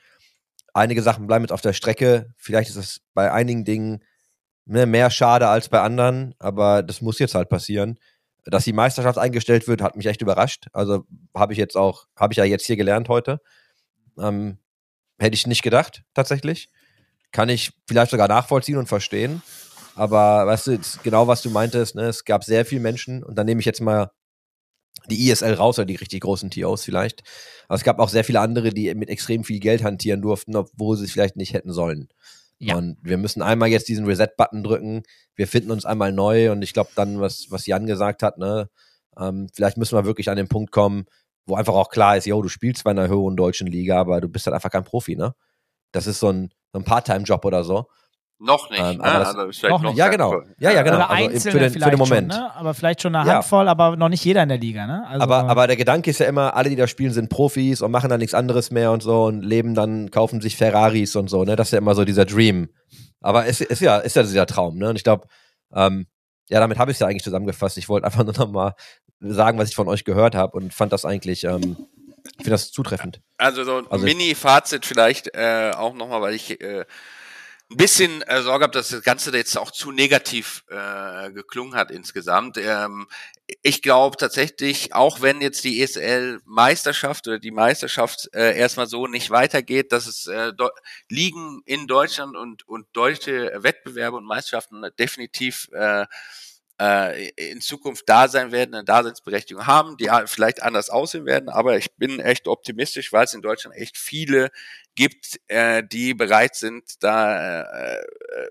Einige 0.74 1.02
Sachen 1.02 1.28
bleiben 1.28 1.44
jetzt 1.44 1.52
auf 1.52 1.62
der 1.62 1.74
Strecke. 1.74 2.34
Vielleicht 2.38 2.70
ist 2.70 2.76
es 2.76 3.02
bei 3.14 3.32
einigen 3.32 3.66
Dingen 3.66 4.04
ne, 4.66 4.86
mehr 4.86 5.10
schade 5.10 5.48
als 5.48 5.70
bei 5.70 5.82
anderen, 5.82 6.36
aber 6.40 6.84
das 6.84 7.02
muss 7.02 7.20
jetzt 7.20 7.36
halt 7.36 7.50
passieren. 7.50 8.00
Dass 8.46 8.64
die 8.64 8.74
Meisterschaft 8.74 9.18
eingestellt 9.18 9.68
wird, 9.68 9.82
hat 9.82 9.96
mich 9.96 10.06
echt 10.06 10.22
überrascht. 10.22 10.68
Also 10.72 11.06
habe 11.36 11.54
ich 11.54 11.60
jetzt 11.60 11.76
auch, 11.76 12.06
habe 12.16 12.34
ich 12.34 12.38
ja 12.38 12.46
jetzt 12.46 12.66
hier 12.66 12.78
gelernt 12.78 13.10
heute. 13.10 13.42
Ähm, 14.20 14.60
hätte 15.20 15.36
ich 15.36 15.48
nicht 15.48 15.64
gedacht, 15.64 16.04
tatsächlich. 16.14 16.70
Kann 17.32 17.50
ich 17.50 17.74
vielleicht 17.88 18.12
sogar 18.12 18.28
nachvollziehen 18.28 18.78
und 18.78 18.88
verstehen. 18.88 19.42
aber 19.96 20.46
weißt 20.46 20.68
du, 20.68 20.72
jetzt 20.72 21.04
genau 21.04 21.28
was 21.28 21.42
du 21.42 21.50
meintest, 21.50 21.96
ne? 21.96 22.04
es 22.04 22.26
gab 22.26 22.44
sehr 22.44 22.66
viele 22.66 22.82
Menschen 22.82 23.24
und 23.24 23.36
dann 23.36 23.46
nehme 23.46 23.60
ich 23.60 23.66
jetzt 23.66 23.82
mal 23.82 24.12
die 25.10 25.30
ISL 25.30 25.54
raus 25.54 25.78
oder 25.78 25.86
die 25.86 25.96
richtig 25.96 26.22
großen 26.22 26.52
TOs 26.52 26.84
vielleicht. 26.84 27.24
Aber 27.68 27.76
es 27.76 27.84
gab 27.84 28.00
auch 28.00 28.10
sehr 28.10 28.24
viele 28.24 28.40
andere, 28.40 28.72
die 28.72 28.94
mit 28.96 29.10
extrem 29.10 29.44
viel 29.44 29.60
Geld 29.60 29.84
hantieren 29.84 30.22
durften, 30.22 30.56
obwohl 30.56 30.98
sie 30.98 31.06
es 31.06 31.12
vielleicht 31.12 31.36
nicht 31.36 31.54
hätten 31.54 31.74
sollen. 31.74 32.10
Ja. 32.60 32.76
Und 32.78 32.98
wir 33.02 33.18
müssen 33.18 33.42
einmal 33.42 33.70
jetzt 33.70 33.88
diesen 33.88 34.06
Reset-Button 34.06 34.64
drücken. 34.64 35.04
Wir 35.36 35.48
finden 35.48 35.72
uns 35.72 35.86
einmal 35.86 36.12
neu 36.12 36.52
und 36.52 36.62
ich 36.62 36.74
glaube 36.74 36.92
dann, 36.96 37.20
was, 37.20 37.48
was 37.50 37.66
Jan 37.66 37.86
gesagt 37.86 38.24
hat, 38.24 38.38
ne, 38.38 38.70
ähm, 39.18 39.48
vielleicht 39.54 39.78
müssen 39.78 39.98
wir 39.98 40.06
wirklich 40.06 40.30
an 40.30 40.38
den 40.38 40.48
Punkt 40.48 40.72
kommen, 40.72 41.06
wo 41.46 41.56
einfach 41.56 41.74
auch 41.74 41.90
klar 41.90 42.18
ist, 42.18 42.26
yo, 42.26 42.42
du 42.42 42.50
spielst 42.50 42.84
bei 42.84 42.92
einer 42.92 43.08
höheren 43.08 43.36
deutschen 43.36 43.68
Liga, 43.68 44.00
aber 44.00 44.22
du 44.22 44.30
bist 44.30 44.48
halt 44.48 44.56
einfach 44.56 44.72
kein 44.72 44.84
Profi, 44.84 45.16
ne? 45.16 45.36
Das 45.92 46.08
ist 46.08 46.20
so 46.20 46.30
ein, 46.30 46.52
so 46.74 46.80
ein 46.80 46.86
Part-Time-Job 46.86 47.46
oder 47.46 47.64
so. 47.64 47.88
Noch 48.38 48.70
nicht, 48.70 48.82
Ähm, 48.82 48.98
ne? 48.98 49.04
aber 49.04 49.20
das- 49.20 49.28
Also 49.30 49.42
ist 49.48 49.60
vielleicht 49.60 49.72
noch 49.82 49.90
nicht. 49.90 49.98
Ja, 49.98 50.10
genau. 50.10 50.42
Ja, 50.60 50.72
ja, 50.72 50.82
genau. 50.84 50.98
Oder 50.98 51.10
Also 51.10 51.24
Einzelne 51.30 51.52
für 51.54 51.60
den- 51.60 51.82
für 51.84 51.90
den 51.90 51.98
Moment. 52.00 52.34
schon, 52.34 52.42
ne? 52.44 52.56
aber 52.56 52.74
vielleicht 52.74 53.02
schon 53.02 53.16
eine 53.16 53.28
Ja. 53.28 53.36
Handvoll, 53.36 53.70
aber 53.70 53.96
noch 53.96 54.10
nicht 54.10 54.26
jeder 54.26 54.44
in 54.44 54.50
der 54.50 54.58
Liga. 54.58 54.86
Ne? 54.86 55.06
Also, 55.08 55.24
aber, 55.24 55.50
aber 55.50 55.68
der 55.68 55.78
Gedanke 55.78 56.10
ist 56.10 56.20
ja 56.20 56.26
immer, 56.28 56.54
alle, 56.54 56.70
die 56.70 56.76
da 56.76 56.86
spielen, 56.88 57.14
sind 57.14 57.30
Profis 57.30 57.82
und 57.82 57.92
machen 57.92 58.10
dann 58.10 58.20
nichts 58.20 58.34
anderes 58.34 58.72
mehr 58.72 58.92
und 58.92 59.02
so 59.04 59.24
und 59.24 59.42
leben 59.42 59.74
dann, 59.74 60.12
kaufen 60.12 60.42
sich 60.42 60.58
Ferraris 60.58 61.16
und 61.16 61.30
so, 61.30 61.46
ne? 61.46 61.56
Das 61.56 61.70
ist 61.70 61.72
ja 61.72 61.78
immer 61.78 61.96
so 61.96 62.04
dieser 62.04 62.26
Dream. 62.26 62.68
Aber 63.22 63.46
es 63.46 63.62
ist 63.62 63.80
ja, 63.82 63.98
ist 64.00 64.16
ja 64.18 64.24
dieser 64.24 64.46
Traum, 64.46 64.78
ne? 64.78 64.90
Und 64.90 64.98
ich 64.98 65.04
glaube, 65.06 65.28
ähm, 65.74 66.06
ja, 66.50 66.60
damit 66.60 66.78
habe 66.78 66.92
ich 66.92 66.96
es 66.96 67.00
ja 67.00 67.08
eigentlich 67.08 67.24
zusammengefasst. 67.24 67.78
Ich 67.78 67.88
wollte 67.88 68.06
einfach 68.06 68.24
nur 68.26 68.34
noch 68.34 68.52
mal 68.52 68.74
sagen, 69.22 69.58
was 69.58 69.70
ich 69.70 69.76
von 69.76 69.88
euch 69.88 70.04
gehört 70.04 70.36
habe 70.36 70.58
und 70.58 70.74
fand 70.74 70.92
das 70.92 71.06
eigentlich, 71.06 71.46
ähm, 71.46 71.78
ich 72.26 72.32
finde 72.38 72.50
das 72.52 72.72
zutreffend. 72.72 73.22
Also 73.38 73.64
so 73.64 73.78
ein 73.78 73.88
Also 73.90 74.04
Mini-Fazit 74.06 74.86
vielleicht 74.86 75.34
äh, 75.36 75.72
auch 75.76 75.94
nochmal, 75.94 76.22
weil 76.22 76.34
ich 76.34 76.60
äh, 76.62 76.84
ein 77.72 77.78
bisschen 77.78 78.22
äh, 78.24 78.44
Sorge 78.44 78.64
habe, 78.64 78.74
dass 78.74 78.90
das 78.90 79.02
Ganze 79.02 79.36
jetzt 79.36 79.58
auch 79.58 79.72
zu 79.72 79.92
negativ 79.92 80.64
äh, 80.70 81.32
geklungen 81.32 81.76
hat 81.76 81.90
insgesamt. 81.90 82.58
Ähm, 82.58 83.08
ich 83.64 83.82
glaube 83.82 84.18
tatsächlich, 84.18 84.94
auch 84.94 85.22
wenn 85.22 85.42
jetzt 85.42 85.64
die 85.64 85.82
ESL-Meisterschaft 85.82 87.28
oder 87.28 87.40
die 87.40 87.52
Meisterschaft 87.52 88.30
äh, 88.34 88.58
erstmal 88.58 88.88
so 88.88 89.08
nicht 89.08 89.32
weitergeht, 89.32 89.92
dass 89.92 90.06
es 90.06 90.28
äh, 90.28 90.52
Ligen 91.10 91.62
in 91.66 91.88
Deutschland 91.88 92.36
und, 92.36 92.68
und 92.68 92.88
deutsche 92.94 93.52
Wettbewerbe 93.58 94.18
und 94.18 94.26
Meisterschaften 94.26 94.84
definitiv 95.00 95.70
äh, 95.74 96.06
äh, 96.80 97.30
in 97.30 97.62
Zukunft 97.62 98.04
da 98.08 98.28
sein 98.28 98.52
werden, 98.52 98.76
eine 98.76 98.84
Daseinsberechtigung 98.84 99.66
haben, 99.66 99.98
die 99.98 100.10
vielleicht 100.26 100.62
anders 100.62 100.90
aussehen 100.90 101.26
werden, 101.26 101.50
aber 101.50 101.78
ich 101.78 101.96
bin 101.96 102.20
echt 102.20 102.48
optimistisch, 102.48 103.14
weil 103.14 103.26
es 103.26 103.34
in 103.34 103.42
Deutschland 103.42 103.76
echt 103.78 103.98
viele 103.98 104.52
gibt, 104.96 105.40
äh, 105.48 105.84
die 105.84 106.14
bereit 106.14 106.56
sind, 106.56 107.04
da 107.04 107.62
äh, 107.62 108.00
äh, 108.00 108.06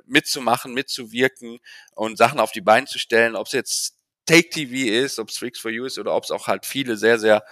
mitzumachen, 0.07 0.75
mitzuwirken 0.75 1.59
und 1.93 2.19
Sachen 2.19 2.41
auf 2.41 2.53
die 2.53 2.61
Beine 2.61 2.87
zu 2.87 2.99
stellen, 2.99 3.37
ob 3.37 3.47
es 3.47 3.53
jetzt 3.53 3.99
Take 4.27 4.49
TV 4.49 4.91
ist, 5.05 5.19
ob 5.19 5.29
es 5.29 5.37
Freaks 5.37 5.61
for 5.61 5.71
You 5.71 5.85
ist 5.85 5.99
oder 5.99 6.15
ob 6.15 6.25
es 6.25 6.31
auch 6.31 6.47
halt 6.47 6.65
viele 6.65 6.97
sehr, 6.97 7.19
sehr 7.19 7.45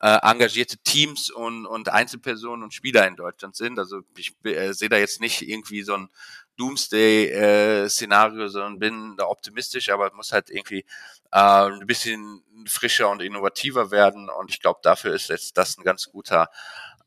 äh, 0.00 0.18
engagierte 0.22 0.78
Teams 0.78 1.30
und, 1.30 1.66
und 1.66 1.90
Einzelpersonen 1.90 2.62
und 2.62 2.72
Spieler 2.72 3.06
in 3.06 3.16
Deutschland 3.16 3.56
sind. 3.56 3.78
Also 3.78 4.00
ich 4.16 4.34
äh, 4.44 4.72
sehe 4.72 4.88
da 4.88 4.96
jetzt 4.96 5.20
nicht 5.20 5.42
irgendwie 5.42 5.82
so 5.82 5.94
ein 5.94 6.08
Doomsday-Szenario, 6.56 8.48
sondern 8.48 8.78
bin 8.78 9.16
da 9.16 9.26
optimistisch, 9.26 9.90
aber 9.90 10.08
es 10.08 10.12
muss 10.14 10.32
halt 10.32 10.50
irgendwie 10.50 10.84
äh, 11.32 11.66
ein 11.66 11.86
bisschen 11.86 12.42
frischer 12.66 13.10
und 13.10 13.22
innovativer 13.22 13.90
werden. 13.90 14.28
Und 14.28 14.50
ich 14.50 14.60
glaube, 14.60 14.80
dafür 14.82 15.14
ist 15.14 15.28
jetzt 15.28 15.56
das 15.58 15.76
ein 15.76 15.84
ganz 15.84 16.08
guter, 16.10 16.48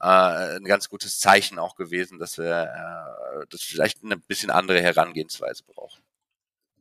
äh, 0.02 0.58
ein 0.58 0.66
ganz 0.66 0.90
gutes 0.90 1.20
Zeichen 1.20 1.60
auch 1.60 1.76
gewesen, 1.76 2.20
dass 2.20 2.38
wir 2.38 2.64
äh, 2.64 3.46
das 3.50 3.62
vielleicht 3.62 4.04
eine 4.04 4.18
bisschen 4.18 4.50
andere 4.50 4.82
Herangehensweise 4.82 5.64
brauchen. 5.64 6.02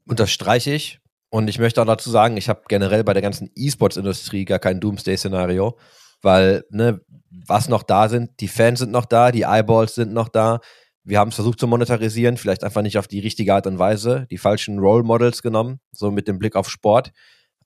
Unterstreiche 0.06 0.72
ich. 0.72 1.00
Und 1.28 1.48
ich 1.48 1.58
möchte 1.58 1.82
auch 1.82 1.86
dazu 1.86 2.10
sagen, 2.10 2.36
ich 2.36 2.48
habe 2.48 2.62
generell 2.68 3.04
bei 3.04 3.12
der 3.12 3.22
ganzen 3.22 3.50
E-Sports-Industrie 3.54 4.44
gar 4.44 4.58
kein 4.58 4.80
Doomsday-Szenario, 4.80 5.78
weil, 6.22 6.64
ne, 6.70 7.00
was 7.30 7.68
noch 7.68 7.82
da 7.82 8.08
sind, 8.08 8.40
die 8.40 8.48
Fans 8.48 8.78
sind 8.78 8.92
noch 8.92 9.04
da, 9.04 9.32
die 9.32 9.42
Eyeballs 9.42 9.94
sind 9.96 10.12
noch 10.12 10.28
da. 10.28 10.60
Wir 11.06 11.20
haben 11.20 11.28
es 11.28 11.36
versucht 11.36 11.60
zu 11.60 11.68
monetarisieren, 11.68 12.36
vielleicht 12.36 12.64
einfach 12.64 12.82
nicht 12.82 12.98
auf 12.98 13.06
die 13.06 13.20
richtige 13.20 13.54
Art 13.54 13.68
und 13.68 13.78
Weise, 13.78 14.26
die 14.28 14.38
falschen 14.38 14.80
Role 14.80 15.04
Models 15.04 15.40
genommen, 15.40 15.78
so 15.92 16.10
mit 16.10 16.26
dem 16.26 16.40
Blick 16.40 16.56
auf 16.56 16.68
Sport. 16.68 17.12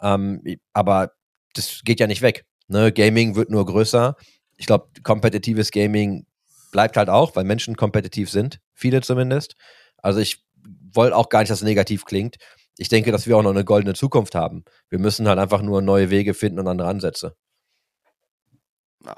Ähm, 0.02 0.42
aber 0.74 1.12
das 1.54 1.80
geht 1.82 2.00
ja 2.00 2.06
nicht 2.06 2.20
weg. 2.20 2.44
Ne? 2.68 2.92
Gaming 2.92 3.36
wird 3.36 3.48
nur 3.48 3.64
größer. 3.64 4.14
Ich 4.58 4.66
glaube, 4.66 4.88
kompetitives 5.02 5.70
Gaming 5.70 6.26
bleibt 6.70 6.98
halt 6.98 7.08
auch, 7.08 7.34
weil 7.34 7.44
Menschen 7.44 7.76
kompetitiv 7.76 8.30
sind, 8.30 8.60
viele 8.74 9.00
zumindest. 9.00 9.54
Also 9.96 10.20
ich 10.20 10.44
wollte 10.92 11.16
auch 11.16 11.30
gar 11.30 11.40
nicht, 11.40 11.50
dass 11.50 11.60
es 11.60 11.64
negativ 11.64 12.04
klingt. 12.04 12.36
Ich 12.76 12.90
denke, 12.90 13.10
dass 13.10 13.26
wir 13.26 13.38
auch 13.38 13.42
noch 13.42 13.50
eine 13.50 13.64
goldene 13.64 13.94
Zukunft 13.94 14.34
haben. 14.34 14.64
Wir 14.90 14.98
müssen 14.98 15.26
halt 15.26 15.38
einfach 15.38 15.62
nur 15.62 15.80
neue 15.80 16.10
Wege 16.10 16.34
finden 16.34 16.58
und 16.58 16.68
andere 16.68 16.88
Ansätze. 16.88 17.36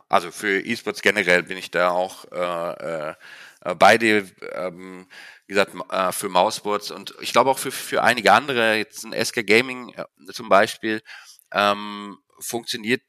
Also 0.08 0.30
für 0.30 0.60
E-Sports 0.60 1.02
generell 1.02 1.42
bin 1.42 1.58
ich 1.58 1.70
da 1.70 1.90
auch 1.90 2.24
äh, 2.30 3.10
äh, 3.10 3.14
beide, 3.78 4.30
ähm, 4.54 5.06
wie 5.46 5.54
gesagt, 5.54 5.72
äh, 5.90 6.12
für 6.12 6.28
Mouseboards 6.28 6.90
und 6.90 7.14
ich 7.20 7.32
glaube 7.32 7.50
auch 7.50 7.58
für, 7.58 7.72
für 7.72 8.02
einige 8.02 8.32
andere, 8.32 8.76
jetzt 8.76 9.04
ein 9.04 9.12
SK 9.12 9.46
Gaming 9.46 9.94
äh, 9.94 10.04
zum 10.32 10.48
Beispiel, 10.48 11.02
ähm, 11.52 12.18
funktioniert 12.40 13.02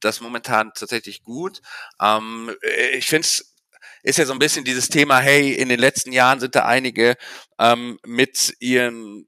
das 0.00 0.20
momentan 0.20 0.72
tatsächlich 0.74 1.22
gut. 1.22 1.60
Ähm, 2.00 2.54
ich 2.92 3.06
finde 3.06 3.26
es 3.26 3.54
ist 4.02 4.18
ja 4.18 4.26
so 4.26 4.34
ein 4.34 4.38
bisschen 4.38 4.64
dieses 4.64 4.88
Thema, 4.88 5.18
hey, 5.18 5.52
in 5.54 5.70
den 5.70 5.80
letzten 5.80 6.12
Jahren 6.12 6.38
sind 6.38 6.54
da 6.54 6.66
einige 6.66 7.16
ähm, 7.58 7.98
mit 8.04 8.54
ihren 8.60 9.26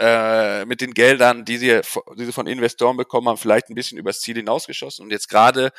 äh, 0.00 0.64
mit 0.64 0.80
den 0.80 0.94
Geldern, 0.94 1.44
die 1.44 1.58
sie, 1.58 1.80
die 2.16 2.24
sie 2.24 2.32
von 2.32 2.46
Investoren 2.46 2.96
bekommen 2.96 3.28
haben, 3.28 3.36
vielleicht 3.36 3.68
ein 3.68 3.74
bisschen 3.74 3.98
übers 3.98 4.20
Ziel 4.20 4.36
hinausgeschossen. 4.36 5.04
Und 5.04 5.10
jetzt 5.10 5.28
gerade 5.28 5.72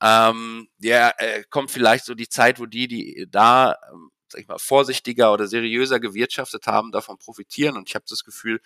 ähm, 0.00 0.68
ja, 0.78 1.10
äh, 1.18 1.44
kommt 1.50 1.70
vielleicht 1.70 2.06
so 2.06 2.14
die 2.14 2.28
Zeit, 2.28 2.58
wo 2.58 2.64
die, 2.64 2.88
die 2.88 3.26
da, 3.30 3.76
ähm, 3.92 4.10
sag 4.28 4.40
ich 4.40 4.48
mal, 4.48 4.58
vorsichtiger 4.58 5.30
oder 5.30 5.46
seriöser 5.46 6.00
gewirtschaftet 6.00 6.66
haben, 6.66 6.90
davon 6.90 7.18
profitieren. 7.18 7.76
Und 7.76 7.90
ich 7.90 7.94
habe 7.94 8.06
das 8.08 8.24
Gefühl, 8.24 8.60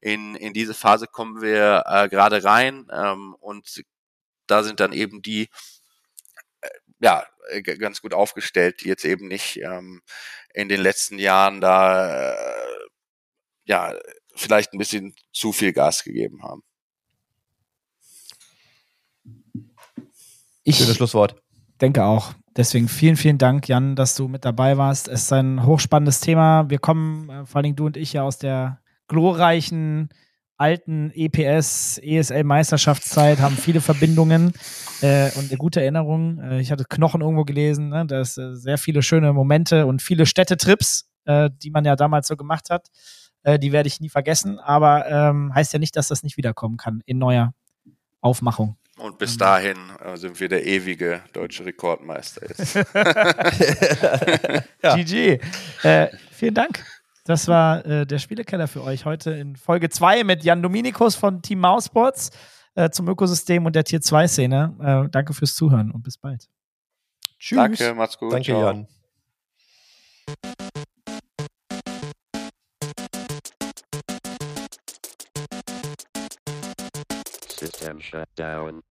in, 0.00 0.34
in 0.34 0.54
diese 0.54 0.72
Phase 0.72 1.06
kommen 1.08 1.42
wir 1.42 1.84
äh, 1.86 2.08
gerade 2.08 2.42
rein. 2.42 2.88
Ähm, 2.90 3.34
und 3.40 3.84
da 4.46 4.62
sind 4.62 4.80
dann 4.80 4.94
eben 4.94 5.20
die, 5.20 5.50
äh, 6.62 6.68
ja, 7.00 7.26
äh, 7.50 7.62
ganz 7.62 8.00
gut 8.00 8.14
aufgestellt, 8.14 8.80
die 8.82 8.88
jetzt 8.88 9.04
eben 9.04 9.28
nicht 9.28 9.58
ähm, 9.60 10.02
in 10.54 10.70
den 10.70 10.80
letzten 10.80 11.18
Jahren 11.18 11.60
da, 11.60 12.32
äh, 12.32 12.78
ja, 13.66 13.94
vielleicht 14.34 14.72
ein 14.72 14.78
bisschen 14.78 15.14
zu 15.32 15.52
viel 15.52 15.72
Gas 15.72 16.04
gegeben 16.04 16.42
haben. 16.42 16.62
ich 20.64 20.76
Schönes 20.76 20.96
Schlusswort. 20.96 21.36
denke 21.80 22.04
auch. 22.04 22.32
Deswegen 22.56 22.88
vielen, 22.88 23.16
vielen 23.16 23.38
Dank, 23.38 23.68
Jan, 23.68 23.96
dass 23.96 24.14
du 24.14 24.28
mit 24.28 24.44
dabei 24.44 24.78
warst. 24.78 25.08
Es 25.08 25.24
ist 25.24 25.32
ein 25.32 25.66
hochspannendes 25.66 26.20
Thema. 26.20 26.70
Wir 26.70 26.78
kommen, 26.78 27.28
äh, 27.28 27.46
vor 27.46 27.56
allen 27.56 27.64
Dingen 27.64 27.76
du 27.76 27.86
und 27.86 27.96
ich, 27.96 28.12
ja 28.12 28.22
aus 28.22 28.38
der 28.38 28.80
glorreichen 29.08 30.08
alten 30.56 31.10
E 31.14 31.26
EPS, 31.26 31.98
ESL-Meisterschaftszeit, 31.98 33.40
haben 33.40 33.56
viele 33.56 33.80
Verbindungen 33.80 34.52
äh, 35.02 35.30
und 35.36 35.48
eine 35.48 35.58
gute 35.58 35.80
Erinnerung. 35.80 36.38
Äh, 36.38 36.60
ich 36.60 36.70
hatte 36.70 36.84
Knochen 36.84 37.20
irgendwo 37.20 37.44
gelesen, 37.44 37.88
ne? 37.88 38.06
da 38.06 38.20
ist 38.20 38.38
äh, 38.38 38.54
sehr 38.54 38.78
viele 38.78 39.02
schöne 39.02 39.32
Momente 39.32 39.86
und 39.86 40.00
viele 40.00 40.26
Städtetrips, 40.26 41.10
äh, 41.24 41.50
die 41.62 41.70
man 41.70 41.84
ja 41.84 41.96
damals 41.96 42.28
so 42.28 42.36
gemacht 42.36 42.70
hat. 42.70 42.88
Äh, 43.44 43.58
die 43.58 43.70
werde 43.72 43.86
ich 43.86 44.00
nie 44.00 44.08
vergessen, 44.08 44.58
aber 44.58 45.06
ähm, 45.06 45.54
heißt 45.54 45.72
ja 45.72 45.78
nicht, 45.78 45.96
dass 45.96 46.08
das 46.08 46.22
nicht 46.22 46.36
wiederkommen 46.36 46.76
kann 46.76 47.02
in 47.06 47.18
neuer 47.18 47.54
Aufmachung. 48.20 48.76
Und 48.96 49.18
bis 49.18 49.36
dahin 49.36 49.76
äh, 50.04 50.16
sind 50.16 50.38
wir 50.40 50.48
der 50.48 50.66
ewige 50.66 51.20
deutsche 51.32 51.64
Rekordmeister 51.64 52.48
jetzt. 52.48 52.74
Ja. 54.82 54.96
GG. 54.96 55.40
Äh, 55.82 56.08
vielen 56.30 56.54
Dank. 56.54 56.84
Das 57.24 57.48
war 57.48 57.84
äh, 57.86 58.06
der 58.06 58.18
Spielekeller 58.18 58.68
für 58.68 58.82
euch 58.82 59.06
heute 59.06 59.30
in 59.30 59.56
Folge 59.56 59.88
2 59.88 60.24
mit 60.24 60.44
Jan 60.44 60.62
Dominikus 60.62 61.14
von 61.14 61.40
Team 61.40 61.60
Mouseboards 61.60 62.30
äh, 62.74 62.90
zum 62.90 63.08
Ökosystem 63.08 63.64
und 63.64 63.74
der 63.74 63.84
Tier 63.84 64.02
2 64.02 64.28
Szene. 64.28 64.74
Äh, 65.06 65.08
danke 65.10 65.32
fürs 65.32 65.54
Zuhören 65.54 65.90
und 65.90 66.02
bis 66.02 66.18
bald. 66.18 66.48
Tschüss. 67.38 67.56
Danke, 67.56 67.94
macht's 67.94 68.18
gut. 68.18 68.32
Danke, 68.32 68.44
ciao. 68.44 68.60
Jan. 68.60 68.86
System 77.84 78.00
shut 78.00 78.28
down. 78.34 78.82